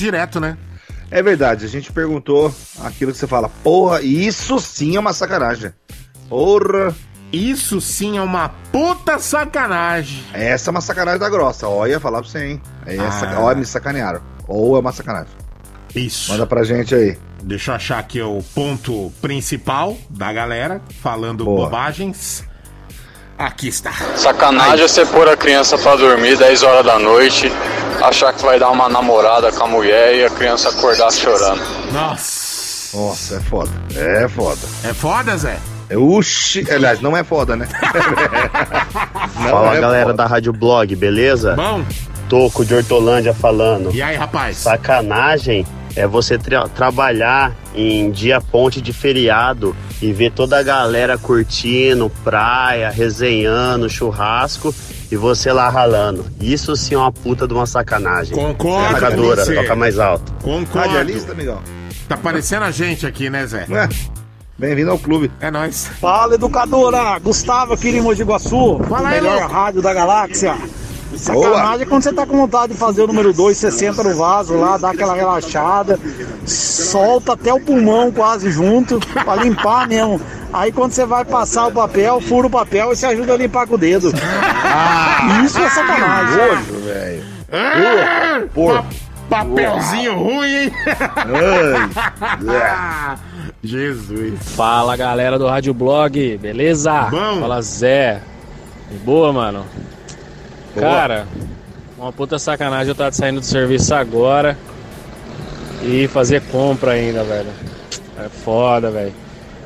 Direto, 0.01 0.39
né? 0.39 0.57
É 1.09 1.21
verdade, 1.21 1.65
a 1.65 1.67
gente 1.69 1.91
perguntou 1.91 2.53
aquilo 2.83 3.11
que 3.11 3.17
você 3.17 3.27
fala, 3.27 3.49
porra, 3.63 4.01
isso 4.01 4.59
sim 4.59 4.95
é 4.95 4.99
uma 4.99 5.13
sacanagem. 5.13 5.71
Porra. 6.29 6.95
Isso 7.33 7.79
sim 7.79 8.17
é 8.17 8.21
uma 8.21 8.49
puta 8.73 9.17
sacanagem. 9.19 10.21
Essa 10.33 10.69
é 10.69 10.71
uma 10.71 10.81
sacanagem 10.81 11.19
da 11.19 11.29
grossa. 11.29 11.65
Olha, 11.67 11.97
falar 11.99 12.21
pra 12.21 12.29
você, 12.29 12.45
hein? 12.45 12.61
Essa, 12.85 13.25
Ah. 13.25 13.39
Olha, 13.39 13.57
me 13.57 13.65
sacanearam. 13.65 14.21
Ou 14.47 14.75
é 14.75 14.79
uma 14.79 14.91
sacanagem. 14.91 15.31
Isso. 15.95 16.29
Manda 16.31 16.45
pra 16.45 16.63
gente 16.63 16.93
aí. 16.93 17.17
Deixa 17.43 17.71
eu 17.71 17.75
achar 17.75 17.99
aqui 17.99 18.21
o 18.21 18.43
ponto 18.53 19.11
principal 19.21 19.97
da 20.09 20.31
galera 20.33 20.81
falando 21.01 21.45
Boa. 21.45 21.65
bobagens. 21.65 22.43
Aqui 23.37 23.69
está. 23.69 23.91
Sacanagem 24.15 24.85
é 24.85 24.87
você 24.87 25.05
pôr 25.05 25.27
a 25.27 25.35
criança 25.37 25.77
pra 25.77 25.95
dormir 25.95 26.37
10 26.37 26.63
horas 26.63 26.85
da 26.85 26.99
noite, 26.99 27.51
achar 28.01 28.33
que 28.33 28.41
vai 28.43 28.59
dar 28.59 28.69
uma 28.71 28.89
namorada 28.89 29.51
com 29.51 29.63
a 29.63 29.67
mulher 29.67 30.15
e 30.15 30.25
a 30.25 30.29
criança 30.29 30.69
acordar 30.69 31.11
chorando. 31.11 31.61
Nossa. 31.91 32.97
Nossa, 32.97 33.35
é 33.35 33.39
foda. 33.39 33.71
É 33.95 34.27
foda. 34.27 34.59
É 34.83 34.93
foda, 34.93 35.37
Zé? 35.37 35.57
É, 35.89 35.97
Uxi. 35.97 36.65
Aliás, 36.69 36.99
não 37.01 37.15
é 37.15 37.23
foda, 37.23 37.55
né? 37.55 37.67
Não 39.41 39.49
Fala 39.49 39.75
é 39.75 39.81
galera 39.81 40.05
foda. 40.07 40.17
da 40.17 40.25
Rádio 40.25 40.53
Blog, 40.53 40.95
beleza? 40.95 41.53
Bom. 41.55 41.83
Toco 42.29 42.63
de 42.63 42.73
Hortolândia 42.75 43.33
falando. 43.33 43.91
E 43.93 44.01
aí, 44.01 44.15
rapaz? 44.15 44.57
Sacanagem 44.57 45.65
é 45.95 46.05
você 46.07 46.37
tra- 46.37 46.67
trabalhar 46.69 47.53
em 47.75 48.09
dia 48.11 48.39
ponte 48.39 48.79
de 48.81 48.93
feriado 48.93 49.75
e 50.01 50.11
ver 50.13 50.31
toda 50.31 50.57
a 50.59 50.63
galera 50.63 51.17
curtindo, 51.17 52.09
praia, 52.23 52.89
resenhando, 52.89 53.89
churrasco 53.89 54.73
e 55.11 55.17
você 55.17 55.51
lá 55.51 55.69
ralando. 55.69 56.25
Isso 56.39 56.75
sim 56.75 56.95
é 56.95 56.97
uma 56.97 57.11
puta 57.11 57.45
de 57.47 57.53
uma 57.53 57.65
sacanagem. 57.65 58.33
Concordo 58.33 59.23
você. 59.23 59.55
toca 59.55 59.75
mais 59.75 59.99
alto. 59.99 60.31
Concordo. 60.41 60.87
Radialista, 60.87 61.33
amigão? 61.33 61.61
Tá 62.07 62.15
parecendo 62.15 62.63
a 62.63 62.71
gente 62.71 63.05
aqui, 63.05 63.29
né, 63.29 63.45
Zé? 63.45 63.67
É. 63.69 63.89
Bem-vindo 64.57 64.91
ao 64.91 64.99
clube. 64.99 65.31
É 65.39 65.49
nóis. 65.51 65.87
Fala, 65.99 66.35
educadora! 66.35 67.17
Gustavo 67.19 67.73
aqui 67.73 67.89
em 67.89 68.01
Mogi 68.01 68.17
de 68.17 68.21
Iguaçu, 68.21 68.79
Fala 68.87 69.09
aí, 69.09 69.21
melhor 69.21 69.39
louco. 69.39 69.53
rádio 69.53 69.81
da 69.81 69.93
galáxia. 69.93 70.55
Sacanagem 71.15 71.81
é 71.83 71.85
quando 71.85 72.03
você 72.03 72.13
tá 72.13 72.25
com 72.25 72.37
vontade 72.37 72.73
de 72.73 72.79
fazer 72.79 73.01
o 73.03 73.07
número 73.07 73.33
2, 73.33 73.57
você 73.57 73.71
senta 73.71 74.03
no 74.03 74.15
vaso 74.15 74.55
lá, 74.55 74.77
dá 74.77 74.91
aquela 74.91 75.13
relaxada, 75.13 75.99
solta 76.45 77.33
até 77.33 77.53
o 77.53 77.59
pulmão 77.59 78.11
quase 78.11 78.49
junto, 78.51 78.99
pra 78.99 79.35
limpar 79.35 79.87
mesmo. 79.87 80.19
Aí 80.53 80.71
quando 80.71 80.91
você 80.93 81.05
vai 81.05 81.23
passar 81.25 81.67
o 81.67 81.71
papel, 81.71 82.19
fura 82.21 82.47
o 82.47 82.49
papel 82.49 82.91
e 82.91 82.95
você 82.95 83.05
ajuda 83.05 83.33
a 83.33 83.37
limpar 83.37 83.67
com 83.67 83.75
o 83.75 83.77
dedo. 83.77 84.11
Isso 85.45 85.59
é 85.59 85.69
sacanagem. 85.69 86.37
Nojo, 86.37 86.79
velho. 86.85 87.23
Ah, 87.51 88.41
Porra. 88.53 88.83
pa- 89.29 89.39
papelzinho 89.45 90.17
ruim, 90.17 90.45
hein? 90.63 90.71
Ai. 92.47 93.17
Jesus. 93.63 94.39
Fala 94.55 94.95
galera 94.97 95.37
do 95.37 95.47
Rádio 95.47 95.73
Blog, 95.73 96.37
beleza? 96.37 97.07
Bom. 97.11 97.39
Fala 97.41 97.61
Zé. 97.61 98.21
De 98.89 98.97
boa, 98.99 99.31
mano? 99.31 99.65
Cara, 100.79 101.27
uma 101.97 102.11
puta 102.11 102.39
sacanagem 102.39 102.87
eu 102.87 102.91
estar 102.93 103.11
saindo 103.13 103.39
do 103.39 103.45
serviço 103.45 103.93
agora 103.93 104.57
e 105.83 106.07
fazer 106.07 106.41
compra 106.51 106.91
ainda, 106.91 107.23
velho. 107.23 107.49
É 108.17 108.29
foda, 108.29 108.89
velho. 108.91 109.13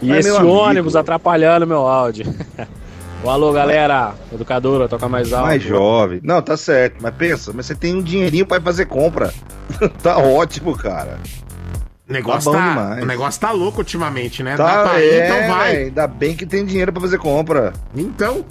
E 0.02 0.08
Mas, 0.08 0.20
esse 0.20 0.30
meu 0.30 0.38
amigo. 0.40 0.54
ônibus 0.54 0.96
atrapalhando 0.96 1.68
meu 1.68 1.88
áudio. 1.88 2.26
Alô, 3.26 3.52
galera, 3.52 4.14
educadora, 4.32 4.88
toca 4.88 5.10
mais 5.10 5.34
alto. 5.34 5.48
Mais 5.48 5.64
jovem. 5.64 6.20
Não, 6.24 6.42
tá 6.44 6.56
certo. 6.56 6.98
Mas 7.02 7.16
pensa, 7.16 7.52
mas 7.56 7.66
você 7.66 7.74
tem 7.74 7.96
um 7.96 8.02
dinheirinho 8.04 8.46
pra 8.46 8.58
ir 8.58 8.62
fazer 8.62 8.86
compra. 8.86 9.34
tá 10.04 10.18
ótimo, 10.20 10.78
cara. 10.78 11.18
O 12.08 12.14
negócio 12.14 12.52
Tá 12.52 12.76
tá, 12.76 13.02
o 13.02 13.06
negócio 13.06 13.42
tá 13.42 13.52
louco 13.52 13.80
ultimamente, 13.80 14.44
né? 14.44 14.56
Tá, 14.56 14.84
Dá 14.84 14.90
pra 14.90 15.02
ir, 15.04 15.10
é, 15.10 15.26
então 15.26 15.56
vai. 15.56 15.74
véi, 15.76 15.84
Ainda 15.86 16.06
bem 16.08 16.36
que 16.36 16.46
tem 16.46 16.64
dinheiro 16.64 16.94
pra 16.94 17.02
fazer 17.02 17.18
compra. 17.18 17.74
Então. 17.96 18.46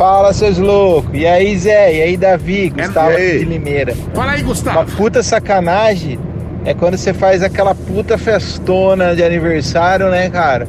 Fala, 0.00 0.32
seus 0.32 0.56
loucos. 0.56 1.10
E 1.12 1.26
aí, 1.26 1.58
Zé? 1.58 1.94
E 1.94 2.00
aí, 2.00 2.16
Davi? 2.16 2.70
Gustavo 2.70 3.10
e 3.10 3.16
aí? 3.16 3.28
aqui 3.32 3.38
de 3.40 3.44
Limeira. 3.44 3.94
Fala 4.14 4.32
aí, 4.32 4.42
Gustavo. 4.42 4.78
Uma 4.78 4.86
puta 4.86 5.22
sacanagem 5.22 6.18
é 6.64 6.72
quando 6.72 6.96
você 6.96 7.12
faz 7.12 7.42
aquela 7.42 7.74
puta 7.74 8.16
festona 8.16 9.14
de 9.14 9.22
aniversário, 9.22 10.08
né, 10.08 10.30
cara? 10.30 10.66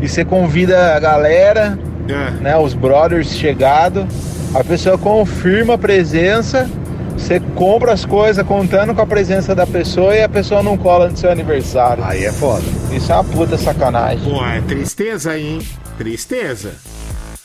E 0.00 0.08
você 0.08 0.24
convida 0.24 0.94
a 0.94 1.00
galera, 1.00 1.76
É. 2.08 2.30
né, 2.40 2.56
os 2.56 2.72
brothers 2.72 3.32
chegado, 3.36 4.06
a 4.54 4.62
pessoa 4.62 4.96
confirma 4.96 5.74
a 5.74 5.78
presença, 5.78 6.70
você 7.18 7.40
compra 7.56 7.92
as 7.92 8.04
coisas 8.04 8.46
contando 8.46 8.94
com 8.94 9.02
a 9.02 9.06
presença 9.06 9.52
da 9.52 9.66
pessoa 9.66 10.14
e 10.14 10.22
a 10.22 10.28
pessoa 10.28 10.62
não 10.62 10.76
cola 10.76 11.08
no 11.08 11.16
seu 11.16 11.28
aniversário. 11.32 12.04
Aí 12.06 12.24
é 12.24 12.30
foda. 12.30 12.62
Isso 12.92 13.10
é 13.10 13.16
uma 13.16 13.24
puta 13.24 13.58
sacanagem. 13.58 14.32
Pô, 14.32 14.46
é 14.46 14.60
tristeza 14.60 15.32
aí, 15.32 15.54
hein? 15.54 15.58
Tristeza. 15.98 16.70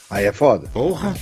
Aí 0.10 0.26
é 0.26 0.32
foda. 0.32 0.68
Porra. 0.72 1.14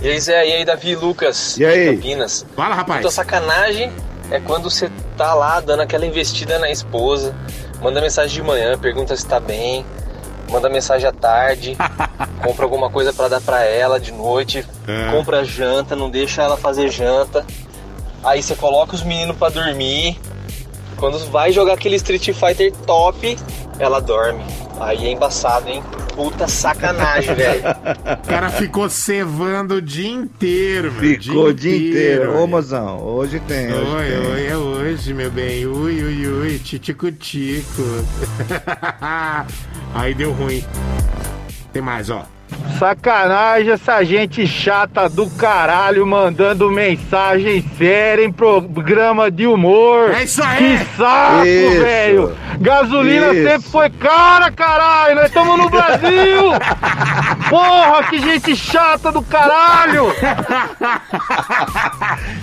E 0.00 0.08
aí, 0.08 0.20
Zé, 0.20 0.46
e 0.48 0.52
aí, 0.52 0.64
Davi 0.64 0.94
Lucas? 0.94 1.56
E 1.58 1.64
aí? 1.64 1.96
Campinas. 1.96 2.46
Fala, 2.54 2.74
rapaz. 2.74 3.00
Puta 3.00 3.10
sacanagem 3.12 3.92
é 4.30 4.38
quando 4.40 4.70
você 4.70 4.90
tá 5.16 5.34
lá 5.34 5.58
dando 5.60 5.80
aquela 5.82 6.04
investida 6.06 6.58
na 6.58 6.70
esposa, 6.70 7.34
manda 7.80 8.00
mensagem 8.00 8.34
de 8.34 8.42
manhã, 8.46 8.78
pergunta 8.78 9.16
se 9.16 9.26
tá 9.26 9.40
bem, 9.40 9.84
manda 10.50 10.68
mensagem 10.68 11.08
à 11.08 11.12
tarde, 11.12 11.76
compra 12.44 12.64
alguma 12.64 12.90
coisa 12.90 13.12
pra 13.12 13.26
dar 13.28 13.40
pra 13.40 13.64
ela 13.64 13.98
de 13.98 14.12
noite, 14.12 14.64
É. 14.86 15.10
compra 15.10 15.44
janta, 15.44 15.96
não 15.96 16.10
deixa 16.10 16.42
ela 16.42 16.56
fazer 16.58 16.90
janta. 16.90 17.44
Aí 18.22 18.42
você 18.42 18.54
coloca 18.54 18.94
os 18.94 19.02
meninos 19.02 19.36
pra 19.36 19.48
dormir. 19.48 20.18
Quando 20.96 21.18
vai 21.30 21.52
jogar 21.52 21.74
aquele 21.74 21.94
Street 21.96 22.32
Fighter 22.32 22.72
top, 22.84 23.38
ela 23.78 24.00
dorme. 24.00 24.44
Aí 24.80 25.06
é 25.06 25.12
embaçado, 25.12 25.68
hein? 25.68 25.82
Puta 26.14 26.46
sacanagem, 26.48 27.34
velho. 27.34 27.62
O 28.24 28.28
cara 28.28 28.50
ficou 28.50 28.88
cevando 28.88 29.74
o 29.76 29.82
dia 29.82 30.08
inteiro, 30.10 30.92
meu. 30.92 31.00
Ficou 31.20 31.46
o 31.46 31.54
dia 31.54 31.76
inteiro. 31.76 32.30
Ô, 32.30 32.34
velho. 32.34 32.48
mozão, 32.48 33.02
hoje 33.02 33.40
tem. 33.40 33.72
Hoje 33.72 33.86
Oi, 33.86 34.06
tem. 34.06 34.32
oi, 34.32 34.46
é 34.46 34.56
hoje, 34.56 35.14
meu 35.14 35.30
bem. 35.30 35.66
Ui, 35.66 36.02
ui, 36.02 36.26
ui, 36.26 36.58
titico-tico. 36.58 37.82
Aí 39.94 40.14
deu 40.14 40.32
ruim. 40.32 40.64
Tem 41.72 41.82
mais, 41.82 42.10
ó. 42.10 42.24
Sacanagem 42.78 43.72
essa 43.72 44.04
gente 44.04 44.46
chata 44.46 45.08
do 45.08 45.28
caralho 45.30 46.06
mandando 46.06 46.70
mensagem 46.70 47.64
séria 47.76 48.24
em 48.24 48.30
programa 48.30 49.30
de 49.30 49.46
humor. 49.48 50.10
É 50.14 50.22
isso 50.22 50.40
aí! 50.42 50.78
Que 50.78 50.96
saco, 50.96 51.44
velho! 51.44 52.36
Gasolina 52.60 53.32
Isso. 53.32 53.48
sempre 53.48 53.70
foi 53.70 53.90
cara, 53.90 54.52
caralho! 54.52 55.16
Nós 55.16 55.26
estamos 55.26 55.58
no 55.58 55.68
Brasil! 55.68 56.52
Porra, 57.50 58.04
que 58.04 58.18
gente 58.20 58.54
chata 58.54 59.10
do 59.10 59.22
caralho! 59.22 60.14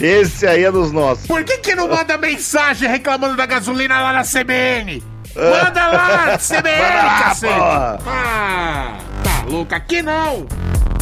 Esse 0.01 0.45
aí 0.45 0.65
é 0.65 0.71
dos 0.71 0.91
nossos. 0.91 1.25
Por 1.27 1.45
que 1.45 1.59
que 1.59 1.75
não 1.75 1.87
manda 1.87 2.17
mensagem 2.17 2.89
reclamando 2.89 3.37
da 3.37 3.45
gasolina 3.45 4.01
lá 4.01 4.11
na 4.11 4.23
CBN? 4.23 5.14
Manda 5.35 5.87
lá, 5.87 6.37
CBN, 6.39 6.77
Manda 6.77 7.03
lá, 7.03 7.19
cacete! 7.23 7.53
porra. 7.53 7.99
Ah, 8.07 8.97
tá 9.23 9.45
louco, 9.49 9.75
aqui 9.75 10.01
não! 10.01 10.45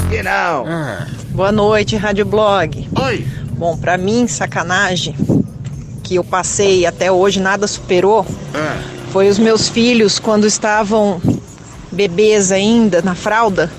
Que 0.10 0.24
não. 0.24 0.66
Boa 1.30 1.52
noite, 1.52 1.96
Rádio 1.96 2.26
Blog. 2.26 2.90
Oi. 3.00 3.28
Bom, 3.52 3.78
pra 3.78 3.98
mim, 3.98 4.28
sacanagem 4.28 5.16
que 6.04 6.16
eu 6.16 6.24
passei 6.24 6.86
até 6.86 7.12
hoje 7.12 7.40
nada 7.40 7.66
superou 7.66 8.26
foi 9.12 9.30
os 9.30 9.40
meus 9.40 9.70
filhos 9.70 10.20
quando 10.20 10.46
estavam 10.46 11.22
bebês 11.92 12.52
ainda 12.52 13.02
na 13.02 13.16
fralda 13.16 13.72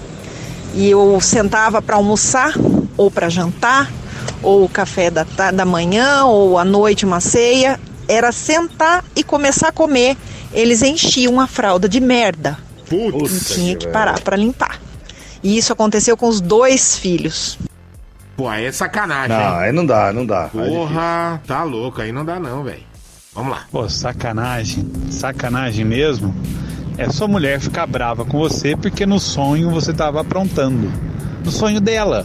e 0.75 0.89
eu 0.89 1.21
sentava 1.21 1.83
para 1.83 1.97
almoçar 1.97 2.55
ou 2.97 3.11
para 3.11 3.29
jantar 3.29 3.91
ou 4.43 4.69
café 4.69 5.11
da, 5.11 5.25
da 5.53 5.65
manhã 5.65 6.25
ou 6.25 6.59
à 6.59 6.65
noite 6.65 7.05
uma 7.05 7.21
ceia 7.21 7.79
era 8.09 8.33
sentar 8.33 9.05
e 9.15 9.23
começar 9.23 9.69
a 9.69 9.73
comer 9.73 10.17
eles 10.53 10.83
enchiam 10.83 11.41
a 11.41 11.47
fralda 11.47 11.89
de 11.89 12.01
merda 12.01 12.59
e 12.91 13.55
tinha 13.55 13.77
que 13.77 13.89
parar 13.89 14.21
para 14.21 14.37
limpar 14.37 14.81
e 15.43 15.57
isso 15.57 15.73
aconteceu 15.73 16.17
com 16.17 16.29
os 16.29 16.41
dois 16.41 16.97
filhos 16.97 17.59
Pô, 18.37 18.49
aí 18.49 18.65
é 18.65 18.73
sacanagem, 18.73 19.37
Não, 19.37 19.57
aí 19.57 19.73
não 19.73 19.87
dá, 19.87 20.13
não 20.13 20.27
dá. 20.27 20.51
É 20.53 20.69
Porra, 20.69 21.41
tá 21.47 21.63
louco, 21.63 22.01
aí 22.01 22.11
não 22.11 22.25
dá 22.25 22.41
não, 22.41 22.65
velho. 22.65 22.83
Vamos 23.33 23.53
lá. 23.53 23.63
Pô, 23.71 23.89
sacanagem, 23.89 24.91
sacanagem 25.11 25.85
mesmo. 25.85 26.35
É 26.97 27.11
sua 27.11 27.27
mulher 27.27 27.61
ficar 27.61 27.87
brava 27.87 28.25
com 28.25 28.39
você 28.39 28.77
porque 28.77 29.05
no 29.05 29.19
sonho 29.19 29.71
você 29.71 29.93
tava 29.93 30.21
aprontando. 30.21 30.93
No 31.45 31.51
sonho 31.51 31.81
dela. 31.81 32.25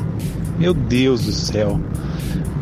Meu 0.57 0.73
Deus 0.73 1.21
do 1.21 1.31
céu. 1.31 1.79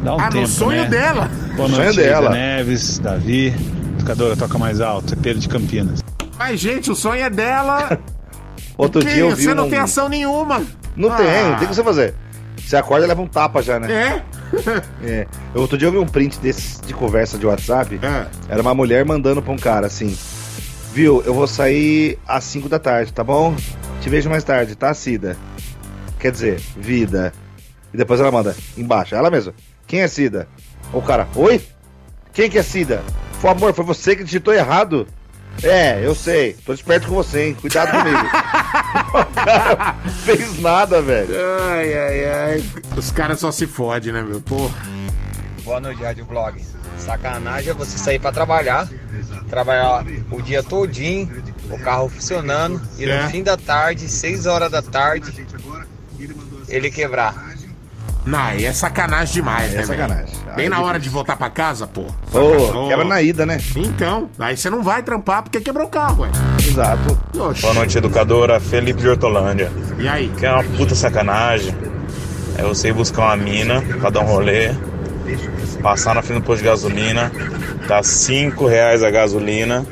Dá 0.08 0.16
um 0.16 0.20
Ah, 0.22 0.26
no 0.28 0.32
tempo, 0.32 0.48
sonho 0.48 0.84
né? 0.84 0.88
dela. 0.90 1.30
Boa 1.58 1.68
No 1.68 1.76
noite, 1.76 1.96
sonho 1.96 2.08
dela. 2.08 2.30
Neves, 2.30 2.98
Davi. 3.00 3.54
Tocadora 4.00 4.38
toca 4.38 4.58
mais 4.58 4.80
alto, 4.80 5.14
é 5.14 5.18
Pedro 5.18 5.42
de 5.42 5.50
Campinas. 5.50 6.02
Mas, 6.38 6.62
gente, 6.62 6.90
o 6.90 6.96
sonho 6.96 7.22
é 7.24 7.30
dela. 7.30 8.00
Outro 8.78 9.02
Que 9.02 9.08
dia 9.08 9.18
eu 9.18 9.36
vi 9.36 9.44
Você 9.44 9.54
não 9.54 9.68
um- 9.68 9.70
tem 9.70 9.80
ação 9.80 10.08
nenhuma. 10.08 10.62
Não 10.96 11.12
Ah. 11.12 11.18
tem, 11.18 11.26
não 11.50 11.56
tem 11.58 11.66
o 11.66 11.70
que 11.70 11.76
você 11.76 11.84
fazer. 11.84 12.16
Você 12.56 12.78
acorda 12.78 13.06
e 13.06 13.10
leva 13.10 13.22
um 13.22 13.28
tapa 13.28 13.62
já, 13.62 13.82
né? 13.82 13.92
É? 13.92 14.24
É. 15.06 15.28
Eu, 15.54 15.60
outro 15.60 15.78
dia 15.78 15.90
eu 15.90 15.92
vi 15.92 15.98
um 15.98 16.08
print 16.08 16.40
desse 16.40 16.82
de 16.84 16.94
conversa 16.94 17.38
de 17.38 17.46
WhatsApp. 17.46 18.00
É. 18.02 18.28
Era 18.48 18.62
uma 18.62 18.74
mulher 18.74 19.04
mandando 19.04 19.42
pra 19.42 19.52
um 19.52 19.58
cara 19.58 19.88
assim: 19.88 20.18
Viu, 20.94 21.22
eu 21.26 21.34
vou 21.34 21.48
sair 21.48 22.18
às 22.26 22.46
5 22.46 22.70
da 22.70 22.80
tarde, 22.80 23.12
tá 23.12 23.26
bom? 23.26 23.54
Te 24.00 24.10
vejo 24.10 24.30
mais 24.30 24.46
tarde, 24.46 24.74
tá, 24.74 24.94
Cida? 24.94 25.36
Quer 26.18 26.32
dizer, 26.32 26.62
vida. 26.78 27.34
E 27.94 27.98
depois 27.98 28.22
ela 28.22 28.32
manda 28.32 28.56
embaixo, 28.78 29.14
ela 29.16 29.30
mesma. 29.30 29.54
Quem 29.88 30.02
é 30.02 30.08
Cida? 30.08 30.48
O 30.94 31.02
cara, 31.02 31.28
oi? 31.36 31.62
Quem 32.34 32.50
que 32.50 32.58
é 32.60 32.64
Cida? 32.64 33.02
Foi 33.42 33.50
amor, 33.52 33.74
foi 33.74 33.86
você 33.86 34.16
que 34.16 34.24
digitou 34.24 34.54
errado. 34.54 35.08
É, 35.64 36.06
eu 36.06 36.14
sei. 36.14 36.54
Tô 36.66 36.74
esperto 36.74 37.08
com 37.08 37.16
você, 37.16 37.48
hein? 37.48 37.54
Cuidado 37.60 37.92
comigo. 37.92 38.18
o 39.14 39.26
cara 39.34 39.96
fez 40.24 40.60
nada, 40.60 41.02
velho. 41.02 41.34
Ai, 41.72 41.94
ai, 41.94 42.26
ai. 42.26 42.64
Os 42.96 43.10
caras 43.12 43.40
só 43.40 43.52
se 43.52 43.66
fodem, 43.66 44.14
né, 44.14 44.22
meu? 44.22 44.40
Porra. 44.42 44.76
Boa 45.64 45.80
noite, 45.80 46.04
Rádio 46.04 46.26
Blog. 46.26 46.64
Sacanagem 47.00 47.72
é 47.72 47.74
você 47.74 47.98
sair 47.98 48.20
pra 48.20 48.32
trabalhar, 48.32 48.88
trabalhar 49.50 50.04
o 50.32 50.42
dia 50.42 50.62
todinho, 50.62 51.44
o 51.70 51.80
carro 51.80 52.10
funcionando, 52.10 52.82
e 52.98 53.06
no 53.06 53.12
É. 53.12 53.30
fim 53.30 53.44
da 53.44 53.56
tarde, 53.56 54.10
6 54.10 54.46
horas 54.46 54.72
da 54.72 54.82
tarde, 54.82 55.48
ele 56.68 56.92
quebrar. 56.92 57.56
Não, 58.28 58.40
aí 58.40 58.66
é 58.66 58.74
sacanagem 58.74 59.36
demais, 59.36 59.74
É 59.74 59.78
né, 59.78 59.84
velho? 59.84 59.88
sacanagem. 59.88 60.36
Bem 60.56 60.66
Aí 60.66 60.70
na 60.70 60.78
é 60.78 60.80
hora 60.80 61.00
de 61.00 61.08
voltar 61.08 61.38
pra 61.38 61.50
casa, 61.50 61.88
pô. 61.88 62.02
Ô, 62.34 62.88
quebra 62.90 63.06
na 63.06 63.22
ida, 63.22 63.46
né? 63.46 63.58
Então, 63.76 64.30
aí 64.38 64.58
você 64.58 64.70
não 64.70 64.84
vai 64.84 65.02
trampar 65.02 65.44
porque 65.44 65.62
quebrou 65.62 65.88
o 65.88 65.90
carro, 65.90 66.24
ué. 66.24 66.30
Exato. 66.68 67.18
Boa 67.62 67.74
noite, 67.74 67.98
educadora. 67.98 68.60
Felipe 68.60 69.00
de 69.02 69.08
Hortolândia. 69.08 69.72
E 69.98 70.08
aí? 70.08 70.28
Que 70.38 70.46
é 70.46 70.52
uma 70.52 70.64
puta 70.64 70.94
sacanagem. 70.94 71.74
É 72.58 72.64
você 72.64 72.90
ir 72.90 72.94
buscar 72.94 73.24
uma 73.28 73.38
mina 73.38 73.82
pra 74.00 74.10
dar 74.10 74.22
um 74.22 74.26
rolê, 74.26 74.72
passar 75.82 76.14
na 76.16 76.22
frente 76.22 76.40
do 76.42 76.46
posto 76.46 76.64
de 76.64 76.68
gasolina, 76.68 77.32
dá 77.88 78.02
5 78.04 78.66
reais 78.68 79.04
a 79.04 79.12
gasolina, 79.12 79.86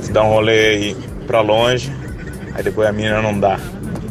você 0.00 0.12
dá 0.12 0.22
um 0.22 0.28
rolê 0.28 0.90
ir 0.90 0.96
pra 1.26 1.40
longe, 1.40 1.90
aí 2.54 2.62
depois 2.62 2.86
a 2.88 2.92
mina 2.92 3.20
não 3.22 3.38
dá. 3.40 3.58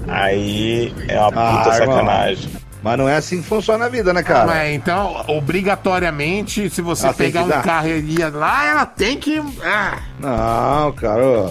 Aí 0.08 0.94
é 1.08 1.20
uma 1.20 1.32
puta 1.32 1.72
Ah, 1.72 1.78
irmão. 1.80 2.55
Mas 2.86 3.00
não 3.00 3.10
é 3.10 3.16
assim 3.16 3.42
que 3.42 3.48
funciona 3.48 3.86
a 3.86 3.90
vida, 3.90 4.14
né, 4.14 4.22
cara? 4.22 4.46
Mas 4.46 4.76
então, 4.76 5.26
obrigatoriamente, 5.28 6.70
se 6.70 6.84
você 6.84 7.06
Ela 7.08 7.16
pegar 7.16 7.42
um 7.42 7.48
dar. 7.48 7.64
carro 7.64 7.88
e 7.88 8.14
ir 8.14 8.30
lá, 8.32 8.64
ela 8.64 8.86
tem 8.86 9.18
que. 9.18 9.42
Ah, 9.64 9.98
Não, 10.20 10.92
cara. 10.92 11.50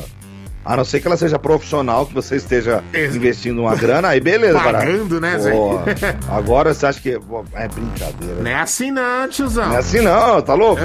A 0.65 0.77
não 0.77 0.85
ser 0.85 1.01
que 1.01 1.09
ela 1.09 1.17
seja 1.17 1.37
profissional, 1.37 2.07
que 2.07 2.15
você 2.15 2.37
esteja 2.37 2.85
investindo 3.13 3.63
uma 3.63 3.75
grana, 3.75 4.11
aí 4.11 4.21
beleza, 4.21 4.61
cara. 4.61 4.79
Pagando, 4.79 5.21
né, 5.21 5.37
Zé? 5.41 5.53
Agora 6.31 6.73
você 6.73 6.87
acha 6.87 7.01
que. 7.01 7.19
pô, 7.19 7.45
É 7.53 7.67
brincadeira. 7.67 8.41
não 8.41 8.51
é 8.53 8.55
assim 8.55 8.93
não, 8.93 9.29
tiozão. 9.29 9.67
Não 9.71 9.75
é 9.75 9.79
assim 9.79 10.01
não, 10.03 10.41
tá 10.41 10.55
louco? 10.55 10.81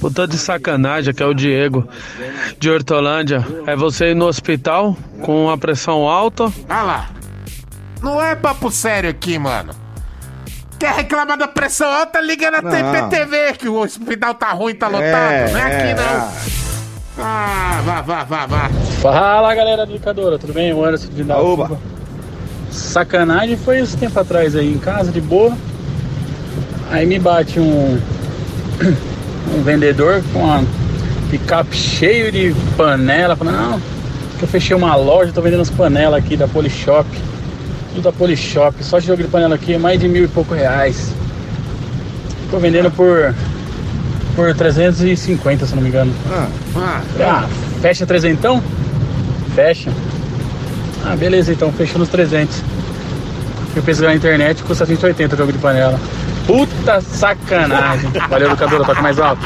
Puta 0.00 0.26
de 0.26 0.38
sacanagem, 0.38 1.12
que 1.12 1.22
é 1.22 1.26
o 1.26 1.34
Diego 1.34 1.86
de 2.58 2.70
Hortolândia. 2.70 3.46
É 3.66 3.76
você 3.76 4.12
ir 4.12 4.14
no 4.14 4.24
hospital 4.24 4.96
com 5.20 5.50
a 5.50 5.58
pressão 5.58 6.08
alta. 6.08 6.50
Ah 6.70 6.82
lá. 6.82 7.10
Não 8.02 8.22
é 8.22 8.34
papo 8.34 8.70
sério 8.70 9.10
aqui, 9.10 9.38
mano. 9.38 9.74
Quer 10.78 10.94
reclamar 10.94 11.38
da 11.38 11.48
pressão 11.48 11.88
alta, 11.90 12.20
liga 12.20 12.50
na 12.50 12.60
Não. 12.60 12.70
TPTV, 12.70 13.52
que 13.58 13.68
o 13.68 13.80
hospital 13.80 14.34
tá 14.34 14.50
ruim, 14.52 14.74
tá 14.74 14.88
lotado. 14.88 15.04
É, 15.04 15.50
não 15.50 15.58
é 15.58 15.62
aqui, 15.62 15.88
é, 15.88 15.94
não. 15.94 16.54
Ah, 17.18 17.80
vá, 17.84 18.00
vá, 18.02 18.24
vá, 18.24 18.46
vá. 18.46 18.70
Fala 19.00 19.54
galera 19.54 19.86
do 19.86 19.94
Educadora, 19.94 20.38
tudo 20.38 20.52
bem? 20.52 20.72
O 20.72 20.84
Anderson 20.84 21.08
de 21.08 21.22
Dalva. 21.22 21.78
Sacanagem 22.70 23.56
foi 23.56 23.78
esse 23.78 23.96
tempo 23.96 24.18
atrás 24.18 24.56
aí 24.56 24.72
em 24.72 24.78
casa, 24.78 25.12
de 25.12 25.20
boa. 25.20 25.56
Aí 26.90 27.06
me 27.06 27.18
bate 27.18 27.60
um, 27.60 27.98
um 29.56 29.62
vendedor 29.62 30.22
com 30.32 30.40
uma 30.40 30.64
picape 31.30 31.76
cheio 31.76 32.32
de 32.32 32.54
panela. 32.76 33.36
Falando, 33.36 33.56
não, 33.56 33.80
que 34.38 34.42
eu 34.42 34.48
fechei 34.48 34.76
uma 34.76 34.96
loja, 34.96 35.32
tô 35.32 35.40
vendendo 35.40 35.62
as 35.62 35.70
panelas 35.70 36.18
aqui 36.22 36.36
da 36.36 36.48
Polishop. 36.48 37.08
Tudo 37.94 38.02
da 38.04 38.12
Polishop, 38.12 38.82
só 38.82 38.98
jogo 38.98 39.22
de 39.22 39.28
panela 39.28 39.54
aqui 39.54 39.76
mais 39.78 40.00
de 40.00 40.08
mil 40.08 40.24
e 40.24 40.28
pouco 40.28 40.52
reais. 40.54 41.12
Tô 42.50 42.58
vendendo 42.58 42.90
por, 42.90 43.34
por 44.34 44.52
350, 44.54 45.66
se 45.66 45.74
não 45.74 45.82
me 45.82 45.88
engano. 45.88 46.12
Ah, 46.30 46.48
Ah, 47.20 47.48
fecha 47.80 48.04
trezentão? 48.04 48.62
Fecha. 49.54 49.90
Ah, 51.04 51.14
beleza 51.14 51.52
então, 51.52 51.70
fechou 51.72 51.98
nos 51.98 52.08
300. 52.08 52.56
Fui 53.72 53.82
pesquisar 53.82 54.08
na 54.08 54.14
internet, 54.14 54.62
custa 54.64 54.84
180 54.86 55.34
o 55.34 55.38
jogo 55.38 55.52
de 55.52 55.58
panela. 55.58 55.98
Puta 56.46 57.00
sacanagem. 57.00 58.10
Valeu, 58.28 58.48
educadora, 58.48 58.84
toca 58.84 59.00
mais 59.02 59.18
alto. 59.18 59.42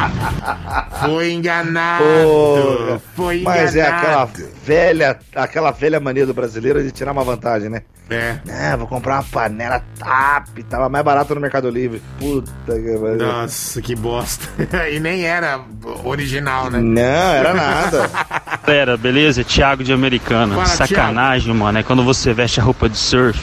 Foi 1.00 1.32
enganado. 1.32 2.04
Pô, 2.04 3.00
foi 3.14 3.42
Mas 3.42 3.76
é 3.76 3.80
enganado. 3.86 4.06
aquela 4.06 4.30
velha, 4.64 5.18
aquela 5.34 5.70
velha 5.70 6.00
mania 6.00 6.26
do 6.26 6.34
brasileiro 6.34 6.82
de 6.82 6.90
tirar 6.90 7.12
uma 7.12 7.22
vantagem, 7.22 7.68
né? 7.68 7.82
É. 8.10 8.38
É, 8.48 8.76
vou 8.76 8.86
comprar 8.86 9.16
uma 9.16 9.22
panela 9.22 9.82
TAP, 9.98 10.60
tava 10.68 10.88
mais 10.88 11.04
barato 11.04 11.34
no 11.34 11.40
Mercado 11.40 11.68
Livre. 11.70 12.02
Puta 12.18 12.50
que 12.66 12.98
pariu. 12.98 13.16
Nossa, 13.18 13.82
que 13.82 13.94
bosta. 13.94 14.48
e 14.90 14.98
nem 14.98 15.24
era 15.24 15.60
original, 16.04 16.70
né? 16.70 16.80
Não, 16.80 17.02
era 17.34 17.52
nada. 17.54 18.10
Galera, 18.66 18.96
beleza? 18.96 19.44
Thiago 19.44 19.84
de 19.84 19.92
Americana. 19.92 20.54
Fala, 20.54 20.66
Sacanagem, 20.66 21.54
mano. 21.54 21.78
É 21.78 21.82
quando 21.82 22.02
você 22.02 22.32
veste 22.32 22.60
a 22.60 22.62
roupa 22.62 22.88
de 22.88 22.96
surf, 22.96 23.38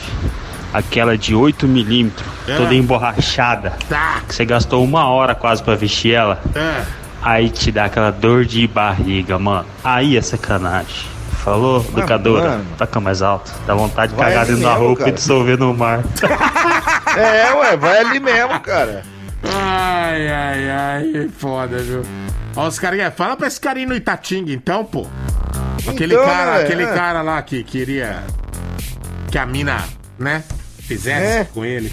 aquela 0.78 1.18
de 1.18 1.34
8mm, 1.34 2.12
É. 2.48 2.58
toda 2.58 2.74
emborrachada. 2.76 3.74
Tá. 3.90 4.22
Que 4.28 4.36
você 4.36 4.46
gastou 4.46 4.84
uma 4.84 5.06
hora 5.08 5.34
quase 5.36 5.64
pra 5.64 5.76
vestir 5.76 6.14
ela. 6.14 6.40
É. 6.56 6.84
Aí 7.22 7.50
te 7.50 7.72
dá 7.72 7.86
aquela 7.86 8.12
dor 8.12 8.46
de 8.46 8.68
barriga, 8.68 9.40
mano. 9.40 9.66
Aí 9.84 10.16
é 10.18 10.22
sacanagem. 10.22 11.08
Falou, 11.44 11.86
educadora? 11.96 12.50
mano. 12.50 12.66
Toca 12.78 13.00
mais 13.00 13.22
alto. 13.22 13.52
Dá 13.68 13.74
vontade 13.76 14.12
de 14.14 14.18
Vai 14.18 14.30
cagar 14.32 14.46
dentro 14.48 14.64
da 14.64 14.74
roupa 14.74 15.00
cara. 15.00 15.10
e 15.10 15.14
dissolver 15.14 15.58
no 15.58 15.74
mar. 15.74 16.02
É, 17.18 17.54
ué, 17.54 17.78
vai 17.78 17.98
ali 18.00 18.20
mesmo, 18.20 18.60
cara. 18.60 19.04
Ai, 19.42 20.28
ai, 20.28 20.70
ai, 20.70 21.30
foda, 21.38 21.78
viu? 21.78 22.02
Ó, 22.58 22.68
os 22.68 22.78
caras. 22.78 23.14
Fala 23.16 23.38
pra 23.38 23.48
esse 23.48 23.58
carinha 23.60 23.88
no 23.88 23.96
Itatinga, 23.96 24.52
então, 24.52 24.84
pô. 24.84 25.08
Aquele 25.88 26.14
Então, 26.14 26.26
cara, 26.26 26.52
né, 26.58 26.64
aquele 26.64 26.84
é. 26.84 26.94
cara 26.94 27.22
lá 27.22 27.42
que 27.42 27.64
queria 27.64 28.22
que 29.32 29.38
a 29.38 29.46
mina, 29.46 29.82
né, 30.20 30.44
fizesse 30.86 31.26
É. 31.40 31.44
com 31.54 31.64
ele. 31.66 31.92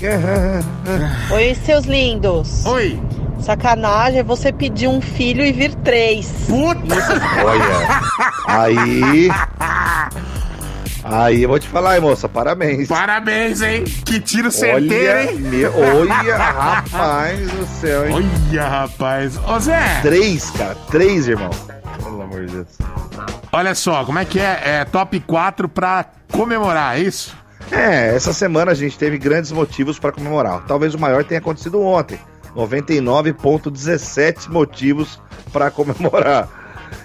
Oi, 1.31 1.57
seus 1.65 1.85
lindos. 1.85 2.65
Oi. 2.67 3.01
Sacanagem 3.41 4.21
é 4.21 4.23
você 4.23 4.53
pedir 4.53 4.87
um 4.87 5.01
filho 5.01 5.45
e 5.45 5.51
vir 5.53 5.75
três. 5.77 6.31
Puta! 6.47 6.95
Olha. 7.45 8.01
Aí. 8.47 9.29
Aí 11.05 11.43
eu 11.43 11.49
vou 11.49 11.59
te 11.59 11.67
falar, 11.67 11.97
hein, 11.97 12.01
moça, 12.01 12.29
parabéns. 12.29 12.87
Parabéns, 12.87 13.61
hein? 13.61 13.83
Que 14.05 14.21
tiro 14.21 14.53
certeiro, 14.53 15.19
Olha, 15.19 15.31
hein? 15.33 15.39
meu- 15.41 15.73
olha, 15.77 16.37
rapaz 16.37 17.51
do 17.51 17.67
céu, 17.67 18.09
hein? 18.09 18.31
Olha, 18.51 18.69
rapaz. 18.69 19.37
Ô, 19.39 19.59
Zé. 19.59 19.99
Três, 20.03 20.51
cara, 20.53 20.77
três, 20.93 21.27
irmão. 21.27 21.51
Pelo 22.05 22.23
amor 22.23 22.47
de 22.47 22.53
Deus. 22.53 22.69
Olha 23.51 23.75
só, 23.75 24.05
como 24.05 24.21
é 24.21 24.25
que 24.25 24.39
é? 24.39 24.61
É 24.65 24.85
top 24.85 25.19
4 25.21 25.69
pra 25.69 26.05
comemorar, 26.31 26.97
é 26.97 27.01
isso? 27.01 27.37
É, 27.73 28.15
essa 28.15 28.33
semana 28.33 28.73
a 28.73 28.75
gente 28.75 28.99
teve 28.99 29.17
grandes 29.19 29.51
motivos 29.51 29.99
para 29.99 30.13
comemorar. 30.13 30.65
Talvez 30.67 30.95
o 30.95 30.99
maior 30.99 31.25
tenha 31.25 31.41
acontecido 31.41 31.81
ontem. 31.81 32.19
99,17 32.55 34.51
motivos 34.51 35.19
para 35.53 35.71
comemorar. 35.71 36.49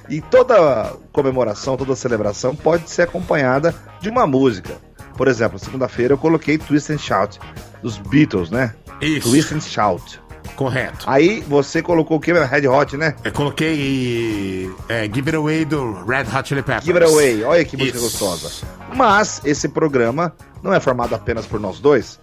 E 0.09 0.19
toda 0.21 0.93
comemoração, 1.13 1.77
toda 1.77 1.95
celebração 1.95 2.53
pode 2.55 2.89
ser 2.89 3.03
acompanhada 3.03 3.73
de 4.01 4.09
uma 4.09 4.27
música. 4.27 4.75
Por 5.15 5.27
exemplo, 5.27 5.57
segunda-feira 5.57 6.13
eu 6.13 6.17
coloquei 6.17 6.57
Twist 6.57 6.91
and 6.91 6.97
Shout 6.97 7.39
dos 7.81 7.97
Beatles, 7.97 8.51
né? 8.51 8.73
Isso. 9.01 9.29
Twist 9.29 9.53
and 9.53 9.61
Shout. 9.61 10.21
Correto. 10.55 11.05
Aí 11.07 11.41
você 11.47 11.81
colocou 11.81 12.17
o 12.17 12.19
que? 12.19 12.33
Red 12.33 12.67
Hot, 12.67 12.97
né? 12.97 13.13
Eu 13.23 13.31
coloquei 13.31 14.71
é, 14.89 15.03
Give 15.03 15.29
It 15.29 15.35
Away 15.35 15.65
do 15.65 16.03
Red 16.05 16.25
Hot 16.35 16.47
Chili 16.49 16.61
Peppers. 16.63 16.85
Give 16.85 16.97
It 16.97 17.11
Away. 17.11 17.43
Olha 17.43 17.63
que 17.65 17.77
música 17.77 17.97
Isso. 17.97 18.05
gostosa. 18.05 18.65
Mas 18.95 19.41
esse 19.45 19.67
programa 19.69 20.33
não 20.63 20.73
é 20.73 20.79
formado 20.79 21.13
apenas 21.13 21.45
por 21.45 21.59
nós 21.59 21.79
dois. 21.79 22.19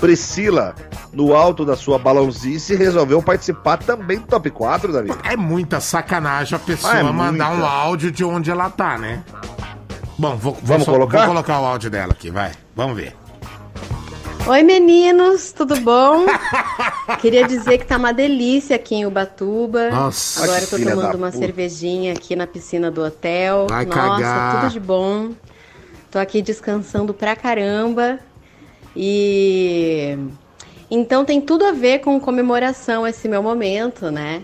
Priscila, 0.00 0.74
no 1.12 1.34
alto 1.34 1.64
da 1.64 1.74
sua 1.74 1.98
balãozice, 1.98 2.74
resolveu 2.76 3.22
participar 3.22 3.78
também 3.78 4.18
do 4.18 4.26
top 4.26 4.50
4, 4.50 4.92
Davi. 4.92 5.10
É 5.24 5.36
muita 5.36 5.80
sacanagem 5.80 6.54
a 6.54 6.58
pessoa 6.58 6.92
Ah, 6.92 6.98
é 6.98 7.02
mandar 7.02 7.48
muita. 7.50 7.62
um 7.62 7.66
áudio 7.66 8.10
de 8.12 8.22
onde 8.22 8.50
ela 8.50 8.68
tá, 8.68 8.98
né? 8.98 9.22
Bom, 10.18 10.36
vou, 10.36 10.52
vou 10.52 10.60
Vamos 10.62 10.84
só- 10.84 10.92
colocar? 10.92 11.18
Vou 11.20 11.28
colocar 11.28 11.60
o 11.60 11.64
áudio 11.64 11.90
dela 11.90 12.12
aqui, 12.12 12.30
vai. 12.30 12.52
Vamos 12.74 12.96
ver. 12.96 13.14
Oi 14.48 14.62
meninos, 14.62 15.50
tudo 15.50 15.80
bom? 15.80 16.24
Queria 17.20 17.46
dizer 17.48 17.78
que 17.78 17.86
tá 17.86 17.96
uma 17.96 18.12
delícia 18.12 18.76
aqui 18.76 18.94
em 18.94 19.04
Ubatuba. 19.04 19.90
Nossa, 19.90 20.44
Agora 20.44 20.62
eu 20.62 20.68
tô 20.68 20.78
tomando 20.78 21.16
uma 21.16 21.26
puta. 21.32 21.38
cervejinha 21.38 22.12
aqui 22.12 22.36
na 22.36 22.46
piscina 22.46 22.88
do 22.90 23.02
hotel. 23.02 23.66
Vai 23.68 23.84
Nossa, 23.84 23.98
cagar. 24.00 24.60
tudo 24.60 24.72
de 24.72 24.80
bom. 24.80 25.30
Tô 26.12 26.18
aqui 26.20 26.40
descansando 26.42 27.12
pra 27.12 27.34
caramba. 27.34 28.20
E 28.94 30.16
então 30.88 31.24
tem 31.24 31.40
tudo 31.40 31.64
a 31.66 31.72
ver 31.72 31.98
com 31.98 32.18
comemoração 32.20 33.04
esse 33.04 33.28
meu 33.28 33.42
momento, 33.42 34.10
né? 34.12 34.42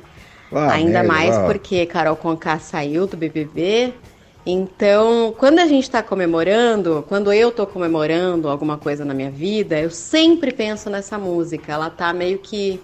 Ah, 0.52 0.72
Ainda 0.72 1.04
mais 1.04 1.34
ah. 1.36 1.44
porque 1.46 1.86
Carol 1.86 2.16
Conká 2.16 2.58
saiu 2.58 3.06
do 3.06 3.16
BBB. 3.16 3.94
Então, 4.44 5.32
quando 5.38 5.60
a 5.60 5.66
gente 5.66 5.88
tá 5.88 6.02
comemorando, 6.02 7.04
quando 7.08 7.32
eu 7.32 7.52
tô 7.52 7.66
comemorando 7.66 8.48
alguma 8.48 8.76
coisa 8.76 9.04
na 9.04 9.14
minha 9.14 9.30
vida, 9.30 9.78
eu 9.78 9.90
sempre 9.90 10.52
penso 10.52 10.90
nessa 10.90 11.16
música. 11.16 11.72
Ela 11.72 11.90
tá 11.90 12.12
meio 12.12 12.38
que. 12.38 12.80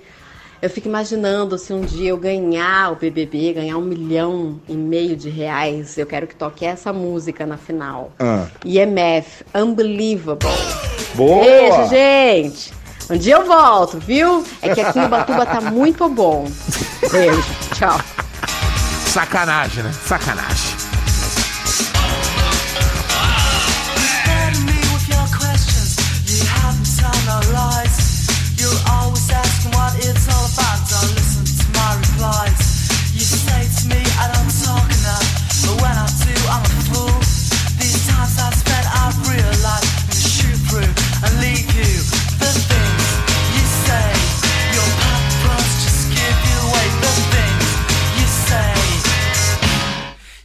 Eu 0.60 0.68
fico 0.68 0.88
imaginando 0.88 1.56
se 1.56 1.72
um 1.72 1.82
dia 1.82 2.10
eu 2.10 2.16
ganhar 2.16 2.92
o 2.92 2.96
BBB, 2.96 3.52
ganhar 3.52 3.76
um 3.76 3.82
milhão 3.82 4.60
e 4.68 4.74
meio 4.74 5.16
de 5.16 5.28
reais, 5.28 5.96
eu 5.96 6.04
quero 6.04 6.26
que 6.26 6.34
toque 6.34 6.64
essa 6.64 6.92
música 6.92 7.46
na 7.46 7.56
final. 7.56 8.12
Ah. 8.18 8.48
IMF, 8.64 9.44
Unbelievable. 9.54 10.48
Boa! 11.14 11.44
Beijo, 11.44 11.88
gente! 11.90 12.72
Um 13.08 13.16
dia 13.16 13.36
eu 13.36 13.46
volto, 13.46 13.98
viu? 13.98 14.44
É 14.60 14.74
que 14.74 14.80
aqui 14.80 14.98
em 14.98 15.06
Ubatuba 15.06 15.46
tá 15.46 15.60
muito 15.60 16.08
bom. 16.08 16.50
Beijo, 17.10 17.42
tchau. 17.74 17.98
Sacanagem, 19.06 19.84
né? 19.84 19.92
Sacanagem. 19.92 20.77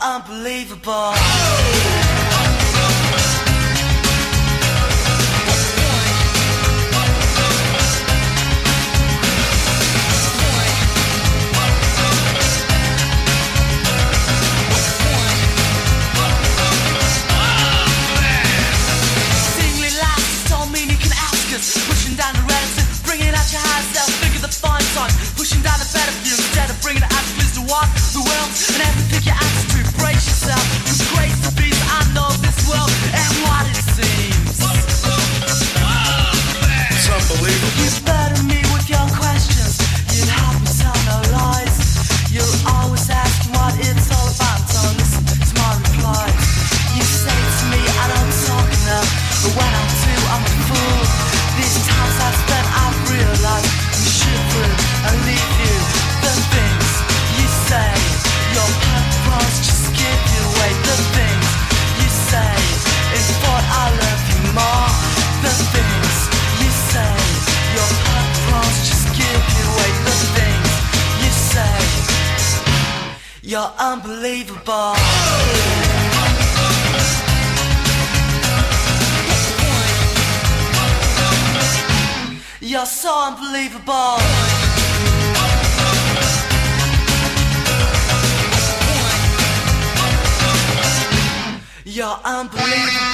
Unbelievable. 0.00 2.19
Unbelievable. 83.60 84.16
You're 91.84 92.18
unbelievable. 92.24 93.09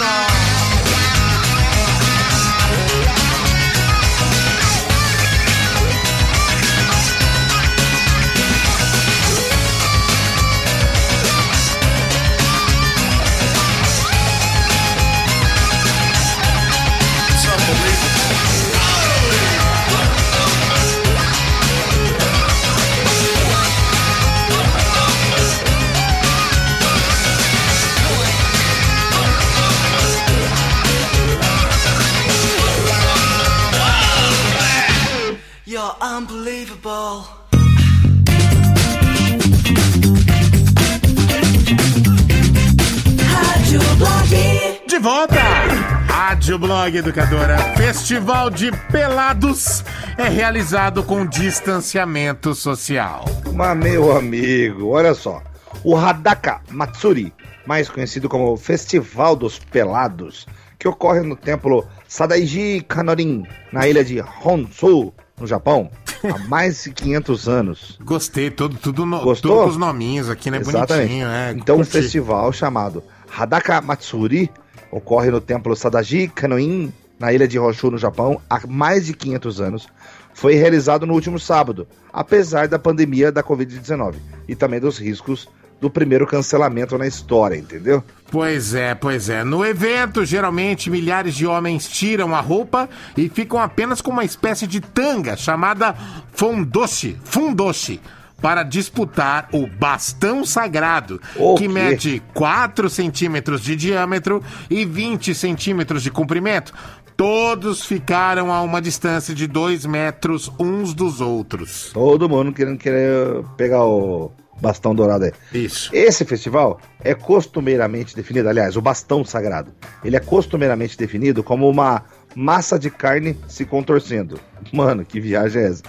Blog 46.86 46.98
Educadora. 46.98 47.58
Festival 47.76 48.48
de 48.48 48.70
Pelados 48.92 49.84
é 50.16 50.28
realizado 50.28 51.02
com 51.02 51.26
distanciamento 51.26 52.54
social. 52.54 53.24
Mas, 53.52 53.76
meu 53.76 54.16
amigo, 54.16 54.90
olha 54.90 55.12
só. 55.12 55.42
O 55.82 55.96
Hadaka 55.96 56.60
Matsuri, 56.70 57.32
mais 57.66 57.88
conhecido 57.88 58.28
como 58.28 58.56
Festival 58.56 59.34
dos 59.34 59.58
Pelados, 59.58 60.46
que 60.78 60.86
ocorre 60.86 61.22
no 61.22 61.34
templo 61.34 61.84
Sadaiji 62.06 62.84
Kanorin, 62.86 63.44
na 63.72 63.88
ilha 63.88 64.04
de 64.04 64.20
Honshu, 64.20 65.12
no 65.40 65.46
Japão, 65.46 65.90
há 66.22 66.38
mais 66.46 66.84
de 66.84 66.92
500 66.92 67.48
anos. 67.48 67.98
Gostei, 68.00 68.48
tudo, 68.48 68.76
tudo, 68.76 69.04
no, 69.04 69.22
Gostou? 69.22 69.64
com 69.64 69.70
os 69.70 69.76
nominhos 69.76 70.30
aqui, 70.30 70.52
né? 70.52 70.58
Exatamente. 70.58 71.08
Bonitinho, 71.08 71.28
é. 71.28 71.50
então, 71.50 71.74
um 71.74 71.78
curti. 71.78 71.90
festival 71.90 72.52
chamado 72.52 73.02
Hadaka 73.36 73.80
Matsuri 73.80 74.48
ocorre 74.90 75.30
no 75.30 75.40
templo 75.40 75.74
Sadaji 75.74 76.28
Kanoin, 76.28 76.92
na 77.18 77.32
ilha 77.32 77.48
de 77.48 77.58
Honshu, 77.58 77.90
no 77.90 77.98
Japão, 77.98 78.40
há 78.48 78.66
mais 78.66 79.06
de 79.06 79.14
500 79.14 79.60
anos. 79.60 79.88
Foi 80.34 80.54
realizado 80.54 81.06
no 81.06 81.14
último 81.14 81.38
sábado, 81.38 81.86
apesar 82.12 82.68
da 82.68 82.78
pandemia 82.78 83.32
da 83.32 83.42
Covid-19 83.42 84.16
e 84.46 84.54
também 84.54 84.78
dos 84.78 84.98
riscos 84.98 85.48
do 85.80 85.90
primeiro 85.90 86.26
cancelamento 86.26 86.96
na 86.96 87.06
história, 87.06 87.56
entendeu? 87.56 88.02
Pois 88.30 88.74
é, 88.74 88.94
pois 88.94 89.28
é. 89.28 89.44
No 89.44 89.64
evento, 89.64 90.24
geralmente 90.24 90.90
milhares 90.90 91.34
de 91.34 91.46
homens 91.46 91.88
tiram 91.88 92.34
a 92.34 92.40
roupa 92.40 92.88
e 93.16 93.28
ficam 93.28 93.60
apenas 93.60 94.00
com 94.00 94.10
uma 94.10 94.24
espécie 94.24 94.66
de 94.66 94.80
tanga 94.80 95.36
chamada 95.36 95.94
fundoshi, 96.32 97.16
fundoshi, 97.24 98.00
para 98.40 98.62
disputar 98.62 99.48
o 99.52 99.66
bastão 99.66 100.44
sagrado, 100.44 101.20
O 101.36 101.54
que 101.54 101.66
quê? 101.66 101.72
mede 101.72 102.22
4 102.34 102.88
centímetros 102.90 103.60
de 103.62 103.74
diâmetro 103.74 104.42
e 104.68 104.84
20 104.84 105.34
centímetros 105.34 106.02
de 106.02 106.10
comprimento. 106.10 106.72
Todos 107.16 107.84
ficaram 107.86 108.52
a 108.52 108.60
uma 108.60 108.80
distância 108.80 109.34
de 109.34 109.46
2 109.46 109.86
metros 109.86 110.52
uns 110.60 110.92
dos 110.92 111.20
outros. 111.22 111.90
Todo 111.94 112.28
mundo 112.28 112.52
querendo 112.52 112.76
querer 112.76 113.42
pegar 113.56 113.84
o 113.86 114.30
bastão 114.60 114.94
dourado 114.94 115.24
aí. 115.24 115.32
Isso. 115.52 115.90
Esse 115.94 116.24
festival 116.24 116.78
é 117.00 117.14
costumeiramente 117.14 118.14
definido, 118.14 118.48
aliás, 118.48 118.76
o 118.76 118.82
bastão 118.82 119.24
sagrado, 119.24 119.72
ele 120.04 120.16
é 120.16 120.20
costumeiramente 120.20 120.96
definido 120.96 121.42
como 121.42 121.68
uma 121.68 122.02
massa 122.36 122.78
de 122.78 122.90
carne 122.90 123.34
se 123.48 123.64
contorcendo. 123.64 124.38
Mano, 124.70 125.06
que 125.06 125.18
viagem 125.18 125.62
é 125.62 125.68
essa? 125.68 125.82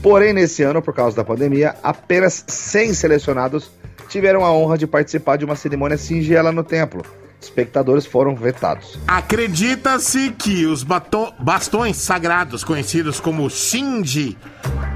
Porém, 0.00 0.32
nesse 0.32 0.62
ano, 0.62 0.80
por 0.80 0.94
causa 0.94 1.16
da 1.16 1.24
pandemia, 1.24 1.74
apenas 1.82 2.44
100 2.46 2.94
selecionados 2.94 3.68
tiveram 4.08 4.44
a 4.44 4.52
honra 4.52 4.78
de 4.78 4.86
participar 4.86 5.36
de 5.36 5.44
uma 5.44 5.56
cerimônia 5.56 5.98
singela 5.98 6.52
no 6.52 6.62
templo. 6.62 7.02
Espectadores 7.40 8.06
foram 8.06 8.34
vetados. 8.34 8.98
Acredita-se 9.06 10.30
que 10.30 10.66
os 10.66 10.84
bastões 10.84 11.96
sagrados, 11.96 12.62
conhecidos 12.62 13.20
como 13.20 13.48
Shinji, 13.50 14.36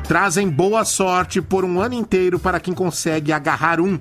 trazem 0.06 0.48
boa 0.48 0.84
sorte 0.84 1.42
por 1.42 1.64
um 1.64 1.80
ano 1.80 1.94
inteiro 1.94 2.38
para 2.38 2.60
quem 2.60 2.74
consegue 2.74 3.32
agarrar 3.32 3.80
um. 3.80 3.98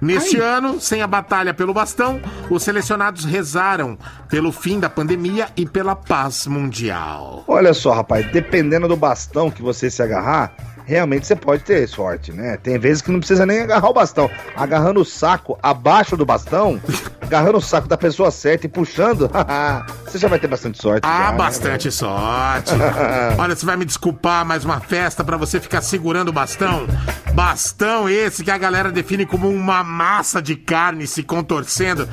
Neste 0.00 0.38
ano, 0.38 0.80
sem 0.80 1.02
a 1.02 1.06
batalha 1.06 1.52
pelo 1.52 1.74
bastão, 1.74 2.20
os 2.48 2.62
selecionados 2.62 3.24
rezaram 3.24 3.98
pelo 4.28 4.50
fim 4.50 4.80
da 4.80 4.88
pandemia 4.88 5.48
e 5.56 5.66
pela 5.66 5.94
paz 5.94 6.46
mundial. 6.46 7.44
Olha 7.46 7.74
só, 7.74 7.92
rapaz, 7.92 8.30
dependendo 8.32 8.88
do 8.88 8.96
bastão 8.96 9.50
que 9.50 9.60
você 9.60 9.90
se 9.90 10.02
agarrar, 10.02 10.52
realmente 10.90 11.24
você 11.24 11.36
pode 11.36 11.62
ter 11.62 11.88
sorte, 11.88 12.32
né? 12.32 12.56
Tem 12.56 12.76
vezes 12.76 13.00
que 13.00 13.12
não 13.12 13.20
precisa 13.20 13.46
nem 13.46 13.60
agarrar 13.60 13.88
o 13.88 13.92
bastão. 13.92 14.28
Agarrando 14.56 15.00
o 15.00 15.04
saco 15.04 15.56
abaixo 15.62 16.16
do 16.16 16.26
bastão, 16.26 16.80
agarrando 17.22 17.58
o 17.58 17.60
saco 17.60 17.86
da 17.86 17.96
pessoa 17.96 18.32
certa 18.32 18.66
e 18.66 18.68
puxando, 18.68 19.30
você 20.04 20.18
já 20.18 20.26
vai 20.26 20.40
ter 20.40 20.48
bastante 20.48 20.82
sorte. 20.82 21.06
Ah, 21.06 21.26
já, 21.26 21.30
né, 21.30 21.38
bastante 21.38 21.92
sorte. 21.92 22.72
Olha, 23.38 23.54
você 23.54 23.64
vai 23.64 23.76
me 23.76 23.84
desculpar, 23.84 24.44
mais 24.44 24.64
uma 24.64 24.80
festa 24.80 25.22
pra 25.22 25.36
você 25.36 25.60
ficar 25.60 25.80
segurando 25.80 26.30
o 26.30 26.32
bastão. 26.32 26.88
Bastão 27.34 28.08
esse 28.08 28.42
que 28.42 28.50
a 28.50 28.58
galera 28.58 28.90
define 28.90 29.24
como 29.24 29.48
uma 29.48 29.84
massa 29.84 30.42
de 30.42 30.56
carne 30.56 31.06
se 31.06 31.22
contorcendo. 31.22 32.08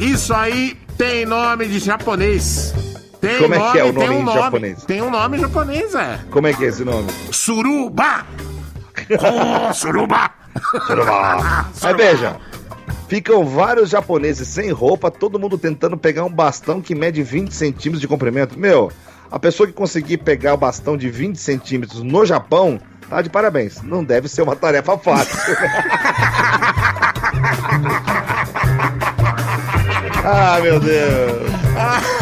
Isso 0.00 0.32
aí 0.32 0.74
tem 0.96 1.26
nome 1.26 1.66
de 1.66 1.78
japonês. 1.78 2.91
Tem 3.22 3.38
Como 3.38 3.54
é 3.54 3.70
que 3.70 3.78
é 3.78 3.84
o 3.84 3.92
nome 3.92 4.08
um 4.08 4.22
em 4.28 4.34
japonês? 4.34 4.84
Tem 4.84 5.00
um 5.00 5.08
nome 5.08 5.38
japonês, 5.38 5.94
é. 5.94 6.18
Como 6.28 6.44
é 6.48 6.52
que 6.52 6.64
é 6.64 6.66
esse 6.66 6.84
nome? 6.84 7.08
Suruba! 7.30 8.26
Oh, 9.10 9.72
suruba! 9.72 10.30
Suruba! 10.86 11.66
Mas 11.82 11.96
veja, 11.96 12.36
ficam 13.08 13.44
vários 13.44 13.90
japoneses 13.90 14.46
sem 14.48 14.70
roupa, 14.70 15.10
todo 15.10 15.38
mundo 15.38 15.56
tentando 15.56 15.96
pegar 15.96 16.24
um 16.24 16.30
bastão 16.30 16.80
que 16.80 16.94
mede 16.94 17.22
20 17.22 17.52
centímetros 17.52 18.00
de 18.00 18.08
comprimento. 18.08 18.58
Meu, 18.58 18.90
a 19.30 19.38
pessoa 19.38 19.66
que 19.66 19.72
conseguir 19.72 20.18
pegar 20.18 20.54
o 20.54 20.56
bastão 20.56 20.96
de 20.96 21.08
20 21.08 21.36
centímetros 21.36 22.02
no 22.02 22.26
Japão, 22.26 22.80
tá 23.08 23.22
de 23.22 23.30
parabéns. 23.30 23.82
Não 23.82 24.04
deve 24.04 24.28
ser 24.28 24.42
uma 24.42 24.56
tarefa 24.56 24.98
fácil. 24.98 25.38
ah, 30.24 30.58
meu 30.60 30.80
Deus. 30.80 31.52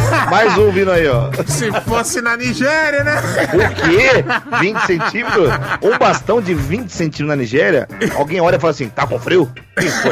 Mais 0.29 0.57
um 0.57 0.71
vindo 0.71 0.91
aí, 0.91 1.07
ó. 1.07 1.29
Se 1.45 1.71
fosse 1.81 2.21
na 2.21 2.35
Nigéria, 2.37 3.03
né? 3.03 3.21
O 3.53 3.59
quê? 3.75 4.23
20 4.59 4.77
centímetros? 4.85 5.49
Um 5.81 5.97
bastão 5.97 6.41
de 6.41 6.53
20 6.53 6.89
centímetros 6.89 7.27
na 7.27 7.35
Nigéria? 7.35 7.87
Alguém 8.15 8.41
olha 8.41 8.55
e 8.57 8.59
fala 8.59 8.71
assim, 8.71 8.89
tá 8.89 9.07
com 9.07 9.19
frio? 9.19 9.51
Quem 9.77 9.89
foi? 9.89 10.11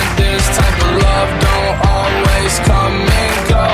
This 0.31 0.47
type 0.57 0.77
of 0.87 0.91
love 1.03 1.31
don't 1.45 1.77
always 1.91 2.53
come 2.59 2.97
and 3.23 3.49
go. 3.49 3.67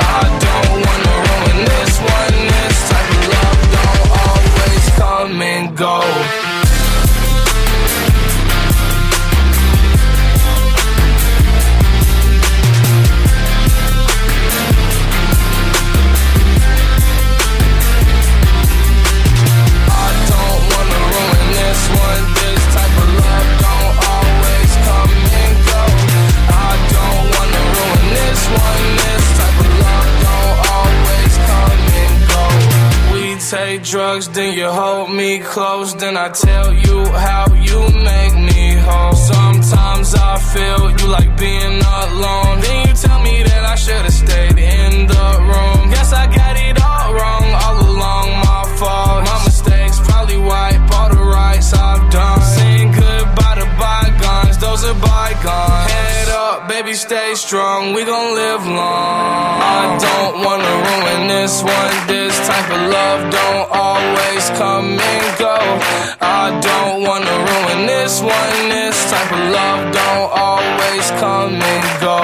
I 0.00 0.22
don't 0.46 0.80
wanna 0.86 1.14
ruin 1.28 1.58
this 1.72 1.94
one. 2.18 2.36
This 2.56 2.78
type 2.90 3.10
of 3.16 3.24
love 3.34 3.60
don't 3.76 4.06
always 4.24 4.84
come 4.96 5.42
and 5.42 5.76
go. 5.76 6.49
Take 33.80 33.90
drugs, 33.90 34.28
then 34.28 34.54
you 34.56 34.68
hold 34.68 35.10
me 35.10 35.38
close, 35.38 35.94
then 35.94 36.16
I 36.16 36.28
tell 36.30 36.72
you 36.72 37.04
how 37.06 37.46
you 37.54 37.80
make 38.04 38.34
me 38.34 38.74
whole. 38.86 39.14
Sometimes 39.14 40.14
I 40.14 40.38
feel 40.52 40.90
you 40.98 41.06
like 41.08 41.38
being 41.38 41.80
alone. 41.80 42.60
Then 42.60 42.88
you 42.88 42.94
tell 42.94 43.20
me 43.22 43.42
that 43.42 43.64
I 43.64 43.74
should've 43.74 44.12
stayed 44.12 44.58
in 44.58 45.06
the 45.06 45.26
room. 45.50 45.90
Guess 45.90 46.12
I 46.12 46.26
got 46.26 46.56
it 46.56 46.82
all 46.82 47.14
wrong 47.14 47.46
all 47.64 47.78
along, 47.90 48.28
my 48.46 48.62
fault. 48.78 49.24
My 49.24 49.39
bygones, 54.80 54.84
are 54.84 54.94
bygones. 54.94 55.92
Head 55.92 56.28
up, 56.28 56.68
baby, 56.68 56.94
stay 56.94 57.34
strong, 57.34 57.92
we 57.94 58.04
gon' 58.04 58.34
live 58.34 58.66
long. 58.66 59.60
I 59.60 59.98
don't 59.98 60.44
wanna 60.44 60.74
ruin 60.88 61.28
this 61.28 61.62
one. 61.62 62.06
This 62.06 62.36
type 62.46 62.70
of 62.70 62.90
love 62.90 63.30
don't 63.30 63.68
always 63.70 64.50
come 64.50 64.98
and 64.98 65.38
go. 65.38 65.56
I 66.20 66.58
don't 66.60 67.02
wanna 67.02 67.36
ruin 67.50 67.86
this 67.86 68.20
one. 68.20 68.68
This 68.68 69.10
type 69.10 69.32
of 69.32 69.44
love 69.52 69.92
don't 69.92 70.30
always 70.32 71.10
come 71.22 71.54
and 71.54 72.00
go. 72.00 72.18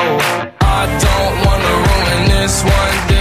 I 0.61 0.87
don't 1.07 1.37
wanna 1.47 1.73
ruin 1.89 2.29
this 2.29 2.63
one. 2.63 3.16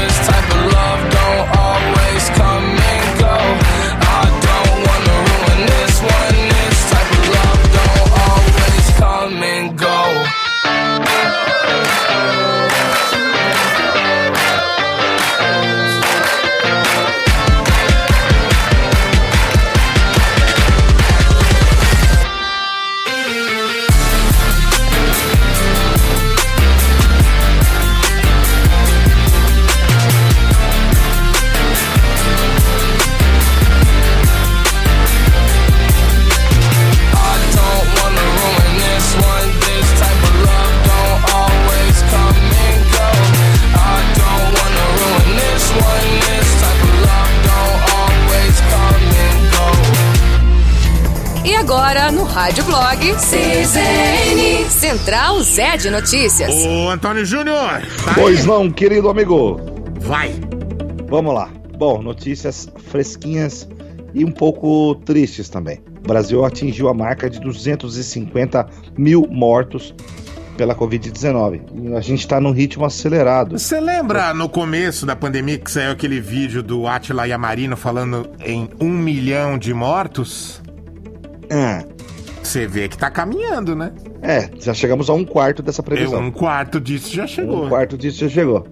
Agora, 51.66 52.12
no 52.12 52.24
Rádio 52.26 52.64
Blog, 52.66 53.00
CZN, 53.16 54.70
Central 54.70 55.42
Zé 55.42 55.76
de 55.76 55.90
Notícias. 55.90 56.54
Ô, 56.54 56.92
Antônio 56.92 57.26
Júnior. 57.26 57.82
tá 58.06 58.14
Pois 58.14 58.42
aí? 58.42 58.46
não, 58.46 58.70
querido 58.72 59.10
amigo. 59.10 59.60
Vai. 60.00 60.32
Vamos 61.10 61.34
lá. 61.34 61.50
Bom, 61.76 62.04
notícias 62.04 62.70
fresquinhas 62.92 63.68
e 64.14 64.24
um 64.24 64.32
pouco 64.32 64.94
tristes 65.06 65.50
também. 65.50 65.82
O 66.04 66.08
Brasil 66.08 66.46
atingiu 66.46 66.88
a 66.88 66.94
marca 66.94 67.28
de 67.32 67.40
250 67.40 68.68
mil 68.96 69.28
mortos 69.28 69.92
pela 70.56 70.76
Covid-19. 70.76 71.62
E 71.74 71.96
a 71.96 72.00
gente 72.00 72.20
está 72.20 72.40
num 72.40 72.52
ritmo 72.52 72.86
acelerado. 72.86 73.58
Você 73.58 73.80
lembra 73.80 74.36
no 74.36 74.48
começo 74.48 75.04
da 75.04 75.16
pandemia 75.16 75.58
que 75.58 75.72
saiu 75.72 75.94
aquele 75.94 76.22
vídeo 76.22 76.62
do 76.62 76.86
Atila 76.86 77.26
Yamarino 77.28 77.76
falando 77.76 78.30
em 78.40 78.70
um 78.80 78.92
milhão 78.92 79.58
de 79.58 79.74
mortos? 79.74 80.64
É. 81.50 81.86
Você 82.42 82.68
vê 82.68 82.88
que 82.88 82.98
tá 82.98 83.10
caminhando, 83.10 83.76
né? 83.76 83.92
É, 84.22 84.50
já 84.60 84.74
chegamos 84.74 85.10
a 85.10 85.14
um 85.14 85.26
quarto 85.26 85.64
dessa 85.64 85.82
previsão. 85.82 86.22
Um 86.22 86.32
quarto 86.32 86.80
disso 86.80 87.14
já 87.14 87.26
chegou. 87.26 87.66
Um 87.66 87.70
quarto 87.70 87.98
disso 87.98 88.20
já 88.20 88.30
chegou. 88.30 88.66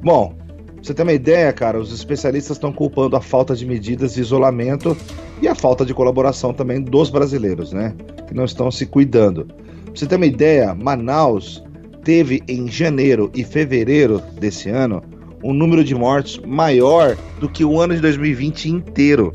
Bom, 0.00 0.32
pra 0.32 0.82
você 0.82 0.94
ter 0.94 1.02
uma 1.02 1.12
ideia, 1.12 1.52
cara, 1.52 1.78
os 1.78 1.92
especialistas 1.92 2.56
estão 2.56 2.72
culpando 2.72 3.16
a 3.16 3.20
falta 3.20 3.54
de 3.54 3.66
medidas 3.66 4.14
de 4.14 4.20
isolamento 4.20 4.96
e 5.42 5.48
a 5.48 5.54
falta 5.54 5.84
de 5.84 5.92
colaboração 5.92 6.54
também 6.54 6.80
dos 6.80 7.10
brasileiros, 7.10 7.72
né? 7.72 7.94
Que 8.28 8.34
não 8.34 8.44
estão 8.44 8.70
se 8.70 8.86
cuidando. 8.86 9.44
Pra 9.46 9.94
você 9.94 10.06
ter 10.06 10.16
uma 10.16 10.26
ideia, 10.26 10.74
Manaus 10.74 11.64
teve 12.04 12.42
em 12.46 12.68
janeiro 12.68 13.30
e 13.34 13.42
fevereiro 13.42 14.22
desse 14.38 14.70
ano 14.70 15.02
um 15.42 15.52
número 15.52 15.82
de 15.82 15.94
mortes 15.94 16.38
maior 16.38 17.16
do 17.38 17.48
que 17.48 17.64
o 17.64 17.80
ano 17.80 17.94
de 17.94 18.00
2020 18.00 18.66
inteiro. 18.70 19.32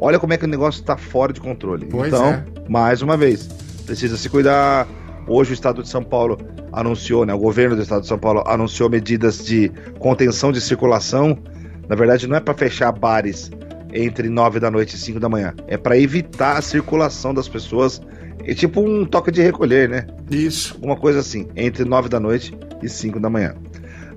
Olha 0.00 0.18
como 0.18 0.32
é 0.32 0.38
que 0.38 0.46
o 0.46 0.48
negócio 0.48 0.80
está 0.80 0.96
fora 0.96 1.32
de 1.32 1.40
controle. 1.40 1.86
Pois 1.86 2.08
então, 2.08 2.26
é. 2.26 2.44
mais 2.68 3.02
uma 3.02 3.16
vez, 3.16 3.46
precisa 3.84 4.16
se 4.16 4.28
cuidar. 4.30 4.88
Hoje 5.28 5.52
o 5.52 5.54
estado 5.54 5.82
de 5.82 5.88
São 5.88 6.02
Paulo 6.02 6.38
anunciou, 6.72 7.26
né? 7.26 7.34
O 7.34 7.38
governo 7.38 7.76
do 7.76 7.82
estado 7.82 8.00
de 8.00 8.08
São 8.08 8.18
Paulo 8.18 8.42
anunciou 8.46 8.88
medidas 8.88 9.44
de 9.44 9.70
contenção 9.98 10.50
de 10.50 10.60
circulação. 10.60 11.38
Na 11.86 11.94
verdade, 11.94 12.26
não 12.26 12.36
é 12.36 12.40
para 12.40 12.54
fechar 12.54 12.90
bares 12.92 13.50
entre 13.92 14.28
9 14.28 14.58
da 14.58 14.70
noite 14.70 14.94
e 14.94 14.98
5 14.98 15.20
da 15.20 15.28
manhã. 15.28 15.54
É 15.66 15.76
para 15.76 15.98
evitar 15.98 16.56
a 16.56 16.62
circulação 16.62 17.34
das 17.34 17.48
pessoas. 17.48 18.00
É 18.44 18.54
tipo 18.54 18.80
um 18.80 19.04
toque 19.04 19.30
de 19.30 19.42
recolher, 19.42 19.88
né? 19.88 20.06
Isso. 20.30 20.78
Uma 20.82 20.96
coisa 20.96 21.18
assim, 21.18 21.46
entre 21.54 21.84
9 21.84 22.08
da 22.08 22.18
noite 22.18 22.56
e 22.82 22.88
5 22.88 23.20
da 23.20 23.28
manhã. 23.28 23.54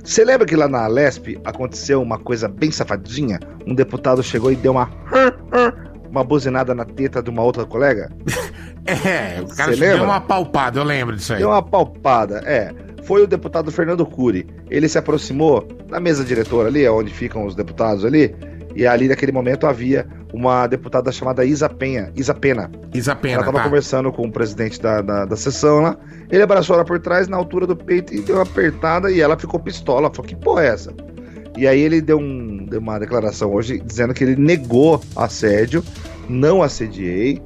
Você 0.04 0.26
lembra 0.26 0.46
que 0.46 0.56
lá 0.56 0.68
na 0.68 0.86
Lesp 0.88 1.40
aconteceu 1.46 2.02
uma 2.02 2.20
coisa 2.20 2.48
bem 2.48 2.72
safadinha? 2.72 3.40
Um 3.66 3.74
deputado 3.74 4.22
chegou 4.22 4.52
e 4.52 4.56
deu 4.56 4.74
uma 4.74 4.90
uma 6.12 6.24
buzinada 6.24 6.76
na 6.76 6.86
teta 6.86 7.24
de 7.24 7.30
uma 7.30 7.42
outra 7.44 7.66
colega? 7.66 8.12
É, 8.86 9.40
o 9.40 9.48
cara 9.56 9.74
deu 9.74 10.04
uma 10.04 10.20
palpada, 10.20 10.78
eu 10.78 10.84
lembro 10.84 11.16
disso 11.16 11.32
aí. 11.32 11.40
Deu 11.40 11.48
uma 11.48 11.64
palpada, 11.64 12.44
é. 12.46 12.70
Foi 13.04 13.24
o 13.24 13.28
deputado 13.28 13.72
Fernando 13.72 14.06
Cury. 14.06 14.46
Ele 14.70 14.90
se 14.90 14.98
aproximou 14.98 15.66
da 15.90 16.02
mesa 16.02 16.22
diretora 16.22 16.68
ali, 16.68 16.86
onde 16.90 17.10
ficam 17.10 17.46
os 17.46 17.56
deputados 17.56 18.04
ali, 18.04 18.36
e 18.76 18.86
ali 18.86 19.08
naquele 19.08 19.32
momento 19.32 19.66
havia 19.68 20.06
uma 20.34 20.66
deputada 20.66 21.12
chamada 21.12 21.46
Isa 21.46 21.70
Penha, 21.70 22.12
Isa 22.16 22.34
Pena. 22.34 22.72
Isa 22.94 23.16
Pena, 23.16 23.36
Ela 23.36 23.42
estava 23.44 23.60
tá. 23.60 23.64
conversando 23.64 24.12
com 24.12 24.26
o 24.26 24.32
presidente 24.32 24.82
da, 24.82 25.02
da, 25.02 25.26
da 25.26 25.36
sessão 25.36 25.80
lá. 25.82 25.98
Ele 26.32 26.42
abraçou 26.42 26.76
ela 26.76 26.84
por 26.84 27.00
trás, 27.00 27.28
na 27.28 27.38
altura 27.38 27.68
do 27.68 27.76
peito, 27.76 28.14
e 28.14 28.20
deu 28.22 28.38
uma 28.38 28.44
apertada, 28.44 29.12
e 29.12 29.22
ela 29.22 29.38
ficou 29.38 29.60
pistola. 29.60 30.10
Falou, 30.10 30.28
que 30.28 30.36
porra 30.36 30.64
é 30.64 30.68
essa? 30.70 30.94
E 31.56 31.68
aí 31.68 31.80
ele 31.80 32.02
deu, 32.02 32.18
um, 32.18 32.66
deu 32.66 32.80
uma 32.80 32.98
declaração 32.98 33.54
hoje 33.54 33.80
dizendo 33.80 34.14
que 34.14 34.24
ele 34.24 34.36
negou 34.36 35.00
assédio, 35.16 35.84
não 36.28 36.64
assediei. 36.64 37.40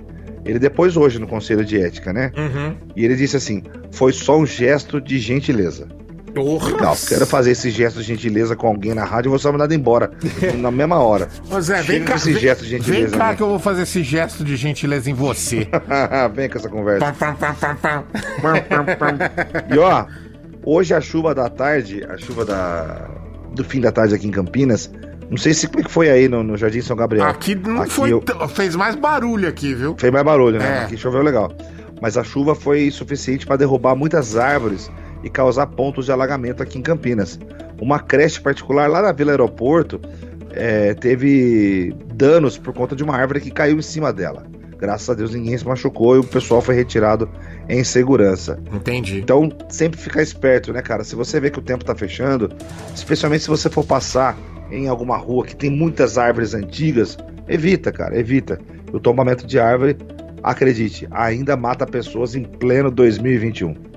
Ele 0.45 0.57
depois 0.57 0.95
hoje 0.95 1.19
no 1.19 1.27
Conselho 1.27 1.65
de 1.65 1.77
Ética, 1.77 2.14
né? 2.14 2.31
Uhum. 2.38 2.73
E 2.95 3.03
ele 3.03 3.18
disse 3.18 3.35
assim: 3.35 3.64
foi 3.91 4.14
só 4.14 4.38
um 4.38 4.45
gesto 4.45 5.01
de 5.01 5.19
gentileza. 5.19 5.89
Legal, 6.43 6.95
quero 7.07 7.26
fazer 7.26 7.51
esse 7.51 7.69
gesto 7.72 7.97
de 7.99 8.03
gentileza 8.03 8.55
com 8.55 8.68
alguém 8.68 8.93
na 8.93 9.03
rádio 9.03 9.30
e 9.30 9.31
vou 9.31 9.39
ser 9.39 9.51
mandado 9.51 9.73
embora. 9.73 10.11
na 10.57 10.72
mesma 10.72 10.97
hora. 10.99 11.27
Ô 11.51 11.59
Zé, 11.59 11.76
vem 11.81 11.97
Chega 11.99 12.05
cá. 12.05 12.15
esse 12.15 12.31
vem, 12.31 12.41
gesto 12.41 12.64
de 12.64 12.69
gentileza. 12.72 13.07
vem 13.09 13.19
cá 13.19 13.27
né? 13.30 13.35
que 13.35 13.41
eu 13.43 13.47
vou 13.47 13.59
fazer 13.59 13.84
esse 13.84 14.03
gesto 14.03 14.43
de 14.43 14.55
gentileza 14.55 15.09
em 15.09 15.14
você. 15.14 15.68
vem 16.34 16.49
com 16.49 16.57
essa 16.57 16.69
conversa. 16.69 17.14
E 19.73 19.77
ó, 19.77 20.05
hoje 20.64 20.93
a 20.93 21.01
chuva 21.01 21.34
da 21.34 21.49
tarde, 21.49 22.03
a 22.09 22.18
chuva 22.18 22.45
da 22.45 23.09
do 23.53 23.64
fim 23.64 23.81
da 23.81 23.91
tarde 23.91 24.14
aqui 24.14 24.27
em 24.27 24.31
Campinas, 24.31 24.91
não 25.30 25.38
sei 25.38 25.53
se 25.53 25.68
como 25.68 25.80
é 25.81 25.84
que 25.84 25.91
foi 25.91 26.09
aí 26.09 26.27
no, 26.27 26.43
no 26.43 26.55
Jardim 26.55 26.81
São 26.81 26.95
Gabriel. 26.95 27.26
Aqui 27.26 27.55
não 27.55 27.85
foi. 27.88 28.11
eu- 28.14 28.23
Fez 28.49 28.76
mais 28.76 28.95
barulho 28.95 29.47
aqui, 29.49 29.73
viu? 29.73 29.95
Fez 29.97 30.11
mais 30.14 30.23
barulho, 30.23 30.59
né? 30.59 30.81
É. 30.81 30.84
Aqui 30.84 30.95
choveu 30.97 31.22
legal. 31.22 31.51
Mas 32.01 32.18
a 32.18 32.23
chuva 32.23 32.53
foi 32.53 32.91
suficiente 32.91 33.45
para 33.45 33.55
derrubar 33.57 33.95
muitas 33.95 34.38
árvores 34.38 34.89
e 35.28 35.30
causar 35.30 35.68
pontos 35.68 36.06
de 36.06 36.12
alagamento 36.12 36.64
aqui 36.64 36.80
em 36.80 36.82
Campinas. 36.82 37.40
Uma 37.80 37.99
creche 37.99 38.41
particular 38.41 38.90
lá 38.90 39.02
na 39.02 39.12
Vila 39.12 39.32
Aeroporto 39.32 40.02
é, 40.52 40.94
teve 40.95 41.94
danos 42.16 42.58
por 42.58 42.74
conta 42.74 42.95
de 42.95 43.04
uma 43.04 43.16
árvore 43.16 43.41
que 43.41 43.52
caiu 43.52 43.78
em 43.78 43.82
cima 43.82 44.12
dela. 44.12 44.45
Graças 44.80 45.10
a 45.10 45.14
Deus 45.14 45.34
ninguém 45.34 45.58
se 45.58 45.66
machucou 45.66 46.16
e 46.16 46.20
o 46.20 46.24
pessoal 46.24 46.62
foi 46.62 46.76
retirado 46.76 47.30
em 47.68 47.84
segurança. 47.84 48.60
Entendi. 48.72 49.20
Então, 49.20 49.52
sempre 49.70 49.99
ficar 49.99 50.22
esperto, 50.22 50.72
né, 50.72 50.82
cara? 50.82 51.04
Se 51.04 51.16
você 51.16 51.40
vê 51.40 51.49
que 51.49 51.60
o 51.60 51.64
tempo 51.64 51.84
tá 51.84 51.95
fechando, 51.95 52.49
especialmente 52.95 53.44
se 53.44 53.49
você 53.49 53.70
for 53.70 53.84
passar 53.84 54.38
em 54.72 54.88
alguma 54.88 55.18
rua 55.18 55.45
que 55.45 55.56
tem 55.56 55.70
muitas 55.70 56.18
árvores 56.18 56.54
antigas, 56.54 57.18
evita, 57.48 57.91
cara, 57.91 58.18
evita. 58.18 58.60
O 58.94 58.99
tombamento 58.99 59.45
de 59.45 59.60
árvore, 59.60 59.98
acredite, 60.44 61.08
ainda 61.12 61.58
mata 61.58 61.86
pessoas 61.86 62.36
em 62.36 62.44
pleno 62.44 62.91
2021. 62.91 63.97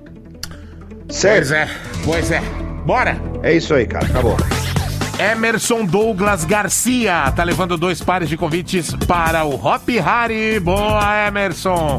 Certo? 1.11 1.37
Pois 1.37 1.51
é, 1.51 1.69
pois 2.05 2.31
é. 2.31 2.41
Bora! 2.85 3.21
É 3.43 3.53
isso 3.53 3.75
aí, 3.75 3.87
cara, 3.87 4.07
acabou. 4.07 4.37
Emerson 5.19 5.85
Douglas 5.85 6.45
Garcia 6.45 7.31
tá 7.37 7.45
levando 7.45 7.77
dois 7.77 8.01
pares 8.01 8.29
de 8.29 8.39
convites 8.39 8.95
para 9.07 9.45
o 9.45 9.55
Hop 9.55 9.87
Hari. 10.03 10.59
Boa, 10.61 11.27
Emerson! 11.27 11.99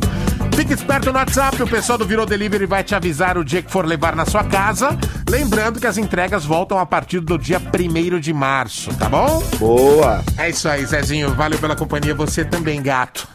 Fique 0.55 0.73
esperto 0.73 1.11
no 1.11 1.17
WhatsApp, 1.17 1.61
o 1.61 1.67
pessoal 1.67 1.97
do 1.97 2.05
Virou 2.05 2.25
Delivery 2.25 2.65
vai 2.65 2.83
te 2.83 2.93
avisar 2.93 3.37
o 3.37 3.43
dia 3.43 3.61
que 3.61 3.71
for 3.71 3.85
levar 3.85 4.15
na 4.15 4.25
sua 4.25 4.43
casa. 4.43 4.97
Lembrando 5.29 5.79
que 5.79 5.87
as 5.87 5.97
entregas 5.97 6.43
voltam 6.43 6.77
a 6.77 6.85
partir 6.85 7.19
do 7.19 7.37
dia 7.37 7.59
1 7.59 8.19
de 8.19 8.33
março, 8.33 8.93
tá 8.95 9.07
bom? 9.07 9.41
Boa! 9.57 10.23
É 10.37 10.49
isso 10.49 10.67
aí, 10.67 10.85
Zezinho. 10.85 11.33
Valeu 11.35 11.57
pela 11.57 11.75
companhia. 11.75 12.13
Você 12.13 12.43
também, 12.43 12.81
gato. 12.81 13.27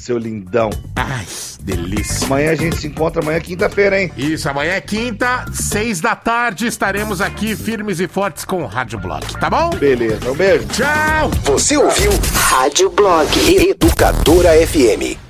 Seu 0.00 0.16
lindão. 0.16 0.70
Ai, 0.96 1.26
delícia. 1.60 2.26
Amanhã 2.26 2.52
a 2.52 2.54
gente 2.54 2.76
se 2.76 2.86
encontra, 2.86 3.20
amanhã 3.20 3.36
é 3.36 3.40
quinta-feira, 3.40 4.00
hein? 4.00 4.10
Isso, 4.16 4.48
amanhã 4.48 4.72
é 4.72 4.80
quinta, 4.80 5.44
seis 5.52 6.00
da 6.00 6.16
tarde, 6.16 6.66
estaremos 6.66 7.20
aqui 7.20 7.54
firmes 7.54 8.00
e 8.00 8.08
fortes 8.08 8.46
com 8.46 8.62
o 8.62 8.66
Rádio 8.66 8.98
Blog, 8.98 9.22
tá 9.38 9.50
bom? 9.50 9.68
Beleza, 9.76 10.30
um 10.30 10.34
beijo. 10.34 10.66
Tchau! 10.68 11.30
Você 11.44 11.76
ouviu 11.76 12.12
Rádio 12.32 12.88
Blog 12.88 13.28
Educadora 13.46 14.52
FM. 14.66 15.29